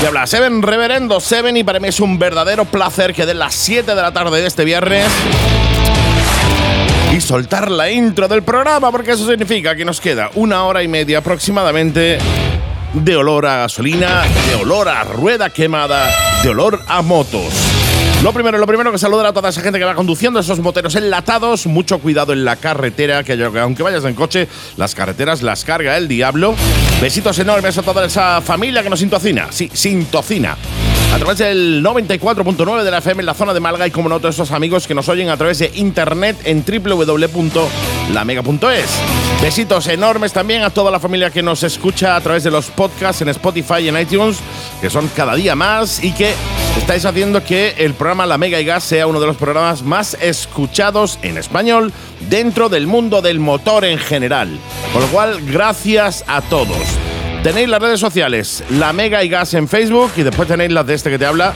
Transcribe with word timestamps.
Y 0.00 0.06
habla 0.06 0.26
Seven 0.26 0.62
Reverendo 0.62 1.20
Seven 1.20 1.56
y 1.56 1.64
para 1.64 1.80
mí 1.80 1.88
es 1.88 2.00
un 2.00 2.18
verdadero 2.18 2.64
placer 2.64 3.12
que 3.12 3.26
den 3.26 3.38
las 3.38 3.54
7 3.54 3.94
de 3.94 4.02
la 4.02 4.12
tarde 4.12 4.40
de 4.40 4.46
este 4.46 4.64
viernes 4.64 5.06
y 7.12 7.20
soltar 7.20 7.70
la 7.70 7.90
intro 7.90 8.28
del 8.28 8.42
programa 8.42 8.92
porque 8.92 9.12
eso 9.12 9.26
significa 9.26 9.74
que 9.74 9.84
nos 9.84 10.00
queda 10.00 10.30
una 10.34 10.64
hora 10.64 10.82
y 10.82 10.88
media 10.88 11.18
aproximadamente 11.18 12.18
de 12.92 13.16
olor 13.16 13.46
a 13.46 13.56
gasolina, 13.58 14.22
de 14.48 14.54
olor 14.54 14.88
a 14.88 15.04
rueda 15.04 15.50
quemada, 15.50 16.08
de 16.42 16.48
olor 16.50 16.80
a 16.86 17.02
motos. 17.02 17.67
Lo 18.22 18.32
primero, 18.32 18.58
lo 18.58 18.66
primero 18.66 18.90
que 18.90 18.98
saludar 18.98 19.26
a 19.26 19.32
toda 19.32 19.50
esa 19.50 19.60
gente 19.60 19.78
que 19.78 19.84
va 19.84 19.94
conduciendo 19.94 20.40
esos 20.40 20.58
moteros 20.58 20.96
enlatados. 20.96 21.66
Mucho 21.66 22.00
cuidado 22.00 22.32
en 22.32 22.44
la 22.44 22.56
carretera, 22.56 23.22
que 23.22 23.32
aunque 23.60 23.82
vayas 23.82 24.04
en 24.04 24.14
coche, 24.14 24.48
las 24.76 24.94
carreteras 24.94 25.42
las 25.42 25.64
carga 25.64 25.96
el 25.96 26.08
diablo. 26.08 26.56
Besitos 27.00 27.38
enormes 27.38 27.78
a 27.78 27.82
toda 27.82 28.04
esa 28.04 28.40
familia 28.40 28.82
que 28.82 28.90
nos 28.90 28.98
sintocina. 28.98 29.46
Sí, 29.52 29.70
sintocina 29.72 30.56
a 31.12 31.16
través 31.18 31.38
del 31.38 31.82
94.9 31.82 32.82
de 32.82 32.90
la 32.90 32.98
FM 32.98 33.22
en 33.22 33.26
la 33.26 33.34
zona 33.34 33.54
de 33.54 33.60
Malga 33.60 33.86
y 33.86 33.90
como 33.90 34.08
no 34.08 34.20
todos 34.20 34.34
esos 34.34 34.50
amigos 34.52 34.86
que 34.86 34.94
nos 34.94 35.08
oyen 35.08 35.28
a 35.30 35.36
través 35.36 35.58
de 35.58 35.70
internet 35.74 36.36
en 36.44 36.64
www.lamega.es. 36.64 38.10
Besitos 39.42 39.86
enormes 39.88 40.32
también 40.32 40.62
a 40.62 40.70
toda 40.70 40.90
la 40.90 41.00
familia 41.00 41.30
que 41.30 41.42
nos 41.42 41.62
escucha 41.62 42.16
a 42.16 42.20
través 42.20 42.44
de 42.44 42.50
los 42.50 42.66
podcasts 42.66 43.22
en 43.22 43.28
Spotify 43.30 43.80
y 43.82 43.88
en 43.88 43.98
iTunes, 43.98 44.38
que 44.80 44.90
son 44.90 45.08
cada 45.16 45.34
día 45.34 45.54
más 45.54 46.02
y 46.02 46.12
que 46.12 46.34
estáis 46.78 47.04
haciendo 47.04 47.42
que 47.44 47.74
el 47.78 47.94
programa 47.94 48.26
La 48.26 48.38
Mega 48.38 48.60
y 48.60 48.64
Gas 48.64 48.84
sea 48.84 49.06
uno 49.06 49.20
de 49.20 49.26
los 49.26 49.36
programas 49.36 49.82
más 49.82 50.14
escuchados 50.20 51.18
en 51.22 51.38
español 51.38 51.92
dentro 52.28 52.68
del 52.68 52.86
mundo 52.86 53.22
del 53.22 53.40
motor 53.40 53.84
en 53.84 53.98
general. 53.98 54.58
Con 54.92 55.02
lo 55.02 55.08
cual, 55.08 55.40
gracias 55.46 56.24
a 56.26 56.40
todos. 56.42 56.78
Tenéis 57.42 57.68
las 57.68 57.80
redes 57.80 58.00
sociales, 58.00 58.64
La 58.70 58.92
Mega 58.92 59.22
y 59.22 59.28
Gas 59.28 59.54
en 59.54 59.68
Facebook 59.68 60.12
y 60.16 60.22
después 60.22 60.48
tenéis 60.48 60.72
las 60.72 60.86
de 60.86 60.94
este 60.94 61.08
que 61.08 61.18
te 61.18 61.26
habla, 61.26 61.54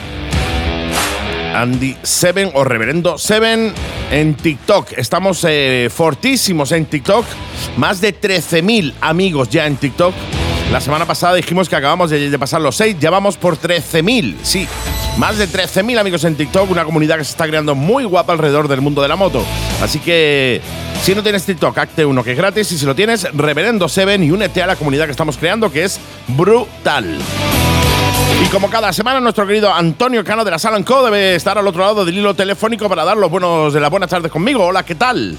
Andy 1.54 1.96
Seven 2.02 2.50
o 2.54 2.64
Reverendo 2.64 3.18
Seven 3.18 3.72
en 4.10 4.34
TikTok. 4.34 4.92
Estamos 4.96 5.44
eh, 5.48 5.90
fortísimos 5.92 6.70
en 6.72 6.86
TikTok. 6.86 7.26
Más 7.76 8.00
de 8.00 8.18
13.000 8.18 8.94
amigos 9.00 9.48
ya 9.48 9.66
en 9.66 9.76
TikTok. 9.76 10.14
La 10.70 10.80
semana 10.80 11.04
pasada 11.04 11.34
dijimos 11.34 11.68
que 11.68 11.76
acabamos 11.76 12.10
de, 12.10 12.38
pasar 12.38 12.60
los 12.60 12.76
6. 12.76 12.96
Ya 13.00 13.10
vamos 13.10 13.36
por 13.36 13.58
13.000. 13.58 14.36
Sí, 14.42 14.66
más 15.18 15.36
de 15.36 15.48
13.000 15.48 15.98
amigos 15.98 16.24
en 16.24 16.36
TikTok. 16.36 16.70
Una 16.70 16.84
comunidad 16.84 17.18
que 17.18 17.24
se 17.24 17.32
está 17.32 17.46
creando 17.46 17.74
muy 17.74 18.04
guapa 18.04 18.32
alrededor 18.32 18.68
del 18.68 18.80
mundo 18.80 19.02
de 19.02 19.08
la 19.08 19.16
moto. 19.16 19.44
Así 19.82 19.98
que 19.98 20.60
si 21.02 21.16
no 21.16 21.22
tienes 21.22 21.44
TikTok, 21.44 21.76
acte 21.78 22.06
uno 22.06 22.22
que 22.22 22.30
es 22.32 22.36
gratis. 22.38 22.70
Y 22.70 22.78
si 22.78 22.86
lo 22.86 22.94
tienes, 22.94 23.26
Reverendo 23.34 23.88
Seven 23.88 24.22
y 24.22 24.30
únete 24.30 24.62
a 24.62 24.68
la 24.68 24.76
comunidad 24.76 25.06
que 25.06 25.10
estamos 25.10 25.36
creando, 25.36 25.70
que 25.70 25.82
es 25.82 25.98
brutal. 26.28 27.18
Y 28.44 28.46
como 28.46 28.70
cada 28.70 28.92
semana, 28.92 29.18
nuestro 29.18 29.46
querido 29.46 29.72
Antonio 29.72 30.24
Cano 30.24 30.44
de 30.44 30.52
la 30.52 30.60
Salanco 30.60 31.04
debe 31.04 31.34
estar 31.34 31.58
al 31.58 31.66
otro 31.66 31.82
lado 31.82 32.04
del 32.04 32.18
hilo 32.18 32.34
telefónico 32.34 32.88
para 32.88 33.04
dar 33.04 33.16
los 33.16 33.30
buenos 33.30 33.72
de 33.74 33.80
las 33.80 33.90
buenas 33.90 34.10
tardes 34.10 34.30
conmigo. 34.30 34.64
Hola, 34.64 34.84
¿qué 34.84 34.94
tal? 34.94 35.36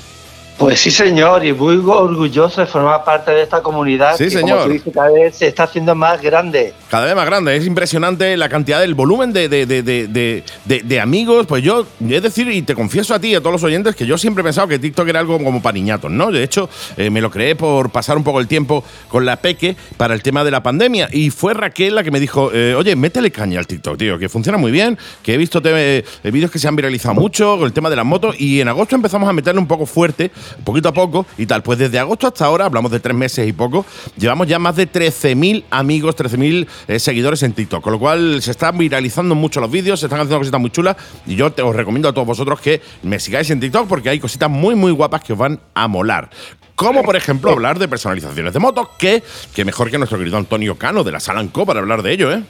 Pues 0.58 0.80
sí, 0.80 0.92
señor, 0.92 1.44
y 1.46 1.52
muy 1.52 1.76
orgulloso 1.78 2.62
de 2.62 2.68
formar 2.68 3.04
parte 3.04 3.32
de 3.32 3.42
esta 3.42 3.62
comunidad 3.62 4.16
sí, 4.18 4.26
que, 4.26 4.30
señor. 4.30 4.60
como 4.60 4.64
tú 4.66 4.72
dices, 4.74 4.94
cada 4.94 5.12
vez 5.12 5.36
se 5.36 5.48
está 5.48 5.64
haciendo 5.64 5.96
más 5.96 6.22
grande. 6.22 6.74
Cada 6.90 7.06
vez 7.06 7.16
más 7.16 7.26
grande, 7.26 7.56
es 7.56 7.66
impresionante 7.66 8.38
la 8.38 8.50
cantidad, 8.50 8.80
del 8.80 8.94
volumen 8.94 9.34
de, 9.34 9.50
de, 9.50 9.66
de, 9.66 10.44
de, 10.66 11.00
amigos. 11.00 11.48
Pues 11.48 11.64
yo, 11.64 11.86
es 12.08 12.22
decir, 12.22 12.48
y 12.50 12.62
te 12.62 12.76
confieso 12.76 13.14
a 13.14 13.20
ti 13.20 13.30
y 13.30 13.36
a 13.36 13.40
todos 13.40 13.54
los 13.54 13.64
oyentes 13.64 13.96
que 13.96 14.06
yo 14.06 14.18
siempre 14.18 14.42
he 14.42 14.44
pensado 14.44 14.68
que 14.68 14.80
TikTok 14.80 15.08
era 15.08 15.20
algo 15.20 15.38
como 15.44 15.62
para 15.62 15.74
niñatos, 15.74 16.12
¿no? 16.12 16.32
De 16.32 16.44
hecho, 16.44 16.70
eh, 16.98 17.10
me 17.10 17.20
lo 17.20 17.32
creé 17.32 17.56
por 17.56 17.90
pasar 17.90 18.18
un 18.18 18.24
poco 18.24 18.40
el 18.40 18.48
tiempo 18.48 18.84
con 19.10 19.26
la 19.26 19.38
Peque 19.38 19.76
para 19.98 20.14
el 20.14 20.22
tema 20.22 20.44
de 20.44 20.52
la 20.52 20.62
pandemia. 20.62 21.10
Y 21.12 21.30
fue 21.32 21.54
Raquel 21.54 21.96
la 21.96 22.04
que 22.04 22.12
me 22.12 22.20
dijo, 22.20 22.52
eh, 22.54 22.76
oye, 22.76 22.96
métele 22.96 23.32
caña 23.32 23.60
al 23.60 23.68
TikTok, 23.68 23.98
tío, 23.98 24.20
que 24.20 24.30
funciona 24.30 24.58
muy 24.58 24.72
bien, 24.72 24.98
que 25.24 25.34
he 25.34 25.38
visto 25.38 25.62
eh, 25.66 26.04
vídeos 26.24 26.52
que 26.52 26.60
se 26.60 26.68
han 26.68 26.76
viralizado 26.76 27.16
mucho 27.16 27.58
con 27.58 27.66
el 27.66 27.74
tema 27.74 27.90
de 27.90 27.96
las 27.96 28.06
motos. 28.06 28.40
Y 28.40 28.62
en 28.62 28.68
agosto 28.68 28.96
empezamos 28.96 29.28
a 29.28 29.34
meterle 29.34 29.60
un 29.60 29.68
poco 29.68 29.86
fuerte, 29.86 30.32
poquito 30.64 30.90
a 30.90 30.94
poco 30.94 31.26
y 31.38 31.46
tal. 31.46 31.64
Pues 31.64 31.80
desde 31.80 32.00
agosto 32.00 32.28
hasta 32.28 32.46
ahora, 32.46 32.66
hablamos 32.66 32.92
de 32.92 33.00
tres 33.00 33.16
meses 33.16 33.48
y 33.48 33.54
poco, 33.54 33.86
llevamos 34.18 34.48
ya 34.48 34.60
más 34.60 34.76
de 34.76 34.92
13.000 34.92 35.66
amigos, 35.70 36.16
13.000 36.16 36.68
eh, 36.88 37.00
seguidores 37.00 37.44
en 37.44 37.54
TikTok. 37.54 37.84
Con 37.84 37.94
lo 37.94 38.00
cual 38.00 38.42
se 38.42 38.52
están 38.52 38.78
viralizando 38.78 39.36
mucho 39.36 39.60
los 39.60 39.72
vídeos, 39.72 40.00
se 40.00 40.08
están 40.08 40.20
haciendo 40.20 40.40
cositas 40.40 40.60
muy 40.60 40.70
chulas 40.70 40.98
y 41.26 41.36
yo 41.36 41.52
te, 41.52 41.62
os 41.62 41.76
recomiendo 41.76 42.10
a 42.10 42.14
todos 42.14 42.28
vosotros 42.28 42.60
que 42.60 42.82
me 43.04 43.20
sigáis 43.20 43.50
en 43.50 43.60
TikTok 43.60 43.88
porque 43.88 44.10
hay 44.10 44.20
cositas 44.20 44.50
muy, 44.50 44.76
muy 44.76 44.92
guapas 44.92 45.24
que 45.24 45.34
os 45.34 45.40
van 45.40 45.60
a 45.74 45.88
molar. 45.88 46.30
Como 46.76 47.04
por 47.04 47.16
ejemplo 47.16 47.52
hablar 47.52 47.78
de 47.78 47.88
personalizaciones 47.88 48.52
de 48.54 48.60
motos, 48.60 48.90
que, 48.98 49.24
que 49.54 49.64
mejor 49.64 49.92
que 49.92 49.98
nuestro 49.98 50.18
querido 50.18 50.38
Antonio 50.38 50.76
Cano 50.76 51.04
de 51.04 51.12
la 51.12 51.20
Salanco 51.20 51.66
para 51.66 51.80
hablar 51.80 52.02
de 52.02 52.12
ello, 52.12 52.32
¿eh? 52.32 52.44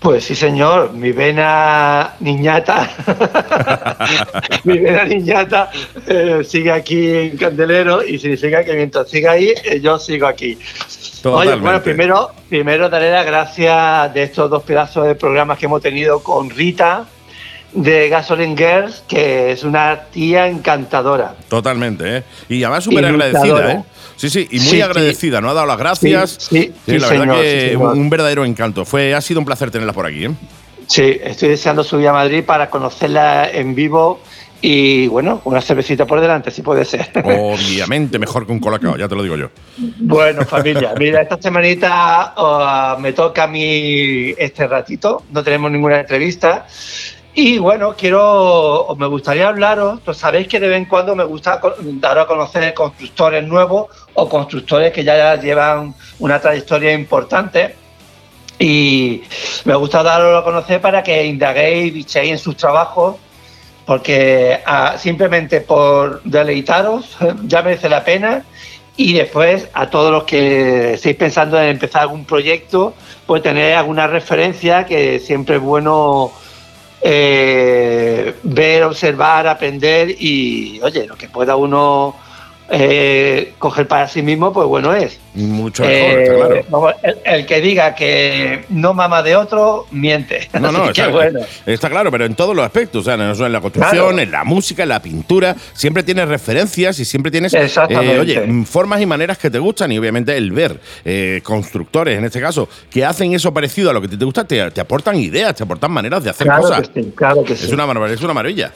Pues 0.00 0.24
sí, 0.24 0.34
señor, 0.34 0.92
mi 0.92 1.12
vena 1.12 2.14
niñata, 2.18 2.90
mi 4.64 4.78
vena 4.78 5.04
niñata 5.04 5.70
eh, 6.06 6.42
sigue 6.44 6.72
aquí 6.72 7.08
en 7.08 7.36
Candelero 7.36 8.02
y 8.02 8.18
significa 8.18 8.64
que 8.64 8.72
mientras 8.74 9.08
siga 9.08 9.32
ahí, 9.32 9.54
eh, 9.64 9.80
yo 9.80 9.98
sigo 10.00 10.26
aquí. 10.26 10.58
Oye, 11.24 11.54
bueno, 11.54 11.80
primero, 11.80 12.32
primero 12.48 12.88
daré 12.88 13.12
las 13.12 13.24
gracias 13.24 14.12
de 14.12 14.24
estos 14.24 14.50
dos 14.50 14.64
pedazos 14.64 15.06
de 15.06 15.14
programas 15.14 15.56
que 15.56 15.66
hemos 15.66 15.80
tenido 15.80 16.20
con 16.20 16.50
Rita 16.50 17.06
de 17.72 18.08
Gasoline 18.08 18.56
Girls, 18.56 19.02
que 19.08 19.52
es 19.52 19.64
una 19.64 20.04
tía 20.12 20.46
encantadora. 20.46 21.34
Totalmente, 21.48 22.18
¿eh? 22.18 22.22
Y 22.48 22.62
además 22.64 22.84
súper 22.84 23.04
agradecida, 23.06 23.72
¿eh? 23.72 23.82
Sí, 24.16 24.30
sí, 24.30 24.48
y 24.50 24.60
muy 24.60 24.80
agradecida, 24.80 25.40
¿no? 25.40 25.50
Ha 25.50 25.54
dado 25.54 25.66
las 25.66 25.78
gracias. 25.78 26.36
Sí, 26.38 26.72
sí, 26.86 26.98
la 26.98 27.08
verdad 27.08 27.40
que 27.40 27.76
un 27.76 28.10
verdadero 28.10 28.44
encanto. 28.44 28.84
Fue, 28.84 29.14
ha 29.14 29.20
sido 29.20 29.40
un 29.40 29.46
placer 29.46 29.70
tenerla 29.70 29.92
por 29.92 30.06
aquí, 30.06 30.26
¿eh? 30.26 30.30
Sí, 30.86 31.18
estoy 31.22 31.48
deseando 31.48 31.82
subir 31.82 32.08
a 32.08 32.12
Madrid 32.12 32.44
para 32.44 32.68
conocerla 32.68 33.50
en 33.50 33.74
vivo 33.74 34.20
y 34.60 35.08
bueno, 35.08 35.40
una 35.44 35.60
cervecita 35.60 36.06
por 36.06 36.20
delante, 36.20 36.50
si 36.50 36.62
puede 36.62 36.84
ser. 36.84 37.10
Obviamente, 37.24 38.18
mejor 38.18 38.46
que 38.46 38.52
un 38.52 38.60
colacao, 38.60 38.96
ya 38.96 39.08
te 39.08 39.16
lo 39.16 39.22
digo 39.22 39.36
yo. 39.36 39.48
Bueno, 39.98 40.44
familia, 40.44 40.94
mira, 40.98 41.22
esta 41.22 41.40
semanita 41.40 42.34
oh, 42.36 42.96
me 43.00 43.12
toca 43.12 43.44
a 43.44 43.46
mí 43.48 44.34
este 44.38 44.68
ratito, 44.68 45.24
no 45.32 45.42
tenemos 45.42 45.70
ninguna 45.70 46.00
entrevista. 46.00 46.66
Y 47.34 47.56
bueno, 47.56 47.94
quiero, 47.96 48.94
me 48.98 49.06
gustaría 49.06 49.48
hablaros, 49.48 50.00
pues 50.04 50.18
sabéis 50.18 50.48
que 50.48 50.60
de 50.60 50.68
vez 50.68 50.76
en 50.76 50.84
cuando 50.84 51.16
me 51.16 51.24
gusta 51.24 51.60
dar 51.80 52.18
a 52.18 52.26
conocer 52.26 52.74
constructores 52.74 53.42
nuevos 53.44 53.86
o 54.12 54.28
constructores 54.28 54.92
que 54.92 55.02
ya 55.02 55.36
llevan 55.36 55.94
una 56.18 56.38
trayectoria 56.38 56.92
importante. 56.92 57.74
Y 58.58 59.22
me 59.64 59.74
gusta 59.74 60.02
daros 60.02 60.42
a 60.42 60.44
conocer 60.44 60.82
para 60.82 61.02
que 61.02 61.24
indaguéis, 61.24 61.94
bichéis 61.94 62.32
en 62.32 62.38
sus 62.38 62.54
trabajos, 62.54 63.16
porque 63.86 64.60
ah, 64.66 64.96
simplemente 64.98 65.62
por 65.62 66.22
deleitaros 66.24 67.16
ya 67.44 67.62
merece 67.62 67.88
la 67.88 68.04
pena. 68.04 68.44
Y 68.94 69.14
después 69.14 69.68
a 69.72 69.88
todos 69.88 70.12
los 70.12 70.24
que 70.24 70.94
estéis 70.94 71.16
pensando 71.16 71.58
en 71.58 71.70
empezar 71.70 72.02
algún 72.02 72.26
proyecto, 72.26 72.92
pues 73.24 73.42
tener 73.42 73.74
alguna 73.74 74.06
referencia 74.06 74.84
que 74.84 75.18
siempre 75.18 75.56
es 75.56 75.62
bueno 75.62 76.30
eh, 77.02 78.34
ver, 78.44 78.84
observar, 78.84 79.46
aprender 79.46 80.10
y, 80.10 80.80
oye, 80.82 81.06
lo 81.06 81.16
que 81.16 81.28
pueda 81.28 81.56
uno 81.56 82.16
eh, 82.74 83.52
coger 83.58 83.86
para 83.86 84.08
sí 84.08 84.22
mismo, 84.22 84.50
pues 84.50 84.66
bueno 84.66 84.94
es. 84.94 85.20
Mucho 85.34 85.84
mejor, 85.84 86.20
está 86.20 86.68
claro. 86.68 86.94
El, 87.24 87.44
que 87.44 87.60
diga 87.60 87.94
que 87.94 88.64
no 88.70 88.94
mama 88.94 89.22
de 89.22 89.36
otro, 89.36 89.86
miente. 89.90 90.48
No, 90.58 90.72
no, 90.72 90.88
está, 90.90 91.10
está, 91.66 91.90
claro, 91.90 92.10
pero 92.10 92.24
en 92.24 92.34
todos 92.34 92.56
los 92.56 92.64
aspectos, 92.64 93.02
o 93.02 93.04
sea, 93.04 93.18
no 93.18 93.34
solo 93.34 93.48
en 93.48 93.52
la 93.52 93.60
construcción, 93.60 94.18
en 94.18 94.30
la 94.30 94.44
música, 94.44 94.84
en 94.84 94.88
la 94.88 95.02
pintura, 95.02 95.54
siempre 95.74 96.02
tienes 96.02 96.26
referencias 96.28 96.98
y 96.98 97.04
siempre 97.04 97.30
tienes, 97.30 97.52
eh, 97.52 98.18
oye, 98.18 98.64
formas 98.64 99.02
y 99.02 99.06
maneras 99.06 99.36
que 99.36 99.50
te 99.50 99.58
gustan 99.58 99.92
y 99.92 99.98
obviamente 99.98 100.34
el 100.34 100.50
ver 100.50 100.80
eh, 101.04 101.40
constructores, 101.42 102.16
en 102.16 102.24
este 102.24 102.40
caso, 102.40 102.70
que 102.90 103.04
hacen 103.04 103.34
eso 103.34 103.52
parecido 103.52 103.90
a 103.90 103.92
lo 103.92 104.00
que 104.00 104.08
te 104.08 104.24
gusta, 104.24 104.44
te, 104.44 104.62
aportan 104.62 105.16
ideas, 105.16 105.54
te 105.54 105.62
aportan 105.62 105.90
maneras 105.92 106.24
de 106.24 106.30
hacer 106.30 106.46
cosas. 106.46 106.90
claro 107.14 107.44
que 107.44 107.54
sí. 107.54 107.66
Es 107.66 107.72
una, 107.72 107.84
es 108.10 108.22
una 108.22 108.32
maravilla. 108.32 108.72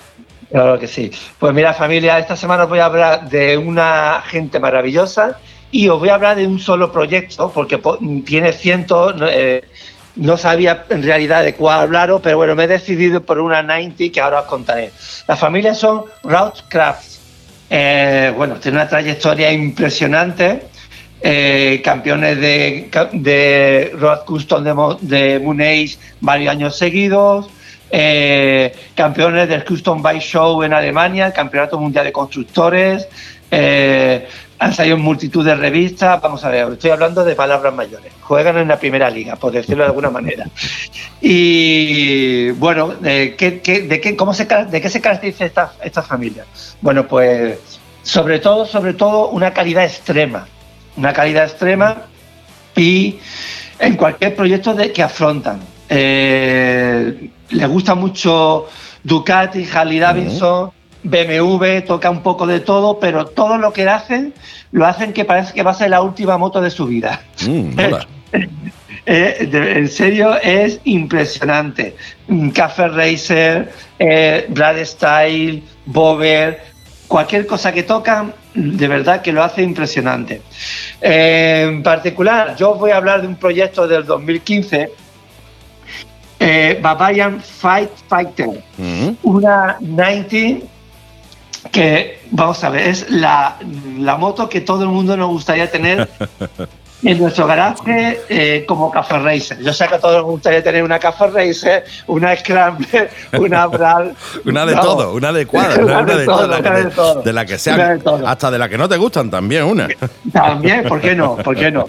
Claro 0.51 0.79
que 0.79 0.87
sí. 0.87 1.11
Pues 1.39 1.53
mira, 1.55 1.75
familia, 1.75 2.19
esta 2.19 2.37
semana 2.37 2.65
os 2.65 2.69
voy 2.69 2.79
a 2.79 2.87
hablar 2.87 3.29
de 3.29 3.57
una 3.59 4.23
gente 4.27 4.61
maravillosa 4.61 5.39
y 5.73 5.89
os 5.89 5.99
voy 5.99 6.09
a 6.09 6.15
hablar 6.15 6.37
de 6.37 6.47
un 6.47 6.61
solo 6.61 6.93
proyecto, 6.93 7.51
porque 7.53 7.81
tiene 8.25 8.53
cientos, 8.53 9.15
eh, 9.29 9.65
no 10.15 10.37
sabía 10.37 10.85
en 10.89 11.03
realidad 11.03 11.43
de 11.45 11.55
cuál 11.55 11.81
hablaros, 11.81 12.21
pero 12.23 12.37
bueno, 12.37 12.55
me 12.55 12.65
he 12.65 12.69
decidido 12.69 13.23
por 13.23 13.41
una 13.41 13.63
90 13.63 14.05
que 14.13 14.21
ahora 14.21 14.41
os 14.41 14.47
contaré. 14.47 14.93
Las 15.27 15.39
familias 15.39 15.79
son 15.79 16.05
Routecraft. 16.23 17.05
Eh, 17.69 18.33
bueno, 18.37 18.55
tiene 18.57 18.79
una 18.79 18.89
trayectoria 18.89 19.53
impresionante. 19.53 20.69
eh, 21.21 21.81
campeones 21.83 22.39
de, 22.41 22.91
de 23.13 23.93
Road 23.99 24.25
Custom 24.27 24.63
de, 24.63 24.75
de 25.01 25.41
Moon 25.41 25.61
Age 25.61 25.97
varios 26.21 26.51
años 26.53 26.77
seguidos. 26.77 27.49
Eh, 27.91 28.75
campeones 28.95 29.49
del 29.49 29.65
Custom 29.65 30.03
Bike 30.03 30.21
Show 30.23 30.63
en 30.63 30.73
Alemania, 30.73 31.33
Campeonato 31.33 31.79
Mundial 31.79 32.05
de 32.05 32.13
Constructores. 32.13 33.09
eh, 33.51 34.27
han 34.59 34.73
salido 34.73 34.97
en 34.97 35.03
multitud 35.03 35.45
de 35.45 35.55
revistas. 35.55 36.21
Vamos 36.23 36.43
a 36.45 36.49
ver, 36.49 36.67
estoy 36.73 36.91
hablando 36.91 37.23
de 37.25 37.35
palabras 37.35 37.75
mayores. 37.75 38.11
Juegan 38.23 38.57
en 38.57 38.69
la 38.69 38.79
primera 38.79 39.11
liga, 39.11 39.37
por 39.37 39.53
decirlo 39.53 39.83
de 39.85 39.89
alguna 39.89 40.09
manera. 40.11 40.47
Y 41.21 42.51
bueno, 42.53 42.89
¿de 42.89 43.35
qué, 43.37 43.61
qué- 43.61 43.83
de 43.83 44.01
qué, 44.01 44.17
se, 44.33 44.47
caracteriza 45.01 45.45
esta, 45.45 46.03
familia? 46.03 46.45
Bueno, 46.81 47.07
pues 47.07 47.59
sobre 48.03 48.39
todo, 48.39 48.65
sobre 48.65 48.95
todo 48.95 49.29
una 49.29 49.53
calidad 49.53 49.85
extrema. 49.85 50.47
Una 50.97 51.13
calidad 51.13 51.45
extrema 51.45 52.03
y 52.75 53.19
en 53.79 53.97
cualquier 53.97 54.35
proyecto 54.37 54.75
que 54.93 55.03
afrontan. 55.03 55.61
Eh, 55.89 57.29
les 57.51 57.69
gusta 57.69 57.95
mucho 57.95 58.67
Ducati, 59.05 59.67
Harley 59.73 59.99
Davidson, 59.99 60.71
BMW, 61.03 61.81
toca 61.87 62.11
un 62.11 62.23
poco 62.23 62.47
de 62.47 62.61
todo, 62.61 62.99
pero 62.99 63.27
todo 63.27 63.59
lo 63.59 63.73
que 63.73 63.89
hacen 63.89 64.35
lo 64.73 64.87
hacen 64.87 65.13
que 65.13 65.25
parece 65.25 65.55
que 65.55 65.63
va 65.63 65.71
a 65.71 65.75
ser 65.75 65.91
la 65.91 66.03
última 66.03 66.37
moto 66.37 66.61
de 66.61 66.71
su 66.71 66.87
vida. 66.87 67.21
Mm. 67.47 67.71
Eh, 69.09 69.47
de- 69.49 69.79
en 69.79 69.89
serio, 69.89 70.37
es 70.43 70.81
impresionante. 70.83 71.95
Café 72.53 72.89
Racer, 72.89 73.73
eh, 74.01 74.47
Brad 74.49 74.85
Style, 74.85 75.63
Bober, 75.85 76.61
cualquier 77.07 77.47
cosa 77.47 77.73
que 77.73 77.85
tocan, 77.85 78.35
de 78.55 78.89
verdad 78.89 79.23
que 79.23 79.31
lo 79.33 79.45
hace 79.45 79.63
impresionante. 79.63 80.43
Eh, 81.01 81.67
en 81.69 81.85
particular, 81.85 82.57
yo 82.57 82.73
os 82.73 82.81
voy 82.81 82.91
a 82.91 82.97
hablar 82.97 83.21
de 83.23 83.29
un 83.29 83.37
proyecto 83.37 83.87
del 83.87 84.05
2015, 84.05 84.91
eh, 86.41 86.79
Bavarian 86.83 87.41
Fight 87.41 87.91
Fighter, 88.09 88.49
Mm. 88.79 89.11
una 89.23 89.77
90 89.81 90.67
que, 91.73 92.21
vamos 92.31 92.63
a 92.63 92.71
ver, 92.71 92.89
es 92.89 93.11
la, 93.11 93.57
la 93.99 94.17
moto 94.17 94.49
que 94.49 94.61
todo 94.61 94.83
el 94.83 94.89
mundo 94.89 95.17
nos 95.17 95.29
gustaría 95.29 95.71
tener 95.71 96.09
en 97.03 97.19
nuestro 97.19 97.47
garaje 97.47 98.21
eh, 98.29 98.65
como 98.69 98.91
Café 98.91 99.19
Racer. 99.19 99.59
Yo 99.63 99.73
sé 99.73 99.87
que 99.89 99.97
a 99.97 99.99
todos 99.99 100.17
nos 100.17 100.25
gustaría 100.27 100.63
tener 100.63 100.83
una 100.85 100.99
Café 100.99 101.27
Racer, 101.27 101.85
una 102.07 102.37
Scrambler, 102.37 103.11
una 103.39 103.67
Bral. 103.67 104.15
Una 104.45 104.65
de 104.65 104.75
No. 104.77 104.81
todo, 104.83 105.15
una 105.15 105.29
adecuada, 105.31 105.75
una, 105.85 105.99
Una 106.01 106.05
de 106.05 106.19
de, 106.21 106.25
todo, 106.27 106.47
una 106.59 106.71
de 106.71 106.85
todo. 106.91 107.23
de 107.23 107.33
la 107.33 107.45
que 107.45 107.59
sea, 107.59 107.77
de 107.97 108.01
hasta 108.27 108.51
de 108.51 108.59
la 108.59 108.69
que 108.69 108.79
no 108.79 108.89
te 108.89 108.97
gustan 108.97 109.29
también 109.31 109.65
una. 109.65 109.89
También, 110.33 110.85
¿por 110.85 111.01
qué 111.01 111.15
no? 111.17 111.37
¿Por 111.37 111.57
qué 111.57 111.71
no? 111.71 111.89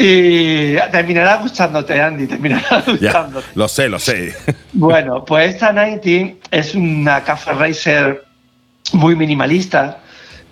Y 0.00 0.76
terminará 0.92 1.36
gustándote, 1.38 2.00
Andy, 2.00 2.28
terminará 2.28 2.84
Ya, 2.86 2.92
gustándote. 2.92 3.46
lo 3.56 3.66
sé, 3.66 3.88
lo 3.88 3.98
sé. 3.98 4.32
Bueno, 4.72 5.24
pues 5.24 5.54
esta 5.54 5.72
90 5.72 6.36
es 6.52 6.74
una 6.76 7.24
Café 7.24 7.52
Racer 7.52 8.24
muy 8.92 9.16
minimalista. 9.16 9.98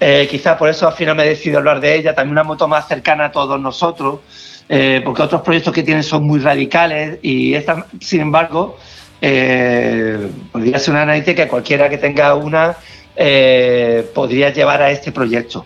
Eh, 0.00 0.26
quizá 0.28 0.58
por 0.58 0.68
eso 0.68 0.88
al 0.88 0.94
final 0.94 1.14
me 1.14 1.24
he 1.24 1.28
decidido 1.28 1.58
hablar 1.58 1.78
de 1.80 1.94
ella. 1.94 2.12
También 2.14 2.32
una 2.32 2.42
moto 2.42 2.66
más 2.66 2.88
cercana 2.88 3.26
a 3.26 3.30
todos 3.32 3.60
nosotros, 3.60 4.20
eh, 4.68 5.00
porque 5.04 5.22
otros 5.22 5.42
proyectos 5.42 5.72
que 5.72 5.84
tienen 5.84 6.02
son 6.02 6.24
muy 6.24 6.40
radicales 6.40 7.20
y 7.22 7.54
esta, 7.54 7.86
sin 8.00 8.22
embargo, 8.22 8.76
eh, 9.20 10.28
podría 10.50 10.78
ser 10.80 10.92
una 10.94 11.06
90 11.06 11.34
que 11.36 11.46
cualquiera 11.48 11.88
que 11.88 11.98
tenga 11.98 12.34
una 12.34 12.76
eh, 13.16 14.08
podría 14.14 14.50
llevar 14.52 14.82
a 14.82 14.90
este 14.90 15.10
proyecto. 15.12 15.64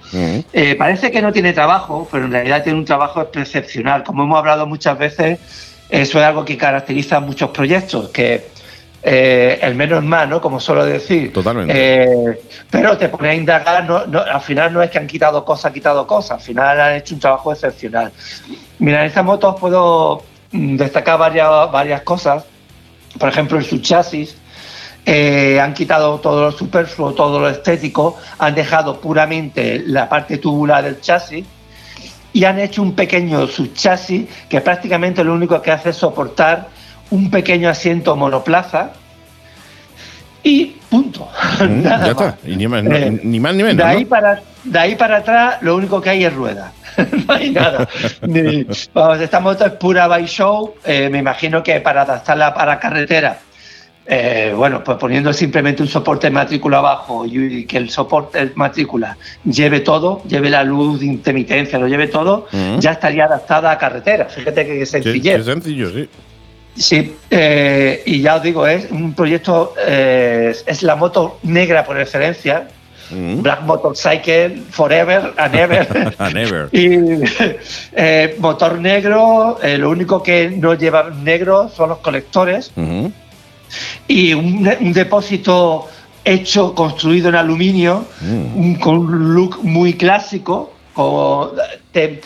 Eh, 0.53 0.75
parece 0.77 1.11
que 1.11 1.21
no 1.21 1.33
tiene 1.33 1.53
trabajo, 1.53 2.09
pero 2.11 2.25
en 2.27 2.33
realidad 2.33 2.63
tiene 2.63 2.79
un 2.79 2.85
trabajo 2.85 3.29
excepcional. 3.35 4.05
Como 4.05 4.23
hemos 4.23 4.39
hablado 4.39 4.67
muchas 4.67 4.97
veces, 4.99 5.39
eso 5.89 6.19
es 6.19 6.25
algo 6.25 6.45
que 6.45 6.57
caracteriza 6.57 7.17
a 7.17 7.21
muchos 7.21 7.51
proyectos, 7.51 8.11
que 8.11 8.47
eh, 9.03 9.59
el 9.63 9.75
menos 9.75 10.05
más, 10.05 10.29
¿no? 10.29 10.41
Como 10.41 10.61
suelo 10.61 10.85
decir. 10.85 11.33
Totalmente. 11.33 11.73
Eh, 11.75 12.41
pero 12.71 12.97
te 12.99 13.09
pones 13.09 13.31
a 13.33 13.35
indagar, 13.35 13.85
no- 13.85 14.07
no- 14.07 14.21
al 14.21 14.41
final 14.43 14.73
no 14.73 14.83
es 14.83 14.91
que 14.91 14.99
han 14.99 15.07
quitado 15.07 15.45
cosas, 15.45 15.67
han 15.67 15.73
quitado 15.73 16.07
cosas, 16.07 16.33
al 16.33 16.41
final 16.41 16.81
han 16.81 16.95
hecho 16.97 17.15
un 17.15 17.21
trabajo 17.21 17.51
excepcional. 17.53 18.13
Mira, 18.79 19.01
en 19.01 19.07
esta 19.07 19.23
moto 19.23 19.49
os 19.55 19.61
puedo 19.61 20.23
mm, 20.53 20.77
destacar 20.77 21.19
varias, 21.19 21.49
varias 21.73 22.03
cosas. 22.03 22.45
Por 23.19 23.29
ejemplo, 23.31 23.59
en 23.59 23.65
su 23.65 23.79
chasis, 23.79 24.37
eh, 25.07 25.59
han 25.61 25.73
quitado 25.75 26.19
todo 26.21 26.43
lo 26.45 26.53
superfluo, 26.53 27.13
todo 27.15 27.41
lo 27.41 27.49
estético, 27.49 28.19
han 28.39 28.55
dejado 28.55 29.01
puramente 29.01 29.83
la 29.87 30.09
parte 30.09 30.39
tubular 30.39 30.85
del 30.85 31.01
chasis 31.01 31.45
y 32.33 32.45
han 32.45 32.59
hecho 32.61 32.83
un 32.83 32.95
pequeño 32.95 33.47
subchasis 33.47 34.27
que 34.49 34.61
prácticamente 34.61 35.25
lo 35.25 35.35
único 35.35 35.61
que 35.63 35.71
hace 35.73 35.91
es 35.91 35.97
soportar 35.97 36.69
un 37.11 37.31
pequeño 37.31 37.69
asiento 37.69 38.15
monoplaza 38.15 38.93
y 40.43 40.67
punto. 40.89 41.29
Mm, 41.61 41.83
Nada 41.83 42.07
ya 42.07 42.15
más. 42.15 42.27
está. 42.35 42.39
Y 42.49 42.57
ni, 42.57 42.67
más, 42.69 42.83
Eh, 42.87 43.21
ni 43.23 43.39
más 43.41 43.55
ni 43.55 43.63
menos. 43.63 43.77
de, 43.77 43.83
ahí 43.85 44.03
¿no? 44.05 44.09
para, 44.09 44.41
de 44.65 44.79
ahí 44.79 44.95
para 44.97 45.19
atrás 45.19 45.57
lo 45.61 45.77
único 45.77 46.01
que 46.01 46.09
hay 46.11 46.25
es 46.25 46.33
rueda. 46.33 46.73
no 47.27 47.35
hay 47.35 47.51
nada. 47.51 47.87
Ni- 48.23 48.67
vamos, 48.95 49.21
esta 49.21 49.41
moto 49.41 49.67
es 49.67 49.73
pura 49.73 50.07
bike 50.09 50.27
show. 50.29 50.75
eh, 50.85 51.09
me 51.11 51.19
imagino 51.19 51.63
que 51.63 51.81
para 51.81 52.03
adaptarla 52.03 52.55
para 52.55 52.79
carretera, 52.79 53.39
eh, 54.13 54.53
bueno, 54.57 54.83
pues 54.83 54.99
poniendo 54.99 55.33
simplemente 55.33 55.83
un 55.83 55.89
soporte 55.89 56.27
de 56.27 56.33
matrícula 56.33 56.79
abajo 56.79 57.25
y, 57.25 57.65
que 57.65 57.77
el 57.77 57.91
soporte 57.91 58.45
de 58.45 58.53
matrícula 58.57 59.17
lleve 59.45 59.81
todo, 59.81 60.23
lleve 60.25 60.51
la 60.51 60.65
luz 60.65 61.01
de 61.01 61.07
intermitencia, 61.07 61.79
lo 61.79 61.87
lleve 61.87 62.09
todo, 62.09 62.49
ya 62.79 62.93
estaría 62.93 63.27
adaptada 63.27 63.71
a 63.71 63.79
carretera. 63.79 64.27
Fíjate 64.27 64.67
que 64.67 64.79
Qué, 64.81 64.87
sencillez. 64.87 65.37
qué 65.37 65.43
sencillo, 65.45 65.91
sí. 65.91 66.09
Sí, 66.77 67.15
eh, 67.31 68.03
y 68.05 68.21
ya 68.21 68.37
os 68.37 68.43
digo, 68.43 68.67
es 68.67 68.91
un 68.91 69.15
proyecto, 69.15 69.75
eh, 69.87 70.55
es 70.67 70.83
la 70.83 70.97
moto 70.97 71.39
negra 71.43 71.85
por 71.85 72.01
excelencia, 72.01 72.67
Mm. 73.11 73.43
Black 73.43 73.63
Motorcycle 73.63 74.63
Forever 74.71 75.33
and 75.37 75.55
Ever. 75.55 76.15
A 76.19 76.31
never. 76.31 76.69
y 76.73 77.23
eh, 77.93 78.37
motor 78.39 78.79
negro, 78.79 79.59
eh, 79.63 79.79
lo 79.79 79.91
único 79.91 80.23
que 80.23 80.51
no 80.51 80.75
lleva 80.75 81.11
negro 81.11 81.69
son 81.69 81.91
los 81.91 81.99
colectores. 81.99 82.73
Y 84.09 84.33
un, 84.35 84.69
un 84.81 84.93
depósito 84.93 85.89
hecho, 86.25 86.75
construido 86.75 87.29
en 87.31 87.35
aluminio, 87.37 88.05
Mm. 88.21 88.57
un- 88.59 88.75
con 88.77 88.99
un 88.99 89.35
look 89.35 89.59
muy 89.63 89.95
clásico. 89.95 90.73
como- 90.93 91.53
te- 91.93 92.21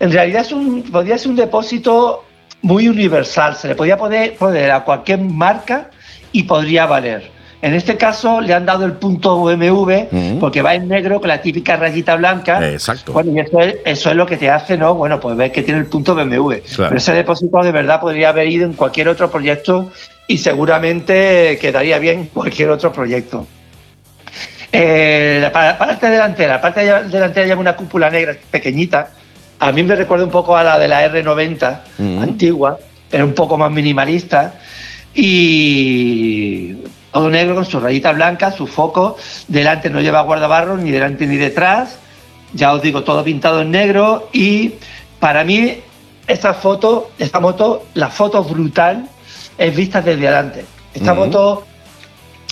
en 0.00 0.12
realidad 0.12 0.42
es 0.42 0.52
un, 0.52 0.82
podría 0.84 1.18
ser 1.18 1.30
un 1.30 1.36
depósito 1.36 2.24
muy 2.62 2.88
universal, 2.88 3.56
se 3.56 3.68
le 3.68 3.74
podía 3.74 3.96
poner, 3.98 4.34
poner 4.36 4.70
a 4.70 4.84
cualquier 4.84 5.18
marca 5.20 5.90
y 6.32 6.44
podría 6.44 6.86
valer. 6.86 7.30
En 7.62 7.74
este 7.74 7.96
caso 7.96 8.40
le 8.40 8.54
han 8.54 8.64
dado 8.64 8.84
el 8.86 8.92
punto 8.92 9.36
BMW 9.42 10.06
Mm. 10.10 10.38
porque 10.38 10.62
va 10.62 10.74
en 10.74 10.88
negro 10.88 11.18
con 11.20 11.28
la 11.28 11.42
típica 11.42 11.76
rayita 11.76 12.14
blanca. 12.16 12.66
Exacto. 12.70 13.12
Bueno, 13.12 13.32
y 13.32 13.40
eso 13.40 13.60
es, 13.60 13.76
eso 13.84 14.10
es 14.10 14.16
lo 14.16 14.24
que 14.24 14.36
te 14.36 14.48
hace, 14.50 14.78
¿no? 14.78 14.94
Bueno, 14.94 15.18
pues 15.20 15.36
ves 15.36 15.50
que 15.50 15.62
tiene 15.62 15.80
el 15.80 15.86
punto 15.86 16.14
BMW. 16.14 16.60
Claro. 16.62 16.90
Pero 16.90 16.96
ese 16.96 17.12
depósito 17.12 17.60
de 17.62 17.72
verdad 17.72 18.00
podría 18.00 18.28
haber 18.30 18.46
ido 18.48 18.64
en 18.66 18.74
cualquier 18.74 19.08
otro 19.08 19.30
proyecto 19.30 19.90
y 20.28 20.38
seguramente 20.38 21.58
quedaría 21.60 21.98
bien 21.98 22.20
en 22.20 22.26
cualquier 22.26 22.70
otro 22.70 22.92
proyecto. 22.92 23.46
Eh, 24.72 25.38
la 25.40 25.52
pa- 25.52 25.78
parte 25.78 26.08
delantera, 26.10 26.54
la 26.54 26.60
parte 26.60 26.80
de- 26.84 27.04
delantera 27.08 27.46
lleva 27.46 27.60
una 27.60 27.76
cúpula 27.76 28.10
negra 28.10 28.36
pequeñita. 28.50 29.10
A 29.60 29.72
mí 29.72 29.82
me 29.82 29.94
recuerda 29.96 30.24
un 30.24 30.30
poco 30.30 30.56
a 30.56 30.62
la 30.64 30.78
de 30.78 30.88
la 30.88 31.02
R90 31.08 31.82
Mm. 31.98 32.18
antigua, 32.22 32.78
pero 33.10 33.24
un 33.24 33.32
poco 33.34 33.56
más 33.56 33.70
minimalista. 33.70 34.54
Y 35.14 36.74
todo 37.12 37.30
negro 37.30 37.54
con 37.54 37.64
su 37.64 37.80
rayita 37.80 38.12
blanca, 38.12 38.52
su 38.52 38.66
foco. 38.66 39.16
Delante 39.48 39.88
no 39.88 40.00
lleva 40.00 40.20
guardabarros 40.22 40.80
ni 40.80 40.90
delante 40.90 41.26
ni 41.26 41.36
detrás. 41.36 41.98
Ya 42.52 42.72
os 42.72 42.82
digo, 42.82 43.02
todo 43.02 43.24
pintado 43.24 43.62
en 43.62 43.70
negro. 43.70 44.28
Y 44.32 44.74
para 45.20 45.42
mí, 45.44 45.78
esta 46.26 46.52
foto, 46.54 47.10
esta 47.18 47.40
moto, 47.40 47.86
la 47.94 48.10
foto 48.10 48.42
brutal 48.44 49.08
es 49.58 49.76
vista 49.76 50.00
desde 50.00 50.28
adelante. 50.28 50.64
Esta 50.94 51.14
moto 51.14 51.66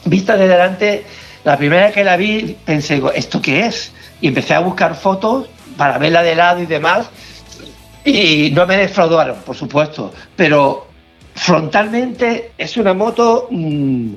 vista 0.04 0.37
desde 0.37 0.54
adelante, 0.54 1.06
la 1.44 1.56
primera 1.56 1.90
que 1.90 2.04
la 2.04 2.16
vi 2.16 2.56
pensé, 2.64 3.02
¿esto 3.14 3.40
qué 3.40 3.66
es? 3.66 3.92
Y 4.20 4.28
empecé 4.28 4.54
a 4.54 4.61
buscar 4.61 4.94
fotos 4.94 5.49
para 5.76 5.99
verla 5.99 6.23
de 6.23 6.34
lado 6.34 6.61
y 6.61 6.66
demás. 6.66 7.08
Y 8.04 8.50
no 8.52 8.66
me 8.66 8.76
defraudaron, 8.76 9.37
por 9.46 9.56
supuesto. 9.56 10.12
Pero 10.37 10.88
frontalmente 11.34 12.52
es 12.58 12.76
una 12.76 12.92
moto 12.92 13.49
mm, 13.50 14.14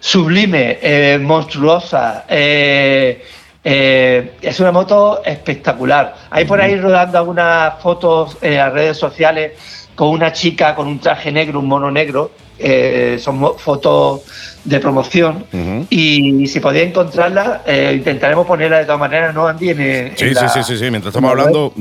sublime, 0.00 0.78
eh, 0.80 1.18
monstruosa. 1.20 2.24
eh, 2.28 3.22
eh, 3.64 4.34
es 4.40 4.60
una 4.60 4.72
moto 4.72 5.22
espectacular. 5.24 6.14
Hay 6.30 6.44
por 6.46 6.60
ahí 6.60 6.76
rodando 6.76 7.18
algunas 7.18 7.82
fotos 7.82 8.38
en 8.40 8.56
las 8.56 8.72
redes 8.72 8.96
sociales 8.96 9.87
con 9.98 10.10
una 10.10 10.32
chica 10.32 10.76
con 10.76 10.86
un 10.86 11.00
traje 11.00 11.32
negro, 11.32 11.58
un 11.58 11.66
mono 11.66 11.90
negro. 11.90 12.30
Eh, 12.60 13.18
son 13.20 13.56
fotos 13.58 14.22
de 14.64 14.78
promoción 14.80 15.44
y 15.90 16.46
si 16.48 16.58
podéis 16.60 16.88
encontrarla, 16.88 17.62
eh, 17.66 17.92
intentaremos 17.96 18.46
ponerla 18.46 18.78
de 18.78 18.84
todas 18.84 18.98
maneras, 19.00 19.32
¿no, 19.34 19.46
Andy? 19.48 19.70
En, 19.70 19.80
en 19.80 20.16
Sí, 20.16 20.28
sí, 20.28 20.34
la- 20.34 20.48
sí, 20.48 20.62
sí, 20.64 20.76
sí. 20.76 20.90
Mientras 20.90 21.06
estamos 21.14 21.30
web. 21.30 21.38
hablando, 21.40 21.72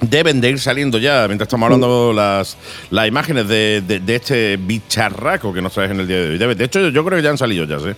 deben 0.00 0.40
de 0.40 0.48
ir 0.50 0.58
saliendo 0.58 0.96
ya, 0.98 1.24
mientras 1.26 1.46
estamos 1.48 1.66
hablando 1.66 2.12
las, 2.14 2.56
las 2.90 3.08
imágenes 3.08 3.46
de, 3.48 3.82
de- 3.86 4.00
de 4.00 4.14
este 4.16 4.56
bicharraco 4.58 5.52
que 5.54 5.60
nos 5.62 5.72
traes 5.74 5.90
en 5.90 6.00
el 6.00 6.06
día 6.08 6.18
de 6.20 6.44
hoy. 6.46 6.54
De 6.54 6.64
hecho, 6.64 6.88
yo 6.88 7.04
creo 7.04 7.16
que 7.18 7.22
ya 7.24 7.30
han 7.30 7.38
salido 7.38 7.64
ya, 7.66 7.78
¿sí? 7.78 7.90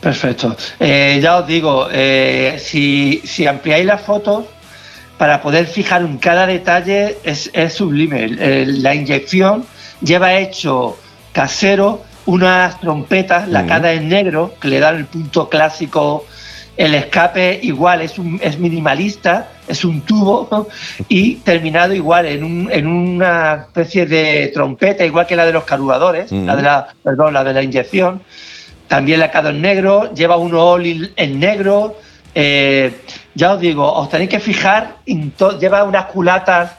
Perfecto. 0.00 0.56
Eh, 0.78 1.18
ya 1.22 1.38
os 1.38 1.46
digo, 1.46 1.88
eh, 1.92 2.56
si, 2.60 3.20
si 3.24 3.46
ampliáis 3.46 3.84
las 3.86 4.02
fotos, 4.02 4.44
para 5.18 5.42
poder 5.42 5.66
fijar 5.66 6.02
en 6.02 6.16
cada 6.18 6.46
detalle 6.46 7.18
es, 7.24 7.50
es 7.52 7.74
sublime. 7.74 8.24
El- 8.24 8.38
el- 8.40 8.82
la 8.82 8.94
inyección 8.94 9.64
lleva 10.00 10.34
hecho 10.34 10.96
casero 11.32 12.02
unas 12.26 12.78
trompetas 12.80 13.48
lacadas 13.48 13.96
en 13.96 14.08
negro 14.08 14.54
que 14.60 14.68
le 14.68 14.80
dan 14.80 14.96
el 14.96 15.06
punto 15.06 15.48
clásico. 15.48 16.24
El 16.76 16.94
escape 16.94 17.58
igual 17.62 18.02
es, 18.02 18.18
un, 18.20 18.38
es 18.40 18.56
minimalista, 18.58 19.48
es 19.66 19.84
un 19.84 20.02
tubo 20.02 20.46
¿no? 20.52 20.68
y 21.08 21.34
terminado 21.36 21.92
igual 21.92 22.26
en, 22.26 22.44
un- 22.44 22.68
en 22.70 22.86
una 22.86 23.54
especie 23.66 24.06
de 24.06 24.48
trompeta, 24.54 25.04
igual 25.04 25.26
que 25.26 25.34
la 25.34 25.44
de 25.44 25.52
los 25.52 25.64
carburadores, 25.64 26.30
la 26.30 26.54
de 26.54 26.62
la, 26.62 26.86
perdón, 27.02 27.34
la 27.34 27.42
de 27.42 27.52
la 27.54 27.62
inyección 27.62 28.22
también 28.86 29.18
lacado 29.20 29.48
en 29.50 29.60
negro, 29.60 30.14
lleva 30.14 30.36
uno 30.36 30.62
all 30.62 31.12
en 31.16 31.40
negro. 31.40 31.96
Eh, 32.34 32.92
ya 33.34 33.54
os 33.54 33.60
digo, 33.60 33.90
os 33.90 34.08
tenéis 34.08 34.30
que 34.30 34.40
fijar, 34.40 34.96
en 35.06 35.32
lleva 35.60 35.84
unas 35.84 36.06
culatas 36.06 36.72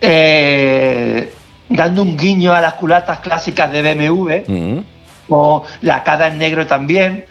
eh, 0.00 1.32
dando 1.68 2.02
un 2.02 2.16
guiño 2.16 2.52
a 2.52 2.60
las 2.60 2.74
culatas 2.74 3.20
clásicas 3.20 3.70
de 3.72 3.82
BMW, 3.82 4.32
Ujú. 4.46 4.84
o 5.28 5.64
lacada 5.82 6.28
en 6.28 6.38
negro 6.38 6.66
también. 6.66 7.24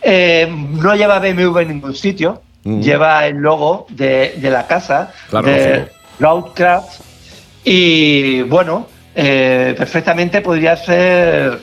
Eh, 0.00 0.48
no 0.50 0.94
lleva 0.94 1.18
BMW 1.18 1.58
en 1.60 1.68
ningún 1.68 1.94
sitio, 1.94 2.42
Ujú. 2.64 2.80
lleva 2.80 3.26
el 3.26 3.36
logo 3.36 3.86
de, 3.90 4.34
de 4.38 4.50
la 4.50 4.66
casa, 4.66 5.12
Claro, 5.30 5.46
de. 5.48 5.88
Roadcraft. 6.18 7.00
Y 7.64 8.42
bueno, 8.42 8.86
perfectamente 9.14 10.40
podría 10.40 10.76
ser 10.76 11.60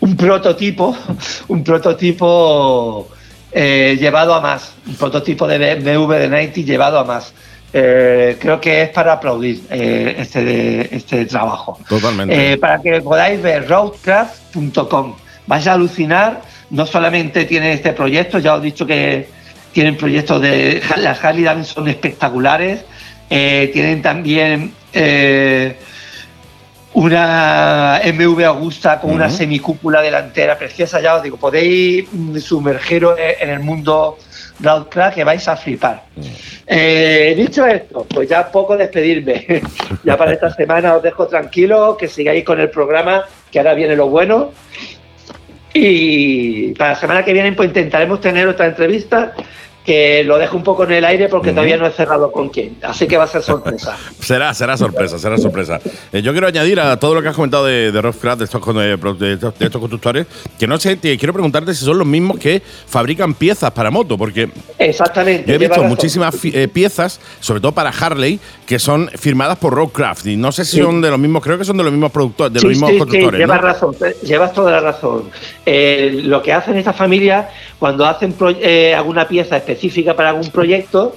un 0.00 0.16
prototipo, 0.16 0.96
un 1.48 1.64
prototipo 1.64 3.08
eh, 3.58 3.96
llevado 3.98 4.34
a 4.34 4.40
más, 4.42 4.74
un 4.86 4.96
prototipo 4.96 5.46
de 5.46 5.76
BMW 5.76 6.12
de 6.12 6.28
90 6.28 6.60
llevado 6.60 6.98
a 6.98 7.04
más. 7.04 7.32
Eh, 7.72 8.36
creo 8.38 8.60
que 8.60 8.82
es 8.82 8.90
para 8.90 9.14
aplaudir 9.14 9.62
eh, 9.70 10.14
este, 10.18 10.94
este 10.94 11.24
trabajo. 11.24 11.78
Totalmente. 11.88 12.58
Para 12.58 12.82
que 12.82 13.00
podáis 13.00 13.40
ver 13.40 13.66
roadcraft.com. 13.66 15.16
Vais 15.46 15.66
a 15.66 15.72
alucinar, 15.72 16.42
no 16.68 16.84
solamente 16.84 17.46
tienen 17.46 17.70
este 17.70 17.94
proyecto, 17.94 18.40
ya 18.40 18.56
os 18.56 18.60
he 18.60 18.64
dicho 18.64 18.86
que 18.86 19.26
tienen 19.72 19.96
proyectos 19.96 20.42
de 20.42 20.82
las 20.98 21.24
Harley 21.24 21.44
Davidson 21.44 21.74
son 21.76 21.88
espectaculares, 21.88 22.84
tienen 23.30 24.02
también 24.02 24.74
una 26.96 28.00
MV 28.02 28.44
Augusta 28.46 28.98
con 28.98 29.10
una 29.10 29.28
semicúpula 29.28 30.00
delantera 30.00 30.56
preciosa, 30.56 30.98
ya 30.98 31.16
os 31.16 31.22
digo, 31.22 31.36
podéis 31.36 32.08
mm, 32.10 32.38
sumergiros 32.38 33.18
en 33.18 33.50
el 33.50 33.60
mundo 33.60 34.16
Roadcraft 34.60 35.16
que 35.16 35.24
vais 35.24 35.46
a 35.46 35.56
flipar. 35.58 36.04
Eh, 36.66 37.34
dicho 37.36 37.66
esto, 37.66 38.06
pues 38.08 38.30
ya 38.30 38.50
poco 38.50 38.78
despedirme. 38.78 39.44
ya 40.04 40.16
para 40.16 40.32
esta 40.32 40.50
semana 40.50 40.96
os 40.96 41.02
dejo 41.02 41.26
tranquilo, 41.26 41.98
que 41.98 42.08
sigáis 42.08 42.44
con 42.44 42.60
el 42.60 42.70
programa, 42.70 43.26
que 43.52 43.58
ahora 43.58 43.74
viene 43.74 43.94
lo 43.94 44.08
bueno. 44.08 44.52
Y 45.74 46.72
para 46.76 46.92
la 46.92 46.96
semana 46.96 47.24
que 47.26 47.34
viene 47.34 47.52
pues 47.52 47.68
intentaremos 47.68 48.22
tener 48.22 48.48
otra 48.48 48.68
entrevista 48.68 49.34
que 49.86 50.24
lo 50.24 50.36
dejo 50.36 50.56
un 50.56 50.64
poco 50.64 50.82
en 50.82 50.90
el 50.92 51.04
aire 51.04 51.28
porque 51.28 51.50
todavía 51.52 51.76
no 51.76 51.86
he 51.86 51.92
cerrado 51.92 52.32
con 52.32 52.48
quién. 52.48 52.76
Así 52.82 53.06
que 53.06 53.16
va 53.16 53.22
a 53.24 53.28
ser 53.28 53.42
sorpresa. 53.44 53.96
Será, 54.20 54.52
será 54.52 54.76
sorpresa, 54.76 55.16
será 55.16 55.38
sorpresa. 55.38 55.78
Eh, 56.12 56.22
yo 56.22 56.32
quiero 56.32 56.48
añadir 56.48 56.80
a 56.80 56.98
todo 56.98 57.14
lo 57.14 57.22
que 57.22 57.28
has 57.28 57.36
comentado 57.36 57.64
de, 57.66 57.92
de 57.92 58.02
Rockcraft, 58.02 58.38
de 58.40 58.44
estos, 58.46 58.60
con- 58.60 58.76
de, 58.76 58.94
estos, 58.94 59.18
de 59.58 59.64
estos 59.66 59.80
constructores, 59.80 60.26
que 60.58 60.66
no 60.66 60.76
sé, 60.78 60.96
te 60.96 61.16
quiero 61.16 61.32
preguntarte 61.32 61.72
si 61.72 61.84
son 61.84 61.96
los 61.98 62.06
mismos 62.06 62.36
que 62.40 62.60
fabrican 62.88 63.34
piezas 63.34 63.70
para 63.70 63.92
moto, 63.92 64.18
porque 64.18 64.50
Exactamente. 64.76 65.48
yo 65.48 65.54
he 65.54 65.58
visto 65.58 65.82
muchísimas 65.84 66.34
eh, 66.42 66.66
piezas, 66.66 67.20
sobre 67.38 67.60
todo 67.60 67.70
para 67.70 67.90
Harley, 67.90 68.40
que 68.66 68.80
son 68.80 69.08
firmadas 69.16 69.56
por 69.58 69.72
Rockcraft. 69.72 70.26
Y 70.26 70.36
no 70.36 70.50
sé 70.50 70.64
si 70.64 70.78
Sí. 70.78 70.82
son 70.82 71.00
de 71.00 71.10
los 71.10 71.18
mismos, 71.20 71.44
creo 71.44 71.56
que 71.58 71.64
son 71.64 71.76
de 71.76 71.84
los 71.84 71.92
mismos 71.92 72.10
productores, 72.10 72.52
de 72.54 72.58
Sí, 72.58 72.64
los 72.66 72.70
mismos 72.72 72.90
sí, 72.90 72.98
constructores. 72.98 73.38
llevas 73.38 73.60
¿no? 73.60 73.66
razón, 73.68 73.96
eh, 74.04 74.16
llevas 74.24 74.52
toda 74.52 74.72
la 74.72 74.80
razón. 74.80 75.30
Eh, 75.64 76.20
lo 76.24 76.42
que 76.42 76.52
hacen 76.52 76.76
estas 76.76 76.96
familias 76.96 77.46
cuando 77.78 78.04
hacen 78.04 78.34
eh, 78.60 78.92
alguna 78.92 79.28
pieza 79.28 79.56
específica 79.56 79.75
para 80.14 80.30
algún 80.30 80.50
proyecto, 80.50 81.14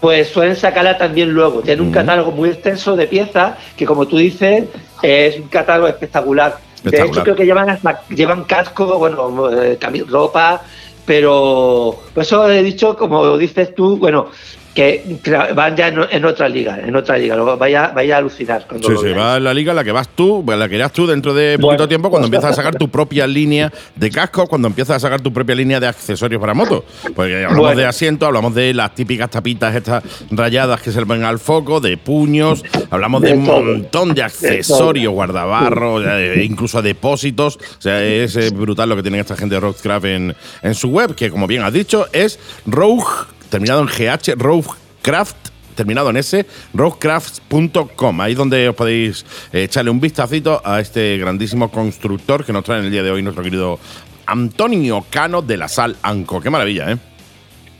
pues 0.00 0.28
suelen 0.28 0.56
sacarla 0.56 0.96
también 0.96 1.30
luego. 1.30 1.60
Tienen 1.60 1.84
un 1.84 1.92
catálogo 1.92 2.32
muy 2.32 2.50
extenso 2.50 2.96
de 2.96 3.06
piezas 3.06 3.58
que, 3.76 3.84
como 3.84 4.06
tú 4.06 4.16
dices, 4.16 4.64
es 5.02 5.36
un 5.36 5.48
catálogo 5.48 5.88
espectacular. 5.88 6.58
De 6.82 7.02
hecho, 7.02 7.22
creo 7.22 7.36
que 7.36 7.44
llevan 7.44 7.68
hasta, 7.68 8.02
llevan 8.08 8.44
casco, 8.44 8.98
bueno, 8.98 9.50
eh, 9.52 9.78
ropa, 10.08 10.62
pero 11.04 11.98
por 12.14 12.22
eso 12.22 12.50
he 12.50 12.62
dicho, 12.62 12.96
como 12.96 13.36
dices 13.36 13.74
tú, 13.74 13.98
bueno, 13.98 14.28
que 14.74 15.18
van 15.54 15.76
ya 15.76 15.88
en, 15.88 16.24
otra 16.24 16.48
liga, 16.48 16.78
en 16.84 16.94
otra 16.94 17.18
liga. 17.18 17.36
Vaya, 17.56 17.92
vaya 17.94 18.14
a 18.14 18.18
alucinar 18.18 18.64
cuando 18.68 18.88
Sí, 18.88 18.94
sí, 19.02 19.12
va 19.12 19.36
en 19.36 19.44
la 19.44 19.52
liga 19.52 19.72
en 19.72 19.76
la 19.76 19.84
que 19.84 19.92
vas 19.92 20.08
tú, 20.08 20.44
en 20.48 20.58
la 20.58 20.68
que 20.68 20.76
irás 20.76 20.92
tú 20.92 21.06
dentro 21.06 21.34
de 21.34 21.56
poquito 21.58 21.66
Bueno. 21.66 21.88
tiempo 21.88 22.10
cuando 22.10 22.26
empiezas 22.26 22.52
a 22.52 22.54
sacar 22.54 22.76
tu 22.76 22.88
propia 22.88 23.26
línea 23.26 23.72
de 23.96 24.10
cascos, 24.10 24.48
cuando 24.48 24.68
empiezas 24.68 24.96
a 24.96 25.00
sacar 25.00 25.20
tu 25.20 25.32
propia 25.32 25.54
línea 25.56 25.80
de 25.80 25.88
accesorios 25.88 26.40
para 26.40 26.54
moto. 26.54 26.84
Porque 27.14 27.36
hablamos 27.36 27.58
Bueno. 27.58 27.80
de 27.80 27.86
asiento, 27.86 28.26
hablamos 28.26 28.54
de 28.54 28.72
las 28.72 28.94
típicas 28.94 29.28
tapitas 29.30 29.74
estas 29.74 30.04
rayadas 30.30 30.80
que 30.80 30.92
se 30.92 31.02
ven 31.04 31.24
al 31.24 31.38
foco, 31.40 31.80
de 31.80 31.96
puños, 31.96 32.64
hablamos 32.90 33.22
de, 33.22 33.28
De 33.28 33.34
un 33.34 33.44
todo. 33.46 33.62
montón 33.62 34.14
de 34.14 34.22
accesorios, 34.22 35.12
guardabarros, 35.12 36.04
eh, 36.06 36.42
incluso 36.44 36.80
depósitos. 36.80 37.56
O 37.56 37.80
sea, 37.82 38.02
es 38.04 38.52
brutal 38.52 38.88
lo 38.88 38.96
que 38.96 39.02
tienen 39.02 39.20
esta 39.20 39.36
gente 39.36 39.56
de 39.56 39.60
Rockcraft 39.60 40.04
en, 40.06 40.36
en 40.62 40.74
su 40.74 40.88
web, 40.90 41.14
que 41.14 41.28
como 41.30 41.46
bien 41.46 41.62
has 41.62 41.72
dicho, 41.72 42.06
es 42.12 42.38
Rogue, 42.66 43.04
terminado 43.50 43.82
en 43.82 43.88
GH, 43.88 44.34
Roguecraft 44.36 45.36
terminado 45.74 46.10
en 46.10 46.16
S, 46.18 46.44
rockcrafts.com. 46.74 48.20
Ahí 48.20 48.32
es 48.32 48.38
donde 48.38 48.68
os 48.68 48.74
podéis 48.74 49.24
eh, 49.52 49.62
echarle 49.64 49.90
un 49.90 50.00
vistacito 50.00 50.60
a 50.64 50.80
este 50.80 51.16
grandísimo 51.16 51.70
constructor 51.70 52.44
que 52.44 52.52
nos 52.52 52.64
trae 52.64 52.80
en 52.80 52.86
el 52.86 52.90
día 52.90 53.02
de 53.02 53.10
hoy 53.10 53.22
nuestro 53.22 53.42
querido 53.42 53.78
Antonio 54.26 55.04
Cano 55.08 55.40
de 55.42 55.56
la 55.56 55.68
Sal 55.68 55.96
Anco. 56.02 56.40
Qué 56.40 56.50
maravilla, 56.50 56.90
¿eh? 56.92 56.96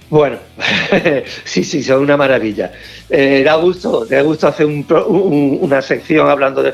Bueno, 0.09 0.39
sí, 1.45 1.63
sí, 1.63 1.83
son 1.85 2.01
una 2.03 2.17
maravilla. 2.17 2.73
Eh, 3.09 3.43
da 3.45 3.55
gusto, 3.57 4.05
da 4.07 4.23
gusto 4.23 4.49
hacer 4.49 4.67
un 4.67 4.85
un- 5.07 5.59
una 5.61 5.81
sección 5.83 6.29
hablando 6.29 6.63
de 6.63 6.73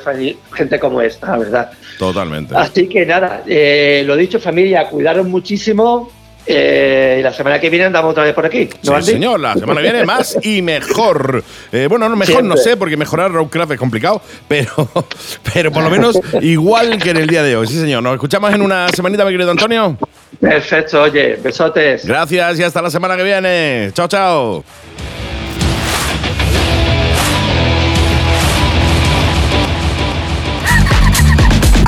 gente 0.53 0.79
como 0.79 1.03
esta, 1.03 1.33
la 1.33 1.38
verdad. 1.38 1.71
Totalmente. 1.99 2.55
Así 2.57 2.88
que 2.88 3.05
nada, 3.05 3.43
eh, 3.47 4.05
lo 4.07 4.17
dicho, 4.17 4.38
familia, 4.41 4.88
cuidaros 4.88 5.26
muchísimo. 5.26 6.11
Eh, 6.47 7.17
y 7.19 7.23
la 7.23 7.33
semana 7.33 7.61
que 7.61 7.71
viene 7.71 7.87
andamos 7.87 8.12
otra 8.12 8.25
vez 8.25 8.35
por 8.35 8.47
aquí. 8.47 8.69
¿no, 8.83 9.03
Sí, 9.03 9.12
señor, 9.12 9.41
la 9.41 9.55
semana 9.55 9.81
que 9.81 9.91
viene 9.91 10.05
más 10.05 10.37
y 10.43 10.62
mejor. 10.62 11.43
Eh, 11.73 11.87
bueno, 11.88 12.09
no, 12.09 12.17
mejor 12.17 12.45
no 12.45 12.57
sé, 12.57 12.76
porque 12.76 12.97
mejorar 12.97 13.33
Roadcraft 13.33 13.73
es 13.73 13.79
complicado, 13.79 14.23
pero, 14.49 14.71
pero 15.55 15.73
por 15.73 15.83
lo 15.83 15.91
menos 15.91 16.19
igual 16.41 16.99
que 16.99 17.11
en 17.11 17.17
el 17.19 17.26
día 17.26 17.43
de 17.43 17.57
hoy. 17.57 17.67
Sí, 17.67 17.81
señor. 17.81 18.03
Nos 18.03 18.15
escuchamos 18.15 18.53
en 18.55 18.62
una 18.62 18.88
semanita, 18.88 19.25
mi 19.25 19.33
querido 19.33 19.50
Antonio. 19.50 19.97
Perfecto, 20.41 21.03
oye, 21.03 21.37
besotes. 21.43 22.07
Gracias 22.07 22.59
y 22.59 22.62
hasta 22.62 22.83
la 22.83 22.91
semana 22.91 23.17
que 23.17 23.23
viene. 23.23 23.91
Chao, 23.95 24.09
chao. 24.09 24.65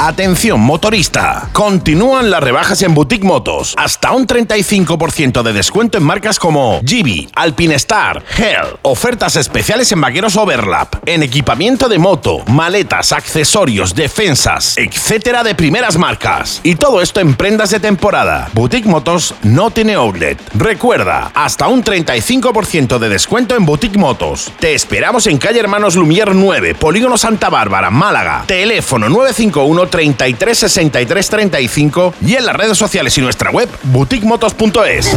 Atención 0.01 0.61
motorista, 0.61 1.51
continúan 1.53 2.31
las 2.31 2.41
rebajas 2.41 2.83
en 2.83 2.95
Boutique 2.95 3.25
Motos, 3.25 3.75
hasta 3.77 4.13
un 4.13 4.29
35% 4.29 5.43
de 5.43 5.53
descuento 5.53 5.99
en 5.99 6.05
marcas 6.05 6.39
como 6.39 6.81
Gibi, 6.87 7.29
Alpinestar, 7.35 8.23
Hell, 8.37 8.79
ofertas 8.83 9.35
especiales 9.35 9.91
en 9.91 10.01
vaqueros 10.01 10.37
Overlap, 10.37 11.03
en 11.05 11.25
equipamiento 11.25 11.89
de 11.89 11.99
moto, 11.99 12.45
maletas, 12.47 13.11
accesorios, 13.11 13.97
defensas, 13.97 14.79
etcétera 14.79 15.43
de 15.43 15.57
primeras 15.57 15.99
marcas. 15.99 16.61
Y 16.63 16.77
todo 16.77 17.03
esto 17.03 17.19
en 17.19 17.35
prendas 17.35 17.71
de 17.71 17.81
temporada. 17.81 18.51
Boutique 18.53 18.89
Motos 18.89 19.35
no 19.43 19.73
tiene 19.73 19.95
outlet. 19.95 20.39
Recuerda, 20.55 21.33
hasta 21.35 21.67
un 21.67 21.83
35% 21.83 23.01
de 23.01 23.09
descuento 23.09 23.57
en 23.57 23.67
Boutique 23.67 23.99
Motos. 23.99 24.53
Te 24.61 24.75
esperamos 24.75 25.27
en 25.27 25.39
calle 25.39 25.59
Hermanos 25.59 25.97
Lumier 25.97 26.37
9, 26.37 26.77
Polígono 26.77 27.19
Santa 27.19 27.51
Bárbara, 27.51 27.91
Málaga. 27.91 28.45
Teléfono 28.47 29.09
951 29.09 29.88
33 29.89 30.59
63 30.59 31.29
35 31.29 32.15
y 32.25 32.35
en 32.35 32.47
las 32.47 32.57
redes 32.57 32.79
sociales 32.79 33.17
y 33.19 33.21
nuestra 33.21 33.51
web 33.51 33.69
boutiquemotos.es. 33.85 35.17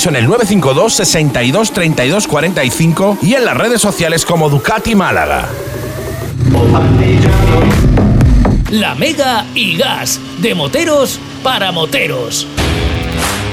en 0.09 0.15
el 0.15 0.25
952 0.25 0.93
62 0.93 1.71
32 1.71 2.27
45 2.27 3.17
y 3.21 3.33
en 3.35 3.45
las 3.45 3.57
redes 3.57 3.81
sociales 3.81 4.25
como 4.25 4.49
Ducati 4.49 4.95
Málaga. 4.95 5.47
La 8.69 8.95
Mega 8.95 9.45
y 9.53 9.77
Gas, 9.77 10.19
de 10.39 10.55
moteros 10.55 11.19
para 11.43 11.71
moteros. 11.71 12.47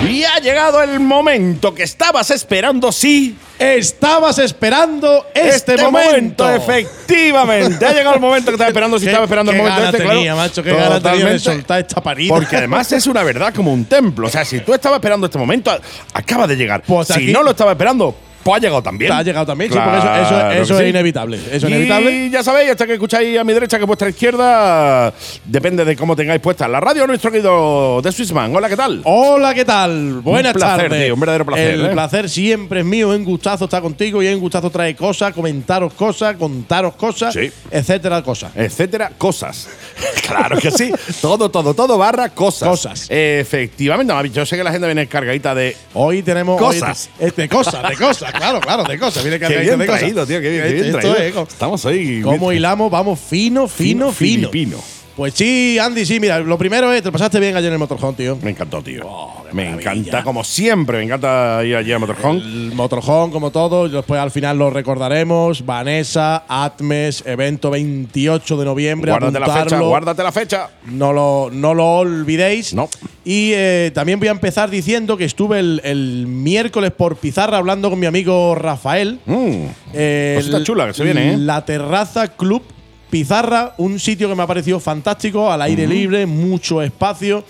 Y 0.06 0.22
ha 0.24 0.38
llegado 0.38 0.80
el 0.82 1.00
momento 1.00 1.74
que 1.74 1.82
estabas 1.82 2.30
esperando, 2.30 2.92
sí. 2.92 3.36
Estabas 3.58 4.38
esperando 4.38 5.26
este, 5.34 5.76
momento. 5.78 6.48
efectivamente. 6.48 7.84
Ha 7.84 7.92
llegado 7.92 8.14
el 8.14 8.20
momento 8.20 8.46
que 8.50 8.54
estaba 8.54 8.68
esperando, 8.68 8.96
Qué- 9.00 9.06
estaba 9.06 9.24
esperando 9.24 9.50
el 9.52 9.58
momento 9.58 9.82
este, 9.84 9.98
tenía, 9.98 10.14
claro. 10.32 10.36
macho, 10.36 10.62
qué 10.62 10.70
gana 10.70 10.82
tenía 10.82 10.94
de 10.94 11.00
Totalmente. 11.00 11.38
soltar 11.40 11.80
esta 11.80 12.00
parida. 12.00 12.32
Porque 12.32 12.56
además 12.56 12.92
es 12.92 13.06
una 13.08 13.24
verdad 13.24 13.52
como 13.52 13.72
un 13.72 13.84
templo. 13.86 14.28
O 14.28 14.30
sea, 14.30 14.44
si 14.44 14.60
tú 14.60 14.72
estabas 14.72 14.98
esperando 14.98 15.26
este 15.26 15.38
momento, 15.38 15.76
acaba 16.12 16.46
de 16.46 16.56
llegar. 16.56 16.82
Pues 16.86 17.08
si 17.08 17.14
aquí- 17.14 17.32
no 17.32 17.42
lo 17.42 17.50
estaba 17.50 17.72
esperando, 17.72 18.14
pues 18.48 18.58
ha 18.58 18.60
llegado 18.60 18.82
también. 18.82 19.12
Ha 19.12 19.22
llegado 19.22 19.46
también, 19.46 19.70
sí, 19.72 19.78
porque 19.78 20.60
eso, 20.60 20.74
es 20.78 20.84
sí. 20.84 20.88
inevitable. 20.88 21.36
Eso 21.36 21.66
es 21.66 21.72
y 21.72 21.76
inevitable. 21.76 22.30
ya 22.30 22.42
sabéis, 22.42 22.70
hasta 22.70 22.86
que 22.86 22.94
escucháis 22.94 23.38
a 23.38 23.44
mi 23.44 23.52
derecha, 23.52 23.78
que 23.78 23.84
vuestra 23.84 24.08
izquierda 24.08 25.12
depende 25.44 25.84
de 25.84 25.96
cómo 25.96 26.16
tengáis 26.16 26.40
puesta 26.40 26.66
la 26.68 26.80
radio. 26.80 27.06
Nuestro 27.06 27.30
querido 27.30 28.00
de 28.02 28.10
Swissman. 28.12 28.54
Hola, 28.54 28.68
¿qué 28.68 28.76
tal? 28.76 29.00
Hola, 29.04 29.54
¿qué 29.54 29.64
tal? 29.64 30.20
Buenas 30.20 30.54
placer, 30.54 30.88
tardes. 30.88 31.04
tío, 31.04 31.14
un 31.14 31.20
verdadero 31.20 31.44
placer, 31.46 31.74
El 31.74 31.86
¿eh? 31.86 31.88
placer 31.90 32.28
siempre 32.30 32.80
es 32.80 32.86
mío. 32.86 33.12
Es 33.12 33.18
un 33.18 33.24
gustazo 33.24 33.64
estar 33.64 33.82
contigo 33.82 34.22
y 34.22 34.26
es 34.26 34.34
un 34.34 34.40
gustazo 34.40 34.70
traer 34.70 34.96
cosas, 34.96 35.32
comentaros 35.32 35.92
cosas, 35.94 36.36
contaros 36.36 36.94
cosas, 36.94 37.34
Sí. 37.34 37.50
etcétera, 37.70 38.22
cosas. 38.22 38.52
etcétera, 38.54 39.12
cosas. 39.18 39.68
claro 40.26 40.58
que 40.58 40.70
sí. 40.70 40.90
todo, 41.20 41.50
todo, 41.50 41.74
todo 41.74 41.98
barra 41.98 42.30
cosas. 42.30 42.68
Cosas. 42.68 43.06
Efectivamente, 43.10 44.12
yo 44.32 44.44
sé 44.46 44.56
que 44.56 44.64
la 44.64 44.70
gente 44.72 44.86
viene 44.86 45.06
cargadita 45.06 45.54
de. 45.54 45.76
Hoy 45.94 46.22
tenemos. 46.22 46.60
hoy 46.60 46.78
Cosas. 46.80 47.10
te- 47.18 47.26
eh, 47.28 47.32
de 47.36 47.48
cosas, 47.48 47.88
de 47.88 47.96
cosas, 47.96 48.32
claro, 48.38 48.60
claro, 48.60 48.84
de 48.84 48.98
cosas. 48.98 49.22
Viene 49.22 49.38
Qué 49.38 49.46
cargadito 49.46 49.76
bien 49.76 49.88
traído, 49.88 50.26
tío, 50.26 50.40
qué 50.40 50.50
bien, 50.50 50.62
qué 50.62 50.72
bien 50.72 50.86
Esto 50.86 50.98
traído. 51.00 51.42
es, 51.42 51.48
Estamos 51.48 51.86
ahí. 51.86 52.20
¿Cómo 52.22 52.52
hilamos? 52.52 52.90
Vamos 52.90 53.20
fino, 53.20 53.68
fino, 53.68 54.12
fino. 54.12 54.48
filipino. 54.50 54.78
Pues 55.18 55.34
sí, 55.34 55.76
Andy, 55.80 56.06
sí, 56.06 56.20
mira, 56.20 56.38
lo 56.38 56.56
primero 56.56 56.92
es, 56.92 57.02
te 57.02 57.10
pasaste 57.10 57.40
bien 57.40 57.56
ayer 57.56 57.66
en 57.66 57.72
el 57.72 57.78
motorhome, 57.80 58.16
tío. 58.16 58.38
Me 58.40 58.50
encantó, 58.52 58.80
tío. 58.80 59.02
Oh, 59.04 59.42
me 59.52 59.64
maravilla. 59.64 59.92
encanta, 59.94 60.22
como 60.22 60.44
siempre, 60.44 60.98
me 60.98 61.04
encanta 61.06 61.60
ir 61.64 61.74
allí 61.74 61.90
a 61.90 61.98
Motorhome. 61.98 62.38
El 62.38 62.72
motorhome, 62.72 63.32
como 63.32 63.50
todo, 63.50 63.88
y 63.88 63.90
después 63.90 64.20
al 64.20 64.30
final 64.30 64.56
lo 64.58 64.70
recordaremos. 64.70 65.66
Vanessa, 65.66 66.44
Atmes, 66.48 67.24
evento 67.26 67.68
28 67.68 68.56
de 68.58 68.64
noviembre. 68.64 69.10
Guárdate 69.10 69.40
la 69.40 69.48
fecha, 69.64 69.80
guárdate 69.80 70.22
la 70.22 70.30
fecha. 70.30 70.70
No 70.86 71.12
lo, 71.12 71.50
no 71.52 71.74
lo 71.74 71.84
olvidéis. 71.96 72.72
No. 72.72 72.88
Y 73.24 73.50
eh, 73.54 73.90
también 73.92 74.20
voy 74.20 74.28
a 74.28 74.30
empezar 74.30 74.70
diciendo 74.70 75.16
que 75.16 75.24
estuve 75.24 75.58
el, 75.58 75.80
el 75.82 76.28
miércoles 76.28 76.92
por 76.92 77.16
Pizarra 77.16 77.56
hablando 77.58 77.90
con 77.90 77.98
mi 77.98 78.06
amigo 78.06 78.54
Rafael. 78.54 79.18
Mm. 79.26 79.64
Eh, 79.94 80.40
el- 80.40 80.62
chula 80.62 80.86
que 80.86 80.94
se 80.94 81.02
viene, 81.02 81.32
¿eh? 81.32 81.36
La 81.38 81.64
Terraza 81.64 82.28
Club 82.28 82.62
Pizarra, 83.10 83.74
un 83.78 83.98
sitio 83.98 84.28
que 84.28 84.34
me 84.34 84.42
ha 84.42 84.46
parecido 84.46 84.78
fantástico, 84.80 85.50
al 85.50 85.62
aire 85.62 85.86
libre, 85.86 86.26
mucho 86.26 86.82
espacio. 86.82 87.42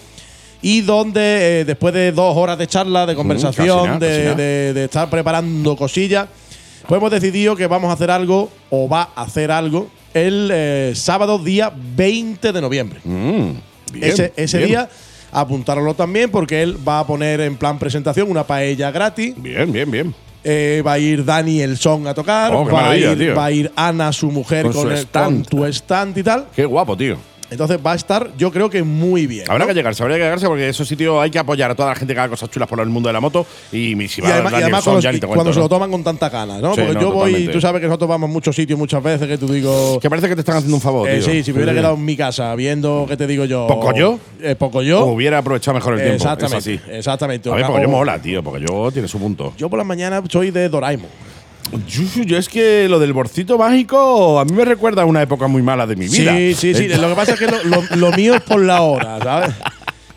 Y 0.61 0.81
donde, 0.81 1.61
eh, 1.61 1.65
después 1.65 1.95
de 1.95 2.11
dos 2.13 2.37
horas 2.37 2.59
de 2.59 2.67
charla, 2.67 3.07
de 3.07 3.15
conversación, 3.15 3.87
nada, 3.87 3.99
de, 3.99 4.85
estar 4.85 5.09
preparando 5.09 5.77
cosillas, 5.77 6.29
pues 6.87 6.99
hemos 6.99 7.11
decidido 7.11 7.55
que 7.55 7.67
vamos 7.67 7.91
a 7.91 7.93
hacer 7.93 8.11
algo, 8.11 8.51
o 8.71 8.89
va 8.89 9.11
a 9.15 9.23
hacer 9.23 9.53
algo, 9.53 9.89
el 10.15 10.51
eh, 10.53 10.93
sábado 10.97 11.39
día 11.39 11.73
20 11.97 12.53
de 12.53 12.61
noviembre. 12.61 13.01
Mm. 13.05 13.51
Bien, 13.93 14.05
ese 14.05 14.33
ese 14.37 14.59
bien. 14.59 14.69
día, 14.71 14.89
apuntároslo 15.31 15.95
también, 15.95 16.31
porque 16.31 16.63
él 16.63 16.77
va 16.87 17.01
a 17.01 17.07
poner 17.07 17.41
en 17.41 17.57
plan 17.57 17.79
presentación 17.79 18.31
una 18.31 18.45
paella 18.45 18.91
gratis. 18.91 19.35
Bien, 19.37 19.71
bien, 19.71 19.91
bien. 19.91 20.15
Eh, 20.51 20.83
va 20.87 20.93
a 20.95 20.99
ir 20.99 21.25
Dani 21.27 21.61
el 21.61 21.77
Son 21.77 22.07
a 22.07 22.15
tocar. 22.15 22.55
Oh, 22.55 22.65
va, 22.65 22.91
a 22.93 22.97
ir, 22.97 23.37
va 23.37 23.45
a 23.45 23.51
ir 23.53 23.71
Ana, 23.77 24.11
su 24.15 24.31
mujer, 24.31 24.63
Con 24.63 24.73
con, 24.73 24.83
su 24.85 24.89
el- 24.91 24.97
stand. 24.97 25.45
con 25.51 25.59
tu 25.59 25.65
stand 25.67 26.17
y 26.17 26.23
tal. 26.23 26.47
Qué 26.57 26.65
guapo, 26.65 26.97
tío. 26.97 27.19
Entonces 27.51 27.79
va 27.85 27.93
a 27.93 27.95
estar, 27.95 28.31
yo 28.37 28.51
creo 28.53 28.69
que 28.69 28.83
muy 28.83 29.27
bien. 29.27 29.45
Habrá 29.51 29.65
¿no? 29.65 29.69
que 29.69 29.75
llegarse, 29.75 30.03
habrá 30.03 30.17
que 30.17 30.23
llegarse 30.23 30.47
porque 30.47 30.69
esos 30.69 30.87
sitios 30.87 31.21
hay 31.23 31.31
que 31.31 31.39
apoyar 31.39 31.71
a 31.71 31.75
toda 31.75 31.89
la 31.89 31.95
gente 31.95 32.13
que 32.15 32.21
haga 32.21 32.29
cosas 32.29 32.51
chulas 32.51 32.69
por 32.69 32.79
el 32.81 32.89
mundo 32.89 33.09
de 33.09 33.13
la 33.15 33.21
moto. 33.21 33.47
Y 33.73 33.95
si 34.09 34.21
Y 34.21 34.25
va 34.25 34.31
además, 34.35 34.53
y 34.53 34.55
Daniel 34.55 34.63
además 34.65 34.85
Son, 34.85 34.93
cuando, 34.95 35.01
ya 35.03 35.13
ni 35.13 35.21
te 35.21 35.27
cuando 35.27 35.45
cuento, 35.45 35.53
se 35.55 35.59
¿no? 35.61 35.65
lo 35.65 35.69
toman 35.69 35.91
con 35.91 36.05
tanta 36.05 36.29
ganas, 36.29 36.61
¿no? 36.61 36.75
Sí, 36.75 36.81
Porque 36.83 36.95
no, 36.95 37.01
yo 37.01 37.11
voy, 37.13 37.31
totalmente. 37.31 37.53
tú 37.53 37.61
sabes 37.61 37.81
que 37.81 37.87
nosotros 37.87 38.09
vamos 38.11 38.29
a 38.29 38.33
muchos 38.33 38.55
sitios 38.55 38.79
muchas 38.79 39.03
veces 39.03 39.27
que 39.27 39.39
tú 39.39 39.49
digo. 39.49 39.99
Que 40.01 40.11
parece 40.11 40.29
que 40.29 40.35
te 40.35 40.41
están 40.41 40.57
haciendo 40.57 40.77
un 40.77 40.83
favor, 40.83 41.09
eh, 41.09 41.19
tío. 41.21 41.25
sí, 41.25 41.43
si 41.43 41.53
me 41.53 41.59
hubiera 41.59 41.73
quedado 41.73 41.95
en 41.95 42.05
mi 42.05 42.17
casa 42.17 42.55
viendo, 42.55 43.07
¿qué 43.09 43.17
te 43.17 43.27
digo 43.27 43.45
yo? 43.47 43.67
¿Poco 43.67 43.95
yo? 43.95 44.19
Eh, 44.43 44.55
poco 44.55 44.83
yo. 44.83 45.05
O 45.05 45.13
hubiera 45.13 45.39
aprovechado 45.39 45.75
mejor 45.75 45.95
el 45.95 46.01
tiempo. 46.01 46.17
Exactamente. 46.17 46.81
Exactamente. 46.99 47.51
A 47.51 47.55
ver, 47.55 47.67
porque 47.67 47.83
yo 47.83 47.89
mola, 47.89 48.19
tío, 48.21 48.43
porque 48.43 48.65
yo 48.69 48.91
tiene 48.93 49.09
su 49.09 49.19
punto. 49.19 49.55
Yo 49.57 49.71
por 49.71 49.79
las 49.79 49.87
mañanas 49.87 50.23
soy 50.29 50.51
de 50.51 50.69
Doraemon. 50.69 51.28
Yo, 52.25 52.37
es 52.39 52.49
que 52.49 52.89
lo 52.89 52.99
del 52.99 53.13
borcito 53.13 53.59
mágico 53.59 54.39
a 54.41 54.45
mí 54.45 54.53
me 54.53 54.65
recuerda 54.65 55.03
a 55.03 55.05
una 55.05 55.23
época 55.23 55.47
muy 55.49 55.63
mala 55.63 55.87
de 55.87 55.97
mi 55.97 56.09
vida. 56.09 56.35
Sí, 56.37 56.55
sí, 56.55 56.75
sí. 56.75 56.89
Lo 56.89 57.09
que 57.09 57.15
pasa 57.15 57.33
es 57.35 57.39
que 57.39 57.47
lo, 57.47 57.63
lo- 57.65 57.97
lo 57.97 58.13
mío 58.13 58.35
es 58.35 58.41
por 58.43 58.61
la 58.63 58.81
hora, 58.83 59.19
¿sabes? 59.23 59.55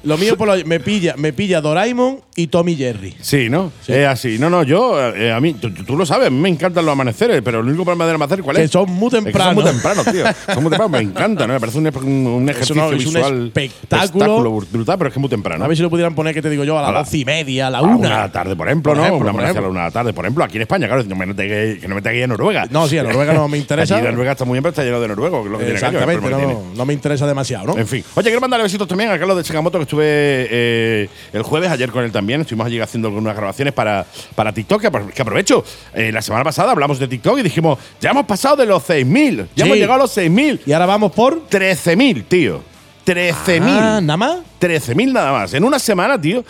Lo 0.03 0.17
mío 0.17 0.35
por 0.37 0.47
la 0.47 0.63
Me 0.65 0.79
pilla, 0.79 1.15
me 1.17 1.31
pilla 1.33 1.61
Doraemon 1.61 2.19
y 2.35 2.47
Tommy 2.47 2.75
Jerry. 2.75 3.15
Sí, 3.21 3.49
¿no? 3.49 3.71
Es 3.87 4.07
así. 4.07 4.37
No, 4.39 4.49
no, 4.49 4.63
yo, 4.63 5.13
eh, 5.15 5.31
a 5.31 5.39
mí, 5.39 5.53
tú, 5.53 5.69
tú 5.71 5.95
lo 5.97 6.05
sabes, 6.05 6.27
a 6.27 6.31
me 6.31 6.49
encantan 6.49 6.85
los 6.85 6.93
amaneceres, 6.93 7.41
pero 7.43 7.59
el 7.59 7.67
único 7.67 7.83
problema 7.83 8.05
del 8.07 8.15
amanecer, 8.15 8.41
¿cuál 8.43 8.57
Que 8.57 8.63
es? 8.63 8.71
son 8.71 8.89
muy 8.89 9.09
Es 9.13 9.23
que 9.25 9.31
son 9.33 9.55
muy 9.55 9.63
tempranos, 9.63 10.05
tío. 10.05 10.23
Son 10.53 10.63
muy 10.63 10.69
tempranos, 10.71 10.91
me 10.91 10.99
encanta, 10.99 11.45
¿no? 11.45 11.53
Me 11.53 11.59
parece 11.59 11.77
un, 11.77 11.87
un- 12.27 12.49
ejercicio 12.49 12.75
no, 12.75 12.85
es 12.91 13.05
un 13.05 13.13
visual. 13.13 13.47
espectáculo. 13.47 14.41
brutal, 14.71 14.97
pero 14.97 15.07
es 15.09 15.13
que 15.13 15.19
es 15.19 15.21
muy 15.21 15.29
temprano. 15.29 15.65
A 15.65 15.67
ver 15.67 15.77
si 15.77 15.83
lo 15.83 15.89
pudieran 15.89 16.15
poner, 16.15 16.33
que 16.33 16.41
te 16.41 16.49
digo 16.49 16.63
yo, 16.63 16.77
a 16.77 16.79
A 16.79 16.83
las 16.83 16.93
la- 16.93 16.99
doce 16.99 17.17
y 17.19 17.25
media, 17.25 17.67
a 17.67 17.69
la 17.69 17.77
A 17.79 17.81
una 17.81 17.91
de 17.93 17.97
una. 17.99 18.09
la 18.21 18.31
tarde, 18.31 18.55
por 18.55 18.67
ejemplo, 18.67 18.91
Por 18.91 18.97
¿no? 18.97 19.03
ejemplo, 19.03 19.21
una 19.23 19.31
por 19.31 19.39
amanecer 19.41 19.57
a 19.59 19.61
la 19.61 19.69
una 19.69 19.79
de 19.81 19.85
la 19.87 19.91
tarde, 19.91 20.13
por 20.13 20.25
ejemplo, 20.25 20.43
aquí 20.43 20.55
en 20.57 20.61
España, 20.63 20.87
claro, 20.87 21.03
no 21.03 21.15
me 21.15 21.35
que, 21.35 21.77
que 21.81 21.87
no 21.87 21.95
me 21.95 21.99
aquí 22.09 22.21
en 22.21 22.29
Noruega. 22.29 22.65
No, 22.69 22.87
sí, 22.87 22.97
a 22.97 23.03
Noruega 23.03 23.33
no 23.33 23.47
me 23.47 23.57
interesa. 23.59 23.97
Allí 23.97 24.05
Noruega 24.05 24.31
está 24.31 24.45
muy 24.45 24.55
bien, 24.55 24.63
pero 24.63 24.69
está 24.71 24.83
lleno 24.83 24.99
de 24.99 25.07
noruegos, 25.09 25.41
que 25.41 25.45
es 25.47 25.51
lo 25.51 25.57
que 25.59 25.71
Exactamente, 25.71 26.25
que 26.27 26.31
no, 26.31 26.63
no 26.75 26.85
me 26.85 26.93
interesa 26.93 27.27
demasiado, 27.27 27.67
¿no? 27.67 27.77
En 27.77 27.87
fin. 27.87 28.03
Oye, 28.15 28.25
quiero 28.25 28.41
mandarle 28.41 28.63
besitos 28.63 28.87
también 28.87 29.11
a 29.11 29.19
Carlos 29.19 29.37
de 29.37 29.43
que 29.43 29.90
estuve 29.91 30.47
eh, 30.49 31.09
el 31.33 31.41
jueves, 31.43 31.69
ayer 31.69 31.91
con 31.91 32.03
él 32.05 32.11
también. 32.13 32.41
Estuvimos 32.41 32.67
allí 32.67 32.79
haciendo 32.79 33.09
algunas 33.09 33.35
grabaciones 33.35 33.73
para, 33.73 34.05
para 34.35 34.53
TikTok, 34.53 34.81
que 34.81 34.89
apro- 34.89 35.11
que 35.11 35.21
aprovecho. 35.21 35.65
eh, 35.93 36.11
la 36.13 36.21
semana 36.21 36.45
pasada 36.45 36.71
hablamos 36.71 36.97
de 36.97 37.07
TikTok 37.09 37.39
y 37.39 37.41
dijimos, 37.41 37.77
ya 37.99 38.11
hemos 38.11 38.25
pasado 38.25 38.55
de 38.55 38.65
los 38.65 38.83
6.000. 38.87 39.37
Ya 39.37 39.45
Sí. 39.55 39.61
hemos 39.63 39.75
llegado 39.77 39.93
a 39.95 40.03
los 40.03 40.17
6.000. 40.17 40.61
Y 40.65 40.71
ahora 40.71 40.85
vamos 40.85 41.11
por. 41.11 41.47
13.000, 41.49 42.23
tío. 42.25 42.63
13.000. 43.05 43.61
Ah, 43.81 43.99
nada 44.01 44.17
más. 44.17 44.37
13.000 44.61 45.11
nada 45.11 45.31
más. 45.33 45.53
En 45.53 45.63
una 45.65 45.77
semana, 45.79 46.19
tío. 46.21 46.45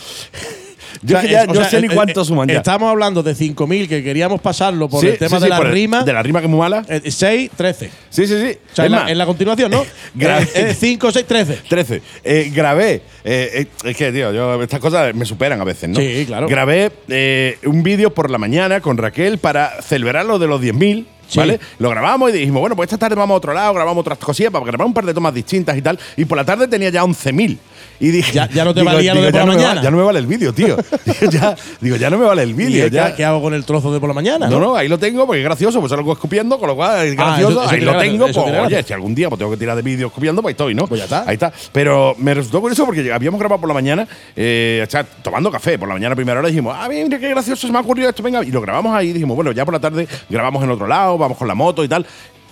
Yo, 1.03 1.17
O 1.17 1.21
sea, 1.21 1.29
ya- 1.29 1.41
es- 1.41 1.47
yo 1.47 1.53
sea, 1.55 1.69
sé 1.69 1.81
ni 1.81 1.87
eh, 1.87 2.13
eh, 2.15 2.25
suman 2.25 2.47
ya. 2.47 2.57
Estamos 2.57 2.89
hablando 2.89 3.23
de 3.23 3.33
5.000 3.35 3.87
que 3.87 4.03
queríamos 4.03 4.39
pasarlo 4.39 4.87
por 4.87 5.01
Sí, 5.01 5.07
el 5.07 5.17
tema 5.17 5.37
sí, 5.37 5.41
de 5.41 5.41
sí, 5.45 5.49
la 5.49 5.57
por 5.57 5.65
el- 5.67 5.73
rima. 5.73 6.03
De 6.03 6.13
la 6.13 6.21
rima 6.21 6.39
que 6.39 6.45
es 6.45 6.49
muy 6.51 6.59
mala. 6.59 6.85
6, 7.07 7.49
13. 7.55 7.89
Sí, 8.09 8.27
sí, 8.27 8.35
sí. 8.39 8.57
O 8.71 8.75
sea, 8.75 8.85
en 8.85 8.91
la, 8.91 9.09
en 9.11 9.17
la 9.17 9.25
continuación, 9.25 9.71
¿no? 9.71 9.83
Gra- 10.15 10.45
5, 10.73 11.11
6, 11.11 11.25
13. 11.27 11.59
13. 11.67 12.01
Eh, 12.23 12.51
grabé. 12.53 13.01
eh, 13.23 13.49
eh, 13.53 13.67
es 13.83 13.97
que, 13.97 14.11
tío, 14.11 14.31
yo, 14.31 14.61
estas 14.61 14.79
cosas 14.79 15.13
me 15.15 15.25
superan 15.25 15.59
a 15.59 15.63
veces, 15.63 15.89
¿no? 15.89 15.99
Sí, 15.99 16.23
claro. 16.27 16.47
Grabé 16.47 16.91
eh, 17.07 17.57
un 17.65 17.81
vídeo 17.83 18.13
por 18.13 18.29
la 18.29 18.37
mañana 18.37 18.79
con 18.81 18.97
Raquel 18.97 19.37
para 19.39 19.81
celebrar 19.81 20.25
lo 20.25 20.37
de 20.39 20.47
los 20.47 20.61
10.000. 20.61 21.05
Sí. 21.27 21.39
¿Vale? 21.39 21.61
Lo 21.79 21.89
grabamos 21.89 22.29
y 22.31 22.33
dijimos, 22.33 22.59
bueno, 22.59 22.75
pues 22.75 22.87
esta 22.87 22.97
tarde 22.97 23.15
vamos 23.15 23.35
a 23.35 23.37
otro 23.37 23.53
lado, 23.53 23.73
grabamos 23.73 24.01
otras 24.01 24.17
cosillas 24.17 24.51
para 24.51 24.65
grabar 24.65 24.85
un 24.85 24.93
par 24.93 25.05
de 25.05 25.13
tomas 25.13 25.33
distintas 25.33 25.77
y 25.77 25.81
tal. 25.81 25.97
Y 26.17 26.25
por 26.25 26.37
la 26.37 26.43
tarde 26.43 26.67
tenía 26.67 26.89
ya 26.89 27.03
11.000. 27.05 27.57
Y 28.01 28.09
dije, 28.09 28.33
Ya- 28.33 28.49
ya 28.49 28.65
no 28.65 28.73
te 28.73 28.81
valía 28.83 29.13
lo 29.13 29.21
de 29.21 29.31
por 29.31 29.39
la 29.41 29.45
no 29.45 29.51
me 29.53 29.57
va- 29.57 29.61
mañana. 29.63 29.81
ya 29.83 29.91
no 29.91 29.97
me 29.97 30.03
vale 30.03 30.19
el 30.19 30.25
vídeo, 30.27 30.51
tío. 30.53 30.75
digo, 31.21 31.31
ya, 31.31 31.55
digo, 31.79 31.95
ya 31.95 32.09
no 32.09 32.17
me 32.17 32.25
vale 32.25 32.43
el 32.43 32.49
¿Y 32.49 32.53
vídeo. 32.53 32.87
ya. 32.87 33.15
qué 33.15 33.23
hago 33.23 33.41
con 33.41 33.53
el 33.53 33.63
trozo 33.63 33.93
de 33.93 33.99
por 33.99 34.09
la 34.09 34.13
mañana? 34.15 34.47
No, 34.49 34.59
no, 34.59 34.75
ahí 34.75 34.87
lo 34.87 34.97
tengo 34.97 35.25
porque 35.25 35.39
es 35.41 35.45
gracioso, 35.45 35.79
pues 35.79 35.91
salgo 35.91 36.11
escupiendo, 36.11 36.57
con 36.59 36.67
lo 36.67 36.75
cual 36.75 37.05
es 37.05 37.13
Ah, 37.13 37.23
gracioso. 37.37 37.51
eso- 37.51 37.61
eso 37.63 37.69
ahí 37.71 37.81
lo 37.81 37.97
tengo, 37.97 38.25
pues 38.25 38.37
oye, 38.37 38.83
si 38.83 38.93
algún 38.93 39.13
día 39.15 39.29
pues, 39.29 39.39
tengo 39.39 39.51
que 39.51 39.57
tirar 39.57 39.75
de 39.75 39.81
vídeo 39.83 40.07
escupiendo, 40.07 40.41
pues 40.41 40.51
ahí 40.51 40.53
estoy, 40.53 40.73
¿no? 40.75 40.87
Pues 40.87 40.99
ya 40.99 41.05
está. 41.05 41.23
Ahí 41.27 41.35
está. 41.35 41.53
Pero 41.71 42.15
me 42.17 42.33
resultó 42.33 42.59
curioso 42.59 42.85
porque 42.85 43.13
habíamos 43.13 43.39
grabado 43.39 43.61
por 43.61 43.67
la 43.67 43.73
mañana, 43.75 44.07
eh, 44.35 44.83
o 44.85 44.89
sea, 44.89 45.03
tomando 45.03 45.51
café 45.51 45.77
por 45.77 45.87
la 45.87 45.93
mañana 45.93 46.13
a 46.13 46.15
primera 46.15 46.39
hora, 46.39 46.47
dijimos, 46.49 46.75
ah, 46.77 46.87
mira 46.89 47.19
qué 47.19 47.29
gracioso 47.29 47.67
se 47.67 47.71
me 47.71 47.77
ha 47.77 47.81
ocurrido 47.81 48.09
esto, 48.09 48.23
venga, 48.23 48.43
y 48.43 48.51
lo 48.51 48.61
grabamos 48.61 48.95
ahí, 48.95 49.13
dijimos, 49.13 49.35
bueno, 49.35 49.51
ya 49.51 49.63
por 49.63 49.73
la 49.75 49.79
tarde 49.79 50.07
grabamos 50.29 50.63
en 50.63 50.71
otro 50.71 50.87
lado, 50.87 51.17
vamos 51.19 51.37
con 51.37 51.47
la 51.47 51.53
moto 51.55 51.83
y 51.83 51.87
tal. 51.87 52.05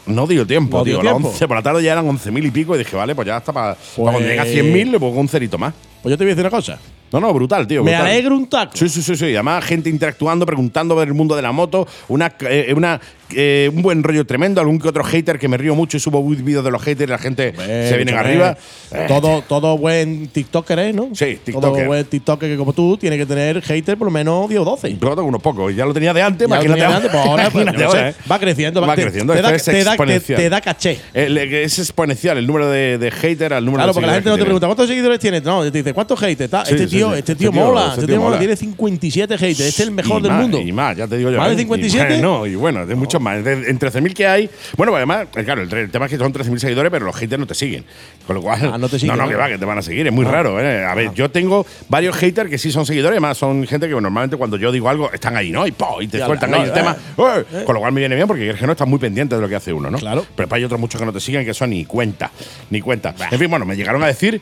No 0.09 0.27
dio 0.27 0.45
tiempo, 0.45 0.77
No 0.79 0.83
tío. 0.83 0.99
a 0.99 1.03
las 1.03 1.13
tiempo. 1.13 1.29
11 1.29 1.47
por 1.47 1.57
la 1.57 1.63
tarde 1.63 1.83
ya 1.83 1.91
eran 1.93 2.05
11.000 2.07 2.45
y 2.45 2.51
pico 2.51 2.75
y 2.75 2.79
dije, 2.79 2.95
vale, 2.95 3.15
pues 3.15 3.27
ya 3.27 3.37
está 3.37 3.53
para 3.53 3.75
Pues- 3.75 3.89
cuando 3.95 4.19
llegue 4.19 4.39
a 4.39 4.45
100.000 4.45 4.91
le 4.91 4.99
pongo 4.99 5.19
un 5.19 5.27
cerito 5.27 5.57
más. 5.57 5.73
Pues 6.01 6.11
yo 6.11 6.17
te 6.17 6.23
voy 6.23 6.31
a 6.31 6.35
decir 6.35 6.45
una 6.45 6.55
cosa. 6.55 6.79
No, 7.11 7.19
no, 7.19 7.33
brutal, 7.33 7.65
tío. 7.65 7.83
Me 7.83 7.95
alegro 7.95 8.35
un 8.35 8.47
taco. 8.47 8.73
Sí, 8.75 8.87
sí, 8.87 9.01
sí, 9.01 9.15
sí. 9.15 9.25
Además, 9.25 9.63
gente 9.65 9.89
interactuando, 9.89 10.45
preguntando 10.45 10.95
ver 10.95 11.07
el 11.07 11.15
mundo 11.15 11.35
de 11.35 11.41
la 11.41 11.51
moto. 11.51 11.87
Una, 12.07 12.31
eh, 12.41 12.71
una, 12.75 13.01
eh, 13.35 13.69
un 13.73 13.81
buen 13.81 14.03
rollo 14.03 14.25
tremendo. 14.25 14.61
Algún 14.61 14.79
que 14.79 14.87
otro 14.87 15.03
hater 15.03 15.37
que 15.39 15.47
me 15.47 15.57
río 15.57 15.75
mucho 15.75 15.97
y 15.97 15.99
subo 15.99 16.23
vídeos 16.23 16.63
de 16.63 16.71
los 16.71 16.81
haters 16.81 17.09
la 17.09 17.17
gente 17.17 17.53
se 17.55 17.95
Hombre, 17.95 18.15
arriba. 18.15 18.57
Eh, 18.91 19.05
Todo, 19.07 19.41
todo 19.47 19.77
buen 19.77 20.27
TikToker 20.27 20.79
es, 20.79 20.95
¿no? 20.95 21.09
Sí, 21.13 21.39
Todo 21.51 21.61
tiktoker. 21.61 21.87
buen 21.87 22.05
TikToker 22.05 22.49
que 22.51 22.57
como 22.57 22.73
tú 22.73 22.97
tiene 22.97 23.17
que 23.17 23.25
tener 23.25 23.61
hater 23.61 23.97
por 23.97 24.05
lo 24.05 24.11
menos 24.11 24.49
10 24.49 24.61
o 24.61 24.65
12. 24.65 24.93
Yo 24.93 24.97
tengo 25.09 25.23
unos 25.23 25.41
pocos. 25.41 25.75
Ya 25.75 25.85
lo 25.85 25.93
tenía 25.93 26.13
de 26.13 26.21
antes, 26.21 26.47
Ya 26.47 26.55
lo 26.55 26.63
imagínate 26.63 26.81
tenía 26.81 26.95
antes, 26.97 27.11
pues 27.11 27.25
ahora, 27.25 27.49
pues, 27.49 27.65
no 27.65 27.91
sé, 27.91 28.07
¿eh? 28.09 28.13
va 28.31 28.39
creciendo, 28.39 28.81
va, 28.81 28.87
Va 28.87 28.95
te- 28.95 29.03
creciendo, 29.03 29.33
Te, 29.33 29.41
da, 29.41 29.55
es 29.55 29.63
te 29.63 29.83
da- 29.83 29.95
te- 29.97 30.49
da 30.49 30.61
caché. 30.61 30.99
El- 31.13 31.37
es 31.37 31.79
exponencial 31.79 32.37
el 32.37 32.47
número 32.47 32.69
de, 32.69 32.97
de 32.97 33.11
haters 33.11 33.53
al 33.55 33.65
número 33.65 33.79
Claro, 33.79 33.89
de 33.89 33.93
porque 33.93 34.07
la 34.07 34.13
gente 34.13 34.29
no 34.29 34.37
te 34.37 34.43
pregunta 34.43 34.67
cuántos 34.67 34.87
seguidores 34.87 35.19
tienes. 35.19 35.43
No, 35.43 35.63
te 35.63 35.71
dice 35.71 35.93
cuántos 35.93 36.19
haters. 36.19 36.49
Sí, 36.67 36.73
este 36.73 36.87
sí, 36.87 36.95
tío, 36.97 37.11
sí. 37.13 37.19
este 37.19 37.31
Este 37.33 37.35
tío 37.35 37.51
mola, 37.51 37.81
este 37.89 38.01
este 38.01 38.13
tío 38.13 38.21
mola. 38.21 38.39
Tiene 38.39 38.55
57 38.55 39.37
haters. 39.37 39.59
Este 39.59 39.67
es 39.69 39.79
el 39.81 39.91
mejor 39.91 40.19
Y 40.19 40.23
del 40.23 40.31
más, 40.31 40.41
mundo. 40.41 40.59
Y 40.61 40.71
más, 40.71 40.97
ya 40.97 41.07
te 41.07 41.17
digo 41.17 41.29
yo. 41.31 41.37
¿Más 41.37 41.49
de 41.49 41.55
¿eh? 41.55 41.59
57? 41.59 42.15
Y, 42.17 42.21
no, 42.21 42.45
y 42.47 42.55
bueno, 42.55 42.85
de 42.85 42.95
muchos 43.19 43.43
más. 43.43 43.67
En 43.67 43.79
13.000 43.79 44.13
que 44.13 44.27
hay. 44.27 44.49
Bueno, 44.77 44.95
además, 44.95 45.27
eh, 45.35 45.43
claro, 45.43 45.61
el, 45.61 45.91
tema 45.91 46.05
es 46.05 46.11
que 46.11 46.17
son 46.17 46.33
13.000 46.33 46.57
seguidores, 46.57 46.91
pero 46.91 47.05
los 47.05 47.15
haters 47.15 47.39
no 47.39 47.47
te 47.47 47.55
siguen. 47.55 47.85
Con 48.25 48.35
lo 48.35 48.41
cual. 48.41 48.71
Ah, 48.73 48.77
no 48.77 48.89
te 48.89 48.99
siguen, 48.99 49.09
No, 49.17 49.23
no, 49.23 49.23
¿no? 49.23 49.29
que 49.29 49.35
va, 49.35 49.47
que 49.47 49.57
te 49.57 49.65
van 49.65 49.77
a 49.77 49.81
seguir. 49.81 50.07
Es 50.07 50.13
muy 50.13 50.25
raro, 50.25 50.59
¿eh? 50.59 50.85
A 50.85 50.93
ver, 50.95 51.13
yo 51.13 51.29
tengo 51.29 51.65
varios 51.87 52.15
haters 52.15 52.49
que 52.49 52.57
sí 52.57 52.71
son 52.71 52.85
seguidores, 52.85 53.13
además 53.17 53.37
son 53.37 53.65
gente 53.67 53.87
que 53.87 53.93
normalmente 53.93 54.37
cuando 54.37 54.57
yo 54.57 54.71
digo 54.71 54.89
algo 54.89 55.11
están 55.11 55.35
ahí, 55.35 55.51
¿no? 55.51 55.65
Y, 55.67 55.71
¡po! 55.71 56.01
y 56.01 56.07
te 56.07 56.23
sueltan 56.23 56.51
no, 56.51 56.57
ahí 56.57 56.63
el 56.63 56.69
eh, 56.69 56.73
tema. 56.73 56.95
¡eh! 57.17 57.63
Con 57.65 57.75
lo 57.75 57.81
cual 57.81 57.91
me 57.91 57.99
viene 57.99 58.15
bien 58.15 58.27
porque 58.27 58.49
es 58.49 58.59
que 58.59 58.65
no 58.65 58.73
estás 58.73 58.87
muy 58.87 58.99
pendiente 58.99 59.35
de 59.35 59.41
lo 59.41 59.49
que 59.49 59.55
hace 59.55 59.73
uno, 59.73 59.89
¿no? 59.89 59.97
Claro. 59.97 60.25
Pero 60.35 60.47
hay 60.51 60.63
otros 60.63 60.79
muchos 60.79 60.99
que 60.99 61.05
no 61.05 61.13
te 61.13 61.19
siguen 61.19 61.45
que 61.45 61.53
son 61.53 61.69
ni 61.69 61.85
cuenta. 61.85 62.31
Ni 62.69 62.81
cuenta. 62.81 63.13
En 63.31 63.39
fin, 63.39 63.49
bueno, 63.49 63.65
me 63.65 63.75
llegaron 63.75 64.03
a 64.03 64.07
decir. 64.07 64.41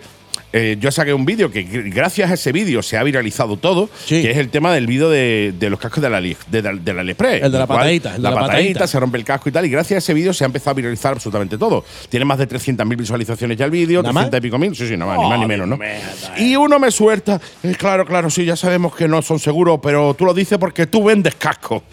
Eh, 0.53 0.77
yo 0.79 0.91
saqué 0.91 1.13
un 1.13 1.25
vídeo 1.25 1.51
que 1.51 1.65
gr- 1.67 1.93
gracias 1.93 2.31
a 2.31 2.33
ese 2.35 2.51
vídeo 2.51 2.81
se 2.81 2.97
ha 2.97 3.03
viralizado 3.03 3.57
todo, 3.57 3.89
Sí. 4.05 4.21
que 4.21 4.31
es 4.31 4.37
el 4.37 4.49
tema 4.49 4.73
del 4.73 4.87
vídeo 4.87 5.09
de, 5.09 5.53
de 5.59 5.69
los 5.69 5.79
cascos 5.79 6.01
de 6.01 6.09
la, 6.09 6.21
de, 6.21 6.61
la- 6.61 6.73
de 6.73 6.93
la 6.93 7.01
AliExpress. 7.01 7.43
El 7.43 7.51
de 7.51 7.59
la 7.59 7.67
patadita, 7.67 8.15
el 8.15 8.21
la, 8.23 8.29
la 8.29 8.35
patadita, 8.35 8.57
patadita. 8.57 8.87
se 8.87 8.99
rompe 8.99 9.17
el 9.17 9.23
casco 9.23 9.49
y 9.49 9.51
tal. 9.51 9.65
Y 9.65 9.69
gracias 9.69 9.95
a 9.95 9.99
ese 9.99 10.13
vídeo 10.13 10.33
se 10.33 10.43
ha 10.43 10.47
empezado 10.47 10.71
a 10.71 10.73
viralizar 10.75 11.13
absolutamente 11.13 11.57
todo. 11.57 11.83
Tiene 12.09 12.25
más 12.25 12.37
de 12.37 12.47
300.000 12.47 12.95
visualizaciones 12.97 13.57
ya 13.57 13.65
el 13.65 13.71
vídeo, 13.71 14.01
¿Nada 14.01 14.13
más? 14.13 14.29
300 14.29 14.37
y 14.39 14.41
pico 14.41 14.57
mil. 14.57 14.75
Sí, 14.75 14.87
sí, 14.87 14.95
nada 14.97 15.11
más, 15.15 15.23
ni 15.23 15.29
más 15.29 15.39
ni 15.39 15.45
menos, 15.47 15.67
¿no? 15.67 15.77
mierda, 15.77 16.39
Y 16.39 16.55
uno 16.55 16.79
me 16.79 16.91
suelta. 16.91 17.39
eh, 17.63 17.75
claro, 17.77 18.05
claro, 18.05 18.29
sí, 18.29 18.45
ya 18.45 18.55
sabemos 18.55 18.95
que 18.95 19.07
no 19.07 19.21
son 19.21 19.39
seguros, 19.39 19.79
pero 19.83 20.13
tú 20.13 20.25
lo 20.25 20.33
dices 20.33 20.57
porque 20.57 20.87
tú 20.87 21.03
vendes 21.03 21.35
casco. 21.35 21.83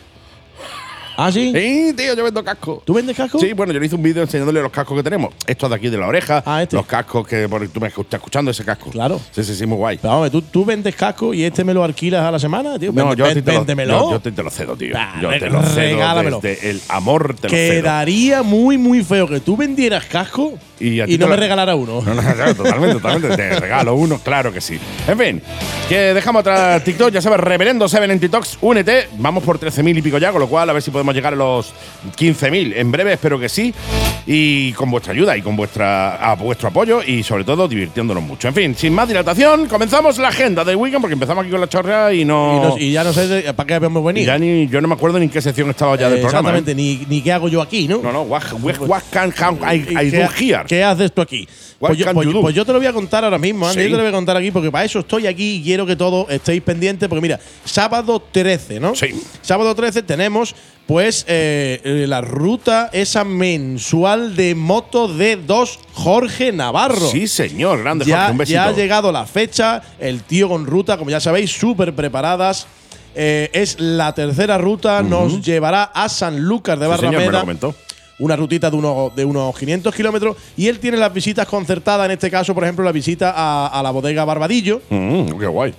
¿Ah, 1.17 1.31
sí? 1.33 1.53
Sí, 1.55 1.93
tío, 1.97 2.15
yo 2.15 2.25
vendo 2.25 2.43
casco. 2.45 2.83
¿Tú 2.85 2.95
vendes 2.95 3.17
casco? 3.17 3.39
Sí, 3.39 3.53
bueno, 3.53 3.73
yo 3.73 3.81
le 3.81 3.87
hice 3.87 3.95
un 3.97 4.03
vídeo 4.03 4.23
enseñándole 4.23 4.61
los 4.63 4.73
cascos 4.73 4.97
que 4.97 5.03
tenemos. 5.03 5.33
Estos 5.47 5.71
de 5.71 5.77
aquí 5.77 5.89
de 5.89 5.99
la 5.99 6.07
oreja, 6.09 6.43
Ah, 6.45 6.63
este. 6.63 6.77
los 6.77 6.87
cascos 6.87 7.27
que 7.27 7.49
por- 7.49 7.67
tú 7.69 7.81
me 7.81 7.89
estás 7.89 8.15
escuchando 8.15 8.51
ese 8.51 8.65
casco. 8.65 8.91
Claro. 8.91 9.21
Sí, 9.31 9.45
sí, 9.45 9.55
sí, 9.55 9.67
muy 9.67 9.77
guay. 9.79 9.99
Pero 10.01 10.15
vamos, 10.15 10.31
¿tú, 10.31 10.43
tú 10.43 10.65
vendes 10.65 10.95
casco 10.97 11.33
y 11.35 11.45
este 11.45 11.63
me 11.65 11.73
lo 11.75 11.85
alquilas 11.85 12.23
a 12.25 12.31
la 12.31 12.39
semana, 12.39 12.79
tío. 12.79 12.93
No, 12.93 13.15
yo 13.15 13.27
a 13.27 13.35
ti 13.35 13.43
te 13.43 13.53
lo, 13.53 13.65
yo, 13.65 14.11
yo 14.13 14.21
te, 14.21 14.43
lo 14.43 14.51
cedo, 14.51 14.77
tío. 14.77 14.95
Ah, 14.97 15.19
yo 15.23 15.31
te 15.31 15.49
lo 15.51 15.63
cedo 15.63 15.75
regálamelo. 15.97 16.41
desde 16.41 16.71
el 16.71 16.81
amor 16.89 17.35
te 17.41 17.49
lo 17.49 17.55
cedo. 17.55 17.83
Quedaría 17.83 18.43
muy, 18.43 18.79
muy 18.79 19.03
feo 19.05 19.29
que 19.29 19.41
tú 19.41 19.57
vendieras 19.57 20.05
casco 20.07 20.55
Y 20.81 21.01
a 21.01 21.07
no 21.07 21.29
me 21.29 21.37
regalara 21.37 21.75
uno. 21.75 22.03
No, 22.05 22.15
no, 22.15 22.21
claro, 22.35 22.55
totalmente, 22.55 22.95
totalmente. 22.97 23.37
Te 23.37 23.61
regalo 23.61 23.95
uno, 23.95 24.19
claro 24.19 24.53
que 24.53 24.61
sí. 24.61 24.79
En 25.07 25.19
fin, 25.19 25.43
que 25.89 26.15
dejamos 26.15 26.41
atrás 26.41 26.83
TikTok, 26.83 27.11
ya 27.13 27.21
sabes, 27.23 27.41
Reverendo 27.41 27.89
Seven 27.89 28.11
en 28.11 28.21
TikToks, 28.21 28.59
únete. 28.61 29.09
Vamos 29.19 29.45
por 29.45 29.59
13.000 29.61 29.99
y 29.99 30.03
pico 30.03 30.19
ya, 30.19 30.33
con 30.33 30.41
lo 30.41 30.49
cual 30.49 30.69
a 30.69 30.73
ver 30.73 30.83
si 30.83 30.91
podemos 30.91 31.15
llegar 31.15 31.33
a 31.35 31.37
los 31.37 31.73
15.000. 32.17 32.73
En 32.77 32.91
breve, 32.91 33.13
espero 33.13 33.39
que 33.39 33.49
sí. 33.49 33.73
Y 34.27 34.73
con 34.73 34.91
vuestra 34.91 35.13
ayuda 35.13 35.37
y 35.37 35.43
con 35.43 35.55
vuestra, 35.55 36.17
a 36.17 36.35
vuestro 36.35 36.69
apoyo 36.69 37.03
y 37.07 37.23
sobre 37.23 37.45
todo 37.45 37.69
divirtiéndonos 37.69 38.23
mucho. 38.23 38.49
En 38.49 38.55
fin, 38.55 38.75
sin 38.75 38.95
más 38.95 39.07
dilatación, 39.07 39.67
comenzamos 39.67 40.19
la 40.19 40.29
agenda 40.29 40.65
del 40.65 40.77
weekend 40.77 41.03
porque 41.03 41.13
empezamos 41.15 41.43
aquí 41.43 41.51
con 41.51 41.61
la 41.61 41.69
chorra 41.69 42.13
y 42.13 42.23
Y, 42.23 42.25
no. 42.25 42.75
y 42.79 42.93
ya 42.93 43.05
no 43.05 43.13
sé 43.13 43.29
de- 43.29 43.53
para 43.55 43.67
qué 43.67 43.75
habíamos 43.75 44.03
y 44.03 44.07
venido. 44.07 44.27
ya 44.27 44.39
ni, 44.39 44.67
yo 44.67 44.81
no 44.81 44.89
me 44.89 44.95
acuerdo 44.95 45.19
ni 45.19 45.27
en 45.27 45.31
qué 45.31 45.43
sección 45.43 45.69
estaba 45.71 45.97
ya 45.97 46.09
del 46.09 46.19
Eh, 46.19 46.23
programa. 46.23 46.49
¿eh? 46.49 46.53
Exactamente, 46.59 46.75
ni, 46.75 47.05
ni 47.09 47.21
qué 47.23 47.33
hago 47.33 47.49
yo 47.49 47.61
aquí, 47.61 47.87
¿no? 47.87 48.01
No, 48.03 48.13
no, 48.13 48.23
what, 48.23 48.43
what, 48.63 48.79
what 48.81 49.03
can 49.11 49.31
I, 49.63 49.75
I 49.77 50.07
¿Y 50.07 50.11
do 50.11 50.29
¿Qué 50.67 50.83
haces 50.85 51.13
tú 51.13 51.21
aquí? 51.23 51.49
What 51.81 51.89
Pues 51.91 51.99
yo, 51.99 52.13
pues- 52.13 52.29
pues 52.41 52.55
yo 52.55 52.65
te 52.65 52.73
lo 52.73 52.79
voy 52.79 52.87
a 52.87 52.93
contar 52.93 53.25
ahora 53.25 53.39
mismo, 53.39 53.67
Andy. 53.69 53.83
Sí. 53.83 53.89
Yo 53.89 53.97
te 53.97 53.97
lo 53.99 54.03
voy 54.05 54.13
a 54.13 54.17
contar 54.17 54.37
aquí 54.37 54.51
porque 54.51 54.71
para 54.71 54.85
eso 54.85 55.01
estoy 55.01 55.27
aquí 55.27 55.57
y 55.57 55.63
quiero 55.63 55.85
que 55.87 55.97
todos 55.97 56.31
estéis 56.31 56.63
pendientes. 56.63 57.09
Porque 57.09 57.21
mira, 57.21 57.41
sábado 57.65 58.23
13, 58.33 58.81
¿no? 58.81 58.95
Sí. 58.95 59.09
Sábado 59.43 59.75
13 59.75 60.03
tenemos, 60.03 60.55
pues, 60.87 61.25
eh, 61.29 61.81
eh, 61.85 62.07
la 62.09 62.21
ruta 62.21 62.91
esa 62.93 63.25
mensual 63.25 64.37
de 64.37 64.55
Moto 64.55 65.09
D2 65.09 65.79
Jorge 65.93 66.53
Navarro. 66.53 67.09
Sí, 67.11 67.27
señor, 67.29 67.83
grande 67.83 68.05
ya, 68.05 68.17
Jorge, 68.19 68.33
un 68.33 68.39
besito. 68.39 68.55
ya 68.55 68.65
ha 68.67 68.73
llegado 68.73 69.13
la 69.13 69.27
fecha, 69.27 69.83
el 69.99 70.23
tío 70.23 70.49
con 70.49 70.67
ruta, 70.67 70.97
como 70.97 71.11
ya 71.11 71.21
sabéis, 71.21 71.51
súper 71.51 71.95
preparadas. 71.95 72.67
Eh, 73.17 73.49
es 73.53 73.79
la 73.79 74.13
tercera 74.13 74.59
ruta, 74.59 75.01
nos 75.03 75.41
llevará 75.41 75.85
a 75.85 76.09
San 76.09 76.41
Lucas 76.41 76.79
de 76.81 76.87
Sí, 76.87 76.93
señor, 76.97 77.13
me 77.13 77.19
lo 77.19 77.25
Barrameda 77.33 77.41
comentó. 77.41 77.75
Una 78.25 78.37
rutita 78.37 78.71
de 78.71 78.77
unos, 78.77 79.15
de 79.15 79.25
unos 79.25 79.57
500 79.59 79.95
kilómetros 79.95 80.37
y 80.57 80.69
él 80.69 80.79
tiene 80.79 80.97
las 80.97 81.13
visitas 81.13 81.47
concertadas, 81.47 82.07
en 82.07 82.13
este 82.13 82.31
caso, 82.31 82.55
por 82.55 82.65
ejemplo, 82.65 82.85
la 82.85 82.93
visita 82.93 83.33
a, 83.37 83.67
a 83.67 83.83
la 83.83 83.91
bodega 83.91 84.25
Barbadillo. 84.25 84.81
Mm, 84.89 85.39
qué 85.39 85.47
guay. 85.47 85.75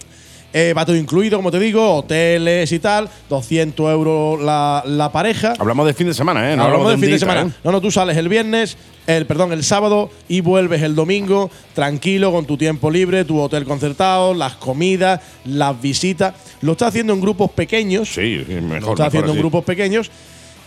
Eh, 0.57 0.73
va 0.73 0.85
todo 0.85 0.95
incluido, 0.95 1.37
como 1.37 1.51
te 1.51 1.59
digo, 1.59 1.95
hoteles 1.95 2.71
y 2.71 2.79
tal, 2.79 3.09
200 3.29 3.91
euros 3.91 4.41
la, 4.41 4.83
la 4.85 5.11
pareja. 5.11 5.53
Hablamos 5.59 5.85
de 5.85 5.93
fin 5.93 6.07
de 6.07 6.13
semana, 6.13 6.49
¿eh? 6.49 6.55
No 6.55 6.63
Hablamos 6.63 6.93
un 6.93 6.99
fin 7.01 7.09
de 7.09 7.19
semana. 7.19 7.41
¿eh? 7.41 7.51
No, 7.61 7.73
no, 7.73 7.81
tú 7.81 7.91
sales 7.91 8.15
el 8.15 8.29
viernes, 8.29 8.77
el 9.05 9.25
perdón, 9.25 9.51
el 9.51 9.65
sábado 9.65 10.09
y 10.29 10.39
vuelves 10.39 10.81
el 10.81 10.95
domingo, 10.95 11.49
tranquilo, 11.73 12.31
con 12.31 12.45
tu 12.45 12.55
tiempo 12.55 12.89
libre, 12.89 13.25
tu 13.25 13.37
hotel 13.41 13.65
concertado, 13.65 14.33
las 14.33 14.53
comidas, 14.53 15.19
las 15.43 15.81
visitas. 15.81 16.35
Lo 16.61 16.71
está 16.73 16.87
haciendo 16.87 17.11
en 17.11 17.19
grupos 17.19 17.51
pequeños. 17.51 18.07
Sí, 18.07 18.41
sí, 18.47 18.53
Lo 18.53 18.61
mejor. 18.61 18.75
está 18.75 18.89
mejor 18.89 19.07
haciendo 19.07 19.33
en 19.33 19.39
grupos 19.39 19.65
pequeños. 19.65 20.09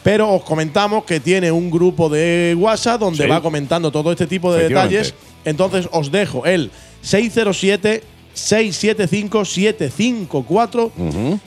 Pero 0.02 0.30
os 0.32 0.42
comentamos 0.42 1.04
que 1.04 1.20
tiene 1.20 1.50
un 1.52 1.70
grupo 1.70 2.08
de 2.08 2.54
WhatsApp 2.58 3.00
donde 3.00 3.24
Sí. 3.24 3.28
va 3.30 3.40
comentando 3.42 3.90
todo 3.90 4.12
este 4.12 4.26
tipo 4.26 4.52
de 4.52 4.68
detalles. 4.68 5.14
Entonces 5.44 5.88
os 5.92 6.10
dejo 6.10 6.46
el 6.46 6.70
607 7.02 8.02
675 8.34 9.44
754 9.44 10.92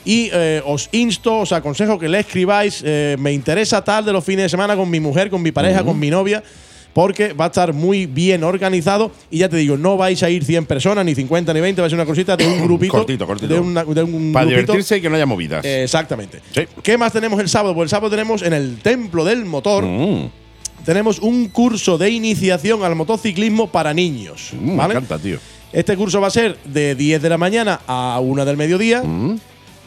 y 0.03 0.29
eh, 0.33 0.61
os 0.65 0.89
insto, 0.91 1.39
os 1.39 1.51
aconsejo 1.53 1.97
que 1.97 2.09
le 2.09 2.19
escribáis. 2.19 2.81
eh, 2.85 3.15
me 3.19 3.31
interesa 3.31 3.81
tal 3.83 4.03
de 4.05 4.11
los 4.11 4.23
fines 4.23 4.43
de 4.43 4.49
semana 4.49 4.75
con 4.75 4.89
mi 4.89 4.99
mujer, 4.99 5.29
con 5.29 5.41
mi 5.41 5.51
pareja, 5.51 5.83
con 5.83 5.97
mi 5.99 6.09
novia. 6.09 6.43
Porque 6.93 7.33
va 7.33 7.45
a 7.45 7.47
estar 7.47 7.73
muy 7.73 8.05
bien 8.05 8.43
organizado. 8.43 9.11
Y 9.29 9.39
ya 9.39 9.49
te 9.49 9.57
digo, 9.57 9.77
no 9.77 9.95
vais 9.97 10.21
a 10.23 10.29
ir 10.29 10.43
100 10.43 10.65
personas, 10.65 11.05
ni 11.05 11.15
50, 11.15 11.53
ni 11.53 11.61
20. 11.61 11.81
Va 11.81 11.87
a 11.87 11.89
ser 11.89 11.97
una 11.97 12.05
cosita 12.05 12.35
de 12.35 12.45
un 12.45 12.61
grupito. 12.65 12.91
Cortito, 12.91 13.25
cortito. 13.25 13.53
De, 13.53 13.59
una- 13.59 13.83
de 13.85 14.03
un 14.03 14.33
Para 14.33 14.45
grupito. 14.45 14.73
divertirse 14.73 14.97
y 14.97 15.01
que 15.01 15.09
no 15.09 15.15
haya 15.15 15.25
movidas. 15.25 15.63
Eh, 15.63 15.83
Exactamente. 15.83 16.39
Sí. 16.53 16.63
¿Qué 16.83 16.97
más 16.97 17.13
tenemos 17.13 17.39
el 17.39 17.47
sábado? 17.49 17.73
Pues 17.73 17.85
el 17.85 17.89
sábado 17.89 18.09
tenemos 18.09 18.41
en 18.41 18.53
el 18.53 18.77
Templo 18.81 19.23
del 19.23 19.45
Motor, 19.45 19.85
Mm, 19.85 20.29
tenemos 20.85 21.19
un 21.19 21.47
curso 21.49 21.97
de 21.97 22.09
iniciación 22.09 22.83
al 22.83 22.95
motociclismo 22.95 23.67
para 23.67 23.93
niños. 23.93 24.49
mm, 24.59 24.75
¿vale? 24.75 24.93
Me 24.95 24.99
encanta, 24.99 25.19
tío. 25.21 25.37
Este 25.71 25.95
curso 25.95 26.19
va 26.19 26.27
a 26.27 26.31
ser 26.31 26.57
de 26.65 26.95
10 26.95 27.21
de 27.21 27.29
la 27.29 27.37
mañana 27.37 27.79
a 27.87 28.19
1 28.21 28.43
del 28.43 28.57
mediodía. 28.57 29.01
Mm, 29.03 29.37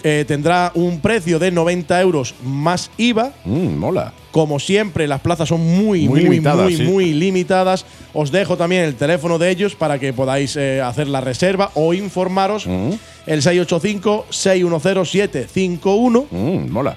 Eh, 0.06 0.26
tendrá 0.28 0.70
un 0.74 1.00
precio 1.00 1.38
de 1.38 1.50
90 1.50 1.98
euros 2.02 2.34
más 2.44 2.90
IVA. 2.98 3.32
mm, 3.46 3.74
mola. 3.78 4.12
Como 4.32 4.58
siempre, 4.60 5.08
las 5.08 5.20
plazas 5.20 5.48
son 5.48 5.60
muy, 5.62 6.00
Muy 6.08 6.08
muy, 6.08 6.20
limitadas, 6.24 6.64
muy, 6.64 6.76
sí. 6.76 6.82
muy 6.82 7.14
limitadas. 7.14 7.86
Os 8.12 8.30
dejo 8.30 8.58
también 8.58 8.82
el 8.82 8.96
teléfono 8.96 9.38
de 9.38 9.48
ellos 9.50 9.74
para 9.74 9.98
que 9.98 10.12
podáis 10.12 10.56
eh, 10.56 10.82
hacer 10.82 11.08
la 11.08 11.22
reserva 11.22 11.70
o 11.74 11.94
informaros. 11.94 12.66
Mm, 12.66 12.90
El 13.26 13.40
685-610-751. 13.42 16.26
mm, 16.30 16.70
mola. 16.70 16.96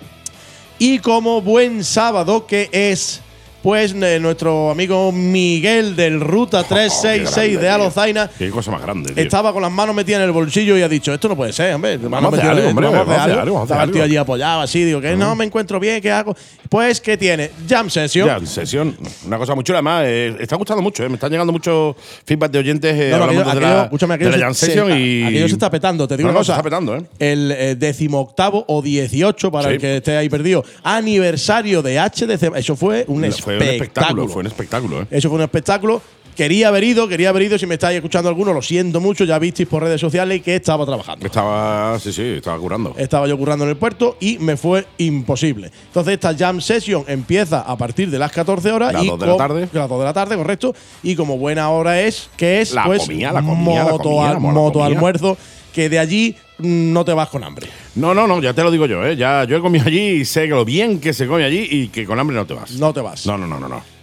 Y 0.80 1.00
como 1.00 1.42
buen 1.42 1.84
sábado 1.84 2.46
que 2.46 2.70
es, 2.72 3.22
pues 3.68 3.94
eh, 4.02 4.18
nuestro 4.22 4.72
amigo 4.72 5.12
Miguel 5.12 5.94
del 5.94 6.22
Ruta 6.22 6.64
366 6.64 7.28
Oh, 7.38 7.52
grande, 7.52 7.58
de 7.62 7.70
Alozaina 7.70 8.30
Qué 8.38 8.50
cosa 8.50 8.72
más 8.72 8.82
grande, 8.82 9.12
tío. 9.12 9.22
estaba 9.22 9.52
con 9.52 9.62
las 9.62 9.70
manos 9.74 9.94
metidas 9.94 10.20
en 10.22 10.28
el 10.28 10.32
bolsillo 10.32 10.78
y 10.78 10.84
ha 10.84 10.88
dicho, 10.88 11.14
esto 11.14 11.28
no 11.28 11.36
puede 11.36 11.52
ser, 11.52 11.74
hombre. 11.74 11.98
Vamos 11.98 12.34
a 12.34 12.38
hacer 12.38 12.50
algo, 12.50 12.70
hombre, 12.70 12.88
vamos 12.88 13.10
a 13.10 13.24
hacer 13.26 13.38
algo. 13.40 13.64
Estaba 13.64 13.84
el 13.84 13.92
tío 13.92 14.04
allí 14.04 14.16
apoyado 14.16 14.62
así, 14.62 14.86
digo, 14.86 15.02
que 15.02 15.18
no 15.18 15.36
me 15.36 15.44
encuentro 15.44 15.82
bien, 15.82 16.02
¿qué 16.02 16.10
hago? 16.10 16.34
Pues 16.70 17.02
que 17.02 17.18
tiene 17.18 17.52
Jam 17.68 17.90
Session. 17.90 18.26
Ya, 18.28 18.46
sesión. 18.48 18.96
Una 19.26 19.38
cosa 19.38 19.54
muy 19.54 19.66
chula. 19.66 19.80
Además, 19.80 20.04
eh, 20.06 20.38
está 20.40 20.56
gustando 20.56 20.82
mucho. 20.82 21.04
eh. 21.04 21.10
Me 21.10 21.16
están 21.16 21.30
llegando 21.30 21.52
muchos 21.52 21.96
feedback 22.26 22.52
de 22.52 22.60
oyentes 22.60 22.94
eh, 22.98 23.10
No, 23.12 23.18
no, 23.18 23.24
hablando 23.26 23.42
aquello- 23.42 23.60
de 23.60 23.66
aquello- 23.66 23.78
la, 23.80 23.84
escúchame, 23.84 24.12
de 24.12 24.16
aquello 24.16 24.30
la 24.32 24.38
se- 24.38 24.44
Jam 24.44 24.54
se- 24.54 24.66
Session 24.68 24.92
y. 24.98 25.24
aquello 25.24 25.48
se 25.50 25.54
está 25.56 25.70
petando. 25.70 26.08
Te 26.08 26.16
digo 26.16 26.28
No, 26.28 26.32
una 26.32 26.40
no, 26.40 26.44
se 26.46 26.52
cosa. 26.54 26.60
está 26.60 26.64
petando, 26.64 26.96
¿eh? 26.96 27.04
El 27.20 27.78
decimoctavo 27.80 28.64
o 28.70 28.82
18, 28.82 29.52
para 29.52 29.68
Sí. 29.68 29.74
el 29.76 29.82
que 29.82 29.98
esté 29.98 30.16
ahí 30.16 30.30
perdido, 30.30 30.64
aniversario 30.84 31.82
de 31.82 32.00
HDC. 32.00 32.52
Eso 32.56 32.78
fue 32.78 33.04
un 33.10 33.30
Fue 33.34 33.57
espectáculo. 33.64 34.24
un 34.24 34.28
espectáculo. 34.28 34.28
Fue 34.30 34.40
un 34.42 34.48
espectáculo, 34.48 35.02
¿eh? 35.02 35.08
Eso 35.12 35.30
fue 35.30 35.36
un 35.38 35.44
espectáculo. 35.44 36.02
Quería 36.36 36.68
haber 36.68 36.84
ido, 36.84 37.08
quería 37.08 37.30
haber 37.30 37.42
ido. 37.42 37.58
Si 37.58 37.66
me 37.66 37.74
estáis 37.74 37.96
escuchando 37.96 38.30
alguno, 38.30 38.54
lo 38.54 38.62
siento 38.62 39.02
mucho. 39.02 39.24
Ya 39.26 39.40
visteis 39.40 39.68
por 39.68 39.82
redes 39.82 40.00
sociales 40.00 40.44
que 40.44 40.56
estaba 40.56 40.86
trabajando. 40.86 41.26
Estaba. 41.26 41.98
Sí, 42.00 42.14
sí, 42.14 42.22
estaba 42.22 42.60
curando. 42.60 42.94
Estaba 42.96 43.28
yo 43.28 43.36
currando 43.40 43.64
en 43.66 43.72
el 43.72 43.76
puerto 43.78 44.18
y 44.20 44.38
me 44.38 44.56
fue 44.56 44.86
imposible. 45.00 45.72
Entonces, 45.88 46.14
esta 46.14 46.36
jam 46.38 46.62
session 46.62 47.04
empieza 47.08 47.62
a 47.62 47.76
partir 47.76 48.12
de 48.12 48.20
las 48.20 48.32
14 48.32 48.72
horas. 48.72 48.94
Las 48.94 49.04
y 49.04 49.08
dos 49.08 49.20
de 49.20 49.26
la 49.26 49.36
tarde. 49.38 49.68
Las 49.74 49.90
2 49.90 49.98
de 50.00 50.06
la 50.06 50.14
tarde, 50.14 50.38
correcto. 50.38 50.76
Y 51.02 51.16
como 51.16 51.40
buena 51.40 51.72
hora 51.72 52.02
es, 52.02 52.30
que 52.38 52.62
es 52.62 52.72
La 52.72 52.84
pues 52.84 53.02
comida, 53.02 53.32
la 53.32 53.42
comida, 53.42 53.84
la 53.86 53.92
moto, 53.92 54.04
comida, 54.04 54.28
al- 54.30 54.34
la 54.36 54.40
comida. 54.40 54.86
almuerzo. 54.86 55.38
que 55.74 55.90
de 55.90 56.00
allí 56.00 56.36
no 56.60 57.06
te 57.06 57.14
vas 57.14 57.30
con 57.30 57.44
hambre. 57.44 57.68
No, 57.96 58.14
no, 58.14 58.28
no, 58.28 58.42
ya 58.42 58.54
te 58.54 58.64
lo 58.64 58.72
digo 58.72 58.86
yo, 58.86 59.06
¿eh? 59.06 59.16
Ya, 59.16 59.44
yo 59.44 59.58
he 59.58 59.62
comido 59.62 59.86
allí 59.86 60.22
y 60.22 60.26
sé 60.26 60.44
que 60.44 60.50
lo 60.50 60.66
bien 60.66 61.00
que 61.00 61.14
se 61.14 61.28
come 61.28 61.44
allí 61.44 61.68
y 61.70 61.88
que 61.90 62.06
con 62.06 62.20
hambre 62.20 62.36
no 62.36 62.46
te 62.46 62.54
vas. 62.54 62.72
No 62.74 62.94
te 62.94 63.02
vas. 63.02 63.26
No, 63.26 63.38
no, 63.38 63.48
no, 63.48 63.60
no. 63.60 63.68
no. 63.68 63.97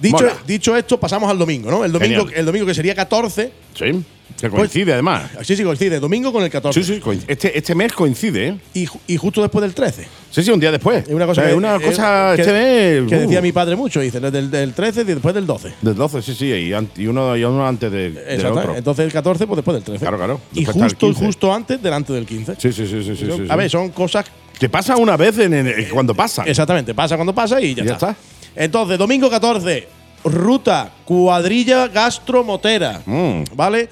Dicho, 0.00 0.16
Mola. 0.18 0.34
dicho 0.46 0.76
esto, 0.76 0.98
pasamos 1.00 1.28
al 1.30 1.38
domingo, 1.38 1.70
¿no? 1.70 1.84
El 1.84 1.90
domingo, 1.92 2.20
Genial. 2.22 2.38
el 2.40 2.46
domingo 2.46 2.66
que 2.66 2.74
sería 2.74 2.94
14. 2.94 3.50
Sí, 3.74 4.04
que 4.40 4.48
coincide 4.48 4.92
además. 4.92 5.30
Sí, 5.42 5.56
sí, 5.56 5.64
coincide. 5.64 5.98
Domingo 5.98 6.32
con 6.32 6.44
el 6.44 6.50
14. 6.50 6.84
Sí, 6.84 7.00
sí, 7.02 7.20
este, 7.26 7.58
este 7.58 7.74
mes 7.74 7.92
coincide, 7.92 8.48
¿eh? 8.48 8.56
Y, 8.74 8.86
ju- 8.86 9.00
y 9.08 9.16
justo 9.16 9.42
después 9.42 9.62
del 9.62 9.74
13. 9.74 10.06
Sí, 10.30 10.42
sí, 10.44 10.50
un 10.52 10.60
día 10.60 10.70
después. 10.70 11.08
Es 11.08 11.12
una 11.14 11.26
cosa, 11.26 11.40
O 11.40 11.44
sea, 11.44 11.50
que, 11.50 11.56
una 11.56 11.76
eh, 11.76 11.80
cosa 11.82 12.32
que, 12.36 12.42
este 12.42 12.52
mes. 12.52 13.08
que 13.08 13.16
uh, 13.16 13.20
decía 13.22 13.40
mi 13.42 13.50
padre 13.50 13.74
mucho. 13.74 14.00
Dice, 14.00 14.20
del, 14.20 14.50
del 14.50 14.72
13 14.74 15.00
y 15.00 15.04
después 15.04 15.34
del 15.34 15.46
12. 15.46 15.72
Del 15.82 15.94
12, 15.96 16.22
sí, 16.22 16.34
sí, 16.34 16.46
y, 16.46 16.72
an- 16.72 16.88
y 16.96 17.06
uno, 17.08 17.36
y 17.36 17.42
uno 17.42 17.66
antes 17.66 17.90
de, 17.90 18.10
del 18.10 18.18
Exacto. 18.36 18.58
otro. 18.60 18.76
Entonces 18.76 19.04
el 19.06 19.12
14, 19.12 19.46
pues 19.48 19.56
después 19.56 19.74
del 19.74 19.82
13. 19.84 19.98
Claro, 20.00 20.16
claro. 20.18 20.40
Y 20.52 20.64
Después 20.64 20.76
está 20.76 20.84
el 20.86 20.90
justo, 20.92 21.06
15. 21.08 21.26
justo 21.26 21.52
antes, 21.54 21.82
delante 21.82 22.12
del 22.12 22.24
15. 22.26 22.54
Sí, 22.58 22.72
sí, 22.72 22.86
sí, 22.86 23.02
sí, 23.02 23.16
sí, 23.16 23.24
sí, 23.26 23.30
a 23.48 23.52
sí. 23.52 23.58
ver, 23.58 23.68
son 23.70 23.88
cosas. 23.90 24.26
Que 24.60 24.68
pasa 24.68 24.96
una 24.96 25.16
vez 25.16 25.38
en 25.38 25.52
el- 25.54 25.88
cuando 25.88 26.14
pasa. 26.14 26.44
Exactamente, 26.44 26.94
pasa 26.94 27.16
cuando 27.16 27.34
pasa 27.34 27.60
y 27.60 27.74
ya, 27.74 27.82
Y 27.82 27.86
ya 27.86 27.92
está. 27.94 28.16
Entonces, 28.58 28.98
domingo 28.98 29.30
14, 29.30 29.86
ruta 30.24 30.90
cuadrilla 31.04 31.86
gastromotera. 31.86 33.00
Mm. 33.06 33.44
¿Vale? 33.54 33.88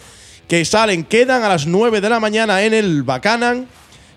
Que 0.48 0.64
salen, 0.64 1.04
quedan 1.04 1.44
a 1.44 1.48
las 1.48 1.68
9 1.68 2.00
de 2.00 2.10
la 2.10 2.18
mañana 2.18 2.60
en 2.62 2.74
el 2.74 3.04
Bacanan. 3.04 3.68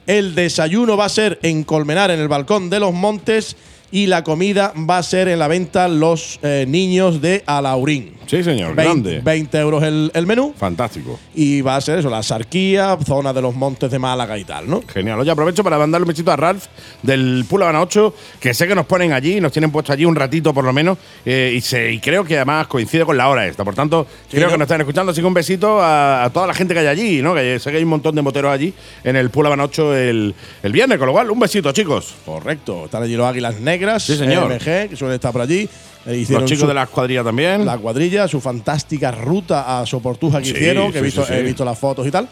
El 0.07 0.33
desayuno 0.33 0.97
va 0.97 1.05
a 1.05 1.09
ser 1.09 1.38
en 1.43 1.63
Colmenar, 1.63 2.09
en 2.09 2.19
el 2.19 2.27
balcón 2.27 2.71
de 2.71 2.79
los 2.79 2.91
Montes. 2.93 3.55
Y 3.91 4.06
la 4.08 4.23
comida 4.23 4.73
va 4.89 4.99
a 4.99 5.04
ser 5.04 5.28
en 5.30 5.39
la 5.39 5.47
venta 5.47 5.88
los 5.88 6.39
eh, 6.43 6.65
niños 6.67 7.21
de 7.21 7.43
Alaurín. 7.45 8.17
Sí, 8.28 8.43
señor, 8.43 8.75
20, 8.75 8.84
grande. 8.84 9.21
20 9.23 9.58
euros 9.58 9.82
el, 9.84 10.12
el 10.13 10.28
menú. 10.28 10.54
Fantástico. 10.56 11.19
Y 11.34 11.62
va 11.62 11.75
a 11.78 11.82
ser 11.82 11.97
eso, 11.97 12.12
la 12.12 12.21
Sarquía, 12.21 12.95
zona 13.04 13.34
de 13.34 13.41
los 13.41 13.56
montes 13.56 13.89
de 13.89 13.97
Málaga 13.97 14.38
y 14.38 14.43
tal, 14.43 14.69
¿no? 14.69 14.84
Genial. 14.88 15.19
Oye, 15.19 15.32
aprovecho 15.32 15.63
para 15.63 15.80
mandarle 15.80 16.04
un 16.04 16.10
besito 16.10 16.32
a 16.32 16.36
Ralph 16.36 16.65
del 17.02 17.43
Pulo 17.49 17.65
Habana 17.65 17.82
8, 17.82 18.13
que 18.39 18.54
sé 18.54 18.67
que 18.67 18.75
nos 18.75 18.86
ponen 18.86 19.13
allí, 19.13 19.41
nos 19.41 19.52
tienen 19.52 19.71
puesto 19.71 19.91
allí 19.93 20.06
un 20.06 20.15
ratito 20.15 20.54
por 20.54 20.63
lo 20.63 20.71
menos, 20.71 20.99
eh, 21.25 21.54
y, 21.56 21.62
se- 21.62 21.91
y 21.91 21.99
creo 21.99 22.23
que 22.23 22.36
además 22.36 22.67
coincide 22.67 23.04
con 23.04 23.17
la 23.17 23.28
hora 23.30 23.47
esta. 23.47 23.63
Por 23.65 23.73
tanto, 23.73 24.06
creo 24.30 24.45
¿no? 24.45 24.52
que 24.52 24.58
nos 24.60 24.65
están 24.67 24.82
escuchando. 24.82 25.12
Así 25.12 25.21
que 25.21 25.28
un 25.28 25.34
besito 25.34 25.82
a, 25.82 26.23
a 26.25 26.30
toda 26.30 26.45
la 26.45 26.54
gente 26.54 26.75
que 26.75 26.82
hay 26.82 26.88
allí, 26.88 27.21
¿no? 27.23 27.34
Que 27.34 27.58
sé 27.58 27.71
que 27.71 27.78
hay 27.78 27.84
un 27.84 27.89
montón 27.89 28.13
de 28.13 28.21
moteros 28.21 28.52
allí 28.52 28.71
en 29.04 29.15
el 29.15 29.32
Pulo 29.32 29.47
Habana 29.47 29.63
8 29.63 29.95
el, 29.97 30.36
el 30.62 30.71
viernes, 30.71 30.99
con 30.99 31.08
lo 31.08 31.13
cual, 31.13 31.32
un 31.32 31.39
besito, 31.39 31.71
chicos. 31.71 32.13
Correcto. 32.28 32.86
Están 32.86 33.02
allí 33.02 33.15
los 33.15 33.25
Águilas 33.25 33.60
Negras, 33.60 33.78
Sí, 33.99 34.15
señor. 34.17 34.51
MG, 34.51 34.89
que 34.89 34.95
suelen 34.95 35.15
estar 35.15 35.31
por 35.31 35.41
allí. 35.41 35.67
Eh, 36.05 36.15
hicieron 36.17 36.43
Los 36.43 36.49
chicos 36.49 36.61
su- 36.61 36.67
de 36.67 36.73
la 36.73 36.83
escuadrilla 36.83 37.23
también. 37.23 37.65
la 37.65 37.77
cuadrilla, 37.77 38.27
su 38.27 38.39
fantástica 38.39 39.11
ruta 39.11 39.79
a 39.79 39.85
Soportuja 39.85 40.39
que 40.39 40.45
Sí, 40.45 40.51
hicieron, 40.51 40.91
que 40.91 40.99
he, 40.99 41.01
visto, 41.01 41.23
sí, 41.23 41.33
sí. 41.33 41.39
he 41.39 41.43
visto 41.43 41.65
las 41.65 41.77
fotos 41.77 42.07
y 42.07 42.11
tal. 42.11 42.27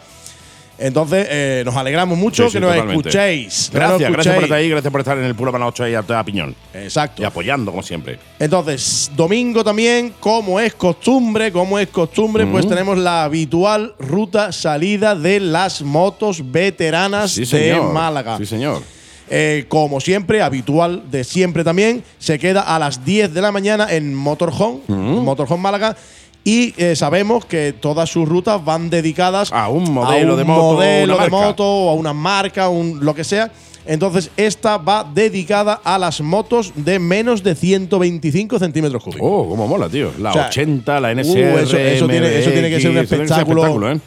Entonces, 0.79 1.25
eh, 1.31 1.63
nos 1.65 1.75
alegramos 1.75 2.15
mucho 2.19 2.51
que 2.51 2.60
nos 2.60 2.75
escuchéis. 2.75 3.69
que 3.71 3.79
nos 3.79 3.88
Gracias, 3.99 4.12
gracias 4.12 4.36
por 4.36 4.43
estar 4.43 4.57
ahí, 4.60 4.69
gracias 4.69 4.91
por 4.91 5.01
estar 5.01 5.17
en 5.17 5.23
el 5.23 5.33
Pulo 5.33 5.49
Habana 5.49 5.65
8 5.65 5.83
ahí 5.86 5.95
a 5.95 6.03
toda 6.03 6.23
piñón. 6.23 6.55
Exacto. 6.71 7.23
Y 7.23 7.25
apoyando, 7.25 7.71
como 7.71 7.81
siempre. 7.81 8.19
Entonces, 8.38 9.10
domingo 9.15 9.63
también, 9.63 10.13
como 10.19 10.60
es 10.60 10.75
costumbre, 10.75 11.51
como 11.51 11.79
es 11.79 11.88
costumbre, 11.88 12.45
pues 12.45 12.67
tenemos 12.67 12.95
la 12.95 13.23
habitual 13.23 13.95
ruta 13.97 14.51
salida 14.51 15.15
de 15.15 15.39
las 15.39 15.81
motos 15.81 16.51
veteranas 16.51 17.36
de. 17.36 17.75
Málaga. 17.91 18.38
Sí, 18.38 18.45
señor. 18.45 18.83
Eh, 19.30 19.66
como 19.68 20.00
siempre, 20.00 20.42
habitual 20.42 21.04
de 21.12 21.24
siempre 21.24 21.63
también, 21.63 22.04
se 22.20 22.40
queda 22.40 22.62
a 22.62 22.80
las 22.80 23.04
10 23.06 23.34
de 23.34 23.42
la 23.42 23.52
mañana 23.52 23.88
en 23.94 24.13
Motorhome, 24.16 24.80
Motorhome 24.88 25.62
Málaga. 25.63 25.96
Y 26.44 26.74
eh, 26.78 26.96
sabemos 26.96 27.44
que 27.46 27.74
todas 27.74 28.10
sus 28.10 28.26
rutas 28.28 28.63
van 28.63 28.90
dedicadas 28.90 29.52
A 29.52 29.68
un 29.68 29.92
modelo 29.92 30.34
un 30.34 30.38
de 30.40 30.44
moto, 30.46 30.62
modelo 30.76 31.16
una 31.16 31.24
de 31.26 31.30
marca. 31.30 31.48
moto 31.48 31.63
o 31.66 31.90
a 31.90 31.94
una 31.94 32.13
marca, 32.13 32.70
un, 32.70 33.04
lo 33.04 33.13
que 33.13 33.26
sea. 33.26 33.52
Entonces, 33.86 34.32
esta 34.38 34.78
va 34.78 35.10
dedicada 35.13 35.82
a 35.84 35.98
las 35.98 36.22
motos 36.22 36.72
de 36.76 37.00
menos 37.00 37.44
de 37.44 37.54
125 37.56 38.60
centímetros 38.60 39.04
cúbicos. 39.04 39.22
Oh, 39.30 39.48
cómo 39.50 39.68
mola, 39.68 39.90
tío. 39.90 40.12
La 40.20 40.30
O 40.30 40.34
sea, 40.34 40.48
80, 40.48 41.00
la 41.02 41.10
uh, 41.10 41.12
NSR. 41.16 41.40
eso- 41.63 41.78
eso 41.78 42.08
tiene- 42.08 42.40
eso 42.40 42.52
tiene 42.52 42.70
que 42.70 42.80
ser 42.80 42.92
un 42.92 42.98
MX, 42.98 43.04
eso 43.04 43.16
tiene 43.16 43.24
que 43.26 43.28
ser 43.28 43.42
espectáculo. 43.42 43.92
¿eh? 43.92 44.00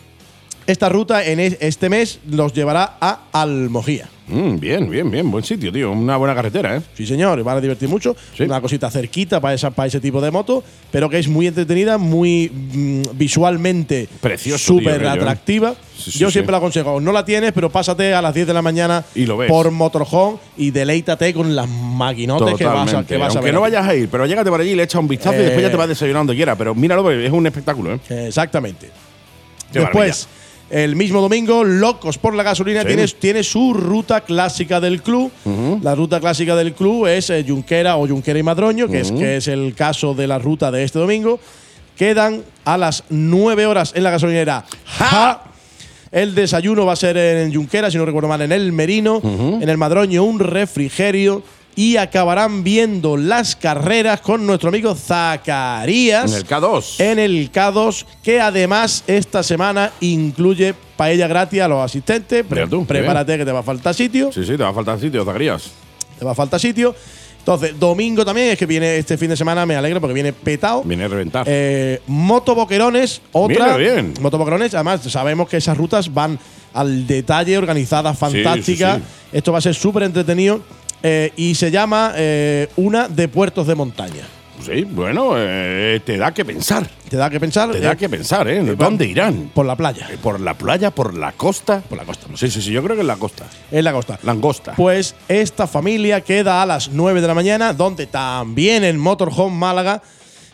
Esta 0.66 0.88
ruta 0.88 1.25
en 1.25 1.40
es- 1.40 1.57
este 1.61 1.88
mes 1.88 2.20
los 2.31 2.53
llevará 2.53 2.96
a 3.01 3.20
Almojía. 3.33 4.09
Mm, 4.29 4.61
bien, 4.61 4.88
bien, 4.88 5.11
bien. 5.11 5.29
Buen 5.29 5.42
sitio, 5.42 5.73
tío. 5.73 5.90
Una 5.90 6.16
buena 6.16 6.37
carretera, 6.37 6.77
¿eh? 6.77 6.83
Sí, 6.94 7.05
señor, 7.05 7.42
van 7.42 7.57
a 7.57 7.61
divertir 7.61 7.88
mucho. 7.88 8.14
Sí. 8.37 8.44
Una 8.44 8.61
cosita 8.61 8.88
cerquita 8.88 9.40
para, 9.40 9.55
esa, 9.55 9.73
para 9.73 9.88
ese 9.88 9.99
tipo 9.99 10.20
de 10.20 10.31
moto, 10.31 10.62
pero 10.92 11.11
que 11.11 11.18
es 11.18 11.27
muy 11.27 11.49
entretenida, 11.49 11.99
muy 11.99 12.49
mm, 12.49 13.03
visualmente 13.14 14.09
Precioso, 14.20 14.64
súper 14.75 15.03
¿eh? 15.03 15.09
atractiva. 15.09 15.75
Sí, 15.99 16.12
sí, 16.12 16.18
Yo 16.20 16.31
siempre 16.31 16.53
la 16.53 16.59
aconsejo, 16.59 17.01
no 17.01 17.11
la 17.11 17.25
tienes, 17.25 17.51
pero 17.53 17.70
pásate 17.70 18.14
a 18.14 18.23
las 18.23 18.33
10 18.33 18.46
de 18.46 18.55
la 18.55 18.62
mañana 18.62 19.05
Y 19.16 19.27
lo 19.27 19.37
ves. 19.37 19.49
por 19.49 19.68
Motorhome 19.73 20.38
y 20.57 20.70
deleítate 20.70 21.35
con 21.35 21.57
las 21.57 21.68
maquinotes 21.68 22.55
que 22.55 22.64
vas 22.66 22.94
a, 22.94 23.05
que 23.05 23.16
vas 23.16 23.35
a 23.35 23.38
Aunque 23.38 23.46
ver. 23.46 23.55
no 23.55 23.64
allí. 23.64 23.73
vayas 23.75 23.88
a 23.88 23.94
ir, 23.96 24.09
pero 24.09 24.27
llégate 24.27 24.49
por 24.51 24.61
allí 24.61 24.70
y 24.70 24.75
le 24.77 24.85
echas 24.85 25.01
un 25.01 25.09
vistazo 25.09 25.37
y 25.37 25.40
Eh. 25.40 25.42
después 25.46 25.62
ya 25.62 25.70
te 25.73 25.77
vas 25.77 25.88
desayunando 25.88 26.33
quiera. 26.35 26.55
Pero 26.55 26.73
míralo, 26.77 27.11
es 27.11 27.33
un 27.33 27.46
espectáculo, 27.49 27.94
¿eh? 27.94 28.27
Exactamente. 28.29 28.90
Qué 29.73 29.81
Después, 29.81 30.29
el 30.71 30.95
mismo 30.97 31.21
domingo, 31.21 31.65
Locos 31.65 32.17
por 32.19 32.35
la 32.35 32.43
Gasolina 32.43 32.83
Sí. 32.83 32.87
tiene, 32.87 33.07
tiene 33.09 33.43
su 33.43 33.75
ruta 33.75 34.21
clásica 34.23 34.81
del 34.81 35.03
club. 35.03 35.31
La 35.83 35.95
ruta 35.95 36.21
clásica 36.21 36.55
del 36.57 36.73
club 36.75 37.07
es 37.07 37.29
eh, 37.31 37.45
Junquera 37.47 37.97
o 37.97 38.07
Junquera 38.07 38.39
y 38.39 38.43
Madroño, 38.43 38.87
que, 38.89 39.01
es, 39.01 39.11
que 39.13 39.37
es 39.37 39.49
el 39.49 39.75
caso 39.75 40.15
de 40.15 40.27
la 40.27 40.39
ruta 40.39 40.71
de 40.71 40.85
este 40.85 40.99
domingo. 40.99 41.41
Quedan 41.97 42.43
a 42.65 42.79
las 42.79 43.05
9 43.11 43.67
horas 43.67 43.93
en 43.95 44.05
la 44.05 44.11
gasolinera. 44.11 44.65
¡Ja! 44.87 45.45
El 46.13 46.35
desayuno 46.35 46.87
va 46.87 46.95
a 46.95 46.97
ser 46.97 47.17
en 47.17 47.55
Junquera, 47.55 47.91
si 47.91 47.97
no 47.99 48.05
recuerdo 48.05 48.29
mal, 48.29 48.41
en 48.43 48.53
el 48.53 48.73
Merino. 48.73 49.21
En 49.61 49.69
el 49.69 49.77
Madroño, 49.77 50.25
un 50.25 50.39
refrigerio. 50.41 51.43
Y 51.77 51.97
acabarán 51.97 52.63
viendo 52.65 53.17
las 53.17 53.57
carreras 53.57 54.21
con 54.21 54.47
nuestro 54.47 54.69
amigo 54.69 54.95
Zacarías 54.95 56.31
En 56.33 56.37
el 56.39 56.47
K2. 56.47 57.01
en 57.01 57.19
el 57.19 57.53
K2, 57.53 58.05
que 58.23 58.41
además 58.41 59.05
esta 59.07 59.43
semana 59.43 59.93
incluye 60.01 60.75
paella 60.97 61.27
gratis 61.29 61.61
a 61.63 61.69
los 61.69 61.83
asistentes. 61.83 62.45
Pre- 62.45 62.67
tú, 62.67 62.85
prepárate 62.85 63.39
que 63.39 63.45
te 63.45 63.53
va 63.53 63.61
a 63.61 63.63
faltar 63.63 63.95
sitio. 63.95 64.31
Sí, 64.33 64.43
sí, 64.45 64.57
te 64.57 64.63
va 64.63 64.71
a 64.71 64.75
faltar 64.75 64.99
sitio, 65.01 65.25
Zacarías. 65.25 65.71
Te 66.19 66.25
va 66.25 66.33
a 66.33 66.35
faltar 66.35 66.61
sitio. 66.61 66.95
Entonces, 67.39 67.73
domingo 67.81 68.23
también, 68.25 68.51
es 68.51 68.59
que 68.59 68.67
viene 68.67 68.99
este 68.99 69.17
fin 69.17 69.31
de 69.31 69.37
semana, 69.37 69.65
me 69.65 69.75
alegro 69.75 69.99
porque 70.01 70.13
viene 70.13 70.33
petado. 70.35 70.83
Viene 70.83 71.05
a 71.05 71.09
reventar. 71.09 71.47
Eh, 71.49 72.03
Motoboquerones, 72.07 73.23
otra. 73.33 73.77
Mira, 73.77 73.77
bien. 73.79 74.13
Motoboquerones, 74.21 74.75
además 74.75 75.01
sabemos 75.05 75.49
que 75.49 75.57
esas 75.57 75.77
rutas 75.77 76.13
van 76.13 76.39
al 76.75 77.07
detalle, 77.07 77.57
organizadas, 77.57 78.19
fantásticas. 78.19 78.99
sí, 78.99 79.03
Esto 79.33 79.53
va 79.53 79.59
a 79.59 79.63
ser 79.63 79.75
súper 79.75 80.03
entretenido. 80.03 80.61
Eh, 81.03 81.33
y 81.37 81.55
se 81.55 81.71
llama 81.71 82.13
eh, 82.17 82.69
una 82.77 83.09
de 83.09 83.29
puertos 83.29 83.67
de 83.67 83.75
montaña. 83.75 84.25
sí, 84.63 84.85
bueno, 84.85 85.33
eh, 85.37 86.01
te 86.05 86.17
da 86.19 86.33
que 86.33 86.45
pensar. 86.45 86.87
Te 87.09 87.17
da 87.17 87.29
que 87.29 87.41
pensar. 87.41 87.71
Te 87.73 87.81
da 87.81 87.97
que 87.97 88.09
pensar, 88.09 88.47
¿eh? 88.49 88.63
¿Dónde 88.77 89.07
irán? 89.07 89.51
Por 89.53 89.67
la 89.67 89.75
playa. 89.75 90.09
¿Por 90.23 90.39
la 90.41 90.55
playa? 90.55 90.91
¿Por 90.93 91.15
la 91.15 91.33
costa? 91.33 91.81
Por 91.81 91.99
la 91.99 92.05
costa. 92.05 92.29
Sí, 92.35 92.51
sí, 92.51 92.63
sí, 92.63 92.71
yo 92.71 92.83
creo 92.85 92.95
que 92.95 93.03
es 93.03 93.07
la 93.09 93.17
costa. 93.17 93.47
En 93.73 93.83
la 93.85 93.93
costa. 93.93 94.19
Langosta. 94.23 94.75
Pues 94.77 95.17
esta 95.29 95.67
familia 95.67 96.21
queda 96.21 96.63
a 96.63 96.67
las 96.67 96.91
9 96.91 97.21
de 97.21 97.27
la 97.27 97.35
mañana, 97.35 97.73
donde 97.73 98.07
también 98.07 98.85
en 98.85 98.97
Motorhome 98.99 99.57
Málaga, 99.57 100.03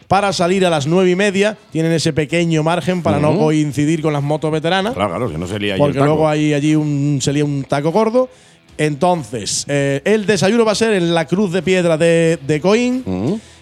para 0.09 0.33
salir 0.33 0.65
a 0.65 0.71
las 0.71 0.87
9 0.87 1.11
y 1.11 1.17
media, 1.17 1.59
tienen 1.73 1.91
ese 1.93 2.13
pequeño 2.13 2.63
margen 2.63 3.03
para 3.03 3.19
no 3.19 3.37
coincidir 3.37 4.01
con 4.01 4.13
las 4.13 4.23
motos 4.23 4.53
veteranas, 4.53 4.95
Claro, 4.95 5.11
claro, 5.11 5.29
si 5.29 5.37
no 5.37 5.47
sería 5.49 5.77
porque 5.77 5.99
luego 5.99 6.29
hay 6.29 6.55
allí 6.55 6.77
un, 6.77 7.19
sería 7.21 7.45
un 7.45 7.65
taco 7.65 7.91
gordo. 7.91 8.29
Entonces, 8.79 9.65
eh, 9.69 10.03
el 10.05 10.27
desayuno 10.27 10.65
va 10.65 10.73
a 10.73 10.77
ser 10.77 10.95
en 10.95 11.15
la 11.15 11.27
Cruz 11.27 11.53
de 11.53 11.63
Piedra 11.63 11.97
de, 11.97 12.39
de. 12.47 12.61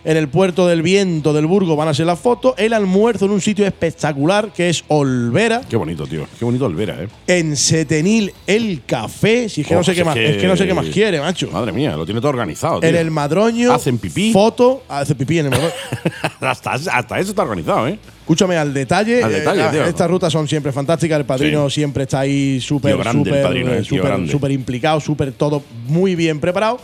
En 0.06 0.18
el 0.18 0.28
puerto 0.28 0.66
del 0.66 0.82
Viento 0.82 1.32
del 1.32 1.46
Burgo 1.46 1.76
van 1.76 1.88
a 1.88 1.94
ser 1.94 2.04
las 2.04 2.18
fotos. 2.18 2.52
El 2.58 2.74
almuerzo 2.74 3.24
en 3.24 3.30
un 3.30 3.40
sitio 3.40 3.66
espectacular 3.66 4.50
que 4.52 4.68
es 4.68 4.84
Olvera. 4.88 5.62
Qué 5.66 5.76
bonito, 5.76 6.06
tío. 6.06 6.26
Qué 6.38 6.44
bonito 6.44 6.66
Olvera, 6.66 7.02
¿eh? 7.02 7.08
En 7.26 7.56
Setenil 7.56 8.30
el 8.46 8.82
café. 8.84 9.48
Si 9.48 9.62
es 9.62 9.66
que 9.66 9.74
Oh, 9.74 9.78
no 9.78 9.84
sé 9.84 9.94
qué 9.94 10.00
es 10.00 10.06
más. 10.06 10.14
que- 10.14 10.30
Es 10.30 10.36
que 10.36 10.46
no 10.46 10.56
sé 10.58 10.66
qué 10.66 10.74
más 10.74 10.86
quiere, 10.86 11.20
macho. 11.20 11.50
Madre 11.50 11.72
mía, 11.72 11.96
lo 11.96 12.04
tiene 12.04 12.20
todo 12.20 12.28
organizado, 12.30 12.80
tío. 12.80 12.88
En 12.90 12.96
el 12.96 13.10
Madroño. 13.10 13.72
Hacen 13.72 13.96
pipí. 13.96 14.30
Foto. 14.30 14.82
Hace 14.88 15.14
pipí 15.14 15.38
en 15.38 15.46
el 15.46 15.50
Madroño. 15.52 15.72
hasta, 16.40 16.72
hasta 16.72 17.18
eso 17.18 17.30
está 17.30 17.42
organizado, 17.42 17.88
¿eh? 17.88 17.98
Escúchame 18.20 18.56
al 18.56 18.72
detalle. 18.74 19.22
Al 19.22 19.32
detalle, 19.32 19.62
eh, 19.64 19.68
tío. 19.70 19.84
Estas 19.84 20.10
rutas 20.10 20.30
son 20.32 20.46
siempre 20.48 20.70
fantásticas. 20.72 21.18
El 21.18 21.24
padrino 21.26 21.68
Sí. 21.70 21.76
siempre 21.76 22.02
está 22.04 22.20
ahí 22.20 22.60
súper, 22.60 22.92
súper, 23.10 23.56
eh, 23.56 23.78
eh, 23.80 23.84
súper 24.30 24.50
implicado, 24.50 25.00
súper 25.00 25.32
todo 25.32 25.62
muy 25.88 26.14
bien 26.14 26.40
preparado. 26.40 26.78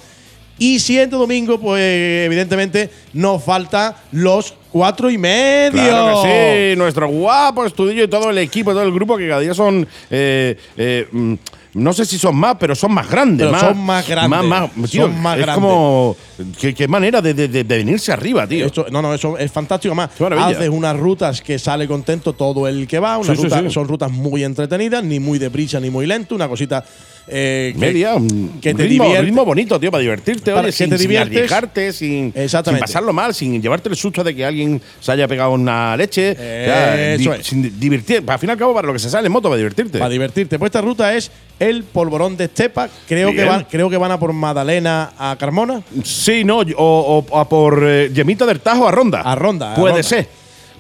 Y 0.61 0.79
siendo 0.79 1.17
domingo, 1.19 1.59
pues 1.59 1.81
evidentemente 2.27 2.91
nos 3.15 3.43
falta 3.43 3.97
los 4.13 4.55
cuatro 4.71 5.11
y 5.11 5.17
medio. 5.17 5.73
Claro 5.83 6.23
que 6.23 6.73
sí, 6.75 6.79
nuestro 6.79 7.09
guapo 7.09 7.65
estudio 7.65 8.05
y 8.05 8.09
todo 8.09 8.29
el 8.31 8.37
equipo, 8.39 8.73
todo 8.73 8.83
el 8.83 8.93
grupo 8.93 9.17
que 9.17 9.27
cada 9.27 9.41
día 9.41 9.55
son 9.55 9.89
eh, 10.11 10.57
eh, 10.77 11.09
mm, 11.11 11.35
No 11.75 11.93
sé 11.95 12.05
si 12.05 12.19
son 12.19 12.37
más, 12.37 12.57
pero 12.61 12.75
son 12.75 12.93
más 12.93 13.09
grandes. 13.09 13.47
Pero 13.47 13.53
más, 13.53 13.61
son 13.63 13.79
más 13.87 14.07
grandes. 14.09 14.31
Más, 14.31 14.45
más, 14.45 14.71
Son 14.75 14.85
tío, 14.91 15.09
más 15.09 15.39
es 15.39 15.43
grandes. 15.47 15.55
como. 15.65 16.17
Qué, 16.61 16.75
qué 16.75 16.87
manera 16.89 17.23
de, 17.23 17.33
de- 17.33 17.49
de- 17.49 17.63
venirse 17.65 18.13
arriba, 18.13 18.47
tío. 18.47 18.67
Esto- 18.67 18.87
no, 18.91 19.01
no, 19.01 19.15
eso 19.15 19.39
es 19.39 19.51
fantástico. 19.51 19.95
Más, 19.95 20.11
haces 20.21 20.69
unas 20.69 20.95
rutas 20.97 21.41
que 21.41 21.59
sale 21.59 21.89
contento 21.89 22.35
todo 22.35 22.69
el 22.69 22.87
que 22.87 22.99
va. 22.99 23.17
Unas 23.17 23.29
Sí, 23.37 23.43
sí, 23.45 23.49
rutas- 23.49 23.63
sí. 23.63 23.71
Son 23.71 23.89
rutas 23.89 24.11
muy 24.11 24.45
entretenidas, 24.45 25.03
ni 25.05 25.21
muy 25.21 25.39
deprisa 25.39 25.81
ni 25.81 25.89
muy 25.89 26.07
lento. 26.07 26.35
Una 26.35 26.49
cosita 26.49 26.85
eh, 27.31 27.71
que- 27.75 27.79
Media, 27.79 28.15
un 28.17 28.59
que 28.61 28.75
te 28.75 28.83
ritmo, 28.83 29.05
divierte. 29.05 29.25
ritmo 29.27 29.45
bonito, 29.45 29.79
tío, 29.81 29.91
para 29.91 30.01
divertirte, 30.03 30.51
Para 30.51 30.63
oye, 30.63 30.67
que 30.69 30.73
sin, 30.73 30.91
te 30.91 30.99
sin 30.99 31.09
diviertes. 31.09 31.97
sin, 31.97 32.33
Exactamente. 32.35 32.87
sin 32.87 32.93
pasarlo 32.93 33.13
mal, 33.13 33.35
sin 33.35 33.61
llevarte 33.63 33.89
el 33.89 33.97
susto 33.97 34.23
de 34.25 34.35
que 34.35 34.45
alguien 34.45 34.81
se 35.01 35.13
haya 35.13 35.27
pegado 35.29 35.53
una 35.53 35.97
leche. 35.97 36.37
Sin 37.43 37.79
divertir, 37.79 38.23
al 38.27 38.39
fin 38.39 38.49
y 38.49 38.53
al 38.53 38.59
cabo, 38.59 38.75
para 38.75 38.87
lo 38.87 38.93
que 38.93 38.99
se 38.99 39.11
sale 39.11 39.27
en 39.27 39.33
moto, 39.33 39.49
para 39.49 39.57
divertirte. 39.59 39.99
Para 39.99 40.11
divertirte. 40.11 40.59
Pues 40.59 40.69
esta 40.71 40.81
ruta 40.81 41.15
es 41.15 41.31
el 41.59 41.85
polvorón 41.85 42.37
de 42.37 42.45
Estepa. 42.45 42.89
Creo 43.09 43.33
que, 43.33 43.45
van, 43.45 43.67
creo 43.71 43.89
que 43.91 43.97
van 43.97 44.11
a 44.13 44.19
por 44.19 44.33
Madalena 44.33 45.13
a 45.19 45.37
Carmona. 45.39 45.83
Sí, 46.05 46.45
no, 46.45 46.59
o, 46.59 46.65
o- 46.77 47.27
o 47.29 47.49
por 47.49 47.83
eh, 47.87 48.11
Yemita 48.13 48.47
del 48.47 48.61
Tajo 48.61 48.89
a 48.89 48.91
Ronda. 48.91 49.21
A 49.21 49.35
Ronda. 49.35 49.73
a 49.73 49.77
Puede 49.77 49.95
Ronda. 49.95 50.09
ser. 50.09 50.29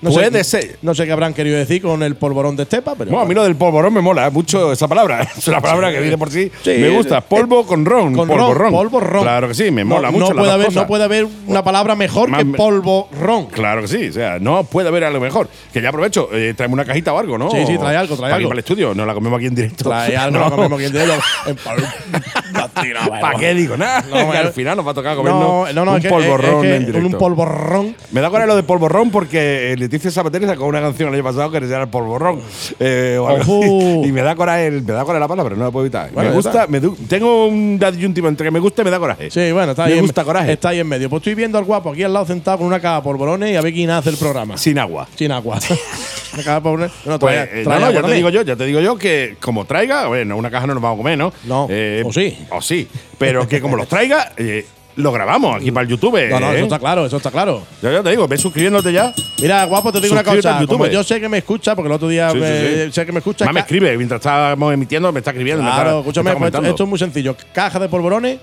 No 0.02 0.10
Puede 0.10 0.44
sé, 0.44 0.62
ser. 0.62 0.76
No 0.80 0.94
sé 0.94 1.04
qué 1.04 1.12
habrán 1.12 1.34
querido 1.34 1.58
decir 1.58 1.82
con 1.82 2.02
el 2.02 2.16
polvorón 2.16 2.56
de 2.56 2.62
Estepa, 2.62 2.94
pero. 2.96 3.10
Bueno, 3.10 3.24
a 3.24 3.28
mí 3.28 3.34
lo 3.34 3.42
del 3.44 3.54
polvorón 3.56 3.92
me 3.92 4.00
mola 4.00 4.26
¿eh? 4.26 4.30
mucho 4.30 4.72
esa 4.72 4.88
palabra. 4.88 5.20
Es 5.36 5.46
una 5.48 5.60
palabra 5.60 5.90
que 5.92 6.00
viene 6.00 6.16
por 6.16 6.30
sí. 6.30 6.50
Sí, 6.64 6.70
me 6.78 6.88
gusta. 6.90 7.18
eh, 7.18 7.22
Polvo 7.28 7.66
con 7.66 7.84
ron. 7.84 8.14
con 8.14 8.26
polvo 8.26 8.48
ron, 8.54 8.58
ron. 8.58 8.72
polvo 8.72 9.00
ron. 9.00 9.22
Claro 9.22 9.48
que 9.48 9.54
sí, 9.54 9.70
me 9.70 9.82
No- 9.84 9.96
mola 9.96 10.10
no, 10.10 10.18
mucho. 10.18 10.32
las 10.32 10.38
puede 10.42 10.52
haber, 10.52 10.66
cosas. 10.66 10.82
no 10.82 10.86
puede 10.88 11.04
haber 11.04 11.26
una 11.46 11.62
palabra 11.62 11.94
mejor 11.96 12.34
que 12.34 12.44
polvo 12.46 13.08
ron. 13.20 13.46
Claro 13.46 13.82
que 13.82 13.88
sí, 13.88 14.08
o 14.08 14.12
sea, 14.12 14.38
no 14.38 14.64
puede 14.64 14.88
haber 14.88 15.04
algo 15.04 15.20
mejor. 15.20 15.48
Que 15.72 15.82
ya 15.82 15.90
aprovecho, 15.90 16.28
eh, 16.32 16.54
traeme 16.56 16.74
una 16.74 16.84
cajita 16.86 17.12
o 17.12 17.18
algo, 17.18 17.36
¿no? 17.36 17.50
Sí, 17.50 17.58
sí, 17.66 17.76
trae 17.78 17.96
algo, 17.96 18.16
trae 18.16 18.30
Para 18.30 18.34
algo. 18.36 18.36
Aquí 18.36 18.44
para 18.48 18.54
el 18.54 18.58
estudio, 18.60 18.94
no 18.94 19.04
la 19.04 19.12
comemos 19.14 19.36
aquí 19.36 19.46
en 19.46 19.54
directo. 19.54 19.84
Trae 19.84 20.16
algo, 20.16 20.38
No. 20.38 20.44
lo 20.46 20.50
comemos 20.56 20.78
aquí 20.78 20.86
en 20.86 20.92
directo. 20.92 21.22
¿Para 23.20 23.38
qué 23.38 23.54
digo? 23.54 23.76
Nada, 23.76 24.02
No, 24.08 24.30
que 24.30 24.38
al 24.38 24.52
final 24.52 24.76
nos 24.76 24.86
va 24.86 24.90
a 24.92 24.94
tocar 24.94 25.16
comernos 25.16 25.42
No, 25.42 25.72
no, 25.72 25.84
no, 25.84 25.92
un 25.92 26.02
polvorrón 26.02 26.64
en 26.66 26.86
directo. 26.86 27.06
un 27.08 27.12
polvorrón. 27.14 27.96
Me 28.12 28.20
da 28.20 28.30
coraje 28.30 28.46
lo 28.48 28.56
de 28.56 28.62
polvorrón 28.62 29.10
porque 29.10 29.74
Leticia 29.90 30.08
Sabater 30.12 30.46
sacó 30.46 30.66
una 30.66 30.80
canción 30.80 31.08
el 31.08 31.16
año 31.16 31.24
pasado 31.24 31.50
que 31.50 31.58
se 31.58 31.66
llama 31.66 31.82
el 31.82 31.88
polvorrón. 31.90 32.40
eh, 32.78 33.18
o 33.20 33.26
algo 33.26 34.04
y 34.06 34.12
me 34.12 34.22
da 34.22 34.36
coraje, 34.36 34.70
me 34.70 34.80
da 34.82 35.04
coraje 35.04 35.18
la 35.18 35.26
palabra, 35.26 35.50
pero 35.50 35.56
no 35.56 35.64
la 35.64 35.70
puedo 35.72 35.84
evitar. 35.84 36.12
Bueno, 36.12 36.30
me 36.30 36.36
ya 36.36 36.42
gusta, 36.42 36.66
me 36.68 36.80
tengo 37.08 37.46
un 37.48 37.80
adyuntivo 37.84 38.28
entre 38.28 38.44
que 38.46 38.50
me 38.52 38.60
gusta 38.60 38.82
y 38.82 38.84
me 38.84 38.92
da 38.92 39.00
coraje. 39.00 39.32
Sí, 39.32 39.50
bueno, 39.50 39.72
está 39.72 39.86
Me 39.86 39.92
ahí. 39.92 39.98
en- 39.98 40.04
gusta 40.04 40.22
coraje. 40.22 40.52
Está 40.52 40.68
ahí 40.68 40.78
en 40.78 40.86
medio. 40.86 41.10
Pues 41.10 41.20
estoy 41.22 41.34
viendo 41.34 41.58
al 41.58 41.64
guapo 41.64 41.90
aquí 41.90 42.04
al 42.04 42.12
lado 42.12 42.24
sentado 42.24 42.58
con 42.58 42.68
una 42.68 42.78
caja 42.78 42.96
de 42.98 43.02
polvorones 43.02 43.50
y 43.52 43.56
a 43.56 43.60
ver 43.62 43.72
quién 43.72 43.90
hace 43.90 44.10
el 44.10 44.16
programa. 44.16 44.56
Sin 44.56 44.78
agua. 44.78 45.08
Sin 45.16 45.32
agua. 45.32 45.58
una 46.34 46.42
caja 46.44 46.54
de 46.54 46.60
polvorones. 46.60 46.92
No, 47.04 47.18
Pues, 47.18 47.34
trae- 47.34 47.60
eh, 47.60 47.64
trae 47.64 47.64
no, 47.64 47.70
no, 47.80 47.86
agua 47.86 48.00
ya 48.02 48.06
te 48.06 48.14
digo 48.14 48.28
yo, 48.30 48.42
ya 48.42 48.54
te 48.54 48.66
digo 48.66 48.78
yo 48.80 48.96
que 48.96 49.36
como 49.40 49.64
traiga, 49.64 50.06
bueno, 50.06 50.36
una 50.36 50.52
caja 50.52 50.68
no 50.68 50.74
nos 50.74 50.82
vamos 50.84 50.98
a 50.98 51.02
comer, 51.02 51.18
¿no? 51.18 51.32
No, 51.46 51.64
o 51.64 52.12
sí. 52.12 52.38
O 52.50 52.62
sí. 52.62 52.86
Pero 53.18 53.48
que 53.48 53.60
como 53.60 53.76
los 53.76 53.88
traiga, 53.88 54.34
eh, 54.36 54.64
lo 55.00 55.12
grabamos 55.12 55.56
aquí 55.56 55.70
para 55.70 55.84
el 55.84 55.88
YouTube. 55.90 56.28
No, 56.30 56.40
no, 56.40 56.52
¿eh? 56.52 56.56
eso 56.56 56.64
está 56.64 56.78
claro, 56.78 57.06
eso 57.06 57.16
está 57.16 57.30
claro. 57.30 57.62
Yo 57.82 57.90
ya 57.92 58.02
te 58.02 58.10
digo, 58.10 58.26
ve 58.28 58.36
suscribiéndote 58.38 58.92
ya. 58.92 59.12
Mira, 59.40 59.64
guapo, 59.64 59.90
te 59.92 60.00
digo 60.00 60.12
una 60.12 60.20
Suscríbete 60.22 60.48
cosa. 60.48 60.58
al 60.58 60.66
YouTube. 60.66 60.90
Yo 60.90 61.02
sé 61.04 61.20
que 61.20 61.28
me 61.28 61.38
escucha, 61.38 61.74
porque 61.74 61.88
el 61.88 61.92
otro 61.94 62.08
día 62.08 62.30
Sí, 62.30 62.38
sí, 62.38 62.44
eh, 62.46 62.82
sí. 62.86 62.92
sé 62.92 63.06
que 63.06 63.12
me 63.12 63.18
escucha. 63.18 63.44
Más 63.44 63.54
me 63.54 63.60
ca- 63.60 63.64
escribe, 63.66 63.96
mientras 63.96 64.20
estábamos 64.20 64.72
emitiendo, 64.74 65.10
me 65.12 65.18
está 65.20 65.30
escribiendo. 65.30 65.62
me 65.62 65.70
Claro, 65.70 65.98
escúchame, 66.00 66.24
me 66.24 66.30
está 66.30 66.38
pues 66.38 66.48
esto, 66.48 66.58
comentando. 66.58 66.68
esto 66.70 66.82
es 66.84 66.88
muy 66.88 66.98
sencillo. 66.98 67.36
Caja 67.52 67.78
de 67.78 67.88
polvorones 67.88 68.38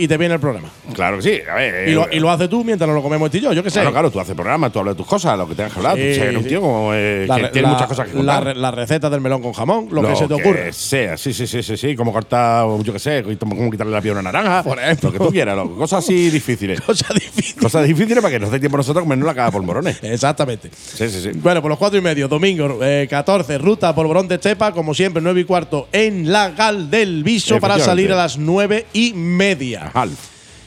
y 0.00 0.08
te 0.08 0.16
viene 0.16 0.34
el 0.34 0.40
programa. 0.40 0.68
Claro 0.94 1.18
que 1.18 1.22
sí. 1.22 1.40
A 1.50 1.54
ver, 1.54 1.88
Y 1.88 1.92
lo, 1.92 2.04
eh, 2.04 2.16
y 2.16 2.20
lo 2.20 2.30
haces 2.30 2.48
tú 2.48 2.64
mientras 2.64 2.88
nos 2.88 2.96
lo 2.96 3.02
comemos 3.02 3.26
este 3.26 3.38
y 3.38 3.40
yo, 3.42 3.52
yo 3.52 3.62
qué 3.62 3.70
sé. 3.70 3.80
Claro, 3.80 3.92
claro, 3.92 4.10
tú 4.10 4.18
haces 4.18 4.34
programa, 4.34 4.70
tú 4.70 4.78
hablas 4.78 4.94
de 4.94 4.98
tus 4.98 5.06
cosas, 5.06 5.36
lo 5.36 5.46
que 5.46 5.54
tengas 5.54 5.72
que 5.72 5.78
hablar. 5.78 5.96
Sí, 5.96 6.12
tú 6.16 6.22
eres 6.22 6.36
un 6.36 6.44
tío 6.44 6.60
como, 6.60 6.92
eh, 6.94 7.26
La 7.28 7.36
que 7.36 7.48
tiene 7.48 7.68
muchas 7.68 7.86
cosas 7.86 8.08
que 8.08 8.14
contar. 8.14 8.56
la 8.56 8.70
receta 8.70 9.10
del 9.10 9.20
melón 9.20 9.42
con 9.42 9.52
jamón, 9.52 9.88
lo, 9.90 10.02
que 10.02 10.16
se 10.16 10.26
te 10.26 10.34
ocurra. 10.34 10.72
sea, 10.72 11.16
sí, 11.16 11.32
sí, 11.32 11.46
sí, 11.46 11.62
sí, 11.62 11.76
sí. 11.76 11.96
Como 11.96 12.12
cortar, 12.12 12.66
yo 12.82 12.92
qué 12.92 12.98
sé, 12.98 13.24
como 13.38 13.70
quitarle 13.70 13.92
la 13.92 14.00
piel 14.00 14.16
a 14.16 14.20
una 14.20 14.32
naranja. 14.32 14.62
Por 14.62 14.78
ejemplo. 14.78 15.10
Lo 15.10 15.18
que 15.18 15.24
tú 15.24 15.30
quieras, 15.30 15.58
cosas 15.76 16.04
así 16.04 16.30
difíciles. 16.30 16.80
Cosa 16.90 17.12
difícil. 17.14 17.60
cosas 17.60 17.86
difíciles 17.86 18.22
para 18.22 18.32
que 18.32 18.40
nos 18.40 18.50
dé 18.50 18.58
tiempo 18.58 18.76
nosotros 18.76 19.04
comernos 19.04 19.26
la 19.26 19.34
caga 19.34 19.50
por 19.50 19.62
morones. 19.62 19.98
Exactamente. 20.02 20.70
Sí, 20.72 21.08
sí, 21.08 21.20
sí. 21.20 21.30
Bueno, 21.34 21.62
por 21.62 21.68
los 21.68 21.78
cuatro 21.78 21.98
y 21.98 22.02
medio, 22.02 22.26
domingo 22.26 22.78
eh, 22.82 23.06
14, 23.08 23.58
ruta 23.58 23.94
Polvorón 23.94 24.28
de 24.28 24.38
Chepa, 24.40 24.72
como 24.72 24.94
siempre, 24.94 25.22
9 25.22 25.40
y 25.40 25.44
cuarto 25.44 25.88
en 25.92 26.30
la 26.30 26.50
Gal 26.50 26.90
del 26.90 27.22
Viso 27.22 27.58
para 27.60 27.78
salir 27.78 28.12
a 28.12 28.16
las 28.16 28.38
nueve 28.38 28.86
y 28.92 29.12
media. 29.12 29.89
Half. 29.92 30.10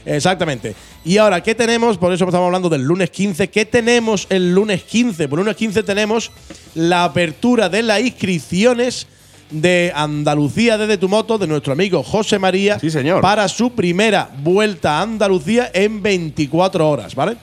Exactamente. 0.05 0.75
Y 1.05 1.17
ahora, 1.17 1.41
¿qué 1.41 1.55
tenemos? 1.55 1.97
Por 1.97 2.11
eso 2.13 2.25
estamos 2.25 2.45
hablando 2.45 2.69
del 2.69 2.81
lunes 2.83 3.09
15. 3.09 3.49
¿Qué 3.49 3.65
tenemos 3.65 4.27
el 4.29 4.53
lunes 4.53 4.83
15? 4.83 5.27
Por 5.27 5.39
el 5.39 5.45
lunes 5.45 5.57
15 5.57 5.83
tenemos 5.83 6.31
la 6.75 7.05
apertura 7.05 7.69
de 7.69 7.83
las 7.83 8.01
inscripciones 8.01 9.07
de 9.49 9.91
Andalucía 9.95 10.77
desde 10.77 10.97
tu 10.97 11.07
moto 11.07 11.37
de 11.37 11.45
nuestro 11.45 11.73
amigo 11.73 12.01
José 12.01 12.39
María 12.39 12.79
Sí, 12.79 12.89
señor. 12.89 13.21
para 13.21 13.47
su 13.47 13.71
primera 13.71 14.29
vuelta 14.39 14.97
a 14.97 15.01
Andalucía 15.03 15.69
en 15.73 16.01
24 16.01 16.89
horas, 16.89 17.13
¿vale? 17.13 17.37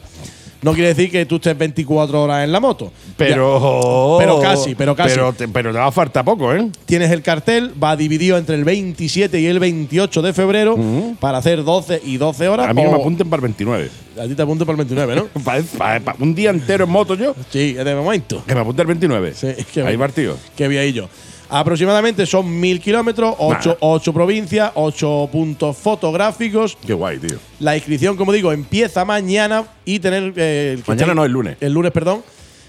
No 0.62 0.72
quiere 0.74 0.88
decir 0.88 1.10
que 1.10 1.24
tú 1.26 1.36
estés 1.36 1.56
24 1.56 2.22
horas 2.22 2.44
en 2.44 2.52
la 2.52 2.60
moto. 2.60 2.92
Pero. 3.16 4.18
Ya. 4.18 4.24
Pero 4.26 4.40
casi, 4.40 4.74
pero 4.74 4.94
casi. 4.94 5.10
Pero 5.14 5.32
te, 5.32 5.48
pero 5.48 5.72
te 5.72 5.78
va 5.78 5.86
a 5.86 5.92
falta 5.92 6.22
poco, 6.22 6.52
¿eh? 6.54 6.68
Tienes 6.84 7.10
el 7.10 7.22
cartel, 7.22 7.72
va 7.82 7.96
dividido 7.96 8.36
entre 8.36 8.56
el 8.56 8.64
27 8.64 9.40
y 9.40 9.46
el 9.46 9.58
28 9.58 10.22
de 10.22 10.32
febrero 10.32 10.76
para 11.20 11.38
hacer 11.38 11.64
12 11.64 12.02
y 12.04 12.16
12 12.18 12.48
horas. 12.48 12.68
A 12.68 12.74
mí 12.74 12.82
que 12.82 12.88
me 12.88 12.94
apunten 12.94 13.30
para 13.30 13.38
el 13.40 13.44
29. 13.44 13.90
A 14.20 14.24
ti 14.24 14.34
te 14.34 14.42
apunto 14.42 14.66
para 14.66 14.72
el 14.80 14.86
29, 14.86 15.14
¿no? 15.16 15.26
Pa- 15.44 15.60
pa- 15.78 16.00
pa- 16.00 16.16
un 16.18 16.34
día 16.34 16.50
entero 16.50 16.84
en 16.84 16.90
moto 16.90 17.14
yo, 17.14 17.34
Sí, 17.50 17.72
de 17.72 17.94
momento. 17.94 18.42
que 18.46 18.54
me 18.54 18.60
apunte 18.60 18.82
el 18.82 18.88
29. 18.88 19.32
Sí, 19.34 19.48
qué 19.72 19.82
Ahí 19.82 19.96
partido. 19.96 20.36
Que 20.56 20.68
vi 20.68 20.76
ahí 20.76 20.92
yo. 20.92 21.08
Aproximadamente 21.50 22.24
son 22.26 22.60
mil 22.60 22.80
kilómetros, 22.80 23.34
ocho, 23.38 23.76
ocho 23.80 24.12
provincias, 24.12 24.70
ocho 24.74 25.28
puntos 25.32 25.76
fotográficos. 25.76 26.78
Qué 26.86 26.92
guay, 26.94 27.18
tío. 27.18 27.38
La 27.58 27.76
inscripción, 27.76 28.16
como 28.16 28.32
digo, 28.32 28.52
empieza 28.52 29.04
mañana 29.04 29.64
y 29.84 29.98
tener. 29.98 30.32
eh, 30.36 30.74
el 30.76 30.82
que 30.84 30.90
Mañana 30.90 31.14
no, 31.14 31.24
el 31.24 31.32
lunes. 31.32 31.56
El 31.60 31.72
lunes, 31.72 31.90
perdón. 31.92 32.22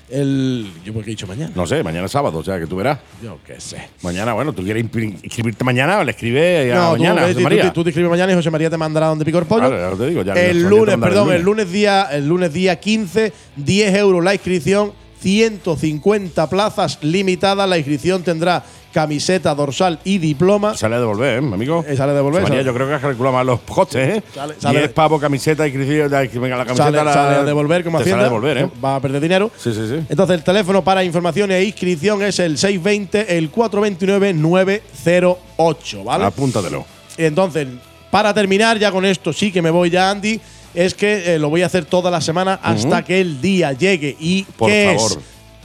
El. 0.10 0.70
¿Yo 0.84 0.92
por 0.94 1.04
qué 1.06 1.12
he 1.12 1.14
dicho 1.14 1.26
mañana? 1.28 1.54
No 1.56 1.66
sé, 1.66 1.82
mañana 1.84 2.06
es 2.08 2.12
sábado, 2.12 2.40
o 2.40 2.44
sea, 2.44 2.60
que 2.60 2.68
tú 2.68 2.76
verás. 2.76 3.00
Yo 3.24 3.38
qué 3.48 3.62
sé. 3.62 3.78
Mañana, 4.02 4.34
bueno, 4.34 4.52
tú 4.52 4.62
quieres 4.64 4.84
impri- 4.84 5.18
inscribirte 5.24 5.64
mañana, 5.64 6.04
le 6.04 6.12
escribe 6.12 6.74
a 6.74 6.76
No, 6.76 6.86
tú, 6.88 6.92
mañana, 7.00 7.22
José 7.22 7.34
tú, 7.36 7.40
María. 7.42 7.72
tú- 7.74 7.84
te 7.84 7.92
escribes 7.92 8.10
mañana 8.12 8.32
y 8.34 8.36
José 8.36 8.50
María 8.52 8.70
te 8.70 8.78
mandará 8.78 9.08
donde 9.08 9.24
pico 9.24 9.38
el 9.40 9.46
pollo. 9.46 9.70
Claro, 9.70 9.92
ya 9.92 9.98
te 9.98 10.10
digo, 10.10 10.22
ya 10.24 10.34
el 10.34 10.38
José 10.40 10.54
María 10.54 10.60
te 10.64 10.70
lunes, 10.70 10.98
mandará 10.98 11.14
perdón, 11.14 11.34
el 11.34 11.42
lunes 11.44 11.72
día, 11.72 12.08
el 12.12 12.28
lunes 12.28 12.52
día 12.52 12.78
15, 12.78 13.32
10 13.56 13.96
euros 13.96 14.22
la 14.22 14.34
inscripción, 14.34 14.92
150 15.22 16.50
plazas 16.50 16.98
limitadas. 17.02 17.68
La 17.70 17.78
inscripción 17.78 18.24
tendrá 18.24 18.64
camiseta, 18.94 19.56
dorsal 19.56 20.00
y 20.04 20.18
diploma. 20.18 20.76
Sale 20.76 20.96
a 20.96 21.00
devolver, 21.00 21.38
¿eh, 21.38 21.42
mi 21.42 21.54
amigo? 21.54 21.86
Eh, 21.88 21.96
sale 21.96 22.12
a 22.12 22.16
devolver, 22.16 22.44
yo 22.64 22.74
creo 22.74 22.88
que 22.88 22.94
has 22.96 23.02
calculado 23.02 23.36
mal 23.38 23.48
los 23.48 23.62
costes, 23.62 24.18
¿eh? 24.18 24.24
Sale- 24.36 24.56
sale- 24.60 24.80
10 24.80 24.92
pavos, 24.92 25.22
camiseta 25.22 25.66
y 25.66 25.70
inscripción. 25.70 26.10
Venga, 26.42 26.58
la 26.58 26.66
camiseta 26.66 26.84
Sale, 26.92 27.02
la, 27.04 27.14
sale 27.14 27.36
a 27.38 27.44
devolver 27.46 27.84
como 27.86 28.00
Hacienda. 28.00 28.24
Sale 28.24 28.28
a 28.28 28.30
devolver, 28.30 28.58
¿eh? 28.58 28.70
Va 28.84 28.98
a 28.98 29.00
perder 29.00 29.22
dinero. 29.22 29.50
Sí, 29.58 29.74
sí, 29.74 29.88
sí. 29.88 29.96
Entonces, 30.10 30.36
el 30.38 30.44
teléfono 30.44 30.84
para 30.84 31.04
información 31.06 31.52
e 31.52 31.64
inscripción 31.64 32.22
es 32.22 32.38
el 32.40 32.58
620, 32.58 33.38
el 33.38 33.50
429-908, 33.52 36.04
¿vale? 36.04 36.26
Apúntatelo. 36.26 36.86
Entonces, 37.18 37.68
para 38.10 38.34
terminar, 38.34 38.78
ya 38.78 38.92
con 38.92 39.06
esto 39.06 39.32
sí 39.32 39.52
que 39.52 39.62
me 39.62 39.70
voy 39.70 39.90
ya, 39.90 40.10
Andy, 40.10 40.40
es 40.74 40.94
que 40.94 41.36
eh, 41.36 41.40
lo 41.40 41.50
voy 41.50 41.62
a 41.64 41.66
hacer 41.68 41.86
toda 41.86 42.10
la 42.12 42.22
semana 42.22 42.60
hasta 42.62 43.04
que 43.04 43.22
el 43.22 43.42
día 43.42 43.74
llegue. 43.74 44.16
¿Y 44.20 44.44
Por 44.44 44.70
qué 44.70 44.94
favor. 44.96 45.12
es? 45.12 45.18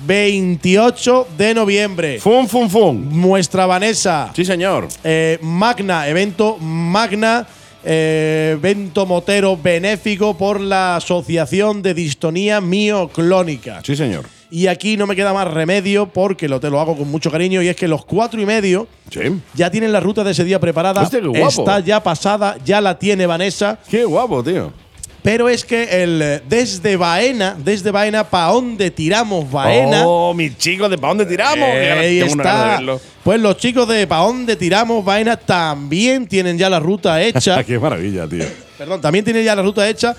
28 0.07 1.29
de 1.39 1.55
noviembre. 1.55 2.19
¡Fum, 2.21 2.47
fum, 2.47 2.69
fum! 2.69 2.97
Muestra 3.11 3.67
Vanessa. 3.67 4.31
Sí, 4.35 4.45
señor. 4.45 4.89
Eh, 5.03 5.39
Magna, 5.43 6.07
evento 6.09 6.59
Magna, 6.59 7.47
eh, 7.85 8.53
evento 8.59 9.07
motero 9.07 9.57
benéfico 9.57 10.37
por 10.37 10.61
la 10.61 10.97
Asociación 10.97 11.83
de 11.83 11.95
Distonía 11.95 12.61
Mioclónica. 12.61 13.81
Sí, 13.85 13.97
señor. 13.97 14.27
Y 14.51 14.69
aquí 14.69 14.97
no 14.97 15.07
me 15.09 15.17
queda 15.17 15.33
más 15.33 15.49
remedio 15.53 16.07
porque 16.07 16.49
lo, 16.49 16.61
te 16.61 16.71
lo 16.71 16.81
hago 16.81 16.97
con 16.97 17.11
mucho 17.11 17.31
cariño 17.33 17.63
y 17.63 17.69
es 17.69 17.75
que 17.77 17.89
los 17.89 18.05
cuatro 18.05 18.41
y 18.41 18.47
medio 18.47 18.87
Sí. 19.11 19.21
ya 19.55 19.71
tienen 19.71 19.93
la 19.93 19.99
ruta 20.01 20.23
de 20.25 20.31
ese 20.33 20.45
día 20.45 20.61
preparada. 20.61 21.03
Hostia, 21.03 21.21
qué 21.21 21.27
guapo. 21.27 21.49
Está 21.49 21.81
ya 21.81 22.03
pasada, 22.03 22.57
ya 22.65 22.81
la 22.81 22.99
tiene 22.99 23.27
Vanessa. 23.27 23.79
Qué 23.91 24.05
guapo, 24.05 24.43
tío. 24.45 24.73
Pero 25.27 25.49
es 25.49 25.65
que 25.65 26.05
el 26.05 26.23
eh, 26.23 26.41
desde 26.49 26.97
Baena, 26.97 27.57
desde 27.59 27.91
Baena, 27.91 28.23
¿pa' 28.23 28.47
dónde 28.47 28.93
tiramos 28.93 29.51
Baena? 29.51 30.07
Oh, 30.07 30.33
mis 30.33 30.57
chicos, 30.57 30.89
¿de 30.89 30.97
para 30.97 31.09
dónde 31.09 31.27
tiramos? 31.27 31.69
Ahora 31.69 31.99
Ahí 31.99 32.21
tengo 32.21 32.35
una 32.35 32.45
gana 32.45 32.55
de 32.59 32.65
está. 32.69 32.77
verlo. 32.77 33.01
Pues 33.25 33.41
los 33.41 33.57
chicos 33.57 33.89
de 33.89 34.07
Pa' 34.07 34.19
dónde 34.19 34.55
tiramos 34.55 35.05
Baena 35.05 35.37
también 35.37 36.29
tienen 36.29 36.57
ya 36.57 36.71
la 36.71 36.79
ruta 36.79 37.21
hecha. 37.21 37.65
Qué 37.67 37.77
maravilla, 37.77 38.29
tío. 38.29 38.45
Perdón, 38.79 39.01
también 39.01 39.25
tiene 39.25 39.43
ya 39.43 39.57
la 39.57 39.63
ruta 39.63 39.89
hecha. 39.89 40.15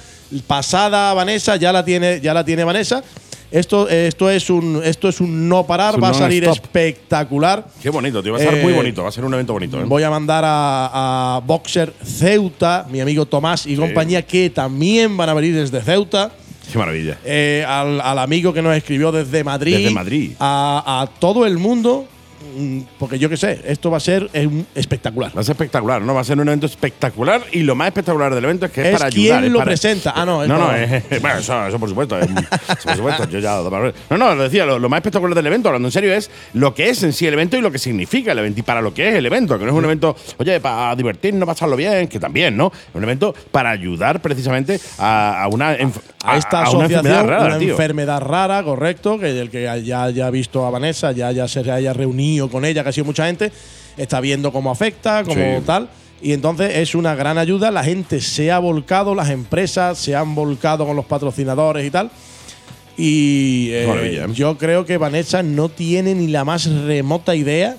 Pasada 0.45 1.13
Vanessa, 1.13 1.55
ya 1.55 1.71
la 1.71 1.85
tiene, 1.85 2.19
ya 2.19 2.33
la 2.33 2.43
tiene 2.43 2.65
Vanessa. 2.65 3.01
Esto, 3.49 3.87
esto, 3.87 4.29
es 4.29 4.49
un, 4.49 4.81
esto 4.83 5.07
es 5.07 5.21
un 5.21 5.47
no 5.47 5.65
parar, 5.65 5.91
Es 5.91 5.95
un 5.97 6.03
va 6.03 6.09
a 6.09 6.13
salir 6.13 6.43
espectacular. 6.43 7.65
Qué 7.81 7.89
bonito, 7.89 8.21
tío. 8.21 8.33
Va 8.33 8.39
a 8.39 8.41
ser 8.41 8.55
Eh, 8.55 8.63
muy 8.63 8.73
bonito. 8.73 9.03
Va 9.03 9.09
a 9.09 9.11
ser 9.11 9.23
un 9.23 9.33
evento 9.33 9.53
bonito, 9.53 9.79
¿eh? 9.79 9.83
Voy 9.85 10.03
a 10.03 10.09
mandar 10.09 10.43
a, 10.45 11.35
a 11.37 11.39
Boxer 11.39 11.93
Ceuta, 12.03 12.85
mi 12.89 12.99
amigo 12.99 13.25
Tomás 13.25 13.65
y 13.65 13.75
compañía, 13.75 14.21
que 14.21 14.49
también 14.49 15.15
van 15.15 15.29
a 15.29 15.33
venir 15.33 15.55
desde 15.55 15.81
Ceuta. 15.81 16.31
Qué 16.71 16.77
maravilla. 16.77 17.17
Eh, 17.23 17.63
al, 17.65 18.01
al 18.01 18.19
amigo 18.19 18.51
que 18.51 18.61
nos 18.61 18.75
escribió 18.75 19.11
desde 19.13 19.43
Madrid. 19.45 19.77
Desde 19.77 19.91
Madrid. 19.91 20.31
A, 20.39 21.01
a 21.03 21.07
todo 21.19 21.45
el 21.45 21.57
mundo 21.57 22.05
porque 22.99 23.19
yo 23.19 23.29
qué 23.29 23.37
sé, 23.37 23.61
esto 23.65 23.89
va 23.91 23.97
a 23.97 23.99
ser 23.99 24.29
espectacular. 24.75 25.35
Va 25.35 25.41
a 25.41 25.43
ser 25.43 25.53
espectacular, 25.53 26.01
¿no? 26.01 26.13
Va 26.13 26.21
a 26.21 26.23
ser 26.23 26.39
un 26.39 26.47
evento 26.47 26.65
espectacular 26.65 27.41
y 27.51 27.63
lo 27.63 27.75
más 27.75 27.87
espectacular 27.87 28.33
del 28.33 28.43
evento 28.43 28.65
es 28.67 28.71
que 28.71 28.81
es, 28.81 28.87
Es 28.87 28.97
para 28.99 29.09
quién 29.09 29.25
ayudar. 29.25 29.43
es 29.45 29.51
lo 29.51 29.59
para- 29.59 29.69
presenta. 29.69 30.13
Ah, 30.15 30.25
no, 30.25 30.43
es 30.43 30.49
no, 30.49 30.57
no, 30.57 30.65
para- 30.67 30.83
es- 30.83 31.21
bueno, 31.21 31.39
eso, 31.39 31.67
eso 31.67 31.79
por 31.79 31.89
supuesto. 31.89 32.17
eso 32.19 32.27
por 32.83 32.95
supuesto, 32.95 33.29
yo 33.29 33.39
ya. 33.39 33.57
No, 34.09 34.17
no, 34.17 34.35
lo 34.35 34.43
decía, 34.43 34.65
lo, 34.65 34.79
lo 34.79 34.89
más 34.89 34.97
espectacular 34.99 35.35
del 35.35 35.47
evento, 35.47 35.69
hablando 35.69 35.87
en 35.87 35.91
serio, 35.91 36.13
es 36.13 36.29
lo 36.53 36.73
que 36.73 36.89
es 36.89 37.01
en 37.03 37.13
sí 37.13 37.25
el 37.27 37.33
evento 37.33 37.57
y 37.57 37.61
lo 37.61 37.71
que 37.71 37.79
significa 37.79 38.31
el 38.31 38.39
evento 38.39 38.59
y 38.59 38.63
para 38.63 38.81
lo 38.81 38.93
que 38.93 39.09
es 39.09 39.15
el 39.15 39.25
evento, 39.25 39.57
que 39.57 39.65
no 39.65 39.71
es 39.71 39.77
un 39.77 39.85
evento, 39.85 40.15
oye, 40.37 40.59
para 40.59 40.95
divertirnos, 40.95 41.45
pasarlo 41.47 41.75
bien, 41.75 42.07
que 42.07 42.19
también, 42.19 42.55
¿no? 42.55 42.67
Es 42.73 42.95
un 42.95 43.03
evento 43.03 43.33
para 43.51 43.71
ayudar 43.71 44.21
precisamente 44.21 44.79
a, 44.99 45.43
a 45.43 45.47
una, 45.47 45.77
a 46.23 46.37
esta 46.37 46.63
a 46.63 46.69
una 46.71 46.85
enfermedad 46.85 47.25
rara, 47.25 47.45
una 47.45 47.57
tío. 47.59 47.71
enfermedad 47.71 48.21
rara, 48.21 48.63
correcto, 48.63 49.17
que 49.19 49.39
el 49.39 49.49
que 49.49 49.63
ya 49.83 50.03
haya 50.03 50.29
visto 50.29 50.65
a 50.65 50.69
Vanessa, 50.69 51.11
ya, 51.13 51.31
ya 51.31 51.47
se 51.47 51.59
haya 51.71 51.93
reunido 51.93 52.26
con 52.51 52.65
ella, 52.65 52.83
que 52.83 52.89
ha 52.89 52.93
sido 52.93 53.05
mucha 53.05 53.25
gente, 53.27 53.51
está 53.97 54.19
viendo 54.19 54.51
cómo 54.51 54.71
afecta, 54.71 55.23
cómo 55.23 55.57
Sí. 55.59 55.63
tal. 55.65 55.89
Y 56.21 56.33
entonces 56.33 56.75
es 56.77 56.95
una 56.95 57.13
gran 57.15 57.37
ayuda. 57.37 57.69
La 57.71 57.83
gente 57.83 58.21
se 58.21 58.51
ha 58.51 58.57
volcado, 58.59 59.13
las 59.15 59.29
empresas 59.29 59.97
se 59.99 60.15
han 60.15 60.33
volcado 60.35 60.85
con 60.85 60.95
los 60.95 61.05
patrocinadores 61.05 61.85
y 61.85 61.91
tal. 61.91 62.09
Y 62.97 63.69
eh, 63.71 63.85
¿eh? 64.23 64.25
yo 64.33 64.57
creo 64.57 64.85
que 64.85 64.97
Vanessa 64.97 65.43
no 65.43 65.69
tiene 65.69 66.15
ni 66.15 66.27
la 66.27 66.43
más 66.43 66.65
remota 66.65 67.35
idea 67.35 67.77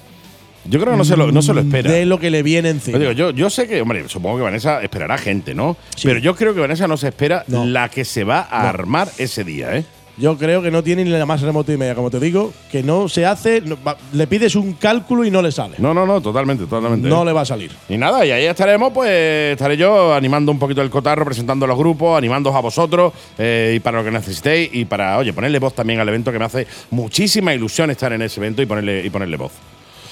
Yo 0.65 0.79
creo 0.79 0.93
que 0.93 0.97
no 0.99 1.05
se 1.05 1.17
lo, 1.17 1.33
no 1.33 1.43
se 1.43 1.53
lo 1.55 1.61
espera. 1.61 1.91
de 1.91 2.07
lo 2.07 2.21
que 2.21 2.31
le 2.31 2.45
viene 2.45 2.69
encima. 2.69 2.99
Yo, 2.99 3.01
digo, 3.01 3.13
yo, 3.13 3.31
yo 3.31 3.51
sé 3.51 3.67
que, 3.67 3.81
hombre, 3.81 4.09
supongo 4.09 4.37
que 4.37 4.43
Vanessa 4.45 4.81
esperará 4.83 5.19
gente, 5.19 5.55
¿no? 5.57 5.77
Pero 6.05 6.21
yo 6.21 6.37
creo 6.37 6.55
que 6.55 6.61
Vanessa 6.61 6.87
no 6.87 6.97
se 6.97 7.09
espera 7.09 7.43
No. 7.49 7.65
la 7.67 7.89
que 7.89 8.05
se 8.05 8.23
va 8.23 8.47
a 8.49 8.63
No. 8.63 8.69
armar 8.69 9.09
ese 9.19 9.43
día, 9.43 9.77
¿eh? 9.77 9.85
Yo 10.21 10.37
creo 10.37 10.61
que 10.63 10.71
no 10.71 10.83
tiene 10.83 11.05
ni 11.05 11.11
la 11.11 11.25
más 11.27 11.41
remota 11.43 11.73
idea. 11.73 11.95
Como 11.95 12.11
te 12.11 12.19
digo, 12.19 12.53
que 12.73 12.83
no 12.83 13.09
se 13.09 13.25
hace. 13.25 13.61
no- 13.61 13.79
va- 13.87 13.97
le 14.13 14.27
pides 14.27 14.57
un 14.57 14.73
cálculo 14.73 15.25
y 15.25 15.31
no 15.31 15.41
le 15.43 15.53
sale. 15.53 15.77
No, 15.79 15.95
no, 15.95 16.05
no, 16.07 16.21
totalmente, 16.21 16.67
totalmente. 16.67 17.09
No 17.09 17.25
le 17.25 17.33
va 17.33 17.43
a 17.43 17.45
salir. 17.45 17.71
Y 17.89 17.97
nada, 17.97 18.27
y 18.27 18.31
ahí 18.33 18.45
estaremos, 18.47 18.93
pues 18.93 19.53
estaré 19.53 19.77
yo 19.77 20.13
animando 20.13 20.51
un 20.51 20.59
poquito 20.59 20.83
el 20.83 20.91
cotarro, 20.91 21.25
presentando 21.25 21.65
a 21.67 21.69
los 21.69 21.79
grupos, 21.79 22.19
animándoos 22.19 22.57
a 22.57 22.61
vosotros 22.61 23.13
eh, 23.39 23.75
y 23.77 23.81
para 23.81 23.99
lo 23.99 24.05
que 24.05 24.11
necesitéis 24.11 24.71
y 24.73 24.85
para, 24.87 25.19
oye, 25.19 25.33
ponerle 25.33 25.59
voz 25.61 25.75
también 25.75 26.01
al 26.01 26.09
evento 26.09 26.33
que 26.33 26.39
me 26.39 26.45
hace 26.47 26.67
muchísima 26.91 27.55
ilusión 27.55 27.91
estar 27.91 28.13
en 28.13 28.23
ese 28.23 28.41
evento 28.41 28.61
y 28.61 28.67
ponerle, 28.67 29.05
y 29.07 29.11
ponerle 29.11 29.37
voz. 29.37 29.53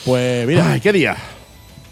Pues 0.05 0.47
mira. 0.47 0.71
Ay, 0.73 0.81
¿qué 0.81 0.93
día? 0.93 1.17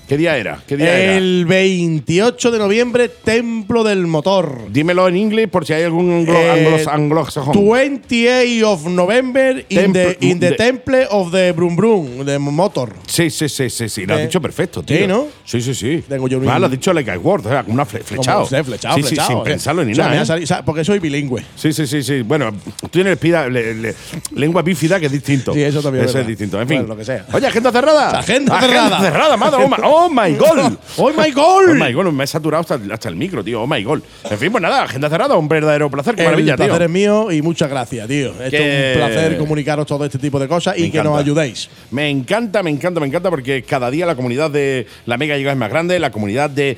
¿Qué 0.08 0.18
día 0.18 0.36
era? 0.36 0.60
¿Qué 0.66 0.76
día 0.76 0.98
era? 0.98 1.16
El 1.16 1.46
28 1.46 2.50
de 2.50 2.58
noviembre, 2.58 3.08
Templo 3.08 3.82
del 3.82 4.06
Motor. 4.06 4.66
Dímelo 4.70 5.08
en 5.08 5.16
inglés 5.16 5.48
por 5.48 5.64
si 5.64 5.72
hay 5.72 5.82
algún 5.84 6.12
anglo, 6.12 6.34
Eh, 6.38 6.50
anglos- 6.50 6.86
anglosajón. 6.88 7.54
28 7.70 8.70
of 8.70 8.86
November 8.86 9.64
in, 9.70 9.78
Temple- 9.80 10.14
the, 10.20 10.26
in 10.26 10.40
the 10.40 10.50
de- 10.50 10.56
Temple 10.56 11.06
of 11.10 11.32
the 11.32 11.52
Brum 11.52 11.74
Brum, 11.74 12.24
de 12.24 12.38
Motor. 12.38 12.92
Sí, 13.06 13.30
sí, 13.30 13.48
sí, 13.48 13.70
sí, 13.70 13.88
sí. 13.88 14.04
Lo 14.04 14.12
has 14.14 14.20
Eh, 14.20 14.22
dicho 14.24 14.42
perfecto, 14.42 14.82
tío. 14.82 14.98
sí, 14.98 15.06
¿no? 15.06 15.26
Sí, 15.44 15.62
sí, 15.62 15.74
sí. 15.74 16.04
Tengo 16.06 16.28
yo 16.28 16.38
un- 16.38 16.48
Ah, 16.50 16.58
lo 16.58 16.66
has 16.66 16.72
dicho 16.72 16.92
like 16.92 17.10
I 17.10 17.16
word, 17.16 17.46
o 17.46 17.48
sea, 17.48 17.62
como 17.62 17.72
una 17.74 17.86
fle- 17.86 18.02
flechado. 18.02 18.44
Como, 18.46 18.64
flechado, 18.64 18.96
sí, 18.96 19.02
flechado, 19.02 19.28
sí, 19.28 19.34
sin 19.34 19.38
eh. 19.38 19.42
pensarlo 19.44 19.84
ni 19.86 19.92
O 19.92 19.94
sea, 19.94 20.04
nada. 20.08 20.18
ha 20.20 20.22
¿eh? 20.22 20.26
salido- 20.26 20.44
o 20.44 20.48
sea, 20.48 20.62
porque 20.64 20.84
soy 20.84 20.98
bilingüe. 20.98 21.42
Sí, 21.56 21.72
sí, 21.72 21.86
sí, 21.86 22.02
sí. 22.02 22.20
Bueno, 22.20 22.52
tú 22.78 22.88
tienes 22.88 23.16
pida- 23.16 23.48
le- 23.48 23.74
le- 23.74 23.94
lengua 24.34 24.60
bífida 24.60 25.00
que 25.00 25.06
es 25.06 25.12
distinto. 25.12 25.54
Sí, 25.54 25.62
eso 25.62 25.80
también 25.80 26.04
es 26.04 26.10
Eso 26.10 26.18
es 26.18 26.26
verdad. 26.26 26.28
distinto. 26.28 26.60
En 26.60 26.68
fin. 26.68 26.76
Bueno, 26.80 26.92
lo 26.92 26.98
que 26.98 27.06
sea. 27.06 27.24
Oye, 27.32 27.46
agenda 27.46 27.72
cerrada. 27.72 28.18
Agenda 28.18 28.60
cerrada. 28.60 29.00
cerrada, 29.00 29.36
madre. 29.38 29.64
Oh 29.64 29.68
my, 29.68 29.76
oh 29.96 30.08
my 30.10 30.32
god. 30.34 30.72
¡Oh, 30.96 31.10
my 31.10 31.30
God! 31.30 31.70
Oh 31.70 31.74
my 31.74 31.92
god, 31.92 32.06
me 32.12 32.24
he 32.24 32.26
saturado 32.26 32.60
hasta, 32.60 32.78
hasta 32.92 33.08
el 33.08 33.16
micro, 33.16 33.42
tío. 33.42 33.62
Oh 33.62 33.66
my 33.66 33.82
god. 33.82 34.00
En 34.30 34.38
fin, 34.38 34.50
pues 34.52 34.62
nada, 34.62 34.82
agenda 34.84 35.08
cerrada, 35.08 35.36
un 35.36 35.48
verdadero 35.48 35.90
placer. 35.90 36.14
Qué 36.14 36.24
maravilla, 36.24 36.52
el 36.52 36.56
placer 36.56 36.76
tío. 36.76 36.84
es 36.84 36.90
mío 36.90 37.32
y 37.32 37.42
muchas 37.42 37.68
gracias, 37.70 38.06
tío. 38.08 38.32
Que- 38.50 38.90
es 38.92 38.96
un 38.96 39.00
placer 39.02 39.38
comunicaros 39.38 39.86
todo 39.86 40.04
este 40.04 40.18
tipo 40.18 40.38
de 40.38 40.48
cosas 40.48 40.78
y 40.78 40.90
que 40.90 41.02
nos 41.02 41.18
ayudéis. 41.18 41.68
Me 41.90 42.08
encanta, 42.08 42.62
me 42.62 42.70
encanta, 42.70 43.00
me 43.00 43.06
encanta 43.06 43.30
porque 43.30 43.62
cada 43.62 43.90
día 43.90 44.06
la 44.06 44.14
comunidad 44.16 44.50
de 44.50 44.86
la 45.06 45.16
Mega 45.16 45.36
Giga 45.36 45.52
es 45.52 45.58
más 45.58 45.70
grande, 45.70 45.98
la 45.98 46.10
comunidad 46.10 46.50
de 46.50 46.76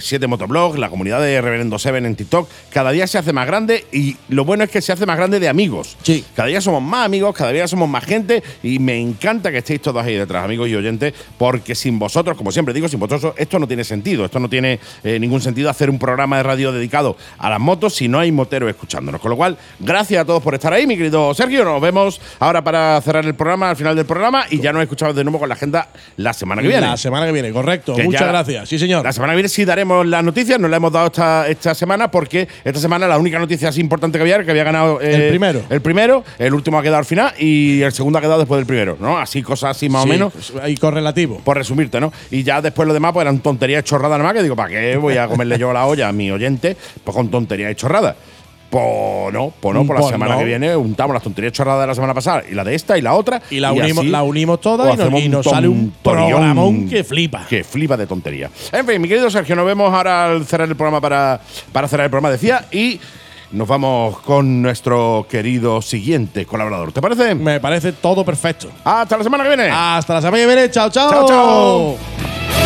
7 0.00 0.26
Motoblog, 0.26 0.78
la 0.78 0.88
comunidad 0.90 1.20
de 1.20 1.40
Reverendo 1.40 1.78
Seven 1.78 2.06
en 2.06 2.16
TikTok, 2.16 2.48
cada 2.70 2.90
día 2.92 3.06
se 3.06 3.18
hace 3.18 3.32
más 3.32 3.46
grande 3.46 3.84
y 3.92 4.16
lo 4.28 4.44
bueno 4.44 4.64
es 4.64 4.70
que 4.70 4.80
se 4.80 4.92
hace 4.92 5.06
más 5.06 5.16
grande 5.16 5.40
de 5.40 5.48
amigos. 5.48 5.96
Sí. 6.02 6.24
Cada 6.34 6.48
día 6.48 6.60
somos 6.60 6.82
más 6.82 7.06
amigos, 7.06 7.34
cada 7.34 7.52
día 7.52 7.66
somos 7.68 7.88
más 7.88 8.04
gente 8.04 8.42
y 8.62 8.78
me 8.78 8.98
encanta 9.00 9.50
que 9.50 9.58
estéis 9.58 9.80
todos 9.82 10.04
ahí 10.04 10.14
detrás, 10.14 10.44
amigos 10.44 10.68
y 10.68 10.74
oyentes, 10.76 11.14
porque 11.38 11.74
sin 11.74 11.98
vosotros, 11.98 12.36
como 12.36 12.45
siempre 12.52 12.74
digo, 12.74 12.88
sin 12.88 12.98
vosotros 13.00 13.34
esto 13.36 13.58
no 13.58 13.66
tiene 13.66 13.84
sentido, 13.84 14.24
esto 14.24 14.38
no 14.38 14.48
tiene 14.48 14.78
eh, 15.04 15.18
ningún 15.18 15.40
sentido 15.40 15.70
hacer 15.70 15.90
un 15.90 15.98
programa 15.98 16.36
de 16.38 16.42
radio 16.42 16.72
dedicado 16.72 17.16
a 17.38 17.50
las 17.50 17.60
motos 17.60 17.94
si 17.94 18.08
no 18.08 18.18
hay 18.18 18.32
moteros 18.32 18.68
escuchándonos. 18.70 19.20
Con 19.20 19.30
lo 19.30 19.36
cual, 19.36 19.56
gracias 19.78 20.22
a 20.22 20.24
todos 20.24 20.42
por 20.42 20.54
estar 20.54 20.72
ahí, 20.72 20.86
mi 20.86 20.96
querido 20.96 21.34
Sergio. 21.34 21.64
Nos 21.64 21.80
vemos 21.80 22.20
ahora 22.38 22.62
para 22.62 23.00
cerrar 23.00 23.24
el 23.24 23.34
programa, 23.34 23.70
al 23.70 23.76
final 23.76 23.96
del 23.96 24.06
programa, 24.06 24.44
y 24.50 24.60
ya 24.60 24.72
nos 24.72 24.82
escuchamos 24.82 25.14
de 25.16 25.24
nuevo 25.24 25.38
con 25.38 25.48
la 25.48 25.54
agenda 25.54 25.88
la 26.16 26.32
semana 26.32 26.62
que 26.62 26.68
viene. 26.68 26.86
La 26.86 26.96
semana 26.96 27.26
que 27.26 27.32
viene, 27.32 27.52
correcto. 27.52 27.94
Que 27.94 28.04
Muchas 28.04 28.28
gracias. 28.28 28.68
Sí, 28.68 28.78
señor. 28.78 29.04
La 29.04 29.12
semana 29.12 29.32
que 29.32 29.36
viene 29.36 29.48
sí 29.48 29.64
daremos 29.64 30.06
las 30.06 30.22
noticias, 30.24 30.58
nos 30.60 30.70
la 30.70 30.76
hemos 30.76 30.92
dado 30.92 31.06
esta, 31.06 31.48
esta 31.48 31.74
semana 31.74 32.10
porque 32.10 32.48
esta 32.64 32.80
semana 32.80 33.06
la 33.06 33.18
única 33.18 33.38
noticia 33.38 33.68
así 33.68 33.80
importante 33.80 34.18
que 34.18 34.22
había 34.22 34.36
era 34.36 34.44
que 34.44 34.50
había 34.50 34.64
ganado 34.64 35.00
eh, 35.00 35.14
El 35.14 35.28
primero. 35.30 35.62
El 35.70 35.80
primero, 35.80 36.24
el 36.38 36.54
último 36.54 36.78
ha 36.78 36.82
quedado 36.82 36.98
al 36.98 37.04
final 37.04 37.32
y 37.38 37.82
el 37.82 37.92
segundo 37.92 38.18
ha 38.18 38.22
quedado 38.22 38.38
después 38.38 38.58
del 38.58 38.66
primero, 38.66 38.96
¿no? 39.00 39.18
Así, 39.18 39.42
cosas 39.42 39.76
así 39.76 39.88
más 39.88 40.02
Sí, 40.04 40.08
o 40.08 40.12
menos. 40.12 40.32
Y 40.66 40.76
correlativo. 40.76 41.40
Por 41.44 41.56
resumirte, 41.56 42.00
¿no? 42.00 42.12
Y 42.30 42.35
ya 42.42 42.60
después 42.60 42.86
lo 42.88 42.94
demás, 42.94 43.12
pues 43.12 43.22
eran 43.24 43.38
tonterías 43.40 43.84
chorradas 43.84 44.18
nada 44.18 44.24
más, 44.24 44.34
que 44.34 44.42
digo, 44.42 44.56
¿para 44.56 44.68
qué 44.70 44.96
voy 44.96 45.16
a 45.16 45.26
comerle 45.28 45.58
yo 45.58 45.72
la 45.72 45.86
olla 45.86 46.08
a 46.08 46.12
mi 46.12 46.30
oyente? 46.30 46.76
Pues 47.04 47.14
con 47.16 47.30
tonterías 47.30 47.72
y 47.72 47.74
chorradas. 47.74 48.16
Pues 48.68 49.32
no, 49.32 49.52
pues 49.60 49.74
no, 49.74 49.86
por 49.86 49.94
la 49.94 50.00
Pues 50.00 50.12
semana 50.12 50.32
no. 50.34 50.40
que 50.40 50.44
viene 50.44 50.74
untamos 50.76 51.14
las 51.14 51.22
tonterías 51.22 51.52
chorradas 51.52 51.82
de 51.82 51.86
la 51.86 51.94
semana 51.94 52.14
pasada 52.14 52.42
y 52.50 52.54
la 52.54 52.64
de 52.64 52.74
esta 52.74 52.98
y 52.98 53.00
la 53.02 53.14
otra. 53.14 53.40
Y 53.48 53.60
la 53.60 53.72
unimos, 53.72 53.98
así 53.98 54.08
la 54.08 54.22
unimos 54.24 54.54
os 54.56 54.60
todas 54.60 54.94
y 54.94 54.98
nos, 54.98 55.20
y 55.20 55.28
nos 55.28 55.46
sale 55.46 55.68
un 55.68 55.94
programón 56.02 56.88
que 56.88 57.04
flipa. 57.04 57.46
Que 57.48 57.62
flipa 57.62 57.96
de 57.96 58.06
tontería. 58.08 58.50
En 58.72 58.84
fin, 58.84 59.00
mi 59.00 59.08
querido 59.08 59.30
Sergio, 59.30 59.54
nos 59.54 59.66
vemos 59.66 59.94
ahora 59.94 60.26
al 60.30 60.44
cerrar 60.46 60.68
el 60.68 60.74
programa 60.74 61.00
para, 61.00 61.40
para 61.72 61.86
cerrar 61.86 62.06
el 62.06 62.10
programa, 62.10 62.30
decía, 62.30 62.66
y 62.72 63.00
nos 63.52 63.68
vamos 63.68 64.18
con 64.20 64.62
nuestro 64.62 65.26
querido 65.28 65.80
siguiente 65.82 66.46
colaborador. 66.46 66.92
¿Te 66.92 67.00
parece? 67.00 67.34
Me 67.34 67.60
parece 67.60 67.92
todo 67.92 68.24
perfecto. 68.24 68.68
Hasta 68.84 69.16
la 69.16 69.24
semana 69.24 69.44
que 69.44 69.50
viene. 69.50 69.70
Hasta 69.70 70.14
la 70.14 70.20
semana 70.20 70.38
que 70.38 70.46
viene. 70.46 70.70
Chao, 70.70 70.90
chao. 70.90 71.10
Chao, 71.10 71.28
chao. 71.28 72.65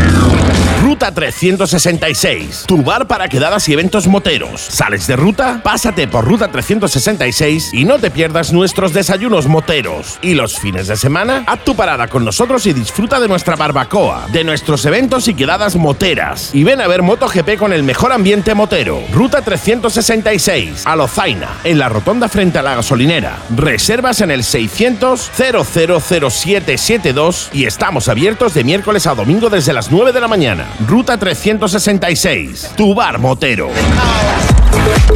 Ruta 1.01 1.15
366, 1.15 2.65
tu 2.67 2.83
bar 2.83 3.07
para 3.07 3.27
quedadas 3.27 3.67
y 3.67 3.73
eventos 3.73 4.05
moteros. 4.05 4.61
¿Sales 4.61 5.07
de 5.07 5.15
ruta? 5.15 5.59
Pásate 5.63 6.07
por 6.07 6.25
Ruta 6.25 6.51
366 6.51 7.71
y 7.73 7.85
no 7.85 7.97
te 7.97 8.11
pierdas 8.11 8.53
nuestros 8.53 8.93
desayunos 8.93 9.47
moteros. 9.47 10.19
Y 10.21 10.35
los 10.35 10.59
fines 10.59 10.85
de 10.85 10.95
semana, 10.95 11.43
haz 11.47 11.65
tu 11.65 11.75
parada 11.75 12.07
con 12.07 12.23
nosotros 12.23 12.67
y 12.67 12.73
disfruta 12.73 13.19
de 13.19 13.27
nuestra 13.27 13.55
barbacoa, 13.55 14.27
de 14.31 14.43
nuestros 14.43 14.85
eventos 14.85 15.27
y 15.27 15.33
quedadas 15.33 15.75
moteras. 15.75 16.51
Y 16.53 16.63
ven 16.63 16.81
a 16.81 16.87
ver 16.87 17.01
MotoGP 17.01 17.57
con 17.57 17.73
el 17.73 17.81
mejor 17.81 18.11
ambiente 18.11 18.53
motero. 18.53 19.01
Ruta 19.11 19.41
366, 19.41 20.85
a 20.85 20.95
Lozaina, 20.95 21.61
en 21.63 21.79
la 21.79 21.89
rotonda 21.89 22.29
frente 22.29 22.59
a 22.59 22.61
la 22.61 22.75
gasolinera. 22.75 23.39
Reservas 23.55 24.21
en 24.21 24.29
el 24.29 24.43
600 24.43 25.31
000772 25.35 27.49
y 27.53 27.65
estamos 27.65 28.07
abiertos 28.07 28.53
de 28.53 28.63
miércoles 28.63 29.07
a 29.07 29.15
domingo 29.15 29.49
desde 29.49 29.73
las 29.73 29.91
9 29.91 30.11
de 30.11 30.21
la 30.21 30.27
mañana. 30.27 30.67
Ruta 30.91 31.17
366, 31.17 32.71
tu 32.75 32.93
bar 32.93 33.17
motero. 33.17 33.69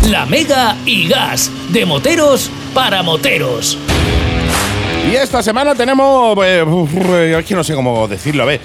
La 0.09 0.25
Mega 0.25 0.77
y 0.85 1.05
Gas, 1.09 1.51
de 1.67 1.85
moteros 1.85 2.49
para 2.73 3.03
moteros. 3.03 3.77
Y 5.11 5.15
esta 5.17 5.43
semana 5.43 5.75
tenemos. 5.75 6.37
eh, 6.45 6.63
uf, 6.63 6.89
eh, 6.95 7.37
es 7.37 7.45
que 7.45 7.55
no 7.55 7.61
sé 7.65 7.75
cómo 7.75 8.07
decirlo, 8.07 8.43
a 8.43 8.45
ver. 8.45 8.61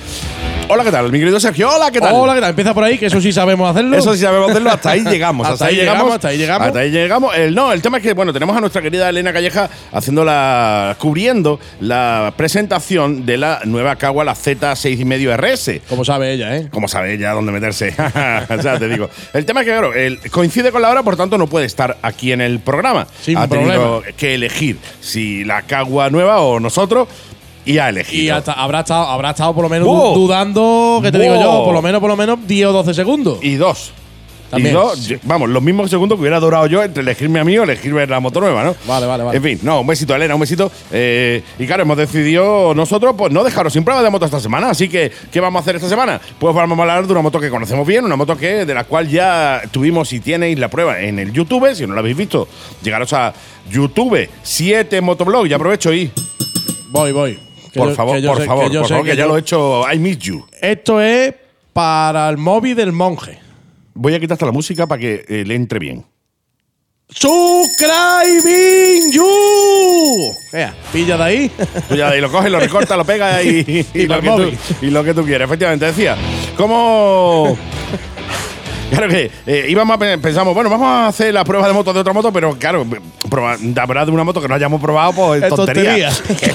Hola, 0.73 0.85
¿qué 0.85 0.93
tal? 0.93 1.11
Mi 1.11 1.19
querido 1.19 1.41
Sergio, 1.41 1.69
hola, 1.69 1.91
¿qué 1.91 1.99
tal? 1.99 2.15
Hola, 2.15 2.33
¿qué 2.33 2.41
tal? 2.41 2.51
Empieza 2.51 2.73
por 2.73 2.85
ahí, 2.85 2.97
que 2.97 3.07
eso 3.07 3.21
sí 3.21 3.33
sabemos 3.33 3.69
hacerlo. 3.69 3.97
Eso 3.97 4.15
sí 4.15 4.21
sabemos 4.21 4.51
hacerlo, 4.51 4.71
hasta 4.71 4.91
ahí 4.91 5.03
llegamos. 5.03 5.49
Hasta 5.51 5.67
ahí 5.67 5.75
llegamos, 5.75 6.15
hasta 6.15 6.29
ahí 6.29 6.39
llegamos. 6.39 6.69
Hasta 6.69 6.79
ahí 6.79 6.91
llegamos. 6.93 7.35
El, 7.35 7.55
no, 7.57 7.73
el 7.73 7.83
tema 7.83 7.97
es 7.97 8.05
que, 8.05 8.13
bueno, 8.13 8.33
tenemos 8.33 8.57
a 8.57 8.61
nuestra 8.61 8.81
querida 8.81 9.09
Elena 9.09 9.33
Calleja 9.33 9.69
haciendo 9.91 10.25
la. 10.25 10.95
cubriendo 11.01 11.59
la 11.81 12.33
presentación 12.37 13.27
de 13.27 13.37
la 13.37 13.63
nueva 13.65 13.97
Cagua, 13.97 14.23
la 14.23 14.37
Z6,5 14.37 15.37
RS. 15.37 15.81
Como 15.89 16.05
sabe 16.05 16.35
ella, 16.35 16.57
¿eh? 16.57 16.69
Como 16.71 16.87
sabe 16.87 17.15
ella 17.15 17.33
dónde 17.33 17.51
meterse. 17.51 17.93
ya 18.63 18.79
te 18.79 18.89
digo. 18.89 19.11
El 19.35 19.45
tema 19.45 19.63
es 19.63 19.67
que, 19.67 19.73
claro, 19.73 19.91
coincide 20.31 20.71
con 20.71 20.83
la 20.83 20.91
hora, 20.91 21.03
por 21.03 21.17
tanto, 21.17 21.37
no 21.37 21.49
puede 21.49 21.67
estar 21.67 21.99
aquí 22.01 22.31
en 22.31 22.43
el 22.43 22.61
programa. 22.61 23.09
Sin 23.21 23.37
ha 23.39 23.49
tenido 23.49 23.73
problema. 23.73 24.17
que 24.17 24.35
elegir 24.35 24.79
si 25.01 25.43
la 25.43 25.63
Cagua 25.63 26.11
nueva 26.11 26.43
o 26.43 26.61
nosotros. 26.61 27.09
Y 27.65 27.79
ha 27.79 27.89
elegido. 27.89 28.23
Y 28.25 28.31
hasta, 28.31 28.53
habrá, 28.53 28.81
estado, 28.81 29.05
habrá 29.07 29.31
estado 29.31 29.55
por 29.55 29.65
lo 29.65 29.69
menos 29.69 29.87
dudando, 30.15 31.01
que 31.03 31.13
te 31.13 31.19
digo 31.19 31.35
yo, 31.41 31.65
por 31.65 31.75
lo 31.75 31.83
menos, 31.83 32.01
por 32.01 32.11
lo 32.11 32.17
menos 32.17 32.39
10 32.47 32.67
o 32.69 32.73
12 32.73 32.95
segundos. 32.95 33.39
y 33.43 33.55
dos. 33.55 33.93
También. 34.51 34.75
Y 34.75 34.77
dos, 34.77 35.07
yo- 35.07 35.17
vamos, 35.23 35.49
los 35.49 35.63
mismos 35.63 35.89
segundos 35.91 36.17
que 36.17 36.23
hubiera 36.23 36.41
durado 36.41 36.67
yo 36.67 36.83
entre 36.83 37.03
elegirme 37.05 37.39
a 37.39 37.45
mí 37.45 37.57
o 37.57 37.63
elegirme 37.63 38.05
la 38.09 38.19
moto 38.19 38.41
nueva, 38.41 38.65
¿no? 38.65 38.75
Vale, 38.85 39.07
vale, 39.07 39.23
vale. 39.23 39.37
En 39.37 39.43
fin, 39.45 39.61
no, 39.63 39.83
un 39.83 39.87
besito, 39.87 40.13
Elena, 40.13 40.35
un 40.35 40.41
besito. 40.41 40.73
Eh, 40.91 41.41
y 41.57 41.67
claro, 41.69 41.85
hemos 41.85 41.97
decidido 41.97 42.75
nosotros, 42.75 43.15
pues 43.17 43.33
no 43.33 43.45
dejaros 43.45 43.73
sin 43.73 43.85
prueba 43.85 44.03
de 44.03 44.11
moto 44.11 44.25
esta 44.25 44.41
semana. 44.41 44.71
Así 44.71 44.89
que, 44.89 45.13
¿qué 45.31 45.39
vamos 45.39 45.61
a 45.61 45.63
hacer 45.63 45.77
esta 45.77 45.89
semana? 45.89 46.21
Pues 46.41 46.53
vamos 46.53 46.77
a 46.77 46.83
hablar 46.83 47.07
de 47.07 47.13
una 47.13 47.23
moto 47.23 47.39
que 47.39 47.49
conocemos 47.49 47.87
bien, 47.87 48.05
una 48.05 48.17
moto 48.17 48.37
que 48.37 48.65
de 48.67 48.75
la 48.75 48.83
cual 48.83 49.07
ya 49.09 49.63
tuvimos 49.71 50.13
y 50.13 50.19
tenéis 50.19 50.59
la 50.59 50.67
prueba 50.67 51.01
en 51.01 51.21
el 51.21 51.33
YouTube. 51.33 51.73
Si 51.73 51.87
no 51.87 51.95
la 51.95 52.01
habéis 52.01 52.17
visto, 52.17 52.49
llegaros 52.83 53.13
a 53.13 53.33
YouTube 53.71 54.29
7 54.43 55.01
Motoblog. 55.01 55.47
Y 55.47 55.53
aprovecho 55.53 55.95
y, 55.95 56.11
Voy, 56.89 57.13
voy. 57.13 57.39
Por 57.75 57.95
favor, 57.95 58.23
por 58.23 58.45
favor, 58.45 58.73
por 58.73 58.89
favor, 58.89 59.05
que, 59.05 59.17
ya 59.17 59.27
lo 59.27 59.37
he 59.37 59.41
hecho. 59.41 59.83
I 59.91 59.99
miss 59.99 60.19
you. 60.19 60.45
Esto 60.61 61.01
es 61.01 61.35
para 61.73 62.29
el 62.29 62.37
móvil 62.37 62.77
del 62.77 62.93
monje. 62.93 63.39
Voy 63.95 64.15
a 64.15 64.21
quitar 64.21 64.35
hasta 64.35 64.47
la 64.47 64.53
música 64.53 64.87
para 64.87 65.01
que 65.01 65.25
eh, 65.29 65.45
le 65.47 65.55
entre 65.55 65.79
bien. 65.79 66.05
Subscribing 67.11 69.13
you. 69.13 70.33
Vea, 70.53 70.75
pilla 70.93 71.17
de 71.17 71.23
ahí. 71.23 71.51
Tú 71.89 71.97
ya 71.97 72.09
de 72.09 72.15
ahí 72.15 72.21
lo 72.21 72.31
coges, 72.31 72.53
lo 72.53 72.61
recortas, 72.61 72.97
lo 72.97 73.05
pegas 73.05 73.45
y, 73.45 73.49
y 73.95 74.03
Y 74.03 74.07
lo 74.07 74.21
que 74.21 74.29
tú, 74.29 74.53
y 74.83 74.91
lo 74.91 75.03
que 75.03 75.15
tú 75.15 75.25
quieras. 75.25 75.47
Efectivamente, 75.47 75.87
decía, 75.87 76.17
¿cómo...? 76.57 77.57
Claro 78.91 79.09
que 79.09 79.31
eh, 79.47 79.67
íbamos 79.69 79.95
a 79.95 79.99
pe- 79.99 80.19
pensamos, 80.19 80.53
bueno, 80.55 80.69
vamos 80.69 80.87
a 80.89 81.07
hacer 81.09 81.33
la 81.33 81.45
prueba 81.45 81.67
de 81.67 81.73
moto 81.73 81.93
de 81.93 82.01
otra 82.01 82.13
moto, 82.13 82.33
pero 82.33 82.55
claro, 82.59 82.85
proba- 83.29 83.57
la 83.75 83.87
verdad 83.87 84.07
de 84.07 84.13
una 84.13 84.25
moto 84.25 84.41
que 84.43 84.49
no 84.49 84.55
hayamos 84.55 84.81
probado, 84.81 85.13
pues 85.13 85.43
es 85.43 85.49
Es 85.51 85.55
tontería. 85.57 86.11
tontería. 86.11 86.55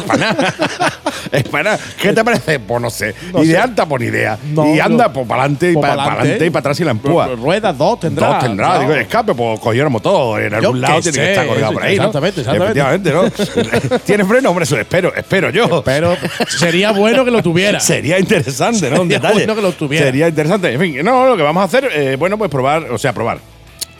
Es 1.38 1.44
para 1.50 1.64
nada. 1.64 1.76
es 1.76 1.78
para 1.78 1.78
nada. 1.78 1.80
¿Qué 2.02 2.14
te 2.14 2.24
parece? 2.24 2.60
Pues 2.60 2.82
no 2.82 2.90
sé. 2.90 3.16
No 3.34 3.44
y 3.44 3.48
de 3.48 3.58
alta, 3.58 3.86
por 3.86 4.02
idea. 4.02 4.38
No, 4.54 4.74
y 4.74 4.80
anda, 4.80 5.12
pues 5.12 5.28
para 5.28 5.44
adelante 5.44 5.72
y 5.72 5.74
Pues 5.74 5.86
para 5.86 6.04
adelante 6.14 6.46
y 6.46 6.50
para 6.50 6.60
atrás 6.60 6.80
y 6.80 6.84
la 6.84 6.92
empúa. 6.92 7.28
Ruedas 7.28 7.78
dos 7.78 8.00
tendrá. 8.00 8.28
Dos 8.28 8.40
tendrá, 8.40 8.68
claro. 8.68 8.82
digo, 8.82 8.94
escape, 8.94 9.34
pues 9.34 9.60
cogiéramos 9.60 10.02
todo. 10.02 10.40
En 10.40 10.54
algún 10.54 10.82
lado 10.82 11.02
tiene 11.02 11.18
que 11.18 11.24
sé, 11.24 11.32
estar 11.32 11.48
colgado 11.48 11.74
por 11.74 11.84
ahí. 11.84 11.98
¿no? 11.98 12.04
exactamente, 12.04 12.42
exactamente. 12.42 12.80
Efectivamente, 12.80 13.90
¿no? 13.92 14.00
¿Tiene 14.06 14.26
freno? 14.26 14.50
Hombre, 14.50 14.64
eso 14.64 14.80
espero, 14.80 15.14
espero 15.16 15.50
yo. 15.50 15.84
Pero 15.84 16.18
sería 16.48 16.92
bueno 16.92 17.26
que 17.26 17.32
lo 17.32 17.42
tuviera. 17.42 17.80
Sería 17.86 18.20
interesante, 18.20 18.90
¿no? 18.90 19.02
Un 19.02 19.08
Sería 19.08 19.20
detalle. 19.20 19.34
bueno 19.34 19.56
que 19.56 19.62
lo 19.62 19.72
tuviera. 19.72 20.06
Sería 20.06 20.28
interesante. 20.28 20.74
En 20.74 20.80
fin, 20.80 21.04
no, 21.04 21.26
lo 21.28 21.38
que 21.38 21.44
vamos 21.44 21.62
a 21.62 21.66
hacer, 21.66 21.90
eh, 21.94 22.16
bueno, 22.18 22.38
pues 22.38 22.50
probar, 22.50 22.84
o 22.92 22.98
sea, 22.98 23.14
probar. 23.14 23.40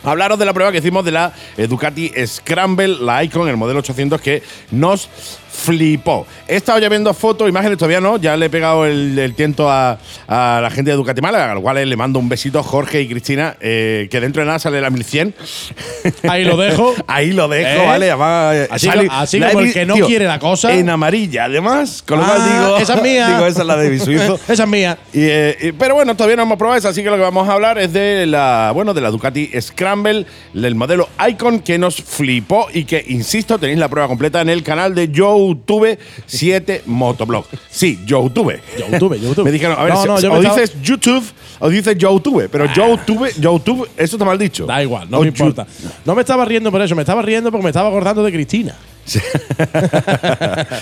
Hablaros 0.04 0.38
de 0.38 0.44
la 0.44 0.52
prueba 0.52 0.70
que 0.70 0.78
hicimos 0.78 1.04
de 1.04 1.10
la 1.10 1.32
Ducati 1.68 2.12
Scramble, 2.26 2.96
la 3.00 3.24
Icon, 3.24 3.48
el 3.48 3.56
modelo 3.56 3.80
800 3.80 4.20
que 4.20 4.42
nos 4.70 5.08
flipó. 5.56 6.26
He 6.46 6.56
estado 6.56 6.78
ya 6.78 6.88
viendo 6.88 7.12
fotos, 7.14 7.48
imágenes 7.48 7.78
todavía 7.78 8.00
no, 8.00 8.18
ya 8.18 8.36
le 8.36 8.46
he 8.46 8.50
pegado 8.50 8.84
el, 8.86 9.18
el 9.18 9.34
tiento 9.34 9.70
a, 9.70 9.98
a 10.28 10.60
la 10.62 10.70
gente 10.70 10.90
de 10.90 10.96
Ducati 10.96 11.20
Málaga, 11.20 11.50
a 11.52 11.54
los 11.54 11.62
cuales 11.62 11.86
le 11.88 11.96
mando 11.96 12.18
un 12.18 12.28
besito 12.28 12.62
Jorge 12.62 13.00
y 13.02 13.08
Cristina, 13.08 13.56
eh, 13.60 14.08
que 14.10 14.20
dentro 14.20 14.42
de 14.42 14.46
nada 14.46 14.58
sale 14.58 14.80
la 14.80 14.90
1100. 14.90 15.34
Ahí 16.28 16.44
lo 16.44 16.56
dejo. 16.56 16.94
Ahí 17.06 17.32
lo 17.32 17.48
dejo, 17.48 17.82
¿Eh? 17.82 17.86
¿vale? 17.86 18.10
Además, 18.10 18.54
eh, 18.54 18.68
Así 18.70 18.86
sale- 18.86 19.08
como 19.52 19.60
el 19.60 19.72
que 19.72 19.86
no 19.86 19.94
tío, 19.94 20.06
quiere 20.06 20.26
la 20.26 20.38
cosa. 20.38 20.72
En 20.72 20.88
amarilla, 20.90 21.44
además. 21.44 22.02
Con 22.06 22.18
lo 22.18 22.24
Ah, 22.24 22.34
cual 22.36 22.50
digo. 22.52 22.76
esa 22.78 22.94
es 22.94 23.02
mía. 23.02 23.28
Digo, 23.36 23.46
esa 23.46 23.60
es 23.62 23.66
la 23.66 23.76
de 23.76 23.90
mi 23.90 23.98
suizo. 23.98 24.38
Esa 24.48 24.62
es 24.64 24.68
mía. 24.68 24.98
Y, 25.12 25.20
eh, 25.22 25.56
y- 25.60 25.72
pero 25.72 25.94
bueno, 25.94 26.14
todavía 26.14 26.36
no 26.36 26.42
hemos 26.42 26.58
probado 26.58 26.78
esa, 26.78 26.90
así 26.90 27.02
que 27.02 27.10
lo 27.10 27.16
que 27.16 27.22
vamos 27.22 27.48
a 27.48 27.52
hablar 27.52 27.78
es 27.78 27.92
de 27.92 28.26
la, 28.26 28.70
bueno, 28.74 28.94
de 28.94 29.00
la 29.00 29.10
Ducati 29.10 29.50
Scramble, 29.60 30.26
del 30.52 30.74
modelo 30.74 31.08
Icon 31.28 31.60
que 31.60 31.78
nos 31.78 31.96
flipó 31.96 32.68
y 32.72 32.84
que, 32.84 33.04
insisto, 33.08 33.58
tenéis 33.58 33.78
la 33.78 33.88
prueba 33.88 34.08
completa 34.08 34.40
en 34.40 34.48
el 34.48 34.62
canal 34.62 34.94
de 34.94 35.08
YouTube 35.48 35.98
7 36.26 36.82
Motoblog. 36.86 37.46
Sí, 37.70 38.00
YouTube. 38.04 38.58
YouTube, 38.78 39.20
YouTube. 39.20 39.44
Me 39.44 39.52
dijeron, 39.52 39.76
a 39.78 39.84
ver, 39.84 39.94
No, 39.94 40.04
no, 40.06 40.14
o 40.14 40.40
me 40.40 40.48
dices 40.48 40.74
YouTube 40.82 41.24
o 41.58 41.68
dices 41.68 41.96
YouTube, 41.96 42.48
pero 42.50 42.66
YouTube, 42.72 43.30
YouTube, 43.38 43.88
eso 43.96 44.16
está 44.16 44.24
mal 44.24 44.38
dicho. 44.38 44.66
Da 44.66 44.82
igual, 44.82 45.08
no 45.10 45.18
O 45.18 45.22
me 45.22 45.28
importa. 45.28 45.66
No 46.04 46.14
me 46.14 46.20
estaba 46.22 46.44
riendo 46.44 46.70
por 46.70 46.80
eso, 46.82 46.94
me 46.94 47.02
estaba 47.02 47.22
riendo 47.22 47.50
porque 47.50 47.64
me 47.64 47.70
estaba 47.70 47.88
acordando 47.88 48.22
de 48.22 48.32
Cristina. 48.32 48.74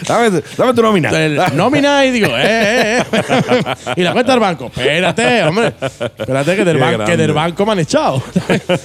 dame, 0.08 0.42
dame 0.56 0.74
tu 0.74 0.82
nómina. 0.82 1.10
El 1.10 1.38
nómina 1.54 2.04
y 2.06 2.10
digo, 2.10 2.28
eh, 2.28 2.98
eh, 3.00 3.04
eh. 3.12 3.74
y 3.96 4.02
la 4.02 4.12
cuenta 4.12 4.32
del 4.32 4.40
banco. 4.40 4.66
Espérate, 4.66 5.42
hombre. 5.44 5.74
Espérate 6.18 6.56
que 6.56 6.64
del, 6.64 6.78
ban- 6.80 7.04
que 7.04 7.16
del 7.16 7.32
banco 7.32 7.66
me 7.66 7.72
han 7.72 7.78
echado. 7.80 8.22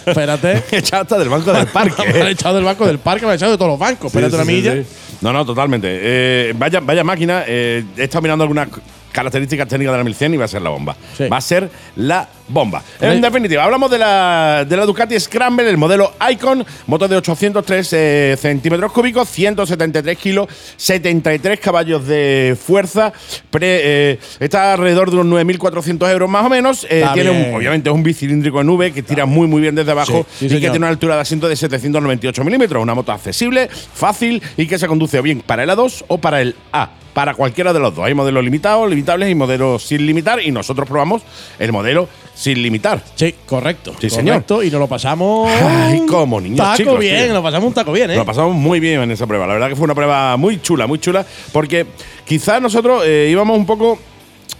Espérate. 0.05 0.63
Echado 0.77 1.03
hasta 1.03 1.17
del 1.17 1.30
banco 1.30 1.53
del 1.53 1.67
parque. 1.67 2.03
me 2.13 2.21
han 2.21 2.27
echado 2.27 2.55
del 2.55 2.65
banco 2.65 2.86
del 2.86 2.99
parque, 2.99 3.25
me 3.25 3.32
han 3.32 3.36
echado 3.38 3.53
de 3.53 3.57
todos 3.57 3.71
los 3.71 3.80
bancos. 3.80 4.07
Espérate 4.07 4.32
Sí, 4.32 4.36
una 4.36 4.45
milla. 4.45 4.73
sí. 4.73 4.86
No, 5.22 5.34
no, 5.34 5.45
totalmente. 5.45 5.88
Eh, 5.91 6.53
vaya, 6.55 6.80
vaya 6.80 7.03
máquina. 7.03 7.43
eh, 7.47 7.84
he 7.97 8.03
estado 8.03 8.22
mirando 8.22 8.43
algunas 8.43 8.70
características 9.11 9.67
técnicas 9.67 9.93
de 9.93 9.97
la 9.97 10.03
1100 10.03 10.34
y 10.34 10.38
va 10.38 10.45
a 10.45 10.47
ser 10.47 10.61
la 10.61 10.70
bomba. 10.70 10.95
Sí. 11.17 11.28
Va 11.28 11.38
a 11.38 11.41
ser 11.41 11.70
la 11.95 12.28
bomba. 12.50 12.84
En 13.00 13.22
definitiva, 13.22 13.64
hablamos 13.64 13.89
de 13.91 13.97
la, 14.00 14.66
de 14.68 14.76
la 14.78 14.86
Ducati 14.86 15.20
Scramble, 15.20 15.70
el 15.70 15.78
modelo 15.78 16.14
Icon, 16.32 16.66
motor 16.88 17.08
de 17.10 17.16
803 17.18 17.93
eh, 17.93 18.36
centímetros 18.39 18.91
cúbicos, 18.91 19.30
173 19.30 20.18
kilos, 20.18 20.47
73 20.76 21.60
caballos 21.60 22.06
de 22.08 22.58
fuerza. 22.62 23.14
Pre- 23.50 23.82
eh, 24.14 24.20
está 24.39 24.74
alrededor 24.74 25.12
de 25.12 25.18
unos 25.18 25.39
9.400 25.45 26.12
euros 26.12 26.30
más 26.30 26.45
o 26.45 26.50
menos. 26.50 26.86
Eh, 26.89 27.06
tiene 27.14 27.30
un- 27.30 27.56
obviamente 27.56 27.89
es 27.89 27.95
un 27.95 28.04
bicilíndrico 28.04 28.60
en 28.62 28.70
V 28.70 28.91
que 28.91 29.04
tira 29.04 29.26
muy 29.26 29.47
muy 29.47 29.62
bien 29.62 29.76
desde 29.76 29.91
abajo 29.91 30.26
Sí, 30.38 30.50
sí, 30.50 30.56
y 30.56 30.60
que 30.60 30.70
tiene 30.70 30.78
una 30.80 30.89
altura 30.89 31.16
de 31.16 31.22
asiento 31.22 31.47
de 31.47 31.56
798 31.56 32.43
milímetros. 32.43 32.82
Una 32.82 32.95
moto 32.95 33.12
accesible, 33.12 33.70
fácil 33.70 34.41
y 34.58 34.68
que 34.68 34.78
se 34.80 34.88
conduce 34.88 35.20
o 35.20 35.22
bien 35.24 35.41
para 35.41 35.64
el 35.64 35.70
A2 35.70 36.04
o 36.08 36.18
para 36.18 36.41
el 36.41 36.56
A. 36.72 36.89
Para 37.14 37.34
cualquiera 37.34 37.74
de 37.74 37.80
los 37.80 37.95
dos. 37.95 38.06
Hay 38.06 38.14
modelos 38.14 38.43
limitados, 38.43 38.88
limitables 38.89 39.30
y 39.30 39.36
modelos 39.36 39.84
sin 39.84 40.06
limitar. 40.06 40.41
Y 40.41 40.52
nosotros 40.52 40.88
probamos 40.88 41.22
el 41.58 41.72
modelo 41.72 42.08
sin 42.39 42.61
limitar. 42.63 43.01
Sí, 43.15 43.35
correcto. 43.45 43.93
Sí, 43.99 44.09
señor. 44.09 44.35
correcto, 44.35 44.63
Y 44.63 44.71
nos 44.71 44.79
lo 44.79 44.87
pasamos. 44.87 45.51
Ay, 45.51 46.03
cómo, 46.07 46.39
niños 46.39 46.57
Taco 46.59 46.77
chicos, 46.77 46.99
bien, 46.99 47.17
tío. 47.17 47.25
nos 47.27 47.35
lo 47.35 47.43
pasamos 47.43 47.67
un 47.67 47.73
taco 47.73 47.91
bien, 47.91 48.11
¿eh? 48.11 48.15
Lo 48.15 48.25
pasamos 48.25 48.55
muy 48.55 48.79
bien 48.79 49.01
en 49.01 49.11
esa 49.11 49.27
prueba. 49.27 49.45
La 49.45 49.53
verdad 49.53 49.67
que 49.67 49.75
fue 49.75 49.83
una 49.83 49.95
prueba 49.95 50.37
muy 50.37 50.61
chula, 50.61 50.87
muy 50.87 50.99
chula. 50.99 51.25
Porque 51.51 51.85
quizás 52.25 52.61
nosotros 52.61 53.03
eh, 53.05 53.27
íbamos 53.29 53.57
un 53.57 53.65
poco 53.65 53.99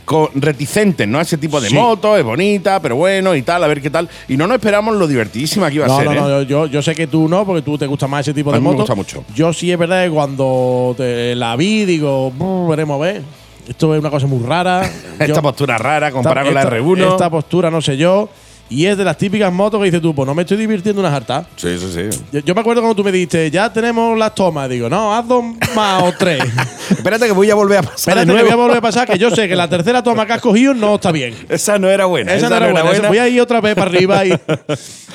con- 0.04 0.30
reticentes, 0.36 1.08
¿no? 1.08 1.20
A 1.20 1.22
ese 1.22 1.38
tipo 1.38 1.62
de 1.62 1.70
Sí. 1.70 1.76
moto, 1.76 2.18
es 2.18 2.24
bonita, 2.24 2.82
pero 2.82 2.98
bueno 2.98 3.34
y 3.34 3.44
tal, 3.44 3.64
a 3.64 3.68
ver 3.68 3.82
qué 3.82 3.90
tal. 3.90 4.10
Y 4.28 4.36
no 4.36 4.46
nos 4.46 4.56
esperamos 4.56 4.96
lo 4.98 5.08
divertidísima 5.08 5.70
que 5.70 5.76
iba 5.76 5.86
a 5.86 5.96
ser. 5.96 6.06
no, 6.08 6.12
¿eh? 6.12 6.16
no, 6.16 6.28
yo- 6.28 6.44
yo, 6.44 6.66
yo 6.66 6.82
sé 6.82 6.94
que 6.96 7.08
tú 7.08 7.30
no, 7.30 7.46
porque 7.46 7.62
tú 7.62 7.78
te 7.78 7.86
gusta 7.86 8.08
más 8.08 8.22
ese 8.28 8.34
tipo 8.34 8.50
A 8.50 8.56
de 8.56 8.60
mí 8.60 8.68
me 8.68 8.74
gusta 8.76 8.94
mucho. 8.96 9.24
Yo 9.34 9.54
sí 9.54 9.72
es 9.72 9.78
verdad 9.78 10.04
que 10.04 10.10
cuando 10.10 10.96
te 10.98 11.34
la 11.36 11.56
vi, 11.56 11.86
digo, 11.86 12.30
"Buh, 12.32 12.68
veremos 12.70 12.96
a 13.00 13.06
ver. 13.06 13.22
Esto 13.70 13.94
es 13.94 14.00
una 14.00 14.10
cosa 14.10 14.26
muy 14.28 14.44
rara. 14.46 14.84
Esta 15.14 15.26
Yo- 15.28 15.42
postura 15.42 15.78
rara 15.78 16.12
comparada 16.12 16.46
con 16.46 16.56
la 16.56 16.64
R1. 16.64 17.12
Esta 17.12 17.30
postura, 17.30 17.70
no 17.70 17.82
sé 17.82 17.96
yo. 17.98 18.28
Y 18.70 18.86
es 18.86 18.98
de 18.98 19.04
las 19.04 19.18
típicas 19.18 19.52
motos 19.52 19.80
que 19.80 19.86
dices 19.86 20.02
tú, 20.02 20.14
pues 20.14 20.28
no 20.28 20.36
me 20.36 20.44
estoy 20.44 20.58
divirtiendo 20.58 21.02
una 21.02 21.16
harta. 21.16 21.46
Sí, 21.56 21.78
sí, 21.80 21.92
sí. 22.12 22.20
Yo, 22.32 22.40
yo 22.42 22.54
me 22.56 22.62
acuerdo 22.62 22.82
cuando 22.82 22.96
tú 22.96 23.04
me 23.04 23.12
dijiste, 23.12 23.50
ya 23.50 23.74
tenemos 23.74 24.18
las 24.18 24.36
tomas. 24.36 24.70
Digo, 24.70 24.88
no, 24.90 25.16
haz 25.16 25.28
dos 25.28 25.44
más 25.76 26.04
o 26.04 26.14
tres. 26.18 26.44
Espérate 26.92 27.26
que 27.26 27.32
voy 27.32 27.50
a 27.50 27.56
volver 27.56 27.80
a 27.80 27.82
pasar. 27.82 27.98
Espérate 27.98 28.32
de 28.32 28.38
que 28.38 28.44
voy 28.44 28.52
a 28.52 28.56
volver 28.56 28.78
a 28.78 28.82
pasar, 28.82 29.08
que 29.08 29.18
yo 29.18 29.32
sé 29.32 29.48
que 29.48 29.56
la 29.56 29.68
tercera 29.68 30.04
toma 30.04 30.26
que 30.28 30.34
has 30.34 30.42
cogido 30.42 30.74
no 30.76 30.96
está 30.96 31.12
bien. 31.12 31.34
Esa 31.50 31.80
no 31.80 31.90
era 31.90 32.06
buena. 32.06 32.34
Esa 32.34 32.48
no 32.50 32.58
era 32.58 32.84
buena. 32.84 33.08
Voy 33.10 33.18
a 33.18 33.28
ir 33.28 33.42
otra 33.42 33.60
vez 33.60 33.74
para 33.76 33.90
arriba 33.90 34.26
y. 34.26 34.34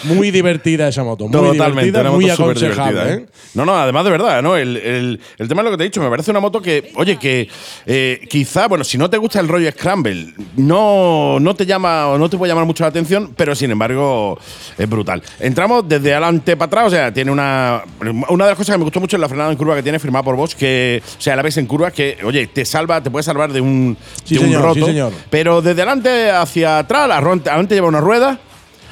Muy 0.05 0.30
divertida 0.32 0.88
esa 0.88 1.05
moto. 1.05 1.28
Muy 1.28 1.32
Totalmente, 1.32 1.84
divertida, 1.86 2.00
una 2.00 2.11
muy 2.11 2.24
moto 2.24 2.36
súper 2.36 2.50
aconsejable. 2.57 2.92
divertida, 3.00 3.14
¿eh? 3.22 3.26
¿eh? 3.26 3.48
No, 3.55 3.64
no, 3.64 3.78
además 3.78 4.05
de 4.05 4.11
verdad, 4.11 4.42
¿no? 4.42 4.57
El, 4.57 4.76
el- 4.76 5.20
el 5.38 5.48
tema 5.48 5.62
es 5.62 5.64
lo 5.64 5.70
que 5.70 5.76
te 5.78 5.82
he 5.84 5.86
dicho, 5.86 6.02
me 6.02 6.11
parece 6.11 6.30
una 6.32 6.40
moto 6.40 6.61
que, 6.61 6.90
oye, 6.96 7.16
que 7.16 7.48
eh, 7.86 8.20
quizá, 8.28 8.66
bueno, 8.66 8.82
si 8.84 8.98
no 8.98 9.09
te 9.09 9.16
gusta 9.16 9.38
el 9.40 9.46
rollo 9.48 9.70
Scramble, 9.70 10.34
no, 10.57 11.38
no 11.40 11.55
te 11.55 11.64
llama 11.64 12.09
o 12.09 12.18
no 12.18 12.28
te 12.28 12.36
puede 12.36 12.50
llamar 12.50 12.66
mucho 12.66 12.82
la 12.84 12.88
atención, 12.88 13.32
pero 13.36 13.43
sin 13.53 13.72
embargo 13.72 14.38
es 14.78 14.88
brutal. 14.88 15.20
Entramos 15.40 15.88
desde 15.88 16.12
adelante 16.12 16.57
para 16.57 16.66
atrás, 16.66 16.86
o 16.86 16.90
sea, 16.90 17.12
tiene 17.12 17.32
una. 17.32 17.82
Una 18.28 18.45
de 18.45 18.51
las 18.51 18.57
cosas 18.57 18.74
que 18.74 18.78
me 18.78 18.84
gustó 18.84 19.01
mucho 19.01 19.16
es 19.16 19.20
la 19.20 19.28
frenada 19.28 19.51
en 19.51 19.57
curva 19.57 19.74
que 19.74 19.82
tiene 19.82 19.99
firmada 19.99 20.22
por 20.22 20.36
Bosch, 20.36 20.55
que, 20.55 21.03
o 21.18 21.20
sea, 21.20 21.34
la 21.34 21.42
ves 21.42 21.57
en 21.57 21.66
curva 21.66 21.90
que, 21.90 22.18
oye, 22.24 22.47
te 22.47 22.64
salva, 22.64 23.03
te 23.03 23.11
puede 23.11 23.22
salvar 23.24 23.53
de 23.53 23.61
un, 23.61 23.97
Sí, 24.24 24.34
de 24.34 24.40
un 24.40 24.47
señor, 24.47 24.62
roto. 24.62 24.74
sí, 24.74 24.84
señor. 24.84 25.12
Pero 25.30 25.61
desde 25.61 25.82
adelante 25.82 26.30
hacia 26.30 26.78
atrás, 26.78 27.11
adelante 27.11 27.74
lleva 27.74 27.88
una 27.88 28.01
rueda 28.01 28.38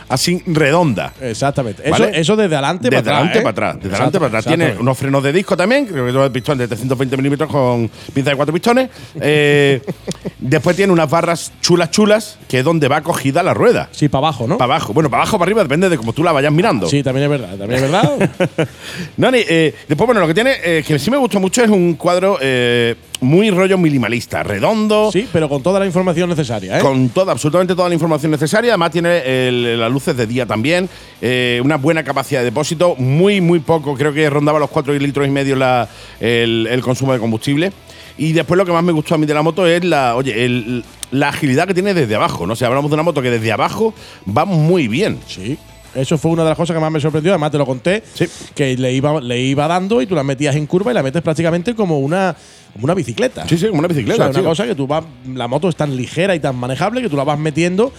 así 0.08 0.42
redonda. 0.46 1.12
Exactamente. 1.20 1.82
Eso, 1.82 1.90
¿Vale? 1.90 2.20
eso 2.20 2.36
desde 2.36 2.54
adelante 2.54 2.88
Desde 2.90 3.02
para 3.02 3.16
atrás. 3.16 3.16
adelante 3.16 3.38
¿eh? 3.38 3.42
para 3.42 3.50
atrás. 3.50 3.82
Desde 3.82 3.94
adelante 3.94 4.18
para 4.18 4.28
atrás. 4.28 4.44
Tiene 4.46 4.74
unos 4.78 4.98
frenos 4.98 5.22
de 5.22 5.32
disco 5.32 5.56
también, 5.56 5.86
creo 5.86 6.04
que 6.04 6.10
es 6.10 6.16
el 6.16 6.32
pistón 6.32 6.58
de 6.58 6.68
320 6.68 7.16
milímetros 7.16 7.50
con 7.50 7.90
pinza 8.12 8.30
de 8.30 8.36
cuatro 8.36 8.52
pistones. 8.52 8.90
Eh, 9.20 9.80
después 10.38 10.76
tiene 10.76 10.92
unas 10.92 11.08
barras 11.08 11.52
chulas, 11.60 11.90
chulas, 11.90 12.38
que 12.48 12.60
es 12.60 12.64
donde 12.64 12.88
va 12.88 13.00
cogida 13.02 13.42
la 13.42 13.54
rueda. 13.54 13.88
Sí, 13.92 14.08
para 14.08 14.26
abajo, 14.26 14.46
¿no? 14.46 14.58
Para 14.58 14.74
abajo. 14.74 14.92
Bueno, 14.92 15.10
para 15.10 15.22
abajo, 15.22 15.38
para 15.38 15.48
arriba, 15.48 15.62
depende 15.62 15.88
de 15.88 15.96
cómo 15.96 16.12
tú 16.12 16.22
la 16.22 16.32
vayas 16.32 16.52
mirando. 16.52 16.88
Sí, 16.88 17.02
también 17.02 17.24
es 17.24 17.30
verdad. 17.40 17.56
También 17.56 17.84
es 17.84 17.90
verdad. 17.90 18.30
Nani, 19.16 19.38
eh, 19.48 19.74
después, 19.88 20.06
bueno, 20.06 20.20
lo 20.20 20.26
que 20.26 20.34
tiene, 20.34 20.82
que 20.86 20.98
sí 20.98 21.10
me 21.10 21.16
gustó 21.16 21.40
mucho, 21.40 21.62
es 21.62 21.70
un 21.70 21.94
cuadro 21.94 22.38
muy 23.22 23.50
rollo 23.50 23.78
minimalista, 23.78 24.42
redondo. 24.42 25.10
sí, 25.12 25.26
pero 25.32 25.48
con 25.48 25.62
toda 25.62 25.80
la 25.80 25.86
información 25.86 26.28
necesaria, 26.28 26.78
¿eh? 26.78 26.82
Con 26.82 27.08
toda, 27.08 27.32
absolutamente 27.32 27.74
toda 27.74 27.88
la 27.88 27.94
información 27.94 28.30
necesaria. 28.32 28.72
Además, 28.72 28.90
tiene 28.90 29.22
el- 29.48 29.80
las 29.80 29.90
luces 29.90 30.16
de 30.16 30.26
día 30.26 30.44
también. 30.44 30.88
eh, 31.24 31.60
una 31.64 31.76
buena 31.76 32.02
capacidad 32.02 32.40
de 32.40 32.46
depósito. 32.46 32.96
Muy, 32.96 33.40
muy 33.40 33.60
poco. 33.60 33.94
Creo 33.96 34.12
que 34.12 34.28
rondaba 34.28 34.58
los 34.58 34.68
4 34.70 34.92
litros 34.94 35.26
y 35.26 35.30
medio 35.30 35.54
la- 35.56 35.88
el, 36.20 36.66
el 36.68 36.80
consumo 36.82 37.12
de 37.12 37.18
combustible. 37.20 37.72
Y 38.18 38.32
después 38.32 38.58
lo 38.58 38.66
que 38.66 38.72
más 38.72 38.82
me 38.82 38.92
gustó 38.92 39.14
a 39.14 39.18
mí 39.18 39.24
de 39.26 39.32
la 39.34 39.42
moto 39.42 39.66
es 39.66 39.84
la, 39.84 40.16
oye, 40.16 40.44
el- 40.44 40.84
la 41.12 41.28
agilidad 41.28 41.66
que 41.68 41.74
tiene 41.74 41.94
desde 41.94 42.14
abajo. 42.16 42.46
¿no? 42.46 42.54
O 42.54 42.56
sea, 42.56 42.68
hablamos 42.68 42.90
de 42.90 42.94
una 42.94 43.02
moto 43.04 43.22
que 43.22 43.30
desde 43.30 43.52
abajo 43.52 43.94
va 44.36 44.44
muy 44.44 44.88
bien. 44.88 45.18
Sí. 45.26 45.56
Eso 45.94 46.16
fue 46.18 46.30
una 46.30 46.42
de 46.42 46.48
las 46.50 46.56
cosas 46.56 46.74
que 46.74 46.80
más 46.80 46.90
me 46.90 47.00
sorprendió. 47.00 47.32
Además, 47.32 47.50
te 47.50 47.58
lo 47.58 47.66
conté, 47.66 48.02
Sí. 48.14 48.26
que 48.54 48.76
le 48.76 48.92
iba, 48.92 49.20
le 49.20 49.40
iba 49.40 49.66
dando 49.68 50.00
y 50.00 50.06
tú 50.06 50.14
la 50.14 50.22
metías 50.24 50.56
en 50.56 50.66
curva 50.66 50.90
y 50.90 50.94
la 50.94 51.02
metes 51.02 51.20
prácticamente 51.22 51.74
como 51.74 51.98
una, 51.98 52.34
como 52.72 52.84
una 52.84 52.94
bicicleta. 52.94 53.46
Sí, 53.48 53.58
sí, 53.58 53.66
como 53.68 53.80
una 53.80 53.86
O 53.88 53.90
sea, 53.90 53.96
bicicleta. 54.02 54.30
una 54.30 54.42
cosa 54.48 54.66
que 54.66 54.74
tú 54.74 54.86
vas, 54.86 55.04
la 55.34 55.48
moto 55.48 55.68
es 55.68 55.76
tan 55.76 55.94
ligera 55.96 56.34
y 56.34 56.40
tan 56.40 56.56
manejable 56.56 57.02
que 57.02 57.08
tú 57.08 57.16
la 57.16 57.24
vas 57.24 57.38
metiendo 57.38 57.92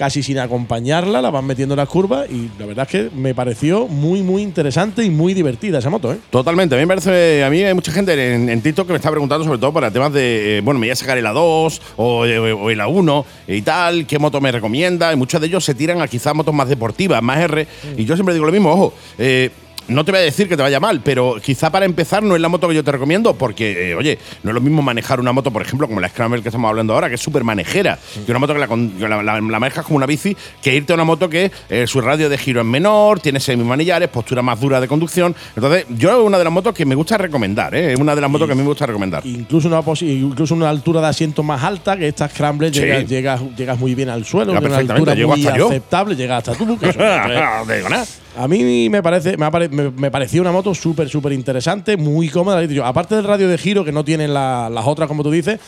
casi 0.00 0.22
sin 0.22 0.38
acompañarla, 0.38 1.20
la 1.20 1.28
vas 1.28 1.44
metiendo 1.44 1.74
en 1.74 1.76
las 1.76 1.88
curvas 1.90 2.26
y 2.30 2.48
la 2.58 2.64
verdad 2.64 2.88
es 2.88 2.90
que 2.90 3.14
me 3.14 3.34
pareció 3.34 3.86
muy, 3.86 4.22
muy 4.22 4.40
interesante 4.40 5.04
y 5.04 5.10
muy 5.10 5.34
divertida 5.34 5.78
esa 5.78 5.90
moto, 5.90 6.10
¿eh? 6.10 6.16
Totalmente. 6.30 6.74
A 6.74 6.78
mí 6.78 6.84
me 6.84 6.88
parece. 6.88 7.44
A 7.44 7.50
mí 7.50 7.62
hay 7.62 7.74
mucha 7.74 7.92
gente 7.92 8.34
en, 8.34 8.48
en 8.48 8.62
TikTok 8.62 8.86
que 8.86 8.94
me 8.94 8.96
está 8.96 9.10
preguntando, 9.10 9.44
sobre 9.44 9.58
todo 9.58 9.74
para 9.74 9.90
temas 9.90 10.10
de. 10.14 10.56
eh, 10.56 10.60
bueno, 10.62 10.80
me 10.80 10.86
voy 10.86 10.92
a 10.92 10.96
sacar 10.96 11.18
el 11.18 11.26
A2 11.26 11.80
o, 11.98 12.24
eh, 12.24 12.38
o 12.38 12.70
el 12.70 12.80
A1 12.80 13.24
y 13.48 13.60
tal. 13.60 14.06
¿Qué 14.06 14.18
moto 14.18 14.40
me 14.40 14.50
recomienda? 14.50 15.12
Y 15.12 15.16
muchos 15.16 15.38
de 15.38 15.48
ellos 15.48 15.62
se 15.62 15.74
tiran 15.74 16.00
a 16.00 16.08
quizás 16.08 16.34
motos 16.34 16.54
más 16.54 16.66
deportivas, 16.70 17.22
más 17.22 17.38
R. 17.40 17.66
Y 17.98 18.06
yo 18.06 18.14
siempre 18.14 18.32
digo 18.32 18.46
lo 18.46 18.52
mismo, 18.52 18.72
ojo. 18.72 18.94
eh, 19.18 19.50
no 19.88 20.04
te 20.04 20.12
voy 20.12 20.20
a 20.20 20.24
decir 20.24 20.48
que 20.48 20.56
te 20.56 20.62
vaya 20.62 20.78
mal, 20.80 21.00
pero 21.02 21.36
quizá 21.42 21.70
para 21.70 21.84
empezar 21.84 22.22
no 22.22 22.34
es 22.36 22.40
la 22.40 22.48
moto 22.48 22.68
que 22.68 22.74
yo 22.74 22.84
te 22.84 22.92
recomiendo, 22.92 23.34
porque, 23.34 23.90
eh, 23.90 23.94
oye, 23.94 24.18
no 24.42 24.50
es 24.50 24.54
lo 24.54 24.60
mismo 24.60 24.82
manejar 24.82 25.18
una 25.20 25.32
moto, 25.32 25.50
por 25.50 25.62
ejemplo, 25.62 25.88
como 25.88 26.00
la 26.00 26.08
Scramble 26.08 26.42
que 26.42 26.48
estamos 26.48 26.68
hablando 26.68 26.94
ahora, 26.94 27.08
que 27.08 27.16
es 27.16 27.20
súper 27.20 27.42
manejera, 27.44 27.98
que 28.24 28.30
una 28.30 28.38
moto 28.38 28.52
que 28.54 28.60
la, 28.60 28.68
con- 28.68 28.90
que 28.90 29.08
la- 29.08 29.22
la- 29.22 29.40
la 29.40 29.58
manejas 29.60 29.84
como 29.84 29.96
una 29.96 30.06
bici, 30.06 30.36
que 30.62 30.74
irte 30.74 30.92
a 30.92 30.94
una 30.94 31.04
moto 31.04 31.28
que 31.28 31.50
eh, 31.68 31.86
su 31.86 32.00
radio 32.00 32.28
de 32.28 32.38
giro 32.38 32.60
es 32.60 32.66
menor, 32.66 33.20
tiene 33.20 33.40
semimanillares, 33.40 34.08
postura 34.08 34.42
más 34.42 34.60
dura 34.60 34.80
de 34.80 34.86
conducción. 34.88 35.34
Entonces, 35.56 35.86
yo 35.90 36.10
es 36.20 36.26
una 36.26 36.38
de 36.38 36.44
las 36.44 36.52
motos 36.52 36.72
que 36.74 36.84
me 36.86 36.94
gusta 36.94 37.18
recomendar, 37.18 37.74
¿eh? 37.74 37.92
es 37.94 37.98
una 37.98 38.14
de 38.14 38.20
las 38.20 38.30
motos 38.30 38.46
que 38.46 38.52
a 38.52 38.56
mí 38.56 38.62
me 38.62 38.68
gusta 38.68 38.86
recomendar. 38.86 39.26
Incluso 39.26 39.68
una, 39.68 39.80
incluso 40.02 40.54
una 40.54 40.70
altura 40.70 41.00
de 41.00 41.08
asiento 41.08 41.42
más 41.42 41.62
alta 41.64 41.96
que 41.96 42.06
esta 42.08 42.28
Scrambler, 42.28 42.72
Sí. 42.72 42.80
llegas, 42.80 43.06
llegas, 43.08 43.40
llegas 43.56 43.78
muy 43.78 43.94
bien 43.94 44.08
al 44.10 44.24
suelo, 44.24 44.52
tiene 44.52 44.66
una 44.68 44.76
altura 44.78 45.14
muy 45.26 45.46
aceptable, 45.46 46.14
llega 46.14 46.36
hasta 46.36 46.52
tú. 46.54 46.66
No 46.66 46.76
digo 47.74 47.88
nada. 47.88 48.06
A 48.36 48.46
mí 48.46 48.88
me 48.88 49.02
parece, 49.02 49.36
me, 49.36 49.50
pare- 49.50 49.68
me, 49.68 50.10
pareció 50.10 50.40
una 50.40 50.52
moto 50.52 50.74
súper, 50.74 51.08
súper 51.08 51.32
interesante, 51.32 51.96
muy 51.96 52.28
cómoda. 52.28 52.62
Aparte 52.84 53.16
del 53.16 53.24
radio 53.24 53.48
de 53.48 53.58
giro 53.58 53.84
que 53.84 53.92
no 53.92 54.04
tienen 54.04 54.32
la- 54.32 54.70
las 54.70 54.86
otras, 54.86 55.08
como 55.08 55.22
tú 55.22 55.30
dices, 55.30 55.58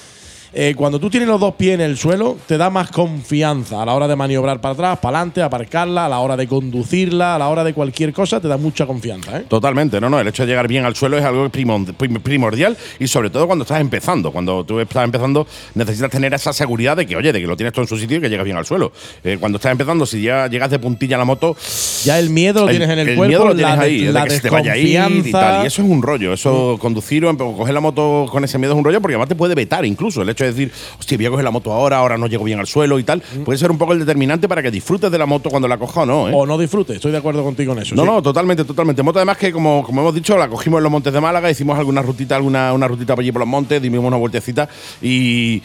eh, 0.55 0.75
cuando 0.77 0.99
tú 1.01 1.09
tienes 1.11 1.29
los 1.29 1.41
dos 1.41 1.55
pies 1.55 1.75
en 1.75 1.81
el 1.81 1.97
suelo, 1.97 2.37
te 2.47 2.59
da 2.59 2.69
más 2.71 2.91
confianza 2.91 3.83
a 3.83 3.87
la 3.87 3.95
hora 3.95 4.07
de 4.09 4.17
maniobrar 4.17 4.61
para 4.61 4.75
atrás, 4.75 4.99
para 4.99 5.19
adelante, 5.19 5.43
aparcarla, 5.43 6.07
a 6.07 6.09
la 6.09 6.19
hora 6.19 6.37
de 6.37 6.47
conducirla, 6.47 7.35
a 7.37 7.39
la 7.39 7.49
hora 7.49 7.65
de 7.65 7.73
cualquier 7.75 8.13
cosa, 8.13 8.41
te 8.41 8.49
da 8.49 8.57
mucha 8.57 8.87
confianza. 8.87 9.39
¿eh? 9.39 9.45
Totalmente, 9.49 10.01
no, 10.01 10.11
no, 10.11 10.21
el 10.21 10.29
hecho 10.29 10.43
de 10.45 10.49
llegar 10.49 10.69
bien 10.69 10.85
al 10.85 10.95
suelo 10.97 11.17
es 11.19 11.25
algo 11.25 11.49
primordial 12.23 12.77
y 12.99 13.07
sobre 13.09 13.31
todo 13.31 13.47
cuando 13.47 13.63
estás 13.63 13.81
empezando. 13.81 14.31
Cuando 14.33 14.65
tú 14.65 14.81
estás 14.81 15.05
empezando 15.05 15.47
necesitas 15.75 16.11
tener 16.11 16.33
esa 16.35 16.53
seguridad 16.53 16.97
de 16.97 17.07
que, 17.07 17.17
oye, 17.17 17.33
de 17.33 17.41
que 17.41 17.47
lo 17.47 17.57
tienes 17.57 17.73
todo 17.73 17.83
en 17.83 17.89
su 17.89 17.99
sitio 17.99 18.19
y 18.19 18.21
que 18.21 18.29
llegas 18.29 18.45
bien 18.45 18.57
al 18.57 18.67
suelo. 18.67 18.93
Eh, 19.25 19.37
cuando 19.41 19.57
estás 19.57 19.73
empezando, 19.73 20.07
si 20.07 20.23
ya 20.23 20.47
llegas 20.49 20.71
de 20.71 20.79
puntilla 20.79 21.17
a 21.17 21.19
la 21.21 21.25
moto, 21.25 21.57
Ya 22.05 22.19
el 22.19 22.31
miedo 22.31 22.63
lo 22.63 22.69
el, 22.69 22.77
tienes 22.79 22.91
en 22.91 22.99
el, 22.99 23.09
el 23.11 23.17
cuerpo, 23.17 23.29
miedo 23.29 23.45
lo 23.47 23.55
tienes 23.55 23.77
la, 23.77 23.83
de- 23.83 23.87
ahí, 23.91 24.05
de 24.05 24.13
la 24.13 24.25
que 24.25 24.31
se 24.31 24.41
te 24.41 24.51
vaya 24.51 24.73
a 24.73 24.77
ir 24.77 25.27
y 25.27 25.33
tal. 25.33 25.65
Y 25.65 25.67
eso 25.67 25.83
es 25.83 25.89
un 25.89 26.03
rollo, 26.03 26.33
eso 26.33 26.77
conducir 26.81 27.25
o 27.25 27.37
coger 27.37 27.75
la 27.75 27.81
moto 27.81 28.27
con 28.31 28.45
ese 28.45 28.59
miedo 28.59 28.73
es 28.73 28.79
un 28.79 28.85
rollo 28.85 29.01
porque 29.01 29.15
además 29.15 29.29
te 29.29 29.35
puede 29.35 29.55
vetar 29.55 29.85
incluso. 29.85 30.23
El 30.23 30.29
hecho 30.29 30.42
de 30.45 30.53
decir, 30.53 30.73
hostia, 30.99 31.17
voy 31.17 31.27
a 31.27 31.31
coger 31.31 31.45
la 31.45 31.51
moto 31.51 31.73
ahora, 31.73 31.99
ahora 31.99 32.19
no 32.19 32.27
llego 32.27 32.45
bien 32.45 32.59
al 32.59 32.67
suelo 32.67 32.99
y 32.99 33.05
tal, 33.05 33.23
puede 33.45 33.59
ser 33.59 33.71
un 33.71 33.79
poco 33.79 33.93
el 33.93 34.01
determinante 34.01 34.49
para 34.49 34.63
que 34.63 34.71
disfrutes 34.71 35.11
de 35.11 35.19
la 35.19 35.27
moto 35.27 35.51
cuando 35.51 35.69
la 35.69 35.79
coja 35.79 36.03
o 36.03 36.07
no. 36.07 36.29
¿eh? 36.29 36.33
O 36.35 36.47
no 36.47 36.59
disfrutes, 36.59 36.97
estoy 36.97 37.13
de 37.13 37.19
acuerdo 37.19 37.43
contigo 37.43 37.73
en 37.73 37.81
eso. 37.81 37.95
No, 37.95 38.03
sí. 38.03 38.09
no, 38.09 38.23
totalmente, 38.23 38.65
totalmente. 38.65 39.03
Moto 39.03 39.19
además 39.19 39.37
que 39.37 39.53
como, 39.53 39.83
como 39.83 40.01
hemos 40.01 40.15
dicho, 40.15 40.37
la 40.37 40.49
cogimos 40.49 40.79
en 40.79 40.85
los 40.85 40.93
montes 40.93 41.13
de 41.13 41.21
Málaga, 41.21 41.51
hicimos 41.51 41.79
alguna 41.79 42.03
rutita, 42.03 42.37
alguna 42.37 42.73
una 42.73 42.89
rutita 42.89 43.15
por 43.15 43.23
allí 43.23 43.33
por 43.33 43.41
los 43.41 43.49
montes, 43.49 43.81
dimos 43.81 44.05
una 44.05 44.17
vueltecita 44.17 44.69
y 45.01 45.63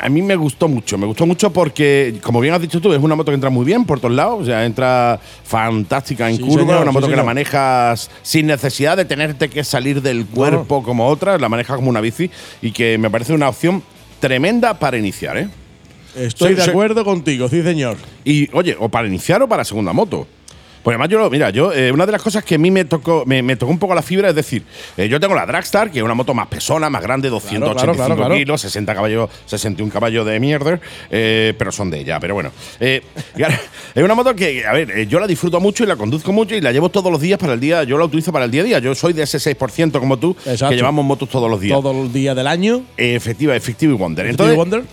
a 0.00 0.08
mí 0.08 0.22
me 0.22 0.36
gustó 0.36 0.68
mucho, 0.68 0.98
me 0.98 1.06
gustó 1.06 1.26
mucho 1.26 1.50
porque, 1.50 2.18
como 2.22 2.40
bien 2.40 2.54
has 2.54 2.60
dicho 2.60 2.80
tú, 2.80 2.92
es 2.92 3.02
una 3.02 3.14
moto 3.14 3.30
que 3.30 3.36
entra 3.36 3.50
muy 3.50 3.64
bien 3.64 3.84
por 3.84 4.00
todos 4.00 4.14
lados, 4.14 4.42
o 4.42 4.44
sea, 4.44 4.64
entra 4.64 5.18
fantástica 5.44 6.28
en 6.28 6.36
Sí, 6.36 6.42
curva, 6.42 6.60
señor, 6.60 6.82
una 6.82 6.90
sí, 6.90 6.94
moto 6.94 7.08
que 7.08 7.16
la 7.16 7.24
manejas 7.24 8.10
sin 8.22 8.46
necesidad 8.46 8.96
de 8.96 9.04
tenerte 9.04 9.48
que 9.48 9.64
salir 9.64 10.02
del 10.02 10.26
cuerpo 10.26 10.82
como 10.82 11.06
otra, 11.06 11.38
la 11.38 11.48
manejas 11.48 11.76
como 11.76 11.88
una 11.88 12.00
bici 12.00 12.30
y 12.60 12.72
que 12.72 12.98
me 12.98 13.10
parece 13.10 13.32
una 13.32 13.48
opción 13.48 13.82
tremenda 14.20 14.78
para 14.78 14.96
iniciar, 14.98 15.36
¿eh? 15.36 15.48
Estoy 16.16 16.50
Sí, 16.50 16.54
de 16.56 16.62
sí. 16.62 16.70
acuerdo 16.70 17.04
contigo, 17.04 17.48
sí, 17.48 17.62
señor. 17.62 17.96
Y, 18.24 18.48
oye, 18.54 18.76
o 18.78 18.88
para 18.88 19.06
iniciar 19.06 19.42
o 19.42 19.48
para 19.48 19.64
segunda 19.64 19.92
moto. 19.92 20.26
Porque 20.88 21.02
además 21.02 21.10
yo, 21.10 21.28
mira, 21.28 21.50
yo, 21.50 21.70
eh, 21.70 21.92
una 21.92 22.06
de 22.06 22.12
las 22.12 22.22
cosas 22.22 22.42
que 22.42 22.54
a 22.54 22.58
mí 22.58 22.70
me 22.70 22.86
tocó, 22.86 23.24
me, 23.26 23.42
me 23.42 23.56
tocó 23.56 23.70
un 23.70 23.78
poco 23.78 23.94
la 23.94 24.00
fibra, 24.00 24.30
es 24.30 24.34
decir, 24.34 24.62
eh, 24.96 25.06
yo 25.06 25.20
tengo 25.20 25.34
la 25.34 25.44
Dragstar, 25.44 25.90
que 25.90 25.98
es 25.98 26.02
una 26.02 26.14
moto 26.14 26.32
más 26.32 26.46
pesona, 26.46 26.88
más 26.88 27.02
grande, 27.02 27.28
285 27.28 27.94
claro, 27.94 28.16
claro. 28.16 28.34
kilos, 28.34 28.62
60 28.62 28.94
caballos, 28.94 29.28
61 29.44 29.92
caballos 29.92 30.24
de 30.24 30.40
mierda, 30.40 30.80
eh, 31.10 31.52
pero 31.58 31.70
son 31.72 31.90
de 31.90 32.00
ella, 32.00 32.18
pero 32.18 32.32
bueno. 32.32 32.52
Y 32.80 33.42
es 33.42 34.02
una 34.02 34.14
moto 34.14 34.34
que, 34.34 34.64
a 34.64 34.72
ver, 34.72 35.06
yo 35.08 35.20
la 35.20 35.26
disfruto 35.26 35.60
mucho 35.60 35.84
y 35.84 35.86
la 35.86 35.96
conduzco 35.96 36.32
mucho 36.32 36.54
y 36.54 36.62
la 36.62 36.72
llevo 36.72 36.88
todos 36.88 37.12
los 37.12 37.20
días 37.20 37.38
para 37.38 37.52
el 37.52 37.60
día, 37.60 37.82
yo 37.82 37.98
la 37.98 38.06
utilizo 38.06 38.32
para 38.32 38.46
el 38.46 38.50
día 38.50 38.62
a 38.62 38.64
día. 38.64 38.78
Yo 38.78 38.94
soy 38.94 39.12
de 39.12 39.24
ese 39.24 39.36
6% 39.36 40.00
como 40.00 40.18
tú, 40.18 40.34
Exacto. 40.46 40.70
que 40.70 40.76
llevamos 40.76 41.04
motos 41.04 41.28
todos 41.28 41.50
los 41.50 41.60
días. 41.60 41.78
Todos 41.78 41.94
los 41.94 42.10
días 42.14 42.34
del 42.34 42.46
año. 42.46 42.80
Efectiva, 42.96 43.54
efectiva 43.54 43.92
y 43.92 43.96
Wonder. 43.96 44.26
Entonces, 44.26 44.56
Wonder. 44.56 44.84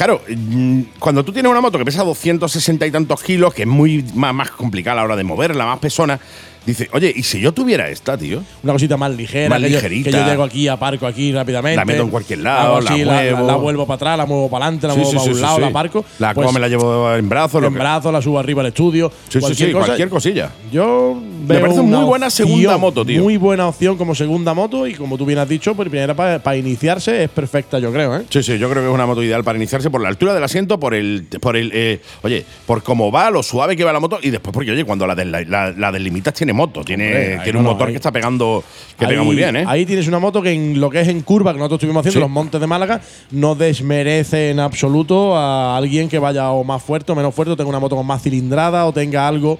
Claro, 0.00 0.22
mm, 0.34 0.80
cuando 0.98 1.22
tú 1.22 1.30
tienes 1.30 1.50
una 1.52 1.60
moto 1.60 1.76
que 1.76 1.84
pesa 1.84 2.02
260 2.04 2.86
y 2.86 2.90
tantos 2.90 3.22
kilos, 3.22 3.52
que 3.52 3.62
es 3.62 3.68
muy 3.68 4.02
más, 4.14 4.32
más 4.34 4.50
complicada 4.50 4.94
a 4.94 4.96
la 4.96 5.04
hora 5.04 5.16
de 5.16 5.24
moverla, 5.24 5.66
más 5.66 5.78
pesona, 5.78 6.18
dice, 6.64 6.88
oye, 6.92 7.12
¿y 7.14 7.22
si 7.22 7.38
yo 7.40 7.52
tuviera 7.52 7.88
esta, 7.88 8.16
tío? 8.16 8.42
Una 8.62 8.72
cosita 8.74 8.96
más 8.96 9.10
ligera, 9.14 9.48
Más 9.50 9.60
que, 9.60 9.70
yo, 9.70 9.76
ligerita. 9.76 10.10
que 10.10 10.16
yo 10.16 10.24
llego 10.26 10.42
aquí, 10.42 10.68
aparco 10.68 11.06
aquí 11.06 11.32
rápidamente. 11.32 11.76
La 11.76 11.84
meto 11.84 12.02
en 12.02 12.08
cualquier 12.10 12.38
lado, 12.40 12.76
así, 12.78 13.04
la 13.04 13.24
la, 13.24 13.30
muevo. 13.32 13.46
la 13.46 13.56
vuelvo 13.56 13.86
para 13.86 13.96
atrás, 13.96 14.18
la 14.18 14.26
muevo 14.26 14.48
para 14.48 14.66
adelante, 14.66 14.86
la 14.86 14.94
Sí, 14.94 15.00
muevo 15.00 15.10
sí, 15.10 15.16
para 15.16 15.24
sí, 15.28 15.34
un 15.34 15.40
lado, 15.42 15.58
la 15.60 15.66
aparco. 15.66 16.04
La 16.18 16.34
Pues, 16.34 16.52
me 16.52 16.60
la 16.60 16.68
llevo 16.68 17.14
en 17.14 17.28
brazos, 17.28 17.62
en 17.64 17.74
brazos, 17.74 18.12
la 18.12 18.22
subo 18.22 18.38
arriba 18.38 18.60
al 18.62 18.68
estudio. 18.68 19.10
Sí, 19.28 19.38
sí, 19.40 19.54
sí, 19.54 19.72
cosa. 19.72 19.86
cualquier 19.86 20.08
cosilla. 20.08 20.50
Yo 20.72 21.20
Me 21.46 21.58
parece 21.58 21.80
una 21.80 21.98
muy 21.98 22.06
buena 22.06 22.26
opción, 22.26 22.48
segunda 22.48 22.76
moto, 22.78 23.04
tío. 23.04 23.22
Muy 23.22 23.36
buena 23.36 23.66
opción 23.68 23.96
como 23.96 24.14
segunda 24.14 24.54
moto 24.54 24.86
y 24.86 24.94
como 24.94 25.16
tú 25.18 25.24
bien 25.26 25.38
has 25.38 25.48
dicho, 25.48 25.74
por 25.74 25.88
primera 25.90 26.14
para 26.14 26.56
iniciarse 26.56 27.24
es 27.24 27.30
perfecta, 27.30 27.78
yo 27.78 27.92
creo, 27.92 28.16
¿eh? 28.16 28.22
Sí, 28.30 28.42
sí, 28.42 28.58
yo 28.58 28.68
creo 28.70 28.82
que 28.82 28.88
es 28.88 28.94
una 28.94 29.06
moto 29.06 29.22
ideal 29.22 29.42
para 29.42 29.56
iniciarse 29.58 29.89
por 29.90 30.00
la 30.00 30.08
altura 30.08 30.34
del 30.34 30.42
asiento, 30.44 30.78
por 30.80 30.94
el, 30.94 31.26
por 31.40 31.56
el, 31.56 31.70
eh, 31.74 32.00
oye, 32.22 32.44
por 32.66 32.82
cómo 32.82 33.10
va, 33.12 33.30
lo 33.30 33.42
suave 33.42 33.76
que 33.76 33.84
va 33.84 33.92
la 33.92 34.00
moto 34.00 34.18
y 34.22 34.30
después 34.30 34.52
porque, 34.52 34.70
oye, 34.72 34.84
cuando 34.84 35.06
la, 35.06 35.14
la, 35.14 35.70
la 35.72 35.92
deslimitas 35.92 36.34
tiene 36.34 36.52
moto, 36.52 36.84
tiene, 36.84 37.38
tiene 37.44 37.58
un 37.58 37.64
no, 37.64 37.72
motor 37.72 37.88
ahí- 37.88 37.92
que 37.94 37.96
está 37.96 38.12
pegando, 38.12 38.62
que 38.98 39.04
Ahí- 39.04 39.10
pega 39.12 39.22
muy 39.22 39.36
bien, 39.36 39.56
¿eh? 39.56 39.64
Ahí 39.66 39.86
tienes 39.86 40.06
una 40.08 40.18
moto 40.18 40.40
que 40.42 40.52
en 40.52 40.80
lo 40.80 40.90
que 40.90 41.00
es 41.00 41.08
en 41.08 41.20
curva, 41.22 41.52
que 41.52 41.58
nosotros 41.58 41.78
estuvimos 41.78 42.00
haciendo 42.00 42.18
Sí. 42.18 42.20
los 42.20 42.30
montes 42.30 42.60
de 42.60 42.66
Málaga, 42.66 43.00
no 43.30 43.54
desmerece 43.54 44.50
en 44.50 44.60
absoluto 44.60 45.36
a 45.36 45.76
alguien 45.76 46.08
que 46.08 46.18
vaya 46.18 46.50
o 46.50 46.64
más 46.64 46.82
fuerte 46.82 47.12
o 47.12 47.14
menos 47.14 47.34
fuerte, 47.34 47.52
o 47.52 47.56
tenga 47.56 47.70
una 47.70 47.78
moto 47.80 47.96
con 47.96 48.06
más 48.06 48.22
cilindrada 48.22 48.86
o 48.86 48.92
tenga 48.92 49.26
algo 49.26 49.58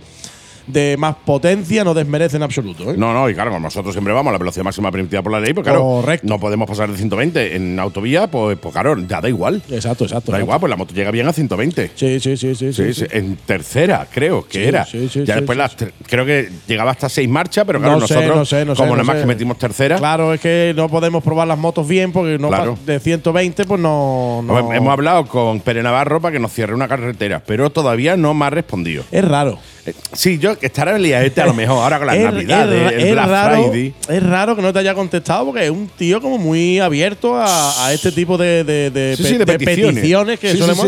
de 0.72 0.96
más 0.98 1.16
potencia, 1.24 1.84
no 1.84 1.94
desmerece 1.94 2.36
en 2.36 2.42
absoluto. 2.42 2.90
¿eh? 2.90 2.94
No, 2.96 3.12
no, 3.12 3.28
y 3.28 3.34
claro, 3.34 3.58
nosotros 3.60 3.94
siempre 3.94 4.12
vamos 4.12 4.30
a 4.30 4.32
la 4.32 4.38
velocidad 4.38 4.64
máxima 4.64 4.90
permitida 4.90 5.22
por 5.22 5.32
la 5.32 5.40
ley, 5.40 5.52
pues 5.52 5.64
claro, 5.64 5.80
Correcto. 5.82 6.26
no 6.26 6.38
podemos 6.38 6.68
pasar 6.68 6.90
de 6.90 6.96
120 6.96 7.56
en 7.56 7.78
autovía, 7.78 8.28
pues, 8.30 8.58
pues 8.58 8.72
claro, 8.72 8.96
ya 9.06 9.20
da 9.20 9.28
igual. 9.28 9.56
Exacto, 9.70 10.04
exacto. 10.04 10.32
Da 10.32 10.38
exacto. 10.38 10.40
igual, 10.40 10.60
pues 10.60 10.70
la 10.70 10.76
moto 10.76 10.94
llega 10.94 11.10
bien 11.10 11.26
a 11.28 11.32
120. 11.32 11.90
Sí, 11.94 12.20
sí, 12.20 12.36
sí, 12.36 12.54
sí. 12.54 12.72
Sí, 12.72 13.04
en 13.10 13.36
tercera, 13.36 14.06
creo 14.12 14.46
que 14.46 14.62
Sí, 14.62 14.64
era. 14.68 14.84
sí, 14.84 15.08
sí, 15.08 15.24
ya 15.24 15.36
después 15.36 15.56
las 15.58 15.76
creo 16.06 16.24
que 16.26 16.50
llegaba 16.66 16.90
hasta 16.92 17.08
seis 17.08 17.28
marchas, 17.28 17.64
pero 17.66 17.78
claro, 17.78 17.98
No 18.00 18.06
sé, 18.06 18.14
nosotros, 18.14 18.36
no 18.36 18.44
sé, 18.44 18.64
no 18.64 18.74
sé, 18.74 18.78
como 18.82 18.92
nada 18.92 19.04
más 19.04 19.16
que 19.16 19.26
metimos 19.26 19.58
tercera, 19.58 19.96
Claro, 19.98 20.32
es 20.34 20.40
que 20.40 20.72
no 20.76 20.88
podemos 20.88 21.22
probar 21.22 21.46
las 21.48 21.58
motos 21.58 21.86
bien 21.88 22.12
porque 22.12 22.38
no 22.38 22.48
Claro. 22.48 22.78
de 22.86 23.00
120 23.00 23.64
pues 23.64 23.80
no, 23.80 24.42
no- 24.44 24.58
hemos- 24.58 24.74
hemos 24.74 24.92
hablado 24.92 25.26
con 25.26 25.60
Pere 25.60 25.82
Navarro 25.82 26.20
para 26.20 26.32
que 26.32 26.38
nos 26.38 26.52
cierre 26.52 26.74
una 26.74 26.88
carretera, 26.88 27.42
pero 27.44 27.70
todavía 27.70 28.16
no 28.16 28.34
me 28.34 28.46
ha 28.46 28.50
respondido. 28.50 29.04
Es 29.10 29.24
raro. 29.24 29.58
Eh, 29.86 29.94
Sí, 30.12 30.38
yo 30.38 30.56
estará 30.66 30.96
en 30.96 31.02
liaete 31.02 31.40
a 31.40 31.46
lo 31.46 31.54
mejor 31.54 31.82
ahora 31.82 31.98
con 31.98 32.06
las 32.06 32.16
Es- 32.18 32.22
navidades, 32.24 32.92
es, 32.92 33.02
el 33.04 33.12
Black 33.12 33.28
raro, 33.28 33.68
Friday. 33.70 33.94
es 34.08 34.22
raro 34.22 34.56
que 34.56 34.62
no 34.62 34.72
te 34.72 34.78
haya 34.78 34.94
contestado 34.94 35.46
porque 35.46 35.64
es 35.64 35.70
un 35.70 35.88
tío 35.96 36.20
como 36.20 36.38
muy 36.38 36.78
abierto 36.78 37.36
a, 37.36 37.86
a 37.86 37.92
este 37.92 38.12
tipo 38.12 38.36
de, 38.38 38.64
de- 38.64 38.90
de 38.90 39.16
Sí, 39.16 39.22
pe- 39.22 39.28
sí, 39.28 39.32
de 39.38 39.44
de 39.44 39.58
peticiones. 39.58 39.94
peticiones 39.94 40.38
que 40.40 40.56
solemos. 40.56 40.86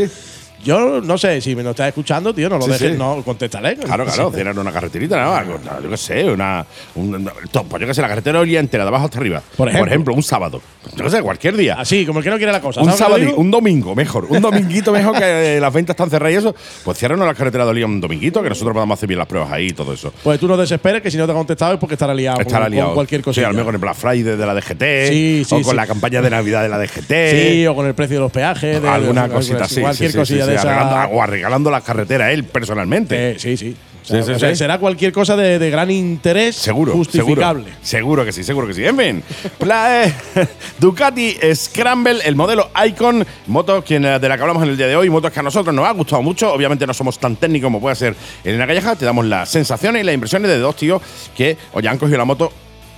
Sí. 0.63 0.67
Yo 0.69 1.01
no 1.01 1.19
sé, 1.19 1.41
si 1.41 1.55
me 1.57 1.63
lo 1.63 1.71
estás 1.71 1.89
escuchando, 1.89 2.33
tío, 2.35 2.49
no 2.49 2.57
lo 2.59 2.65
Sí, 2.65 2.71
dejes, 2.73 2.93
sí. 2.93 2.99
no 2.99 3.23
contestaré. 3.25 3.77
Claro, 3.77 4.05
claro, 4.05 4.31
cerrar 4.33 4.59
una 4.59 4.73
carreterita, 4.73 5.23
¿no? 5.23 5.81
Yo 5.83 5.91
qué 5.91 5.97
sé, 5.97 6.25
una. 6.31 6.65
un- 6.95 7.31
pues 7.69 7.81
yo 7.81 7.87
qué 7.87 7.95
sé, 7.95 8.03
la 8.03 8.09
carretera 8.09 8.41
oriente, 8.41 8.77
de 8.77 8.83
abajo 8.83 9.05
hasta 9.07 9.19
arriba. 9.19 9.43
Por 9.57 9.69
ejemplo. 9.69 10.15
un 10.15 10.23
sábado. 10.23 10.61
Yo 10.97 11.05
qué 11.05 11.11
sé, 11.11 11.23
cualquier 11.23 11.57
día. 11.57 11.77
Así, 11.79 12.05
como 12.05 12.19
el 12.19 12.25
que 12.25 12.31
no 12.31 12.37
quiere 12.37 12.53
la 12.53 12.61
cosa. 12.61 12.81
Un 12.81 12.87
¿sabes 12.93 13.01
lo 13.01 13.15
que 13.17 13.23
sábado, 13.23 13.37
un 13.41 13.51
domingo, 13.51 13.95
mejor. 13.95 14.27
Un 14.29 14.41
dominguito 14.43 14.93
mejor 14.93 15.17
que 15.19 15.59
las 15.61 15.73
ventas 15.73 15.95
están 15.95 16.11
cerradas 16.11 16.35
y 16.35 16.37
eso. 16.39 16.55
Pues 16.85 16.99
cierran 16.99 17.19
la 17.21 17.35
carretera 17.35 17.65
de 17.65 17.71
Olía 17.71 17.87
un 17.87 18.01
dominguito, 18.01 18.43
que 18.43 18.49
nosotros 18.49 18.73
podamos 18.75 18.99
hacer 18.99 19.09
bien 19.09 19.19
las 19.19 19.27
pruebas 19.29 19.51
ahí 19.53 19.69
y 19.69 19.73
todo 19.73 19.93
eso. 19.93 20.13
Pues 20.23 20.39
tú 20.41 20.49
no 20.49 20.57
desesperes 20.57 21.01
que 21.03 21.11
si 21.11 21.17
no 21.17 21.27
te 21.27 21.33
ha 21.33 21.35
contestado 21.35 21.75
es 21.75 21.79
porque 21.79 21.95
estará 21.95 22.15
liado 22.15 22.37
con- 22.37 22.47
Estará 22.47 22.65
con, 22.67 22.73
liado. 22.75 22.95
cualquier 22.95 23.21
Sí, 23.21 23.25
cosa. 23.25 23.41
a 23.41 23.45
lo 23.45 23.51
mejor 23.51 23.65
con 23.67 23.75
el 23.77 23.81
Black 23.81 23.95
Friday 23.97 24.23
de 24.23 24.47
la 24.47 24.55
DGT. 24.55 25.09
Sí, 25.09 25.43
sí, 25.47 25.55
o 25.55 25.63
con 25.63 25.71
sí. 25.71 25.77
la 25.77 25.87
campaña 25.87 26.21
de 26.23 26.31
Navidad 26.31 26.63
de 26.63 26.69
la 26.69 26.79
DGT. 26.79 27.31
Sí, 27.31 27.67
o 27.67 27.75
con 27.75 27.87
el 27.87 27.95
precio 27.95 28.17
de 28.17 28.21
los 28.21 28.33
peajes. 28.33 28.83
de- 28.83 28.89
alguna 28.89 29.29
de- 29.29 29.35
cosita 29.35 29.65
así. 29.65 29.81
Cualquier 29.81 30.11
sí, 30.11 30.13
sí, 30.13 30.19
cosilla 30.19 30.47
esa. 30.55 30.69
arreglando- 30.81 31.15
o 31.17 31.23
arreglando 31.23 31.71
las 31.71 31.83
carreteras 31.83 32.31
él 32.31 32.45
personalmente. 32.45 33.33
Eh, 33.33 33.39
sí, 33.39 33.57
sí. 33.57 33.77
O 34.03 34.05
sea, 34.05 34.17
Sí, 34.21 34.27
sí, 34.27 34.33
o 34.33 34.39
sea, 34.41 34.51
sí. 34.51 34.57
Será 34.57 34.79
cualquier 34.79 35.13
cosa 35.13 35.37
de, 35.37 35.61
de 35.61 35.71
gran 35.71 35.89
interés 35.89 36.57
Seguro, 36.57 36.93
justificable. 36.93 37.67
Seguro, 37.67 37.77
seguro 37.83 38.25
que 38.25 38.33
sí, 38.33 38.43
seguro 38.43 38.67
que 38.67 38.75
sí. 38.75 38.85
En 38.85 38.99
fin, 38.99 39.23
Pla- 39.59 40.05
eh, 40.07 40.13
Ducati 40.81 41.37
Scramble, 41.55 42.19
el 42.25 42.35
modelo 42.35 42.69
Icon, 42.85 43.25
moto 43.47 43.85
quien, 43.85 44.05
eh, 44.05 44.19
de 44.19 44.29
la 44.29 44.37
que 44.37 44.43
hablamos 44.43 44.65
en 44.65 44.71
el 44.71 44.77
día 44.77 44.89
de 44.89 44.97
hoy, 44.97 45.09
motos 45.09 45.31
que 45.31 45.39
a 45.39 45.43
nosotros 45.45 45.73
nos 45.73 45.87
ha 45.87 45.93
gustado 45.93 46.21
mucho. 46.21 46.53
Obviamente 46.53 46.85
no 46.85 46.93
somos 46.95 47.17
tan 47.19 47.37
técnicos 47.37 47.67
como 47.69 47.81
puede 47.81 47.95
ser 47.95 48.17
Elena 48.43 48.67
Calleja, 48.67 48.97
te 48.97 49.05
damos 49.05 49.25
las 49.27 49.49
sensaciones 49.49 50.03
y 50.03 50.05
las 50.05 50.15
impresiones 50.15 50.51
de 50.51 50.59
dos 50.59 50.75
tíos 50.75 51.01
que 51.37 51.57
hoy 51.73 51.87
han 51.87 51.97
cogido 51.99 52.19
la 52.19 52.25
moto 52.25 52.53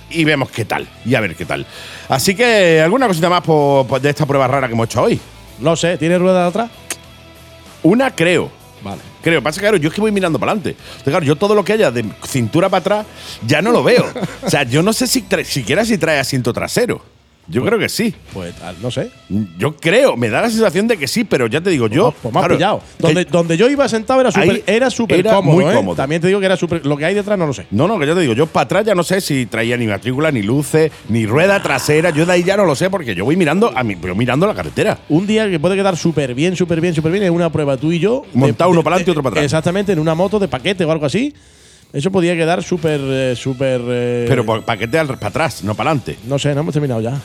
y 0.09 0.23
vemos 0.23 0.49
qué 0.49 0.65
tal, 0.65 0.87
y 1.05 1.13
a 1.13 1.19
ver 1.19 1.35
qué 1.35 1.45
tal. 1.45 1.65
Así 2.09 2.33
que, 2.35 2.81
¿alguna 2.81 3.07
cosita 3.07 3.29
más 3.29 3.43
de 4.01 4.09
esta 4.09 4.25
prueba 4.25 4.47
rara 4.47 4.67
que 4.67 4.73
hemos 4.73 4.85
hecho 4.87 5.03
hoy? 5.03 5.19
No 5.59 5.75
sé, 5.75 5.97
¿tiene 5.97 6.17
rueda 6.17 6.41
de 6.43 6.47
atrás? 6.49 6.69
Una 7.85 8.09
creo. 8.09 8.49
Vale. 8.83 9.01
Creo, 9.21 9.43
pasa 9.43 9.59
que 9.59 9.65
claro, 9.65 9.77
yo 9.77 9.89
es 9.89 9.95
que 9.95 10.01
voy 10.01 10.11
mirando 10.11 10.39
para 10.39 10.53
adelante. 10.53 10.75
Entonces, 10.79 11.11
claro, 11.11 11.23
yo 11.23 11.35
todo 11.35 11.53
lo 11.53 11.63
que 11.63 11.73
haya 11.73 11.91
de 11.91 12.03
cintura 12.27 12.67
para 12.67 12.79
atrás 12.79 13.05
ya 13.45 13.61
no 13.61 13.71
lo 13.71 13.83
veo. 13.83 14.05
o 14.43 14.49
sea, 14.49 14.63
yo 14.63 14.81
no 14.81 14.91
sé 14.91 15.05
si 15.05 15.23
siquiera 15.43 15.85
si 15.85 15.97
trae 15.99 16.19
asiento 16.19 16.51
trasero. 16.51 17.14
Yo 17.47 17.63
creo 17.63 17.77
que 17.77 17.89
sí. 17.89 18.13
Pues 18.33 18.55
tal, 18.55 18.75
no 18.81 18.89
sé. 18.89 19.11
Yo 19.57 19.75
creo, 19.75 20.17
me 20.17 20.29
da 20.29 20.41
la 20.41 20.49
sensación 20.49 20.87
de 20.87 20.97
que 20.97 21.07
sí, 21.07 21.23
pero 21.23 21.47
ya 21.47 21.61
te 21.61 21.69
digo, 21.69 21.87
yo. 21.87 22.13
Pues 22.21 22.33
me 22.33 22.39
has 22.39 22.45
claro, 22.45 22.55
pillado. 22.55 22.81
Donde, 22.99 23.25
donde 23.25 23.57
yo 23.57 23.69
iba 23.69 23.87
sentado 23.87 24.21
era 24.21 24.31
súper 24.31 24.63
era 24.65 24.89
súper 24.89 25.19
era 25.19 25.35
cómodo, 25.35 25.55
muy 25.55 25.65
¿eh? 25.65 25.73
cómodo. 25.73 25.95
También 25.95 26.21
te 26.21 26.27
digo 26.27 26.39
que 26.39 26.45
era 26.45 26.57
súper. 26.57 26.85
Lo 26.85 26.97
que 26.97 27.05
hay 27.05 27.13
detrás 27.13 27.37
no 27.37 27.45
lo 27.45 27.53
sé. 27.53 27.67
no, 27.71 27.87
no, 27.87 27.99
que 27.99 28.07
ya 28.07 28.15
te 28.15 28.21
digo, 28.21 28.33
yo 28.33 28.47
para 28.47 28.65
atrás 28.65 28.85
ya 28.85 28.95
no 28.95 29.03
sé 29.03 29.21
si 29.21 29.45
traía 29.45 29.77
ni 29.77 29.87
matrícula, 29.87 30.31
ni 30.31 30.41
luces, 30.41 30.91
ni 31.09 31.25
rueda 31.25 31.61
trasera. 31.61 32.09
Yo 32.09 32.25
de 32.25 32.33
ahí 32.33 32.43
ya 32.43 32.57
no 32.57 32.65
lo 32.65 32.75
sé 32.75 32.89
porque 32.89 33.15
yo 33.15 33.25
voy 33.25 33.35
mirando 33.35 33.71
a 33.75 33.83
mi, 33.83 33.95
pero 33.95 34.15
mirando 34.15 34.47
la 34.47 34.55
carretera. 34.55 34.99
Un 35.09 35.27
día 35.27 35.49
que 35.49 35.59
puede 35.59 35.75
quedar 35.75 35.97
súper 35.97 36.33
bien, 36.33 36.55
súper 36.55 36.81
bien, 36.81 36.93
súper 36.95 37.11
bien 37.11 37.23
es 37.23 37.29
una 37.29 37.51
prueba 37.51 37.77
tú 37.77 37.91
y 37.91 37.99
yo. 37.99 38.23
Montado 38.33 38.71
uno 38.71 38.83
para 38.83 38.95
adelante 38.95 39.11
y 39.11 39.13
otro 39.13 39.23
para 39.23 39.33
atrás. 39.33 39.45
Exactamente, 39.45 39.91
en 39.91 39.99
una 39.99 40.15
moto 40.15 40.39
de 40.39 40.47
paquete 40.47 40.83
o 40.85 40.91
algo 40.91 41.05
así. 41.05 41.33
Eso 41.95 42.11
podía 42.11 42.35
quedar 42.35 42.61
súper, 42.61 42.99
eh, 43.01 43.35
súper. 43.37 43.79
eh, 43.87 44.25
Pero 44.27 44.45
paquete 44.45 44.97
para 45.05 45.27
atrás, 45.27 45.63
no 45.63 45.75
para 45.75 45.91
adelante. 45.91 46.17
No 46.25 46.37
sé, 46.37 46.53
no 46.53 46.59
hemos 46.59 46.73
terminado 46.73 46.99
ya. 46.99 47.13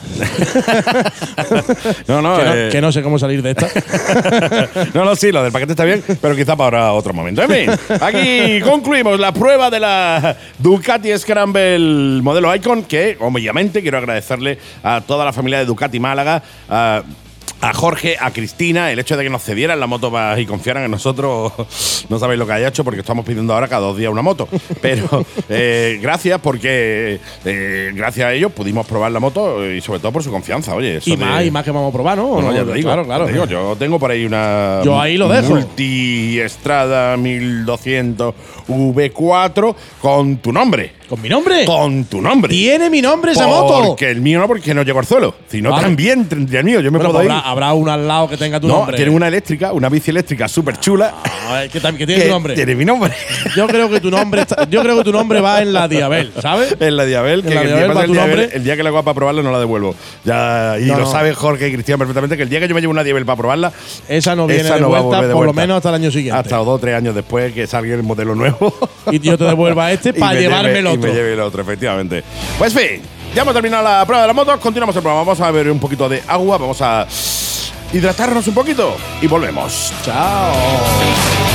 No, 2.07 2.21
no, 2.21 2.37
que, 2.37 2.43
no 2.45 2.53
eh, 2.53 2.69
que 2.71 2.81
no 2.81 2.91
sé 2.91 3.01
cómo 3.01 3.19
salir 3.19 3.41
de 3.41 3.51
esta. 3.51 3.67
no, 4.93 5.03
no, 5.03 5.13
sí, 5.15 5.31
lo 5.31 5.43
del 5.43 5.51
paquete 5.51 5.73
está 5.73 5.83
bien, 5.83 6.01
pero 6.21 6.35
quizá 6.37 6.55
para 6.55 6.93
otro 6.93 7.13
momento. 7.13 7.41
En 7.43 7.49
fin, 7.49 7.69
aquí 8.01 8.61
concluimos 8.61 9.19
la 9.19 9.33
prueba 9.33 9.69
de 9.69 9.79
la 9.81 10.37
Ducati 10.57 11.17
Scramble 11.17 12.21
modelo 12.21 12.55
Icon, 12.55 12.83
que 12.83 13.17
obviamente 13.19 13.81
quiero 13.81 13.97
agradecerle 13.97 14.57
a 14.83 15.01
toda 15.01 15.25
la 15.25 15.33
familia 15.33 15.59
de 15.59 15.65
Ducati 15.65 15.99
Málaga. 15.99 16.41
a 16.69 17.03
a 17.63 17.73
Jorge, 17.73 18.17
a 18.19 18.31
Cristina, 18.31 18.91
el 18.91 18.97
hecho 18.97 19.15
de 19.15 19.23
que 19.23 19.29
nos 19.29 19.43
cedieran 19.43 19.79
la 19.79 19.85
moto 19.85 20.11
y 20.35 20.47
confiaran 20.47 20.83
en 20.83 20.89
nosotros, 20.89 21.53
no 22.09 22.17
sabéis 22.17 22.39
lo 22.39 22.47
que 22.47 22.53
haya 22.53 22.69
hecho 22.69 22.83
porque 22.83 23.01
estamos 23.01 23.23
pidiendo 23.23 23.53
ahora 23.53 23.67
cada 23.67 23.81
dos 23.83 23.97
días 23.97 24.11
una 24.11 24.23
moto. 24.23 24.47
Pero 24.81 25.23
eh, 25.49 25.99
gracias 26.01 26.39
porque 26.41 27.19
eh, 27.45 27.91
gracias 27.93 28.25
a 28.27 28.33
ellos 28.33 28.51
pudimos 28.51 28.87
probar 28.87 29.11
la 29.11 29.19
moto 29.19 29.63
y 29.69 29.79
sobre 29.79 29.99
todo 29.99 30.11
por 30.11 30.23
su 30.23 30.31
confianza. 30.31 30.73
Oye, 30.73 30.97
eso 30.97 31.09
y 31.11 31.15
de- 31.15 31.23
más, 31.23 31.45
y 31.45 31.51
más 31.51 31.63
que 31.63 31.69
vamos 31.69 31.89
a 31.89 31.93
probar, 31.93 32.17
¿no? 32.17 32.27
bueno, 32.29 32.49
No, 32.51 32.57
ya 32.57 32.63
te 32.65 32.73
digo, 32.73 32.87
claro, 32.87 33.05
claro. 33.05 33.25
te 33.27 33.33
digo, 33.33 33.45
yo 33.45 33.75
tengo 33.77 33.99
por 33.99 34.09
ahí 34.09 34.25
una 34.25 34.81
Yo 34.83 34.99
ahí 34.99 35.17
lo 35.17 35.27
dejo. 35.29 35.49
Multi 35.53 36.39
Estrada 36.39 37.15
1200 37.15 38.33
V4 38.67 39.75
con 40.01 40.37
tu 40.37 40.51
nombre. 40.51 40.93
¿Con 41.07 41.21
mi 41.21 41.27
nombre? 41.27 41.65
Con 41.65 42.05
tu 42.05 42.21
nombre. 42.21 42.49
Tiene 42.49 42.89
mi 42.89 43.01
nombre 43.01 43.33
esa 43.33 43.45
moto. 43.45 43.83
Porque 43.89 44.09
el 44.09 44.21
mío 44.21 44.39
no, 44.39 44.47
porque 44.47 44.73
no 44.73 44.81
llegó 44.83 44.99
al 44.99 45.05
suelo. 45.05 45.35
Si 45.49 45.61
no, 45.61 45.71
Vale. 45.71 45.83
también 45.83 46.25
tendría 46.29 46.59
el 46.59 46.65
mío. 46.65 46.79
Yo 46.79 46.89
me 46.89 46.99
Bueno, 46.99 47.11
puedo 47.11 47.25
ir. 47.25 47.31
Habrá, 47.41 47.73
una 47.73 47.93
al 47.95 48.07
lado 48.07 48.27
que 48.29 48.37
tenga 48.37 48.59
tu 48.59 48.67
no, 48.67 48.77
nombre. 48.77 48.95
tiene 48.95 49.11
una 49.11 49.27
eléctrica, 49.27 49.73
una 49.73 49.89
bici 49.89 50.11
eléctrica 50.11 50.47
súper 50.47 50.79
chula. 50.79 51.13
Ah, 51.23 51.63
que, 51.71 51.79
que 51.79 52.05
tiene 52.05 52.23
tu 52.23 52.29
nombre. 52.29 52.53
Tiene 52.55 52.75
mi 52.75 52.85
nombre. 52.85 53.13
Yo 53.55 53.67
creo 53.67 53.89
que 53.89 53.99
tu 53.99 54.09
nombre 54.09 54.41
está- 54.41 54.65
yo 54.69 54.81
creo 54.81 54.97
que 54.97 55.03
tu 55.03 55.11
nombre 55.11 55.41
va 55.41 55.61
en 55.61 55.73
la 55.73 55.87
Diabel, 55.87 56.31
¿sabes? 56.41 56.75
En 56.79 56.95
la 56.95 57.05
Diabel, 57.05 57.41
que 57.41 57.49
En 57.49 57.55
la 57.55 57.61
el, 57.61 57.67
día 57.67 57.75
Diabel 57.77 57.87
pasa 57.89 57.99
va 57.99 58.03
el 58.03 58.07
tu 58.07 58.13
Diabel, 58.13 58.37
nombre. 58.39 58.57
el 58.57 58.63
día 58.63 58.77
que 58.77 58.83
la 58.83 58.89
haga 58.89 59.01
para 59.03 59.15
probarla 59.15 59.41
no 59.43 59.51
la 59.51 59.59
devuelvo. 59.59 59.95
Ya, 60.23 60.75
y 60.79 60.85
No, 60.85 60.95
lo 60.97 61.01
no. 61.05 61.11
saben 61.11 61.33
Jorge 61.33 61.67
y 61.69 61.73
Cristian 61.73 61.97
perfectamente, 61.97 62.37
que 62.37 62.43
el 62.43 62.49
día 62.49 62.59
que 62.59 62.67
yo 62.67 62.75
me 62.75 62.81
lleve 62.81 62.91
una 62.91 63.03
Diabel 63.03 63.25
para 63.25 63.37
probarla, 63.37 63.71
Esa 64.07 64.35
no 64.35 64.47
viene 64.47 64.61
esa 64.63 64.75
de 64.75 64.81
va 64.81 65.01
vuelta, 65.01 65.33
por 65.33 65.45
lo 65.45 65.53
menos 65.53 65.77
hasta 65.77 65.89
el 65.89 65.95
año 65.95 66.11
siguiente. 66.11 66.39
hasta 66.39 66.57
dos 66.57 66.67
o 66.67 66.79
tres 66.79 66.95
años 66.95 67.13
después 67.15 67.53
que 67.53 67.67
salga 67.67 67.93
el 67.95 68.03
modelo 68.03 68.35
nuevo. 68.35 68.73
Y 69.11 69.19
yo 69.19 69.37
te 69.37 69.43
devuelva 69.45 69.91
este 69.91 70.13
para 70.13 70.33
me 70.35 70.41
llevarme 70.41 70.79
el 70.79 70.87
otro. 70.87 70.99
Y 71.01 71.11
me 71.11 71.13
lleve 71.17 71.33
el 71.33 71.39
otro, 71.39 71.61
efectivamente. 71.61 72.23
Pues 72.57 72.73
fin, 72.73 73.01
ya 73.33 73.41
hemos 73.41 73.53
terminado 73.53 73.83
la 73.83 74.05
prueba 74.05 74.23
de 74.23 74.27
la 74.27 74.33
moto. 74.33 74.59
Continuamos 74.59 74.95
el 74.95 75.01
programa. 75.01 75.23
Vamos 75.23 75.39
a 75.41 75.51
beber 75.51 75.71
un 75.71 75.79
poquito 75.79 76.09
de 76.09 76.23
agua. 76.27 76.57
Vamos 76.57 76.81
a 76.81 77.07
hidratarnos 77.93 78.47
un 78.47 78.53
poquito 78.53 78.95
y 79.21 79.27
volvemos. 79.27 79.93
Chao. 80.03 81.50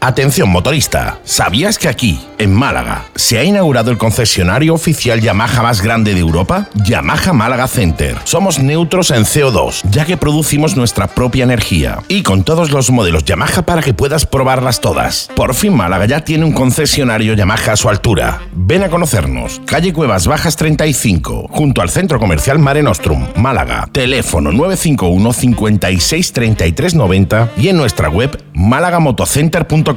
Atención 0.00 0.48
motorista, 0.48 1.18
¿sabías 1.24 1.76
que 1.76 1.88
aquí, 1.88 2.20
en 2.38 2.54
Málaga, 2.54 3.06
se 3.16 3.36
ha 3.38 3.42
inaugurado 3.42 3.90
el 3.90 3.98
concesionario 3.98 4.72
oficial 4.72 5.20
Yamaha 5.20 5.60
más 5.60 5.82
grande 5.82 6.14
de 6.14 6.20
Europa? 6.20 6.68
Yamaha 6.84 7.32
Málaga 7.32 7.66
Center. 7.66 8.16
Somos 8.22 8.60
neutros 8.60 9.10
en 9.10 9.24
CO2, 9.24 9.82
ya 9.90 10.04
que 10.04 10.16
producimos 10.16 10.76
nuestra 10.76 11.08
propia 11.08 11.42
energía. 11.42 11.98
Y 12.06 12.22
con 12.22 12.44
todos 12.44 12.70
los 12.70 12.92
modelos 12.92 13.24
Yamaha 13.24 13.62
para 13.62 13.82
que 13.82 13.92
puedas 13.92 14.24
probarlas 14.24 14.80
todas. 14.80 15.30
Por 15.34 15.52
fin 15.54 15.74
Málaga 15.74 16.06
ya 16.06 16.20
tiene 16.20 16.44
un 16.44 16.52
concesionario 16.52 17.34
Yamaha 17.34 17.72
a 17.72 17.76
su 17.76 17.88
altura. 17.88 18.40
Ven 18.52 18.84
a 18.84 18.90
conocernos. 18.90 19.60
Calle 19.66 19.92
Cuevas 19.92 20.28
Bajas 20.28 20.54
35, 20.54 21.48
junto 21.50 21.82
al 21.82 21.90
Centro 21.90 22.20
Comercial 22.20 22.60
Mare 22.60 22.84
Nostrum, 22.84 23.26
Málaga. 23.34 23.88
Teléfono 23.90 24.52
951 24.52 25.32
56 25.32 26.32
33 26.32 26.94
90 26.94 27.50
y 27.56 27.68
en 27.68 27.76
nuestra 27.76 28.08
web 28.08 28.40
málagamotocenter.com. 28.54 29.87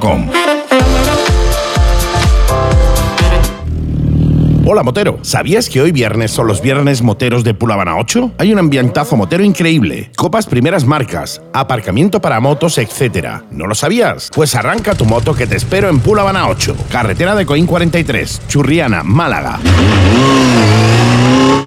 Hola 4.64 4.82
motero, 4.82 5.18
¿sabías 5.20 5.68
que 5.68 5.82
hoy 5.82 5.92
viernes 5.92 6.30
son 6.30 6.46
los 6.46 6.62
viernes 6.62 7.02
moteros 7.02 7.44
de 7.44 7.52
Pulavana 7.52 7.98
8? 7.98 8.32
Hay 8.38 8.54
un 8.54 8.58
ambientazo 8.58 9.18
motero 9.18 9.44
increíble, 9.44 10.10
copas 10.16 10.46
primeras 10.46 10.86
marcas, 10.86 11.42
aparcamiento 11.52 12.22
para 12.22 12.40
motos, 12.40 12.78
etc. 12.78 13.42
¿No 13.50 13.66
lo 13.66 13.74
sabías? 13.74 14.30
Pues 14.34 14.54
arranca 14.54 14.94
tu 14.94 15.04
moto 15.04 15.34
que 15.34 15.46
te 15.46 15.56
espero 15.56 15.90
en 15.90 16.00
Pulavana 16.00 16.48
8, 16.48 16.74
carretera 16.90 17.34
de 17.34 17.44
Coín 17.44 17.66
43, 17.66 18.42
Churriana, 18.48 19.02
Málaga. 19.02 19.60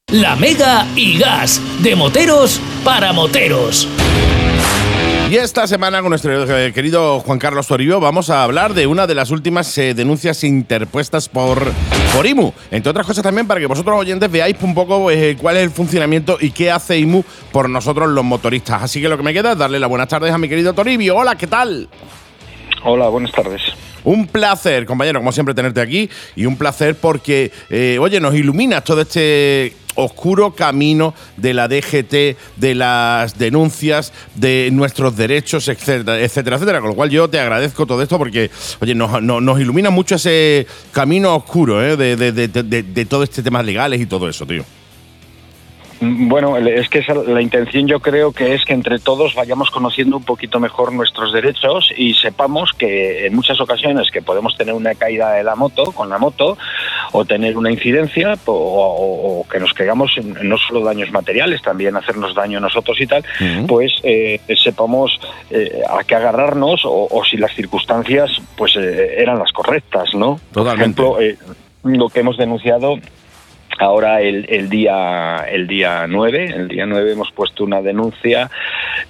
La 0.08 0.36
Mega 0.36 0.88
y 0.96 1.20
Gas, 1.20 1.62
de 1.84 1.96
moteros 1.96 2.60
para 2.84 3.14
moteros. 3.14 3.88
Y 5.30 5.38
esta 5.38 5.66
semana 5.66 6.02
con 6.02 6.10
nuestro 6.10 6.56
eh, 6.56 6.72
querido 6.72 7.20
Juan 7.20 7.40
Carlos 7.40 7.66
Toribio 7.66 8.00
vamos 8.00 8.30
a 8.30 8.44
hablar 8.44 8.76
de 8.76 8.86
una 8.86 9.08
de 9.08 9.16
las 9.16 9.32
últimas 9.32 9.76
eh, 9.80 9.96
denuncias 9.96 10.44
interpuestas 10.44 11.30
por, 11.30 11.64
por 12.14 12.28
IMU. 12.28 12.54
Entre 12.70 12.92
otras 12.92 13.08
cosas 13.08 13.24
también 13.24 13.48
para 13.48 13.60
que 13.60 13.66
vosotros 13.66 13.98
oyentes 13.98 14.30
veáis 14.30 14.56
un 14.62 14.76
poco 14.76 15.10
eh, 15.10 15.36
cuál 15.42 15.58
es 15.58 15.64
el 15.64 15.72
funcionamiento 15.72 16.38
y 16.40 16.52
qué 16.52 16.70
hace 16.70 17.00
IMU 17.00 17.24
por 17.52 17.68
nosotros 17.68 18.08
los 18.10 18.24
motoristas. 18.24 18.84
Así 18.84 19.02
que 19.02 19.10
lo 19.10 19.18
que 19.18 19.24
me 19.24 19.34
queda 19.34 19.54
es 19.54 19.58
darle 19.58 19.80
las 19.80 19.90
buenas 19.90 20.08
tardes 20.08 20.32
a 20.32 20.38
mi 20.38 20.48
querido 20.48 20.74
Toribio. 20.74 21.16
Hola, 21.16 21.36
¿qué 21.36 21.48
tal? 21.48 21.90
Hola, 22.84 23.10
buenas 23.10 23.32
tardes. 23.32 23.64
Un 24.04 24.28
placer, 24.28 24.86
compañero, 24.86 25.20
como 25.20 25.32
siempre, 25.32 25.56
tenerte 25.56 25.82
aquí. 25.82 26.08
Y 26.36 26.46
un 26.46 26.56
placer 26.56 26.96
porque, 26.96 27.52
eh, 27.72 27.98
oye, 28.00 28.20
nos 28.20 28.36
iluminas 28.36 28.84
todo 28.84 29.02
este 29.02 29.74
oscuro 29.96 30.52
camino 30.56 31.14
de 31.38 31.54
la 31.54 31.68
DGT, 31.68 32.38
de 32.58 32.76
las 32.76 33.38
denuncias, 33.38 34.14
de 34.36 34.70
nuestros 34.72 35.16
derechos, 35.18 35.68
etcétera, 35.68 36.20
etcétera, 36.20 36.58
etcétera. 36.58 36.80
Con 36.82 36.90
lo 36.90 36.96
cual 36.96 37.10
yo 37.10 37.28
te 37.30 37.40
agradezco 37.40 37.86
todo 37.86 38.02
esto 38.02 38.18
porque, 38.18 38.52
oye, 38.82 38.94
nos, 38.96 39.22
nos- 39.22 39.42
nos 39.42 39.60
ilumina 39.60 39.90
mucho 39.90 40.16
ese 40.16 40.68
camino 40.92 41.36
oscuro 41.36 41.84
¿eh? 41.84 41.96
de, 41.98 42.16
de- 42.16 42.32
de- 42.32 42.48
de- 42.84 43.06
todo 43.06 43.24
este 43.24 43.42
temas 43.44 43.66
legales 43.66 44.00
y 44.02 44.06
todo 44.06 44.28
eso, 44.30 44.46
tío. 44.46 44.64
Bueno, 46.02 46.58
es 46.58 46.90
que 46.90 47.00
esa- 47.00 47.14
la 47.14 47.42
intención 47.42 47.88
yo 47.88 48.02
creo 48.02 48.34
que 48.34 48.54
es 48.54 48.66
que 48.66 48.74
entre 48.74 49.00
todos 49.00 49.34
vayamos 49.34 49.72
conociendo 49.72 50.18
un 50.18 50.24
poquito 50.24 50.60
mejor 50.60 50.92
nuestros 50.92 51.32
derechos 51.32 51.90
y 51.96 52.14
sepamos 52.16 52.72
que 52.78 53.26
en 53.28 53.34
muchas 53.34 53.62
ocasiones 53.62 54.12
que 54.12 54.22
podemos 54.22 54.58
tener 54.58 54.74
una 54.74 54.94
caída 54.94 55.32
de 55.32 55.44
la 55.46 55.56
moto, 55.56 55.94
con 55.94 56.10
la 56.10 56.18
moto, 56.18 56.58
o 57.12 57.26
tener 57.26 57.58
una 57.58 57.72
incidencia, 57.72 58.34
o, 58.46 58.52
o- 58.52 59.40
o 59.42 59.48
que 59.48 59.60
nos 59.60 59.74
caigamos 59.74 60.12
en, 60.18 60.36
en 60.38 60.50
no 60.50 60.58
solo 60.58 60.84
daños 60.84 61.12
materiales, 61.12 61.62
también 61.62 61.96
hacernos 61.96 62.34
daño 62.36 62.60
nosotros 62.60 63.00
y 63.00 63.08
tal, 63.08 63.24
pues 63.68 63.94
eh, 64.04 64.40
sepamos 64.62 65.20
eh, 65.50 65.82
a 65.90 66.04
qué 66.04 66.16
agarrarnos 66.16 66.86
o, 66.86 67.08
o 67.10 67.24
si 67.26 67.38
las 67.38 67.54
circunstancias 67.54 68.30
pues 68.58 68.76
eh, 68.76 69.16
eran 69.22 69.40
las 69.40 69.52
correctas, 69.52 70.14
¿no? 70.14 70.40
Totalmente. 70.52 71.02
Por 71.02 71.22
ejemplo, 71.22 71.48
eh, 71.52 71.56
lo 71.84 72.10
que 72.10 72.20
hemos 72.22 72.38
denunciado 72.38 72.96
Ahora 73.80 74.22
el, 74.22 74.46
el 74.50 74.70
día 74.70 75.46
el 75.52 75.68
día 75.68 76.06
9, 76.08 76.46
el 76.56 76.68
día 76.68 76.86
9 76.86 77.12
hemos 77.12 77.32
puesto 77.32 77.64
una 77.64 77.82
denuncia 77.82 78.50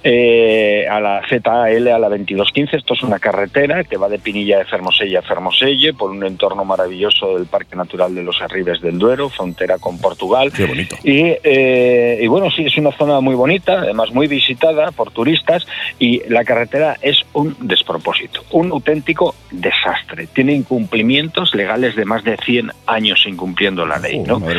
eh, 0.02 0.86
a 0.90 1.00
la 1.00 1.22
ZL, 1.28 1.88
a 1.88 1.98
la 1.98 2.08
2215. 2.08 2.76
Esto 2.76 2.94
es 2.94 3.02
una 3.02 3.18
carretera 3.18 3.84
que 3.84 3.96
va 3.96 4.08
de 4.08 4.18
Pinilla 4.18 4.58
de 4.58 4.64
Fermoselle 4.64 5.16
a 5.18 5.22
Fermoselle 5.22 5.94
por 5.94 6.10
un 6.10 6.24
entorno 6.24 6.64
maravilloso 6.64 7.36
del 7.36 7.46
Parque 7.46 7.76
Natural 7.76 8.14
de 8.14 8.22
los 8.22 8.40
Arribes 8.42 8.80
del 8.80 8.98
Duero, 8.98 9.28
frontera 9.28 9.78
con 9.78 9.98
Portugal. 9.98 10.52
Qué 10.52 10.64
bonito. 10.66 10.96
Y, 11.04 11.34
eh, 11.42 12.18
y 12.20 12.26
bueno, 12.26 12.50
sí, 12.50 12.64
es 12.64 12.76
una 12.76 12.92
zona 12.92 13.20
muy 13.20 13.34
bonita, 13.34 13.80
además 13.80 14.12
muy 14.12 14.26
visitada 14.26 14.90
por 14.92 15.10
turistas 15.10 15.66
y 15.98 16.22
la 16.28 16.44
carretera 16.44 16.96
es 17.02 17.24
un 17.32 17.56
despropósito, 17.60 18.42
un 18.50 18.70
auténtico 18.72 19.34
desastre. 19.50 20.26
Tiene 20.32 20.52
incumplimientos 20.54 21.54
legales 21.54 21.96
de 21.96 22.04
más 22.04 22.24
de 22.24 22.36
100 22.36 22.72
años 22.86 23.24
incumpliendo 23.26 23.86
la 23.86 23.98
ley, 23.98 24.16
Oh, 24.20 24.26
¿no? 24.26 24.40
madre 24.40 24.55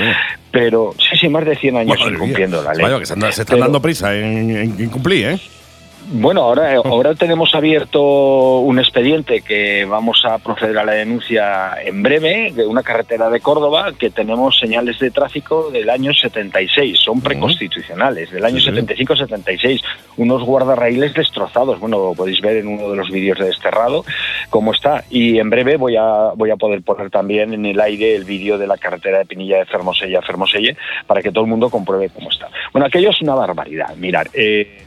Pero 0.52 0.94
sí, 0.98 1.18
sí, 1.18 1.30
más 1.30 1.46
de 1.46 1.56
100 1.56 1.78
años 1.78 1.98
incumpliendo 2.10 2.62
la 2.64 2.74
ley. 2.74 2.84
Vaya, 2.84 3.00
que 3.00 3.06
se, 3.06 3.14
anda- 3.14 3.32
se 3.32 3.42
están 3.42 3.56
Pero- 3.56 3.66
dando 3.66 3.82
prisa 3.82 4.16
en, 4.16 4.50
en- 4.56 4.76
en 4.80 4.90
cumplir, 4.90 5.26
¿eh? 5.28 5.40
Bueno, 6.10 6.44
ahora, 6.44 6.74
ahora 6.86 7.16
tenemos 7.16 7.54
abierto 7.54 8.60
un 8.60 8.80
expediente 8.80 9.42
que 9.42 9.84
vamos 9.84 10.24
a 10.24 10.38
proceder 10.38 10.78
a 10.78 10.86
la 10.86 10.94
denuncia 10.94 11.74
en 11.84 12.02
breve 12.02 12.54
de 12.56 12.66
una 12.66 12.82
carretera 12.82 13.30
de 13.30 13.42
Córdoba 13.42 13.92
que 13.92 14.10
tenemos 14.10 14.58
señales 14.58 15.00
de 15.00 15.12
tráfico 15.12 15.70
del 15.70 15.90
año 15.90 16.14
76, 16.14 16.98
son 16.98 17.20
preconstitucionales, 17.20 18.32
del 18.32 18.46
año 18.46 18.58
Sí, 18.60 18.72
sí. 18.72 19.04
75-76, 19.04 19.84
unos 20.16 20.44
guardarraíles 20.44 21.14
destrozados. 21.14 21.78
Bueno, 21.78 21.98
lo 21.98 22.14
podéis 22.14 22.40
ver 22.40 22.56
en 22.56 22.68
uno 22.68 22.90
de 22.90 22.96
los 22.96 23.10
vídeos 23.10 23.38
de 23.38 23.48
Desterrado 23.48 24.06
cómo 24.50 24.74
está. 24.74 25.04
Y 25.10 25.40
en 25.40 25.50
breve 25.50 25.76
voy 25.76 25.98
a, 25.98 26.32
voy 26.36 26.52
a 26.52 26.56
poder 26.56 26.84
poner 26.84 27.10
también 27.10 27.54
en 27.54 27.66
el 27.66 27.82
aire 27.82 28.16
el 28.16 28.24
vídeo 28.24 28.58
de 28.58 28.66
la 28.68 28.78
carretera 28.78 29.18
de 29.18 29.26
Pinilla 29.26 29.58
de 29.58 29.66
Fermoselle 29.66 30.16
a 30.16 30.22
Fermoselle 30.22 30.78
para 31.06 31.22
que 31.22 31.32
todo 31.32 31.44
el 31.44 31.50
mundo 31.50 31.70
compruebe 31.70 32.10
cómo 32.10 32.30
está. 32.30 32.50
Bueno, 32.72 32.88
aquello 32.88 33.10
es 33.10 33.22
una 33.22 33.36
barbaridad. 33.36 33.94
Mirar, 33.98 34.30
eh, 34.34 34.86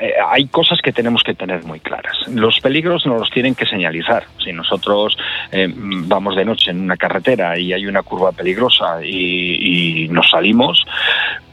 eh, 0.00 0.14
hay 0.28 0.46
cosas 0.46 0.80
que 0.82 0.92
tenemos 0.92 1.22
que 1.22 1.34
tener 1.34 1.64
muy 1.64 1.80
claras. 1.80 2.16
Los 2.28 2.60
peligros 2.60 3.06
nos 3.06 3.20
los 3.20 3.30
tienen 3.30 3.54
que 3.54 3.66
señalizar. 3.66 4.24
Si 4.42 4.52
nosotros 4.52 5.16
eh, 5.52 5.68
vamos 5.74 6.36
de 6.36 6.44
noche 6.44 6.70
en 6.70 6.80
una 6.80 6.96
carretera 6.96 7.58
y 7.58 7.72
hay 7.72 7.86
una 7.86 8.02
curva 8.02 8.32
peligrosa 8.32 9.04
y, 9.04 10.04
y 10.04 10.08
nos 10.08 10.30
salimos, 10.30 10.84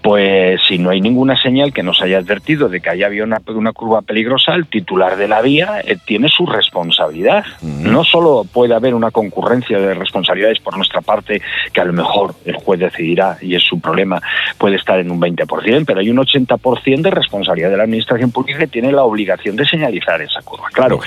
pues 0.01 0.61
si 0.67 0.77
no 0.77 0.89
hay 0.89 1.01
ninguna 1.01 1.39
señal 1.41 1.73
que 1.73 1.83
nos 1.83 2.01
haya 2.01 2.17
advertido 2.17 2.69
de 2.69 2.81
que 2.81 2.89
haya 2.89 3.07
habido 3.07 3.25
una, 3.25 3.41
una 3.47 3.73
curva 3.73 4.01
peligrosa, 4.01 4.53
el 4.53 4.67
titular 4.67 5.17
de 5.17 5.27
la 5.27 5.41
vía 5.41 5.81
eh, 5.83 5.97
tiene 6.05 6.29
su 6.29 6.45
responsabilidad. 6.45 7.45
No 7.61 8.03
solo 8.03 8.45
puede 8.51 8.73
haber 8.73 8.93
una 8.93 9.11
concurrencia 9.11 9.79
de 9.79 9.93
responsabilidades 9.93 10.59
por 10.59 10.75
nuestra 10.77 11.01
parte, 11.01 11.41
que 11.73 11.81
a 11.81 11.85
lo 11.85 11.93
mejor 11.93 12.35
el 12.45 12.55
juez 12.55 12.79
decidirá 12.79 13.37
y 13.41 13.55
es 13.55 13.63
su 13.63 13.79
problema, 13.79 14.21
puede 14.57 14.75
estar 14.75 14.99
en 14.99 15.11
un 15.11 15.19
20%, 15.19 15.83
pero 15.85 15.99
hay 15.99 16.09
un 16.09 16.17
80% 16.17 17.01
de 17.01 17.11
responsabilidad 17.11 17.69
de 17.69 17.77
la 17.77 17.83
Administración 17.83 18.31
Pública 18.31 18.59
que 18.59 18.67
tiene 18.67 18.91
la 18.91 19.03
obligación 19.03 19.55
de 19.55 19.65
señalizar 19.65 20.21
esa 20.21 20.41
curva. 20.41 20.67
Claro, 20.71 20.99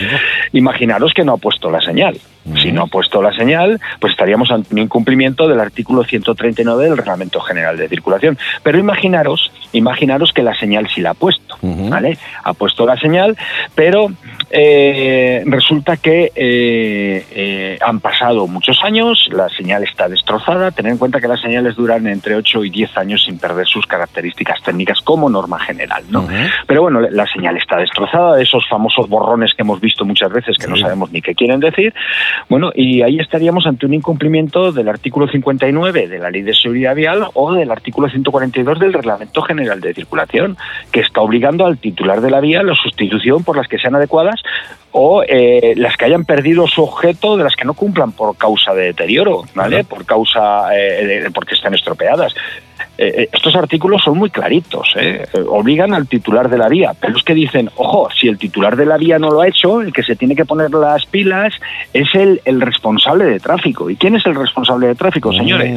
imaginaros 0.52 1.14
que 1.14 1.24
no 1.24 1.34
ha 1.34 1.36
puesto 1.36 1.70
la 1.70 1.80
señal. 1.80 2.18
Si 2.60 2.72
no 2.72 2.82
ha 2.82 2.86
puesto 2.86 3.22
la 3.22 3.32
señal, 3.34 3.78
pues 4.00 4.12
estaríamos 4.12 4.50
ante 4.50 4.74
un 4.74 4.80
incumplimiento 4.80 5.46
del 5.46 5.60
artículo 5.60 6.04
139 6.04 6.84
del 6.84 6.96
Reglamento 6.96 7.40
General 7.40 7.76
de 7.76 7.88
Circulación. 7.88 8.38
Pero 8.62 8.78
imaginaros, 8.78 9.52
imaginaros 9.72 10.32
que 10.32 10.42
la 10.42 10.54
señal 10.54 10.88
sí 10.88 11.00
la 11.00 11.10
ha 11.10 11.14
puesto, 11.14 11.56
¿vale? 11.62 12.16
Ha 12.42 12.54
puesto 12.54 12.86
la 12.86 12.96
señal, 12.96 13.36
pero 13.74 14.10
eh, 14.52 15.44
resulta 15.46 15.96
que 15.96 16.32
eh, 16.34 17.24
eh, 17.30 17.78
han 17.80 18.00
pasado 18.00 18.48
muchos 18.48 18.82
años, 18.82 19.28
la 19.30 19.48
señal 19.48 19.84
está 19.84 20.08
destrozada. 20.08 20.72
Tened 20.72 20.92
en 20.92 20.98
cuenta 20.98 21.20
que 21.20 21.28
las 21.28 21.40
señales 21.40 21.76
duran 21.76 22.06
entre 22.08 22.34
8 22.34 22.64
y 22.64 22.70
10 22.70 22.96
años 22.96 23.24
sin 23.24 23.38
perder 23.38 23.66
sus 23.66 23.86
características 23.86 24.60
técnicas 24.62 25.00
como 25.02 25.30
norma 25.30 25.60
general, 25.60 26.02
¿no? 26.10 26.26
Pero 26.66 26.82
bueno, 26.82 27.00
la 27.00 27.26
señal 27.26 27.56
está 27.56 27.76
destrozada, 27.76 28.40
esos 28.40 28.68
famosos 28.68 29.08
borrones 29.08 29.54
que 29.54 29.62
hemos 29.62 29.80
visto 29.80 30.04
muchas 30.04 30.32
veces 30.32 30.58
que 30.58 30.66
no 30.66 30.76
sabemos 30.76 31.12
ni 31.12 31.22
qué 31.22 31.34
quieren 31.34 31.60
decir. 31.60 31.94
Bueno, 32.48 32.72
y 32.74 33.02
ahí 33.02 33.18
estaríamos 33.18 33.66
ante 33.66 33.86
un 33.86 33.94
incumplimiento 33.94 34.72
del 34.72 34.88
artículo 34.88 35.28
59 35.28 36.08
de 36.08 36.18
la 36.18 36.30
Ley 36.30 36.42
de 36.42 36.54
Seguridad 36.54 36.96
Vial 36.96 37.26
o 37.34 37.52
del 37.52 37.70
artículo 37.70 38.08
142 38.08 38.80
del 38.80 38.92
Reglamento 38.92 39.42
General 39.42 39.80
de 39.80 39.94
Circulación, 39.94 40.56
que 40.90 41.00
está 41.00 41.20
obligando 41.20 41.66
al 41.66 41.78
titular 41.78 42.20
de 42.20 42.30
la 42.30 42.40
vía 42.40 42.62
la 42.62 42.74
sustitución 42.74 43.44
por 43.44 43.56
las 43.56 43.68
que 43.68 43.78
sean 43.78 43.94
adecuadas 43.94 44.39
o 44.92 45.22
eh, 45.22 45.74
las 45.76 45.96
que 45.96 46.06
hayan 46.06 46.24
perdido 46.24 46.66
su 46.66 46.82
objeto 46.82 47.36
de 47.36 47.44
las 47.44 47.54
que 47.54 47.64
no 47.64 47.74
cumplan 47.74 48.10
por 48.12 48.36
causa 48.36 48.74
de 48.74 48.86
deterioro, 48.86 49.44
¿vale? 49.54 49.84
Por 49.84 50.04
causa 50.04 50.76
eh, 50.76 51.06
de- 51.22 51.30
porque 51.30 51.54
están 51.54 51.74
estropeadas. 51.74 52.34
Eh, 52.98 53.28
estos 53.32 53.54
artículos 53.54 54.02
son 54.02 54.18
muy 54.18 54.30
claritos, 54.30 54.94
obligan 55.48 55.94
al 55.94 56.06
titular 56.08 56.50
de 56.50 56.58
la 56.58 56.68
vía, 56.68 56.92
pero 57.00 57.16
es 57.16 57.22
que 57.22 57.34
dicen, 57.34 57.70
ojo, 57.76 58.08
si 58.14 58.28
el 58.28 58.36
titular 58.36 58.76
de 58.76 58.84
la 58.84 58.96
vía 58.98 59.18
no 59.18 59.30
lo 59.30 59.40
ha 59.40 59.48
hecho, 59.48 59.80
el 59.80 59.92
que 59.92 60.02
se 60.02 60.16
tiene 60.16 60.34
que 60.36 60.44
poner 60.44 60.70
las 60.72 61.06
pilas 61.06 61.54
es 61.94 62.08
el, 62.14 62.42
el 62.44 62.60
responsable 62.60 63.24
de 63.24 63.38
tráfico. 63.40 63.88
¿Y 63.88 63.96
quién 63.96 64.16
es 64.16 64.26
el 64.26 64.34
responsable 64.34 64.88
de 64.88 64.96
tráfico, 64.96 65.32
señores? 65.32 65.70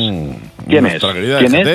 ¿Quién 0.68 0.86
es? 0.96 1.02
¿Quién 1.40 1.56
es? 1.56 1.68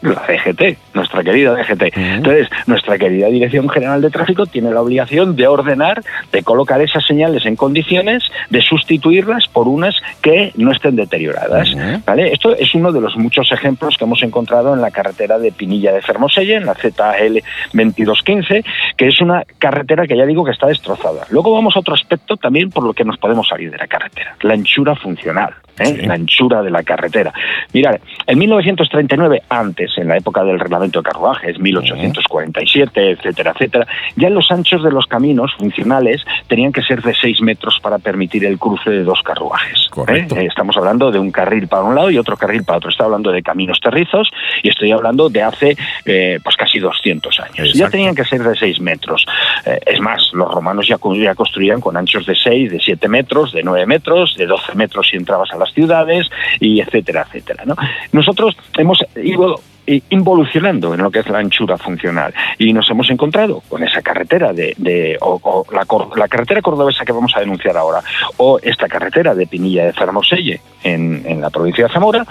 La 0.00 0.24
DGT, 0.28 0.94
nuestra 0.94 1.24
querida 1.24 1.54
DGT. 1.54 1.96
Entonces, 1.96 2.48
nuestra 2.66 2.98
querida 2.98 3.26
Dirección 3.26 3.68
General 3.68 4.00
de 4.00 4.10
Tráfico 4.10 4.46
tiene 4.46 4.70
la 4.70 4.80
obligación 4.80 5.34
de 5.34 5.46
ordenar, 5.46 6.02
de 6.32 6.42
colocar 6.42 6.80
esas 6.80 7.04
señales 7.04 7.46
en 7.46 7.56
condiciones, 7.56 8.24
de 8.50 8.60
sustituirlas 8.60 9.48
por 9.48 9.66
unas 9.66 9.96
que 10.22 10.52
no 10.56 10.72
estén 10.72 10.96
deterioradas. 10.96 11.74
¿vale? 12.06 12.32
Esto 12.32 12.54
es 12.54 12.74
uno 12.74 12.92
de 12.92 13.00
los 13.00 13.16
muchos 13.16 13.50
ejemplos 13.52 13.96
que 13.96 14.04
hemos 14.04 14.22
encontrado 14.22 14.74
en 14.74 14.80
la 14.80 14.90
carretera 14.90 15.38
de 15.38 15.52
Pinilla 15.52 15.92
de 15.92 16.02
Fermoselle, 16.02 16.54
en 16.54 16.66
la 16.66 16.74
ZL 16.74 17.38
2215, 17.72 18.64
que 18.96 19.08
es 19.08 19.20
una 19.20 19.44
carretera 19.58 20.06
que 20.06 20.16
ya 20.16 20.26
digo 20.26 20.44
que 20.44 20.52
está 20.52 20.68
destrozada. 20.68 21.26
Luego 21.30 21.52
vamos 21.52 21.76
a 21.76 21.80
otro 21.80 21.94
aspecto 21.94 22.36
también 22.36 22.70
por 22.70 22.84
lo 22.84 22.92
que 22.92 23.04
nos 23.04 23.18
podemos 23.18 23.48
salir 23.48 23.70
de 23.70 23.78
la 23.78 23.86
carretera, 23.86 24.36
la 24.42 24.54
anchura 24.54 24.94
funcional. 24.94 25.54
¿Eh? 25.78 26.06
la 26.06 26.14
anchura 26.14 26.62
de 26.62 26.70
la 26.70 26.82
carretera. 26.82 27.32
Mirad, 27.72 28.00
en 28.26 28.38
1939, 28.38 29.42
antes, 29.48 29.96
en 29.96 30.08
la 30.08 30.16
época 30.16 30.44
del 30.44 30.58
reglamento 30.58 31.00
de 31.00 31.10
carruajes, 31.10 31.58
1847, 31.58 33.10
etcétera, 33.10 33.52
etcétera, 33.52 33.86
ya 34.16 34.30
los 34.30 34.50
anchos 34.50 34.82
de 34.82 34.90
los 34.90 35.06
caminos 35.06 35.54
funcionales 35.58 36.24
tenían 36.46 36.72
que 36.72 36.82
ser 36.82 37.02
de 37.02 37.14
6 37.14 37.42
metros 37.42 37.78
para 37.82 37.98
permitir 37.98 38.44
el 38.44 38.58
cruce 38.58 38.90
de 38.90 39.04
dos 39.04 39.22
carruajes. 39.22 39.88
¿eh? 40.08 40.26
Eh, 40.36 40.46
Estamos 40.46 40.76
hablando 40.76 41.10
de 41.10 41.18
un 41.18 41.30
carril 41.30 41.68
para 41.68 41.82
un 41.82 41.94
lado 41.94 42.10
y 42.10 42.18
otro 42.18 42.36
carril 42.36 42.64
para 42.64 42.78
otro. 42.78 42.90
Estoy 42.90 43.04
hablando 43.04 43.30
de 43.30 43.42
caminos 43.42 43.80
terrizos 43.80 44.30
y 44.62 44.68
estoy 44.68 44.92
hablando 44.92 45.28
de 45.28 45.42
hace 45.42 45.76
eh, 46.04 46.38
pues 46.42 46.56
casi 46.56 46.78
200 46.78 47.40
años. 47.40 47.72
Ya 47.74 47.88
tenían 47.88 48.14
que 48.14 48.24
ser 48.24 48.42
de 48.42 48.56
6 48.56 48.80
metros. 48.80 49.26
Eh, 49.64 49.78
es 49.86 50.00
más, 50.00 50.30
los 50.32 50.52
romanos 50.52 50.86
ya, 50.88 50.98
construían 50.98 51.80
con 51.80 51.96
anchos 51.96 52.26
de 52.26 52.34
6, 52.34 52.72
de 52.72 52.80
7 52.80 53.08
metros, 53.08 53.52
de 53.52 53.62
9 53.62 53.86
metros, 53.86 54.34
de 54.36 54.46
12 54.46 54.74
metros 54.74 55.08
si 55.08 55.16
entrabas 55.16 55.50
a 55.52 55.56
ciudades, 55.72 56.28
y 56.60 56.80
etcétera, 56.80 57.26
etcétera. 57.28 57.64
¿no? 57.64 57.76
Nosotros 58.12 58.56
hemos 58.76 59.04
ido 59.16 59.60
eh, 59.86 60.02
involucionando 60.10 60.92
en 60.92 61.02
lo 61.02 61.10
que 61.10 61.20
es 61.20 61.28
la 61.28 61.38
anchura 61.38 61.78
funcional 61.78 62.34
y 62.58 62.72
nos 62.72 62.90
hemos 62.90 63.08
encontrado 63.10 63.62
con 63.68 63.82
esa 63.82 64.02
carretera 64.02 64.52
de, 64.52 65.16
o, 65.20 65.64
la, 65.72 65.86
la 66.16 66.28
carretera 66.28 66.60
cordobesa 66.60 67.04
que 67.06 67.12
vamos 67.12 67.34
a 67.34 67.40
denunciar 67.40 67.76
ahora 67.76 68.02
o 68.36 68.58
esta 68.62 68.86
carretera 68.86 69.34
de 69.34 69.46
Pinilla 69.46 69.86
de 69.86 69.94
Fermoselle 69.94 70.60
en, 70.82 71.22
en 71.24 71.40
la 71.40 71.48
provincia 71.48 71.86
de 71.86 71.92
Zamora 71.92 72.26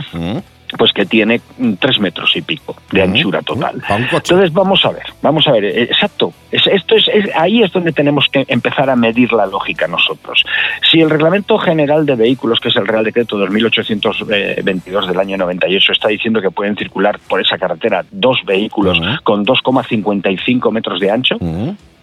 pues 0.78 0.91
que 0.91 1.05
tiene 1.05 1.39
mm, 1.57 1.74
tres 1.80 1.99
metros 1.99 2.36
y 2.36 2.41
pico 2.41 2.76
de 2.91 3.01
anchura 3.03 3.41
total. 3.41 3.82
Entonces 4.18 4.51
vamos 4.53 4.84
a 4.86 4.91
ver, 4.91 5.03
vamos 5.22 5.47
a 5.47 5.51
ver, 5.51 5.65
eh, 5.65 5.84
exacto. 5.84 6.34
Es- 6.51 6.68
esto 6.68 6.95
es, 6.95 7.07
es- 7.07 7.30
ahí 7.36 7.63
es 7.63 7.72
donde 7.72 7.91
tenemos 7.93 8.28
que 8.32 8.43
empezar 8.47 8.89
a 8.89 8.95
medir 8.95 9.32
la 9.34 9.45
lógica 9.45 9.88
nosotros. 9.88 10.43
Si 10.91 10.99
el 10.99 11.09
Reglamento 11.09 11.57
General 11.57 12.05
de 12.05 12.15
Vehículos, 12.15 12.59
que 12.59 12.70
es 12.70 12.76
el 12.76 12.88
Real 12.88 13.03
Decreto 13.05 13.38
2822 13.38 15.07
del 15.07 15.20
año 15.20 15.38
98, 15.38 15.91
está 15.91 16.07
diciendo 16.09 16.41
que 16.41 16.51
pueden 16.51 16.76
circular 16.76 17.20
por 17.28 17.41
esa 17.41 17.57
carretera 17.57 18.05
dos 18.11 18.39
vehículos 18.45 18.99
con 19.24 19.45
2,55 19.45 20.72
metros 20.72 20.99
de 20.99 21.11
ancho, 21.11 21.38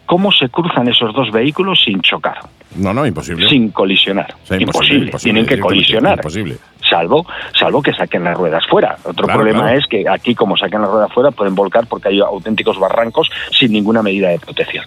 ¿cómo 0.07 0.33
se 0.33 0.49
cruzan 0.49 0.89
esos 0.89 1.15
dos 1.15 1.31
vehículos 1.31 1.83
sin 1.85 2.01
chocar? 2.01 2.39
No, 2.77 2.93
no, 2.93 3.07
imposible. 3.07 3.49
Sin 3.49 3.71
colisionar. 3.71 4.35
Imposible. 4.51 5.07
imposible, 5.07 5.13
Tienen 5.23 5.47
que 5.47 5.61
colisionar. 5.61 6.19
Imposible. 6.19 6.57
Salvo, 6.89 7.27
salvo 7.59 7.83
que 7.83 7.93
saquen 7.95 8.25
las 8.25 8.37
ruedas 8.37 8.65
fuera. 8.67 8.97
Otro 9.05 9.25
Claro, 9.27 9.41
problema 9.41 9.63
claro. 9.65 9.79
es 9.79 9.87
que 9.87 10.05
aquí, 10.09 10.35
como 10.35 10.57
saquen 10.57 10.83
las 10.83 10.91
ruedas 10.91 11.13
fuera, 11.13 11.31
pueden 11.31 11.55
volcar 11.55 11.87
porque 11.87 12.09
hay 12.09 12.21
auténticos 12.21 12.79
barrancos 12.79 13.31
sin 13.51 13.73
ninguna 13.73 14.03
medida 14.03 14.29
de 14.29 14.39
protección. 14.39 14.85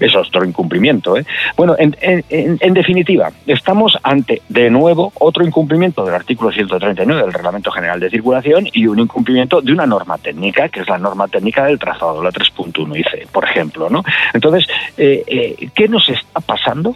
Eso 0.00 0.20
es 0.20 0.28
otro 0.28 0.44
incumplimiento. 0.44 1.16
¿eh? 1.16 1.24
Bueno, 1.56 1.74
en, 1.78 1.96
en- 2.00 2.24
en- 2.30 2.58
en 2.60 2.74
definitiva, 2.74 3.30
estamos 3.46 3.98
ante, 4.02 4.42
de 4.48 4.70
nuevo, 4.70 5.12
otro 5.18 5.44
incumplimiento 5.44 6.04
del 6.04 6.14
artículo 6.14 6.52
139 6.52 7.22
del 7.22 7.32
Reglamento 7.32 7.70
General 7.70 7.98
de 8.00 8.10
Circulación 8.10 8.68
y 8.72 8.86
un 8.86 8.98
incumplimiento 9.00 9.60
de 9.60 9.72
una 9.72 9.86
norma 9.86 10.18
técnica, 10.18 10.68
que 10.68 10.80
es 10.80 10.88
la 10.88 10.98
norma 10.98 11.28
técnica 11.28 11.64
del 11.64 11.78
trazado, 11.78 12.22
la 12.22 12.30
3.1 12.30 12.96
IC, 12.98 13.28
por 13.30 13.44
ejemplo. 13.44 13.90
¿no? 13.90 14.02
Entonces, 14.32 14.66
eh, 14.96 15.22
eh, 15.26 15.68
¿qué 15.74 15.88
nos 15.88 16.08
está 16.08 16.40
pasando 16.40 16.94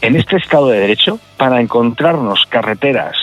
en 0.00 0.16
este 0.16 0.36
Estado 0.36 0.68
de 0.68 0.80
Derecho 0.80 1.18
para 1.36 1.60
encontrarnos 1.60 2.46
carreteras 2.46 3.16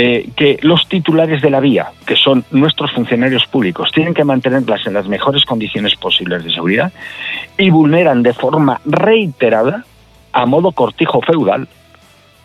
eh, 0.00 0.28
que 0.36 0.60
los 0.62 0.88
titulares 0.88 1.42
de 1.42 1.50
la 1.50 1.58
vía, 1.58 1.88
que 2.06 2.14
son 2.14 2.44
nuestros 2.52 2.92
funcionarios 2.92 3.48
públicos, 3.48 3.90
tienen 3.92 4.14
que 4.14 4.22
mantenerlas 4.22 4.86
en 4.86 4.94
las 4.94 5.08
mejores 5.08 5.44
condiciones 5.44 5.96
posibles 5.96 6.44
de 6.44 6.52
seguridad 6.52 6.92
y 7.58 7.70
vulneran 7.70 8.22
de 8.22 8.32
forma 8.32 8.80
reiterada, 8.84 9.84
a 10.32 10.46
modo 10.46 10.70
cortijo 10.70 11.20
feudal, 11.20 11.66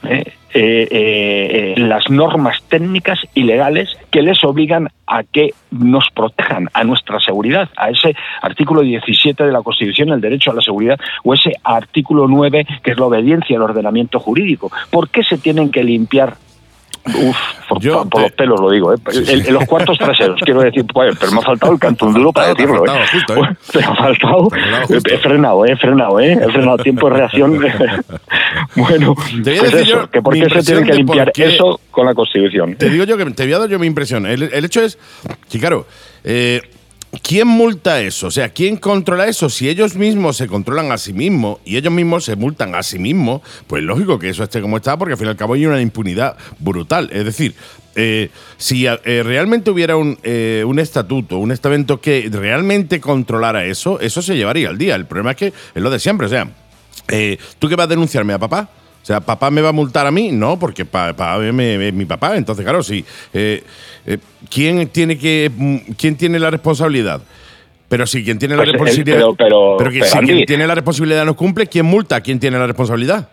¿eh? 0.04 0.34
Eh, 0.56 1.76
las 1.78 2.10
normas 2.10 2.62
técnicas 2.70 3.20
y 3.36 3.43
legales 3.43 3.89
que 4.10 4.24
les 4.24 4.43
obligan 4.43 4.89
a 5.06 5.22
que 5.24 5.54
nos 5.70 6.10
protejan 6.10 6.70
a 6.74 6.84
nuestra 6.84 7.20
seguridad, 7.20 7.70
a 7.78 7.91
ese 7.91 8.16
artículo 8.41 8.82
17 8.82 9.43
de 9.43 9.51
la 9.51 9.62
Constitución, 9.62 10.10
el 10.10 10.22
derecho 10.22 10.49
a 10.49 10.56
la 10.56 10.62
seguridad, 10.64 10.99
o 11.24 11.36
ese 11.36 11.54
artículo 11.64 12.28
9 12.28 12.66
que 12.82 12.91
es 12.91 12.97
la 12.97 13.06
obediencia 13.06 13.58
al 13.58 13.64
ordenamiento 13.64 14.20
jurídico. 14.20 14.72
¿Por 14.89 15.10
qué 15.10 15.24
se 15.24 15.38
tienen 15.38 15.70
que 15.70 15.84
limpiar 15.84 16.36
Uf, 17.06 17.38
por, 17.68 18.10
por 18.10 18.22
los 18.22 18.32
pelos 18.32 18.60
lo 18.62 18.72
digo, 18.72 18.93
¿eh? 18.93 18.97
En, 19.14 19.45
en 19.45 19.54
los 19.54 19.66
cuartos 19.66 19.97
traseros, 19.97 20.39
quiero 20.41 20.62
decir, 20.62 20.86
pues, 20.86 21.16
pero 21.20 21.34
me 21.34 21.39
ha 21.39 21.41
faltado 21.41 21.74
el 21.74 21.80
cantón 21.80 22.14
duro 22.14 22.32
para 22.32 22.54
decirlo, 22.54 22.86
¿eh? 22.86 22.99
Justo, 23.12 23.43
¿eh? 23.43 23.49
Pero 23.74 23.88
me 23.88 23.93
ha 23.93 23.95
faltado, 23.95 24.47
he 25.10 25.18
frenado, 25.18 25.66
¿eh? 25.66 25.72
he 25.74 25.76
frenado, 25.76 26.20
¿eh? 26.22 26.32
he 26.34 26.51
frenado 26.51 26.78
tiempo 26.78 27.10
de 27.10 27.16
reacción. 27.18 27.60
bueno, 28.76 29.16
pues 29.16 29.74
eso, 29.74 30.10
que 30.10 30.22
por 30.22 30.34
qué 30.34 30.49
se 30.49 30.64
tiene 30.64 30.84
que 30.89 30.93
limpiar 30.93 31.32
eso 31.36 31.82
con 31.91 32.06
la 32.06 32.14
Constitución. 32.14 32.76
Te 32.76 32.89
digo 32.89 33.04
yo 33.04 33.18
que 33.18 33.26
te 33.32 33.43
voy 33.43 33.54
a 33.54 33.60
dar 33.60 33.70
yo 33.70 33.80
mi 33.80 33.88
impresión. 33.88 34.26
El, 34.26 34.43
el 34.43 34.66
hecho 34.66 34.82
es 34.82 34.97
que, 35.49 35.60
claro, 35.60 35.86
eh, 36.24 36.62
¿Quién 37.22 37.47
multa 37.47 38.01
eso? 38.01 38.28
O 38.28 38.32
sea, 38.32 38.49
¿quién 38.49 38.78
controla 38.78 39.28
eso? 39.28 39.47
Si 39.47 39.70
ellos 39.70 39.95
mismos 39.95 40.38
se 40.38 40.47
controlan 40.47 40.91
a 40.91 40.97
sí 40.97 41.14
mismos 41.14 41.59
y 41.64 41.78
ellos 41.78 41.93
mismos 41.93 42.26
se 42.26 42.36
multan 42.36 42.74
a 42.74 42.82
sí 42.82 42.97
mismos, 42.97 43.41
pues 43.68 43.84
lógico 43.84 44.18
que 44.18 44.30
eso 44.30 44.43
esté 44.43 44.61
como 44.61 44.78
está, 44.78 44.97
porque 44.97 45.14
al 45.14 45.18
fin 45.20 45.28
y 45.28 45.30
al 45.30 45.36
cabo 45.36 45.53
hay 45.53 45.66
una 45.68 45.80
impunidad 45.80 46.36
brutal. 46.57 47.09
Es 47.14 47.24
decir, 47.24 47.53
eh, 47.95 48.30
si 48.57 48.88
eh, 48.88 48.97
realmente 49.24 49.70
hubiera 49.70 49.95
un, 49.95 50.18
eh, 50.24 50.64
un, 50.66 50.80
estatuto, 50.80 51.38
un 51.38 51.51
estamento 51.51 52.01
que 52.01 52.30
realmente 52.32 52.99
controlara 52.99 53.64
eso, 53.66 53.99
eso 53.99 54.24
se 54.24 54.36
llevaría 54.36 54.70
al 54.70 54.80
día. 54.80 54.95
El 54.95 55.05
problema 55.05 55.32
es 55.32 55.38
que 55.38 55.47
es 55.47 55.84
lo 55.84 55.91
de 55.91 55.99
siempre. 55.99 56.26
O 56.26 56.30
sea, 56.30 56.49
¿tú 57.59 57.70
qué 57.70 57.76
vas 57.76 57.86
a 57.86 57.89
denunciarme 57.89 58.34
a 58.34 58.39
papá? 58.39 58.70
O 59.04 59.06
sea, 59.06 59.20
¿papá 59.20 59.51
me 59.51 59.62
va 59.62 59.70
a 59.70 59.74
multar 59.74 60.08
a 60.08 60.12
mí? 60.12 60.32
No, 60.32 60.58
porque 60.58 60.86
papá 60.86 61.38
es 61.45 61.54
mi 61.54 62.06
papá. 62.06 62.38
Entonces, 62.38 62.64
claro, 62.64 62.82
sí. 62.82 63.04
Eh, 63.34 63.62
eh, 64.06 64.18
¿quién, 64.49 64.88
tiene 64.88 65.18
que, 65.18 65.51
mm, 65.54 65.78
¿Quién 65.97 66.16
tiene 66.16 66.39
la 66.39 66.49
responsabilidad? 66.49 67.22
Pero 67.89 68.08
si 68.08 68.24
quien 68.24 68.39
tiene 68.39 68.56
la 68.56 68.64
Pues, 68.64 68.70
eh, 68.70 68.72
responsabilidad. 68.72 69.18
pero- 69.18 69.36
pero- 69.36 69.76
pero 69.78 69.91
que 69.91 69.99
pero, 69.99 70.12
si 70.12 70.18
quien 70.20 70.45
tiene 70.45 70.66
la 70.66 70.76
responsabilidad 70.76 71.26
no 71.26 71.36
cumple, 71.36 71.68
¿quién 71.68 71.86
multa? 71.86 72.22
¿Quién 72.22 72.39
tiene 72.39 72.58
la 72.58 72.66
responsabilidad? 72.66 73.28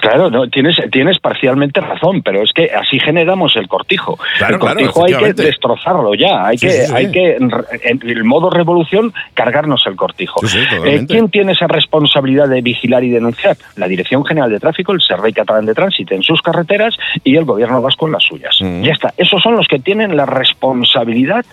Claro, 0.00 0.30
no, 0.30 0.48
tienes, 0.48 0.76
tienes 0.90 1.18
parcialmente 1.18 1.80
razón, 1.80 2.22
pero 2.22 2.42
es 2.42 2.52
que 2.52 2.70
así 2.70 2.98
generamos 2.98 3.54
el 3.56 3.68
cortijo. 3.68 4.18
Claro, 4.38 4.54
el 4.54 4.60
claro, 4.60 4.76
cortijo 4.76 5.04
hay 5.04 5.34
que 5.34 5.42
destrozarlo 5.42 6.14
ya, 6.14 6.46
hay 6.46 6.58
Sí, 6.58 6.66
que, 6.66 6.72
sí, 6.72 6.86
sí. 6.86 6.92
hay 6.94 7.10
que 7.12 7.36
en 7.36 8.00
el 8.02 8.24
modo 8.24 8.50
revolución 8.50 9.12
cargarnos 9.34 9.86
el 9.86 9.96
cortijo. 9.96 10.40
Eh. 10.84 11.04
¿Quién 11.06 11.28
tiene 11.28 11.52
esa 11.52 11.66
responsabilidad 11.66 12.48
de 12.48 12.62
vigilar 12.62 13.04
y 13.04 13.10
denunciar? 13.10 13.56
La 13.76 13.88
Dirección 13.88 14.24
General 14.24 14.50
de 14.50 14.58
Tráfico, 14.58 14.92
el 14.92 15.00
Servei 15.00 15.32
Catalán 15.32 15.66
de 15.66 15.74
Tránsito 15.74 16.14
en 16.14 16.22
sus 16.22 16.40
carreteras 16.40 16.96
y 17.22 17.36
el 17.36 17.44
Gobierno 17.44 17.82
vasco 17.82 18.06
en 18.06 18.12
las 18.12 18.24
suyas. 18.24 18.56
Mm. 18.60 18.82
Ya 18.82 18.92
está. 18.92 19.12
Esos 19.16 19.42
son 19.42 19.56
los 19.56 19.68
que 19.68 19.78
tienen 19.78 20.16
la 20.16 20.26
responsabilidad 20.26 21.44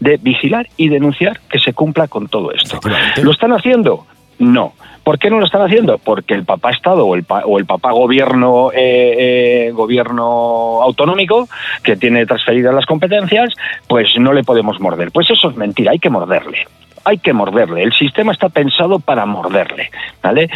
de 0.00 0.16
vigilar 0.16 0.66
y 0.76 0.88
denunciar 0.88 1.38
que 1.48 1.60
se 1.60 1.72
cumpla 1.72 2.08
con 2.08 2.26
todo 2.26 2.50
esto. 2.52 2.80
¿Lo 3.22 3.30
están 3.30 3.52
haciendo? 3.52 4.06
No. 4.38 4.72
¿Por 5.04 5.18
qué 5.18 5.30
no 5.30 5.40
lo 5.40 5.46
están 5.46 5.62
haciendo? 5.62 5.98
Porque 5.98 6.34
el 6.34 6.44
papá 6.44 6.70
Estado 6.70 7.06
o 7.06 7.14
el, 7.16 7.24
pa- 7.24 7.44
o 7.44 7.58
el 7.58 7.66
papá 7.66 7.90
gobierno 7.92 8.70
eh, 8.72 9.66
eh, 9.68 9.70
gobierno 9.72 10.80
autonómico 10.82 11.48
que 11.82 11.96
tiene 11.96 12.24
transferidas 12.26 12.74
las 12.74 12.86
competencias, 12.86 13.52
pues 13.88 14.10
no 14.18 14.32
le 14.32 14.44
podemos 14.44 14.80
morder. 14.80 15.10
Pues 15.10 15.28
eso 15.30 15.50
es 15.50 15.56
mentira, 15.56 15.90
hay 15.92 15.98
que 15.98 16.10
morderle. 16.10 16.66
Hay 17.04 17.18
que 17.18 17.32
morderle. 17.32 17.82
El 17.82 17.92
sistema 17.92 18.32
está 18.32 18.48
pensado 18.48 18.98
para 19.00 19.26
morderle, 19.26 19.90
¿vale? 20.22 20.48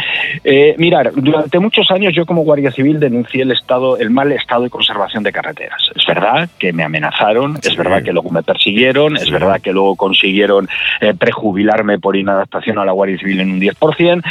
Eh, 0.43 0.75
mirar, 0.77 1.11
durante 1.15 1.59
muchos 1.59 1.89
años 1.91 2.13
yo 2.13 2.25
como 2.25 2.43
Guardia 2.43 2.71
Civil 2.71 2.99
denuncié 2.99 3.43
el 3.43 3.51
estado, 3.51 3.97
el 3.97 4.09
mal 4.09 4.31
estado 4.31 4.63
de 4.63 4.69
conservación 4.69 5.23
de 5.23 5.31
carreteras. 5.31 5.81
Es 5.95 6.05
verdad 6.05 6.49
que 6.57 6.73
me 6.73 6.83
amenazaron, 6.83 7.57
es 7.61 7.75
verdad 7.75 8.03
que 8.03 8.13
luego 8.13 8.29
me 8.29 8.43
persiguieron, 8.43 9.17
es 9.17 9.29
verdad 9.29 9.61
que 9.61 9.73
luego 9.73 9.95
consiguieron 9.95 10.67
eh, 11.01 11.13
prejubilarme 11.13 11.99
por 11.99 12.15
inadaptación 12.15 12.79
a 12.79 12.85
la 12.85 12.91
Guardia 12.91 13.17
Civil 13.17 13.41
en 13.41 13.51
un 13.51 13.61
10%, 13.61 14.23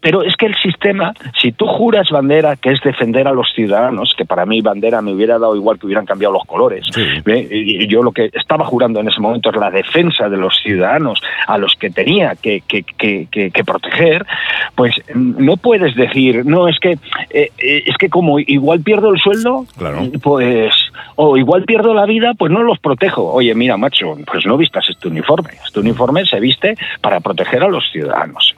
pero 0.00 0.22
es 0.22 0.34
que 0.36 0.46
el 0.46 0.54
sistema, 0.56 1.12
si 1.40 1.52
tú 1.52 1.66
juras 1.66 2.08
bandera, 2.10 2.56
que 2.56 2.70
es 2.70 2.80
defender 2.82 3.28
a 3.28 3.32
los 3.32 3.52
ciudadanos, 3.54 4.14
que 4.16 4.24
para 4.24 4.46
mí 4.46 4.60
bandera 4.60 5.02
me 5.02 5.12
hubiera 5.12 5.38
dado 5.38 5.54
igual 5.56 5.78
que 5.78 5.86
hubieran 5.86 6.06
cambiado 6.06 6.34
los 6.34 6.44
colores, 6.44 6.84
y 7.26 7.82
y 7.82 7.86
yo 7.86 8.02
lo 8.02 8.12
que 8.12 8.30
estaba 8.32 8.64
jurando 8.64 9.00
en 9.00 9.08
ese 9.08 9.20
momento 9.20 9.50
es 9.50 9.56
la 9.56 9.70
defensa 9.70 10.28
de 10.28 10.36
los 10.36 10.56
ciudadanos 10.62 11.20
a 11.46 11.56
los 11.58 11.74
que 11.76 11.90
tenía 11.90 12.34
que, 12.36 12.62
que- 12.66 12.82
que- 12.82 13.26
que- 13.30 13.50
que 13.50 13.64
proteger, 13.64 14.26
pues 14.74 14.94
mm, 15.14 15.44
no 15.44 15.56
puedes 15.56 15.94
decir, 15.94 16.44
no, 16.46 16.68
es 16.68 16.78
que, 16.78 16.92
eh, 17.30 17.50
eh, 17.58 17.82
es 17.86 17.96
que 17.96 18.08
como 18.08 18.38
igual 18.38 18.80
pierdo 18.80 19.12
el 19.12 19.20
sueldo, 19.20 19.66
Claro. 19.76 20.02
pues, 20.22 20.74
o 21.16 21.36
igual 21.36 21.64
pierdo 21.64 21.94
la 21.94 22.06
vida, 22.06 22.32
pues 22.38 22.50
no 22.52 22.62
los 22.62 22.78
protejo. 22.78 23.32
Oye, 23.32 23.54
mira, 23.54 23.76
macho, 23.76 24.16
pues 24.26 24.46
no 24.46 24.56
vistas 24.56 24.86
este 24.88 25.08
uniforme. 25.08 25.50
Este 25.64 25.80
uniforme 25.80 26.24
se 26.24 26.40
viste 26.40 26.76
para 27.00 27.20
proteger 27.20 27.62
a 27.62 27.68
los 27.68 27.84
ciudadanos. 27.90 28.54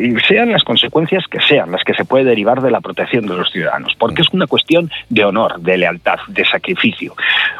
Y 0.00 0.20
sean 0.20 0.52
las 0.52 0.62
consecuencias 0.62 1.24
que 1.30 1.40
sean 1.40 1.70
las 1.70 1.84
que 1.84 1.94
se 1.94 2.04
puede 2.04 2.24
derivar 2.24 2.60
de 2.60 2.70
la 2.70 2.80
protección 2.80 3.26
de 3.26 3.34
los 3.34 3.50
ciudadanos, 3.50 3.94
porque 3.98 4.22
es 4.22 4.28
una 4.32 4.46
cuestión 4.46 4.90
de 5.08 5.24
honor, 5.24 5.60
de 5.60 5.78
lealtad, 5.78 6.18
de 6.28 6.44
sacrificio. 6.44 7.14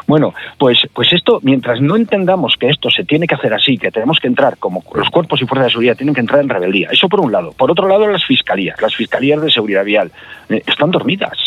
Bueno, 0.05 0.33
pues, 0.57 0.87
pues 0.93 1.11
esto, 1.13 1.39
mientras 1.41 1.81
no 1.81 1.95
entendamos 1.95 2.55
que 2.59 2.69
esto 2.69 2.89
se 2.89 3.05
tiene 3.05 3.27
que 3.27 3.35
hacer 3.35 3.53
así, 3.53 3.77
que 3.77 3.91
tenemos 3.91 4.19
que 4.19 4.27
entrar, 4.27 4.57
como 4.57 4.83
los 4.93 5.09
cuerpos 5.09 5.41
y 5.41 5.45
fuerzas 5.45 5.67
de 5.67 5.71
seguridad 5.71 5.97
tienen 5.97 6.13
que 6.13 6.21
entrar 6.21 6.41
en 6.41 6.49
rebeldía, 6.49 6.89
eso 6.91 7.09
por 7.09 7.21
un 7.21 7.31
lado. 7.31 7.53
Por 7.53 7.71
otro 7.71 7.87
lado, 7.87 8.07
las 8.07 8.23
fiscalías, 8.25 8.79
las 8.81 8.95
fiscalías 8.95 9.41
de 9.41 9.49
seguridad 9.49 9.83
vial, 9.83 10.11
eh, 10.49 10.61
están 10.67 10.91
dormidas. 10.91 11.37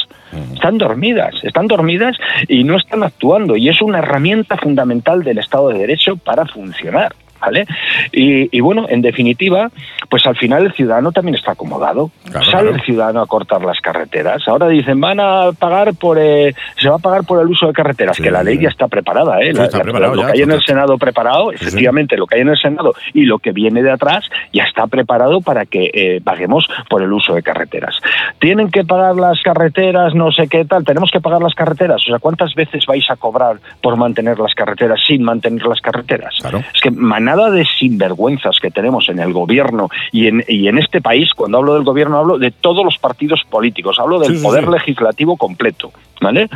Están 0.52 0.76
dormidas, 0.76 1.42
están 1.42 1.68
dormidas 1.68 2.16
y 2.48 2.62
no 2.62 2.76
están 2.76 3.02
actuando. 3.02 3.56
Y 3.56 3.68
es 3.68 3.80
una 3.80 3.98
herramienta 3.98 4.56
fundamental 4.56 5.24
del 5.24 5.38
Estado 5.38 5.68
de 5.68 5.78
Derecho 5.78 6.16
para 6.16 6.44
funcionar. 6.44 7.14
¿Vale? 7.40 7.66
Y, 8.12 8.56
y 8.56 8.60
bueno, 8.60 8.86
en 8.88 9.00
definitiva, 9.02 9.70
pues 10.10 10.26
al 10.26 10.36
final 10.36 10.66
el 10.66 10.72
ciudadano 10.72 11.12
también 11.12 11.34
está 11.36 11.52
acomodado. 11.52 12.10
Claro, 12.24 12.44
Sale 12.44 12.62
claro. 12.62 12.70
el 12.76 12.80
ciudadano 12.82 13.20
a 13.22 13.26
cortar 13.26 13.62
las 13.64 13.80
carreteras. 13.80 14.46
Ahora 14.48 14.68
dicen, 14.68 15.00
van 15.00 15.20
a 15.20 15.52
pagar 15.58 15.94
por, 15.94 16.18
eh, 16.18 16.54
se 16.76 16.88
va 16.88 16.96
a 16.96 16.98
pagar 16.98 17.24
por 17.24 17.40
el 17.40 17.48
uso 17.48 17.66
de 17.68 17.72
carreteras, 17.72 18.16
Sí, 18.16 18.22
que 18.22 18.30
la 18.30 18.42
ley 18.42 18.56
sí. 18.56 18.62
ya 18.64 18.68
está 18.70 18.88
preparada, 18.88 19.40
¿eh? 19.40 19.52
Sí, 19.52 19.58
La- 19.58 19.64
está 19.64 19.78
la- 19.78 19.84
preparado 19.84 20.14
lo 20.14 20.22
ya, 20.22 20.26
que 20.28 20.32
hay 20.38 20.42
en 20.42 20.50
el. 20.52 20.58
Senado 20.62 20.98
preparado, 20.98 21.52
efectivamente, 21.52 22.16
lo 22.16 22.26
que 22.26 22.34
hay 22.36 22.42
en 22.42 22.48
el 22.48 22.58
Senado 22.58 22.92
y 23.14 23.22
lo 23.24 23.38
que 23.38 23.52
viene 23.52 23.82
de 23.82 23.90
atrás 23.92 24.28
ya 24.52 24.64
está 24.64 24.86
preparado 24.86 25.40
para 25.40 25.64
que 25.66 25.90
eh, 25.94 26.20
paguemos 26.22 26.68
por 26.90 27.02
el 27.02 27.12
uso 27.12 27.34
de 27.34 27.42
carreteras. 27.42 27.98
Tienen 28.40 28.70
que 28.70 28.84
pagar 28.84 29.14
las 29.16 29.40
carreteras, 29.42 30.14
no 30.14 30.30
sé 30.32 30.48
qué 30.48 30.64
tal, 30.64 30.84
tenemos 30.84 31.10
que 31.10 31.20
pagar 31.20 31.40
las 31.40 31.54
carreteras. 31.54 32.02
O 32.02 32.10
sea, 32.10 32.18
¿cuántas 32.18 32.54
veces 32.54 32.84
vais 32.86 33.08
a 33.10 33.16
cobrar 33.16 33.56
por 33.80 33.96
mantener 33.96 34.38
las 34.38 34.54
carreteras 34.54 35.00
sin 35.06 35.22
mantener 35.22 35.64
las 35.66 35.80
carreteras? 35.80 36.34
Claro. 36.40 36.58
Es 36.74 36.80
que 36.82 36.90
manada 37.28 37.50
de 37.50 37.66
sinvergüenzas 37.66 38.58
que 38.58 38.70
tenemos 38.70 39.08
en 39.10 39.18
el 39.18 39.32
gobierno 39.34 39.88
y 40.12 40.28
en, 40.28 40.42
y 40.48 40.68
en 40.68 40.78
este 40.78 41.00
país, 41.02 41.34
cuando 41.34 41.58
hablo 41.58 41.74
del 41.74 41.84
gobierno 41.84 42.16
hablo 42.18 42.38
de 42.38 42.50
todos 42.50 42.84
los 42.84 42.96
partidos 42.98 43.42
políticos, 43.50 43.98
hablo 43.98 44.18
del 44.18 44.36
Sí, 44.38 44.42
poder 44.42 44.64
sí. 44.64 44.70
legislativo 44.70 45.36
completo, 45.36 45.92
¿vale? 46.22 46.48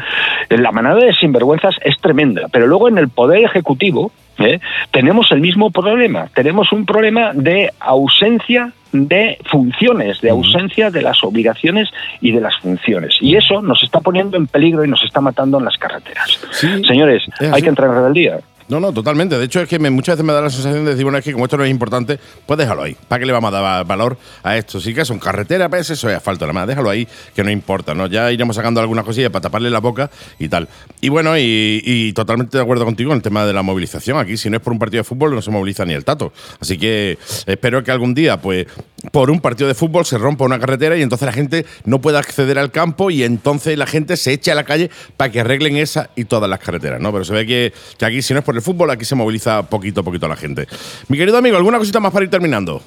La 0.49 0.73
manada 0.73 1.01
de 1.01 1.12
sinvergüenzas 1.12 1.75
es 1.85 1.99
tremenda, 2.01 2.49
pero 2.51 2.66
luego 2.66 2.89
en 2.89 2.97
el 2.97 3.09
poder 3.11 3.45
ejecutivo 3.45 4.12
¿eh? 4.39 4.61
tenemos 4.91 5.31
el 5.31 5.41
mismo 5.41 5.70
problema, 5.70 6.29
tenemos 6.35 6.73
un 6.73 6.87
problema 6.87 7.33
de 7.35 7.70
ausencia 7.79 8.73
de 8.93 9.39
funciones, 9.47 10.20
de 10.20 10.31
ausencia 10.31 10.91
de 10.91 11.01
las 11.03 11.25
obligaciones 11.25 11.89
y 12.20 12.31
de 12.31 12.41
las 12.43 12.57
funciones. 12.59 13.16
Y 13.20 13.37
eso 13.37 13.62
nos 13.62 13.83
está 13.83 14.01
poniendo 14.01 14.37
en 14.37 14.47
peligro 14.47 14.85
y 14.85 14.89
nos 14.89 15.03
está 15.03 15.20
matando 15.20 15.59
en 15.59 15.64
las 15.64 15.79
carreteras. 15.79 16.39
Sí, 16.51 16.68
Señores, 16.87 17.23
es 17.41 17.53
hay 17.53 17.62
que 17.62 17.68
entrar 17.70 17.89
en 17.89 17.95
rebeldía. 17.97 18.41
No, 18.73 18.81
no, 18.81 18.91
totalmente. 18.91 19.37
De 19.39 19.45
hecho, 19.45 19.61
es 19.61 19.68
que 19.68 19.79
me- 19.79 19.91
muchas 19.91 20.14
veces 20.16 20.25
me 20.25 20.33
da 20.33 20.41
la 20.41 20.49
sensación 20.49 20.87
de 20.87 20.93
decir, 20.93 21.05
bueno, 21.05 21.18
es 21.18 21.25
que 21.25 21.33
como 21.35 21.45
esto 21.45 21.59
no 21.59 21.64
es 21.64 21.70
importante, 21.70 22.18
pues 22.47 22.57
déjalo 22.57 22.83
ahí. 22.85 22.97
¿Para 23.07 23.20
qué 23.20 23.27
le 23.27 23.33
vamos 23.35 23.49
a 23.49 23.51
dar 23.53 23.62
va- 23.62 23.83
valor 23.85 24.16
a 24.43 24.57
esto? 24.57 24.81
Sí 24.81 24.95
que 24.95 25.05
son 25.05 25.18
carreteras, 25.18 25.68
pues 25.68 25.91
eso 25.91 26.09
es 26.09 26.16
asfalto, 26.16 26.47
nada 26.47 26.55
más. 26.55 26.66
Déjalo 26.66 26.89
ahí, 26.89 27.07
que 27.35 27.45
no 27.45 27.51
importa, 27.51 27.93
¿no? 27.95 28.07
Ya 28.07 28.33
iremos 28.33 28.57
sacando 28.57 28.81
algunas 28.81 29.05
cosillas 29.05 29.29
para 29.31 29.43
taparle 29.43 29.68
la 29.68 29.81
boca 29.81 30.11
y 30.39 30.49
tal. 30.49 30.68
Y 31.03 31.11
bueno, 31.11 31.37
y, 31.37 31.83
y 31.85 32.14
totalmente 32.14 32.57
de 32.57 32.62
acuerdo 32.62 32.87
contigo 32.87 33.11
en 33.12 33.16
el 33.16 33.23
tema 33.23 33.45
de 33.45 33.53
la 33.53 33.61
movilización. 33.62 34.16
Aquí, 34.16 34.39
si 34.39 34.49
no 34.49 34.57
es 34.57 34.62
por 34.62 34.73
un 34.73 34.79
partido 34.79 35.01
de 35.01 35.05
fútbol, 35.05 35.35
no 35.35 35.43
se 35.43 35.51
moviliza 35.51 35.85
ni 35.85 35.93
el 35.93 36.07
tato. 36.07 36.33
Así 36.59 36.79
que 36.79 37.18
espero 37.45 37.85
que 37.85 37.91
algún 37.91 38.14
día, 38.14 38.41
pues, 38.41 38.66
por 39.11 39.31
un 39.31 39.41
partido 39.41 39.68
de 39.68 39.75
fútbol 39.75 40.07
se 40.07 40.16
rompa 40.16 40.47
una 40.47 40.59
carretera 40.59 40.97
y 40.97 41.03
entonces 41.03 41.27
la 41.27 41.33
gente 41.33 41.66
no 41.85 42.01
pueda 42.01 42.20
acceder 42.20 42.59
al 42.59 42.70
campo 42.70 43.11
y 43.11 43.23
entonces 43.23 43.77
la 43.77 43.85
gente 43.87 44.16
se 44.16 44.33
eche 44.33 44.51
a 44.51 44.55
la 44.55 44.64
calle 44.64 44.91
para 45.18 45.31
que 45.31 45.41
arreglen 45.41 45.77
esa 45.77 46.09
y 46.16 46.25
todas 46.25 46.49
las 46.49 46.61
carreteras, 46.61 47.01
¿no? 47.03 47.12
Pero 47.12 47.25
se 47.27 47.35
ve 47.35 47.45
que, 47.45 47.73
que 47.99 48.07
aquí, 48.07 48.23
si 48.23 48.33
no 48.33 48.39
es 48.39 48.45
por 48.47 48.55
el 48.55 48.62
fútbol, 48.63 48.91
aquí 48.91 49.05
se 49.05 49.15
moviliza 49.15 49.63
poquito 49.65 50.01
a 50.01 50.05
poquito 50.05 50.29
la 50.29 50.37
gente. 50.37 50.67
Mi 51.09 51.19
querido 51.19 51.39
amigo, 51.39 51.57
¿alguna 51.57 51.79
cosita 51.79 52.01
más 52.01 52.13
para 52.13 52.25
ir 52.25 52.31
terminando? 52.31 52.81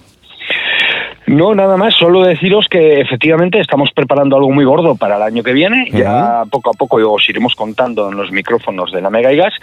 No, 1.27 1.55
nada 1.55 1.75
más, 1.75 1.95
solo 1.95 2.23
deciros 2.23 2.67
que 2.69 3.01
efectivamente 3.01 3.59
estamos 3.59 3.91
preparando 3.91 4.35
algo 4.35 4.51
muy 4.51 4.63
gordo 4.63 4.95
para 4.95 5.15
el 5.15 5.23
año 5.23 5.41
que 5.41 5.53
viene. 5.53 5.89
Ya 5.91 6.43
poco 6.51 6.69
a 6.69 6.73
poco 6.73 6.97
os 6.97 7.27
iremos 7.27 7.55
contando 7.55 8.09
en 8.09 8.17
los 8.17 8.31
micrófonos 8.31 8.91
de 8.91 9.01
la 9.01 9.09
Mega 9.09 9.33
y 9.33 9.37
Gas, 9.37 9.53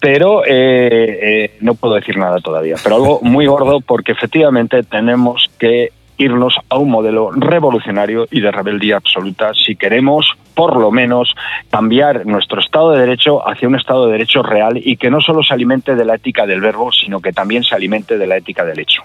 pero 0.00 0.44
eh, 0.44 0.48
eh, 0.50 1.56
no 1.60 1.74
puedo 1.74 1.94
decir 1.94 2.16
nada 2.16 2.40
todavía. 2.40 2.74
Pero 2.82 2.96
algo 2.96 3.20
muy 3.22 3.46
gordo 3.46 3.80
porque 3.80 4.12
efectivamente 4.12 4.82
tenemos 4.82 5.48
que 5.58 5.92
irnos 6.22 6.58
a 6.68 6.78
un 6.78 6.90
modelo 6.90 7.30
revolucionario 7.32 8.26
y 8.30 8.40
de 8.40 8.50
rebeldía 8.50 8.96
absoluta 8.96 9.52
si 9.54 9.76
queremos, 9.76 10.32
por 10.54 10.76
lo 10.76 10.90
menos, 10.90 11.34
cambiar 11.70 12.26
nuestro 12.26 12.60
Estado 12.60 12.92
de 12.92 13.00
Derecho 13.00 13.46
hacia 13.46 13.68
un 13.68 13.74
Estado 13.74 14.06
de 14.06 14.12
Derecho 14.12 14.42
real 14.42 14.80
y 14.82 14.96
que 14.96 15.10
no 15.10 15.20
solo 15.20 15.42
se 15.42 15.54
alimente 15.54 15.94
de 15.94 16.04
la 16.04 16.14
ética 16.14 16.46
del 16.46 16.60
verbo, 16.60 16.92
sino 16.92 17.20
que 17.20 17.32
también 17.32 17.64
se 17.64 17.74
alimente 17.74 18.18
de 18.18 18.26
la 18.26 18.36
ética 18.36 18.64
del 18.64 18.78
hecho. 18.78 19.02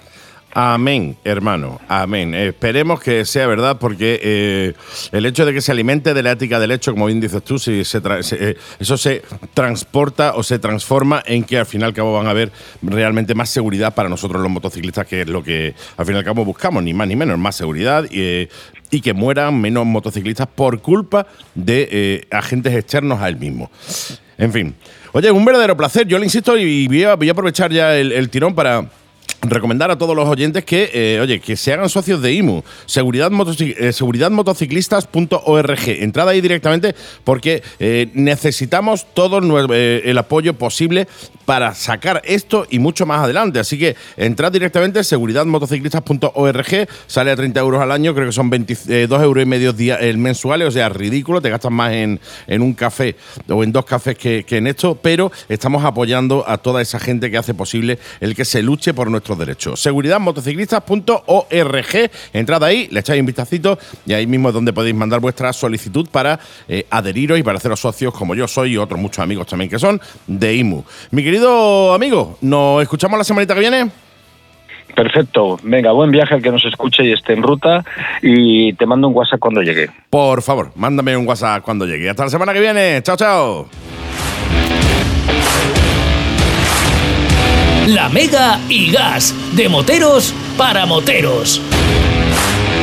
Amén, 0.53 1.17
hermano, 1.23 1.79
amén. 1.87 2.33
Esperemos 2.33 2.99
que 2.99 3.25
sea 3.25 3.45
verdad 3.45 3.77
porque 3.79 4.19
eh, 4.23 4.73
el 5.11 5.25
hecho 5.25 5.45
de 5.45 5.53
que 5.53 5.61
se 5.61 5.71
alimente 5.71 6.13
de 6.13 6.23
la 6.23 6.31
ética 6.31 6.59
del 6.59 6.71
hecho, 6.71 6.93
como 6.93 7.05
bien 7.05 7.19
dices 7.19 7.43
tú, 7.43 7.59
si 7.59 7.81
eh, 7.81 8.55
eso 8.79 8.97
se 8.97 9.21
transporta 9.53 10.33
o 10.35 10.41
se 10.41 10.57
transforma 10.57 11.21
en 11.25 11.43
que 11.43 11.59
al 11.59 11.65
fin 11.65 11.81
y 11.81 11.83
al 11.83 11.93
cabo 11.93 12.13
van 12.13 12.27
a 12.27 12.31
haber 12.31 12.51
realmente 12.81 13.35
más 13.35 13.49
seguridad 13.49 13.93
para 13.93 14.09
nosotros 14.09 14.41
los 14.41 14.49
motociclistas, 14.49 15.05
que 15.05 15.21
es 15.21 15.27
lo 15.27 15.43
que 15.43 15.75
al 15.95 16.05
fin 16.05 16.15
y 16.15 16.17
al 16.17 16.23
cabo 16.23 16.43
buscamos, 16.43 16.81
ni 16.81 16.93
más 16.93 17.07
ni 17.07 17.15
menos, 17.15 17.37
más 17.37 17.55
seguridad 17.55 18.05
y, 18.09 18.19
eh, 18.19 18.49
y 18.89 19.01
que 19.01 19.13
mueran 19.13 19.59
menos 19.61 19.85
motociclistas 19.85 20.47
por 20.47 20.81
culpa 20.81 21.27
de 21.53 22.25
agentes 22.31 22.73
externos 22.73 23.21
a 23.21 23.27
él 23.27 23.37
mismo. 23.37 23.69
En 24.39 24.51
fin. 24.51 24.75
Oye, 25.11 25.29
un 25.29 25.43
verdadero 25.45 25.75
placer. 25.75 26.07
Yo 26.07 26.17
le 26.17 26.25
insisto 26.25 26.57
y 26.57 26.87
voy 26.87 27.03
a, 27.03 27.31
aprovechar 27.31 27.71
ya 27.71 27.95
el 27.95 28.29
tirón 28.29 28.55
para 28.55 28.87
recomendar 29.41 29.91
a 29.91 29.97
todos 29.97 30.15
los 30.15 30.27
oyentes 30.27 30.65
que, 30.65 30.89
eh, 30.93 31.19
oye, 31.21 31.39
que 31.39 31.55
se 31.55 31.73
hagan 31.73 31.89
socios 31.89 32.21
de 32.21 32.33
IMU, 32.33 32.63
seguridad 32.85 33.31
eh, 33.59 33.93
seguridadmotociclistas.org. 33.93 35.87
Entrada 35.87 36.31
ahí 36.31 36.41
directamente 36.41 36.95
porque 37.23 37.61
eh, 37.79 38.09
necesitamos 38.13 39.05
todo 39.13 39.39
eh, 39.73 40.01
el 40.05 40.17
apoyo 40.17 40.53
posible 40.53 41.07
para 41.45 41.75
sacar 41.75 42.21
esto 42.25 42.65
y 42.69 42.79
mucho 42.79 43.05
más 43.05 43.21
adelante. 43.21 43.59
Así 43.59 43.77
que 43.77 43.95
entrad 44.17 44.51
directamente 44.51 45.03
seguridadmotociclistas.org, 45.03 46.87
sale 47.07 47.31
a 47.31 47.35
30 47.35 47.59
euros 47.59 47.81
al 47.81 47.91
año, 47.91 48.13
creo 48.13 48.27
que 48.27 48.33
son 48.33 48.49
22 48.49 49.23
euros 49.23 49.43
y 49.43 49.45
medio 49.45 49.73
el 49.77 50.17
mensuales, 50.17 50.67
o 50.67 50.71
sea, 50.71 50.89
ridículo, 50.89 51.41
te 51.41 51.49
gastas 51.49 51.71
más 51.71 51.93
en, 51.93 52.19
en 52.47 52.61
un 52.61 52.73
café 52.73 53.15
o 53.47 53.63
en 53.63 53.71
dos 53.71 53.85
cafés 53.85 54.17
que, 54.17 54.43
que 54.43 54.57
en 54.57 54.67
esto, 54.67 54.99
pero 55.01 55.31
estamos 55.47 55.85
apoyando 55.85 56.43
a 56.47 56.57
toda 56.57 56.81
esa 56.81 56.99
gente 56.99 57.31
que 57.31 57.37
hace 57.37 57.53
posible 57.53 57.99
el 58.19 58.35
que 58.35 58.43
se 58.43 58.61
luche 58.61 58.93
por 58.93 59.09
nuestros 59.27 59.37
derechos. 59.37 59.79
Seguridadmotociclistas.org, 59.81 62.11
entrad 62.33 62.63
ahí, 62.63 62.87
le 62.91 63.01
echáis 63.01 63.19
un 63.19 63.25
vistacito 63.25 63.77
y 64.05 64.13
ahí 64.13 64.27
mismo 64.27 64.49
es 64.49 64.53
donde 64.53 64.71
podéis 64.73 64.93
mandar 64.95 65.19
vuestra 65.19 65.51
solicitud 65.53 66.07
para 66.11 66.39
eh, 66.67 66.85
adheriros 66.89 67.39
y 67.39 67.43
para 67.43 67.57
haceros 67.57 67.79
socios 67.79 68.13
como 68.13 68.35
yo 68.35 68.47
soy 68.47 68.73
y 68.73 68.77
otros 68.77 68.99
muchos 68.99 69.19
amigos 69.19 69.47
también 69.47 69.69
que 69.69 69.79
son 69.79 70.01
de 70.27 70.55
IMU. 70.55 70.83
Mi 71.11 71.23
querido 71.23 71.93
amigo, 71.93 72.37
¿nos 72.41 72.81
escuchamos 72.81 73.17
la 73.17 73.23
semanita 73.23 73.53
que 73.53 73.61
viene? 73.61 73.89
Perfecto. 74.95 75.59
Venga, 75.61 75.91
buen 75.91 76.09
viaje 76.09 76.35
al 76.35 76.41
que 76.41 76.51
nos 76.51 76.65
escuche 76.65 77.03
y 77.03 77.11
esté 77.11 77.33
en 77.33 77.43
ruta 77.43 77.83
y 78.21 78.73
te 78.73 78.85
mando 78.85 79.09
un 79.09 79.15
WhatsApp 79.15 79.39
cuando 79.39 79.61
llegue. 79.61 79.89
Por 80.09 80.41
favor, 80.41 80.71
mándame 80.75 81.15
un 81.15 81.27
WhatsApp 81.27 81.61
cuando 81.61 81.85
llegue. 81.85 82.09
Hasta 82.09 82.23
la 82.23 82.29
semana 82.29 82.53
que 82.53 82.61
viene. 82.61 83.01
Chao, 83.03 83.15
chao. 83.15 83.67
La 87.87 88.09
Mega 88.09 88.59
y 88.67 88.91
Gas, 88.91 89.33
de 89.53 89.69
moteros 89.69 90.33
para 90.57 90.85
moteros. 90.85 91.61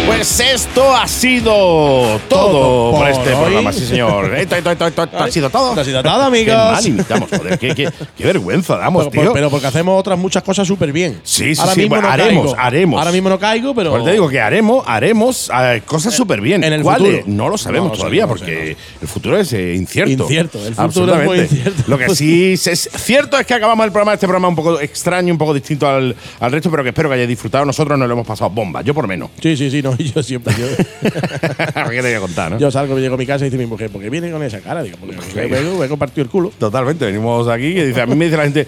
Pues 0.07 0.38
esto 0.40 0.94
ha 0.94 1.07
sido 1.09 1.50
todo, 1.50 2.20
Todo 2.28 2.90
por 2.92 3.00
por 3.00 3.09
este 3.09 3.32
hoy. 3.32 3.42
programa, 3.42 3.72
sí 3.72 3.86
señor. 3.86 4.34
Esto, 4.34 4.57
esto, 4.57 4.70
esto, 4.70 4.86
esto, 4.86 5.02
esto 5.05 5.18
ha 5.18 5.30
sido 5.30 5.50
todo. 5.50 5.80
Ha 5.80 5.84
sido 5.84 6.02
todo, 6.02 6.18
Qué 6.20 6.26
amigos. 6.26 6.57
mal 6.57 6.86
imitamos, 6.86 7.28
joder, 7.30 7.59
qué, 7.59 7.74
qué- 7.74 7.90
qué 8.16 8.24
vergüenza 8.24 8.76
damos, 8.76 9.09
Pero, 9.11 9.22
tío. 9.22 9.32
pero 9.32 9.50
porque 9.50 9.66
hacemos 9.66 9.98
otras 9.98 10.18
muchas 10.18 10.42
cosas 10.42 10.66
súper 10.68 10.92
bien. 10.92 11.20
Sí, 11.24 11.55
sí, 11.55 11.61
Ahora 11.61 11.74
sí, 11.74 11.80
mismo 11.80 11.96
bueno, 11.96 12.09
no 12.09 12.12
haremos, 12.14 12.44
caigo. 12.55 12.61
haremos. 12.61 12.98
Ahora 12.98 13.12
mismo 13.12 13.28
no 13.30 13.38
caigo, 13.38 13.74
pero. 13.74 13.90
Pues 13.90 14.05
te 14.05 14.12
digo 14.12 14.28
que 14.28 14.40
haremos, 14.40 14.84
haremos 14.86 15.50
eh, 15.59 15.82
cosas 15.86 16.14
súper 16.14 16.40
bien. 16.40 16.62
en 16.64 16.72
el 16.74 16.82
¿Cuáles? 16.82 17.20
futuro. 17.20 17.34
No 17.34 17.48
lo 17.48 17.59
sabemos 17.59 17.90
No 17.92 17.96
todavía, 17.96 18.22
no 18.22 18.28
porque 18.28 18.76
el 19.00 19.09
futuro 19.09 19.38
es 19.38 19.52
eh, 19.52 19.74
incierto. 19.74 20.11
Incierto, 20.24 20.59
el 20.66 20.74
futuro 20.74 21.16
es 21.16 21.24
muy 21.24 21.38
Absolutamente. 21.38 21.55
incierto. 21.57 21.82
Lo 21.86 21.98
que 21.98 22.14
sí 22.14 22.52
es 22.55 22.90
cierto 22.96 23.38
es 23.38 23.46
que 23.46 23.55
acabamos 23.55 23.84
el 23.86 23.92
programa, 23.92 24.14
este 24.14 24.26
programa 24.26 24.48
un 24.48 24.57
poco 24.57 24.80
extraño, 24.80 25.32
un 25.32 25.38
poco 25.38 25.55
distinto 25.55 25.88
al, 25.88 26.14
al 26.40 26.52
resto, 26.52 26.70
pero 26.70 26.82
que 26.82 26.90
espero 26.90 27.09
que 27.09 27.14
hayáis 27.14 27.28
disfrutado. 27.28 27.64
Nosotros 27.64 27.98
nos 27.98 28.07
lo 28.07 28.14
hemos 28.14 28.26
pasado 28.26 28.50
bomba, 28.50 28.82
yo 28.82 28.94
por 28.94 29.07
menos. 29.07 29.30
Sí, 29.42 29.57
sí, 29.57 29.70
sí, 29.70 29.82
no, 29.99 30.05
yo 30.05 30.22
siempre. 30.22 30.55
Yo, 30.59 30.66
¿Qué 31.90 31.97
te 31.97 32.01
voy 32.03 32.12
a 32.12 32.20
contar, 32.20 32.53
no? 32.53 32.59
yo 32.59 32.70
salgo, 32.70 32.99
llego 32.99 33.14
a 33.14 33.18
mi 33.18 33.26
casa 33.26 33.45
y 33.45 33.51
dice 33.51 33.59
mi 33.59 33.66
mujer, 33.66 33.90
¿por 33.90 34.01
qué 34.01 34.11
viene 34.11 34.30
con 34.30 34.42
esa 34.42 34.61
cara? 34.61 34.82
Digo, 34.82 34.97
porque 34.99 35.16
me 35.16 35.84
he 35.84 35.88
compartido 35.88 36.24
el 36.24 36.30
culo. 36.30 36.53
Totalmente, 36.59 37.07
venimos 37.07 37.49
aquí 37.49 37.66
y 37.66 37.86
dice, 37.86 38.01
a 38.01 38.07
mí 38.07 38.14
me 38.14 38.26
dice 38.26 38.36
la 38.36 38.45
gente, 38.45 38.66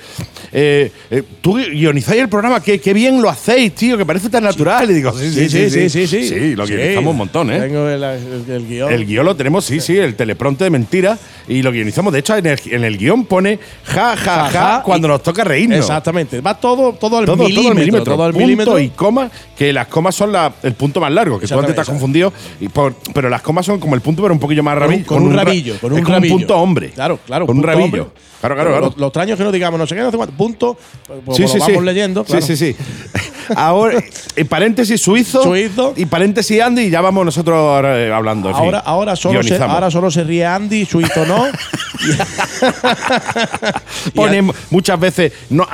eh, 0.53 0.91
eh, 1.11 1.23
tú 1.41 1.57
guionizáis 1.57 2.23
el 2.23 2.29
programa, 2.29 2.63
qué, 2.63 2.79
qué 2.81 2.93
bien 2.93 3.21
lo 3.23 3.29
hacéis, 3.29 3.75
tío, 3.75 3.97
que 3.99 4.05
parece 4.07 4.29
tan 4.31 4.45
natural. 4.45 4.91
Y 4.91 4.95
digo, 4.95 5.13
sí, 5.13 5.31
sí, 5.33 5.49
sí, 5.49 5.71
sí, 5.71 5.89
sí, 5.91 6.07
sí, 6.07 6.29
sí, 6.29 6.55
lo 6.57 6.67
guionizamos 6.67 7.11
un 7.13 7.17
montón, 7.17 7.51
¿eh? 7.53 7.61
Tengo 7.61 7.89
el, 7.89 8.03
el- 8.03 8.45
el 8.51 8.67
guion. 8.69 8.93
El 8.93 9.07
guion 9.07 9.25
lo 9.25 9.37
tenemos, 9.37 9.65
sí, 9.65 9.81
sí, 9.81 9.97
el 9.97 10.15
telepronte 10.15 10.65
de 10.65 10.71
mentira 10.71 11.19
y 11.49 11.63
lo 11.63 11.73
guionizamos. 11.73 12.13
De 12.13 12.21
hecho, 12.21 12.37
en 12.37 12.47
el, 12.47 12.59
en 12.67 12.97
guion 12.99 13.25
pone 13.27 13.59
ja, 13.85 14.17
ja, 14.17 14.49
ja, 14.51 14.83
cuando 14.85 15.09
nos 15.09 15.23
toca 15.23 15.45
reírnos. 15.45 15.79
Exactamente. 15.79 16.41
Va 16.41 16.59
todo, 16.59 16.93
todo 16.95 17.19
al 17.19 17.27
Todo, 17.27 17.37
milímetro. 17.45 17.63
todo 17.63 17.71
al 17.71 17.75
milímetro, 17.77 18.05
todo 18.15 18.25
al 18.25 18.33
punto 18.33 18.47
milímetro. 18.47 18.79
y 18.81 18.89
coma, 18.91 19.31
que 19.57 19.73
las 19.73 19.87
comas 19.89 20.15
son 20.15 20.33
la- 20.33 20.53
el 20.63 20.75
punto 20.75 21.01
más 21.01 21.13
largo, 21.13 21.39
que 21.39 21.47
tú 21.47 21.59
antes 21.59 21.75
te 21.75 21.81
has 21.81 21.87
confundido, 21.89 22.33
y 22.61 22.69
por- 22.69 22.95
pero 23.15 23.29
las 23.29 23.43
comas 23.43 23.67
son 23.67 23.79
como 23.81 23.95
el 23.95 24.01
punto, 24.01 24.23
pero 24.23 24.35
un 24.35 24.41
poquillo 24.41 24.63
más 24.63 24.75
Con 24.75 24.83
un- 24.85 24.91
rabillo. 24.91 25.07
con 25.07 25.23
un 25.23 25.35
ra- 25.35 25.45
rabillo, 25.45 25.79
con 25.81 25.93
es 25.93 25.99
un 25.99 26.05
como 26.05 26.15
rabillo. 26.17 26.35
punto 26.37 26.57
hombre. 26.59 26.91
Claro, 26.91 27.19
claro. 27.27 27.47
Con 27.47 27.57
un 27.57 27.63
punto 27.63 27.77
rabillo. 27.79 28.03
hombre. 28.05 28.21
Claro, 28.41 28.55
claro, 28.55 28.71
claro. 28.71 28.87
Lo, 28.87 28.95
lo 29.01 29.07
extraño 29.07 29.33
es 29.35 29.39
que 29.39 29.45
no 29.45 29.53
digamos 29.53 29.79
no 29.81 29.87
sé 29.87 29.95
qué, 29.95 30.03
no 30.03 30.11
sé 30.11 30.17
cuánto. 30.17 30.37
Punto. 30.37 30.79
Pues 31.25 31.37
Sí, 31.37 31.49
sí, 31.49 31.59
vamos 31.59 31.79
sí. 31.79 31.85
leyendo. 31.85 32.21
Sí, 32.25 32.31
claro. 32.33 32.47
sí, 32.47 32.57
sí. 32.57 32.77
Ahora, 33.57 34.03
en 34.35 34.49
paréntesis 34.49 35.01
suizo, 35.01 35.41
Suizo. 35.45 35.93
y 35.97 36.05
paréntesis 36.07 36.61
Andy, 36.61 36.83
y 36.87 36.91
ya 36.91 37.01
vamos 37.01 37.25
nosotros 37.25 37.81
eh, 37.85 38.11
hablando. 38.13 38.49
fin. 38.49 38.57
Ahora, 38.59 38.79
ahora, 38.81 39.15
solo 39.15 39.41
se, 39.45 39.57
ahora 39.57 39.89
solo 39.89 40.11
se 40.11 40.25
ríe 40.25 40.45
Andy, 40.45 40.85
Suizo 40.85 41.25
no. 41.27 41.47
Pone 44.15 44.43
muchas 44.71 44.99
veces, 44.99 45.33
no, 45.51 45.67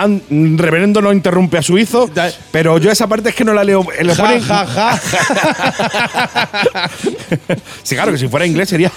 reverendo 0.56 1.00
no 1.00 1.12
interrumpe 1.12 1.58
a 1.58 1.62
su 1.62 1.78
hizo, 1.78 2.06
Da- 2.08 2.30
pero 2.50 2.76
yo 2.78 2.90
esa 2.90 3.06
parte 3.06 3.30
es 3.30 3.34
que 3.34 3.44
no 3.44 3.54
la 3.54 3.64
leo. 3.64 3.86
Le 4.02 4.14
ja, 4.14 4.22
ponen- 4.22 4.42
ja, 4.42 4.66
ja. 4.66 5.00
sí, 7.82 7.94
claro, 7.94 8.12
que 8.12 8.18
si 8.18 8.28
fuera 8.28 8.46
inglés 8.46 8.68
sería. 8.68 8.90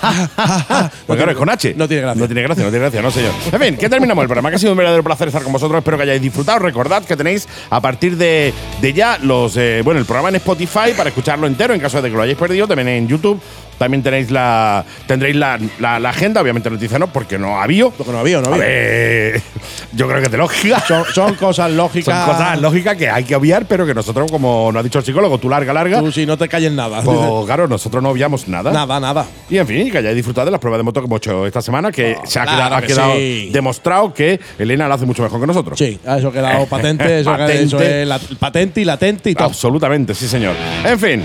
Claro, 1.06 1.30
es 1.30 1.36
con 1.36 1.48
H. 1.48 1.74
No 1.76 1.86
tiene 1.86 2.02
gracia. 2.02 2.20
No 2.20 2.26
tiene 2.26 2.42
gracia, 2.42 2.64
no 2.64 2.70
tiene 2.70 2.82
gracia, 2.84 3.02
no, 3.02 3.10
señor. 3.10 3.32
En 3.52 3.60
fin, 3.60 3.76
que 3.76 3.88
terminamos 3.88 4.22
el 4.22 4.28
programa, 4.28 4.50
que 4.50 4.56
ha 4.56 4.58
sido 4.58 4.72
un 4.72 4.78
verdadero 4.78 5.02
placer 5.02 5.28
estar 5.28 5.42
con 5.42 5.52
vosotros. 5.52 5.78
Espero 5.78 5.96
que 5.96 6.02
hayáis 6.02 6.20
disfrutado. 6.20 6.58
Recordad 6.58 7.04
que 7.04 7.16
tenéis 7.16 7.48
a 7.70 7.80
partir 7.80 8.16
de, 8.16 8.52
de 8.80 8.92
ya 8.92 9.18
los 9.18 9.56
eh, 9.56 9.80
bueno 9.84 10.00
el 10.00 10.06
programa 10.06 10.30
en 10.30 10.36
Spotify 10.36 10.92
para 10.96 11.10
escucharlo 11.10 11.46
entero 11.46 11.72
en 11.74 11.80
caso 11.80 12.02
de 12.02 12.10
que 12.10 12.16
lo 12.16 12.22
hayáis 12.22 12.38
perdido. 12.38 12.66
También 12.66 12.88
en 12.88 13.08
YouTube. 13.08 13.40
También 13.78 14.02
tenéis 14.02 14.30
la 14.30 14.84
tendréis 15.06 15.36
la, 15.36 15.58
la- 15.78 15.98
la 15.98 16.10
agenda, 16.10 16.40
obviamente 16.40 16.70
noticia 16.70 16.98
no, 16.98 17.08
porque 17.08 17.38
no 17.38 17.60
había. 17.60 17.88
Porque 17.88 18.12
no 18.12 18.18
había, 18.18 18.40
no 18.40 18.50
A 18.50 18.54
había. 18.54 18.64
ver, 18.66 19.42
yo 19.92 20.06
creo 20.06 20.18
que 20.20 20.26
es 20.26 20.32
de 20.32 20.38
lógica. 20.38 20.80
Son, 20.86 21.04
son 21.12 21.34
cosas 21.34 21.70
lógicas. 21.70 22.04
Son 22.26 22.34
cosas 22.34 22.60
lógicas 22.60 22.96
que 22.96 23.08
hay 23.08 23.24
que 23.24 23.34
obviar, 23.36 23.66
pero 23.66 23.84
que 23.86 23.94
nosotros, 23.94 24.30
como 24.30 24.70
nos 24.72 24.80
ha 24.80 24.82
dicho 24.84 24.98
el 24.98 25.04
psicólogo, 25.04 25.38
tú 25.38 25.48
larga, 25.48 25.72
larga. 25.72 26.00
Tú 26.00 26.12
si 26.12 26.24
no 26.26 26.36
te 26.38 26.48
calles 26.48 26.72
nada. 26.72 27.02
Pues 27.02 27.18
claro, 27.46 27.66
nosotros 27.68 28.02
no 28.02 28.10
obviamos 28.10 28.48
nada. 28.48 28.72
nada, 28.72 29.00
nada. 29.00 29.26
Y 29.50 29.58
en 29.58 29.66
fin, 29.66 29.90
que 29.90 29.98
hayáis 29.98 30.16
disfrutado 30.16 30.44
de 30.46 30.50
las 30.52 30.60
pruebas 30.60 30.78
de 30.78 30.82
moto 30.84 31.00
que 31.00 31.06
hemos 31.06 31.18
hecho 31.18 31.46
esta 31.46 31.60
semana, 31.62 31.90
que 31.92 32.16
se 32.24 32.38
ha 32.38 32.44
claro 32.44 32.56
quedado, 32.58 32.74
ha 32.76 32.80
que 32.80 32.86
quedado 32.86 33.14
sí. 33.14 33.50
demostrado 33.52 34.14
que 34.14 34.40
Elena 34.58 34.88
lo 34.88 34.94
hace 34.94 35.04
mucho 35.06 35.22
mejor 35.22 35.40
que 35.40 35.46
nosotros. 35.46 35.78
Sí, 35.78 35.98
eso 36.04 36.28
ha 36.28 36.32
quedado 36.32 36.66
patente. 36.70 37.20
Eso, 37.20 37.30
Patente. 37.30 37.62
eso 37.64 37.80
es 37.80 38.06
la- 38.06 38.18
patente 38.38 38.80
y 38.80 38.84
latente 38.84 39.30
y 39.30 39.34
todo. 39.34 39.46
Absolutamente, 39.48 40.14
sí, 40.14 40.28
señor. 40.28 40.54
En 40.84 40.98
fin. 40.98 41.22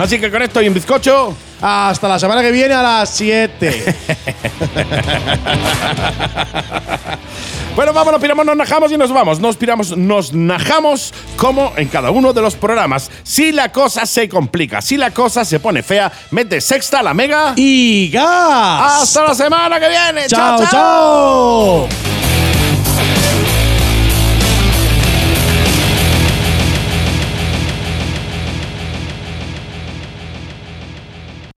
Así 0.00 0.18
que 0.18 0.30
con 0.30 0.40
esto 0.40 0.62
y 0.62 0.68
un 0.68 0.74
bizcocho. 0.74 1.34
Hasta 1.60 2.08
la 2.08 2.18
semana 2.18 2.40
que 2.40 2.50
viene 2.50 2.72
a 2.74 2.82
las 2.82 3.10
7. 3.10 3.96
Bueno, 7.76 7.92
vamos, 7.92 8.12
nos 8.12 8.20
piramos, 8.20 8.44
nos 8.44 8.56
najamos 8.56 8.92
y 8.92 8.98
nos 8.98 9.12
vamos. 9.12 9.40
Nos 9.40 9.56
piramos, 9.56 9.96
nos 9.96 10.32
najamos 10.34 11.14
como 11.36 11.72
en 11.76 11.88
cada 11.88 12.10
uno 12.10 12.32
de 12.32 12.42
los 12.42 12.56
programas. 12.56 13.10
Si 13.22 13.52
la 13.52 13.70
cosa 13.70 14.06
se 14.06 14.28
complica, 14.28 14.82
si 14.82 14.96
la 14.96 15.12
cosa 15.12 15.44
se 15.44 15.60
pone 15.60 15.82
fea, 15.82 16.10
mete 16.30 16.60
sexta, 16.60 17.02
la 17.02 17.14
mega. 17.14 17.54
y 17.56 18.10
gas. 18.10 19.02
Hasta 19.02 19.24
la 19.24 19.34
semana 19.34 19.80
que 19.80 19.88
viene. 19.88 20.26
chao. 20.26 20.66
chao. 20.68 21.88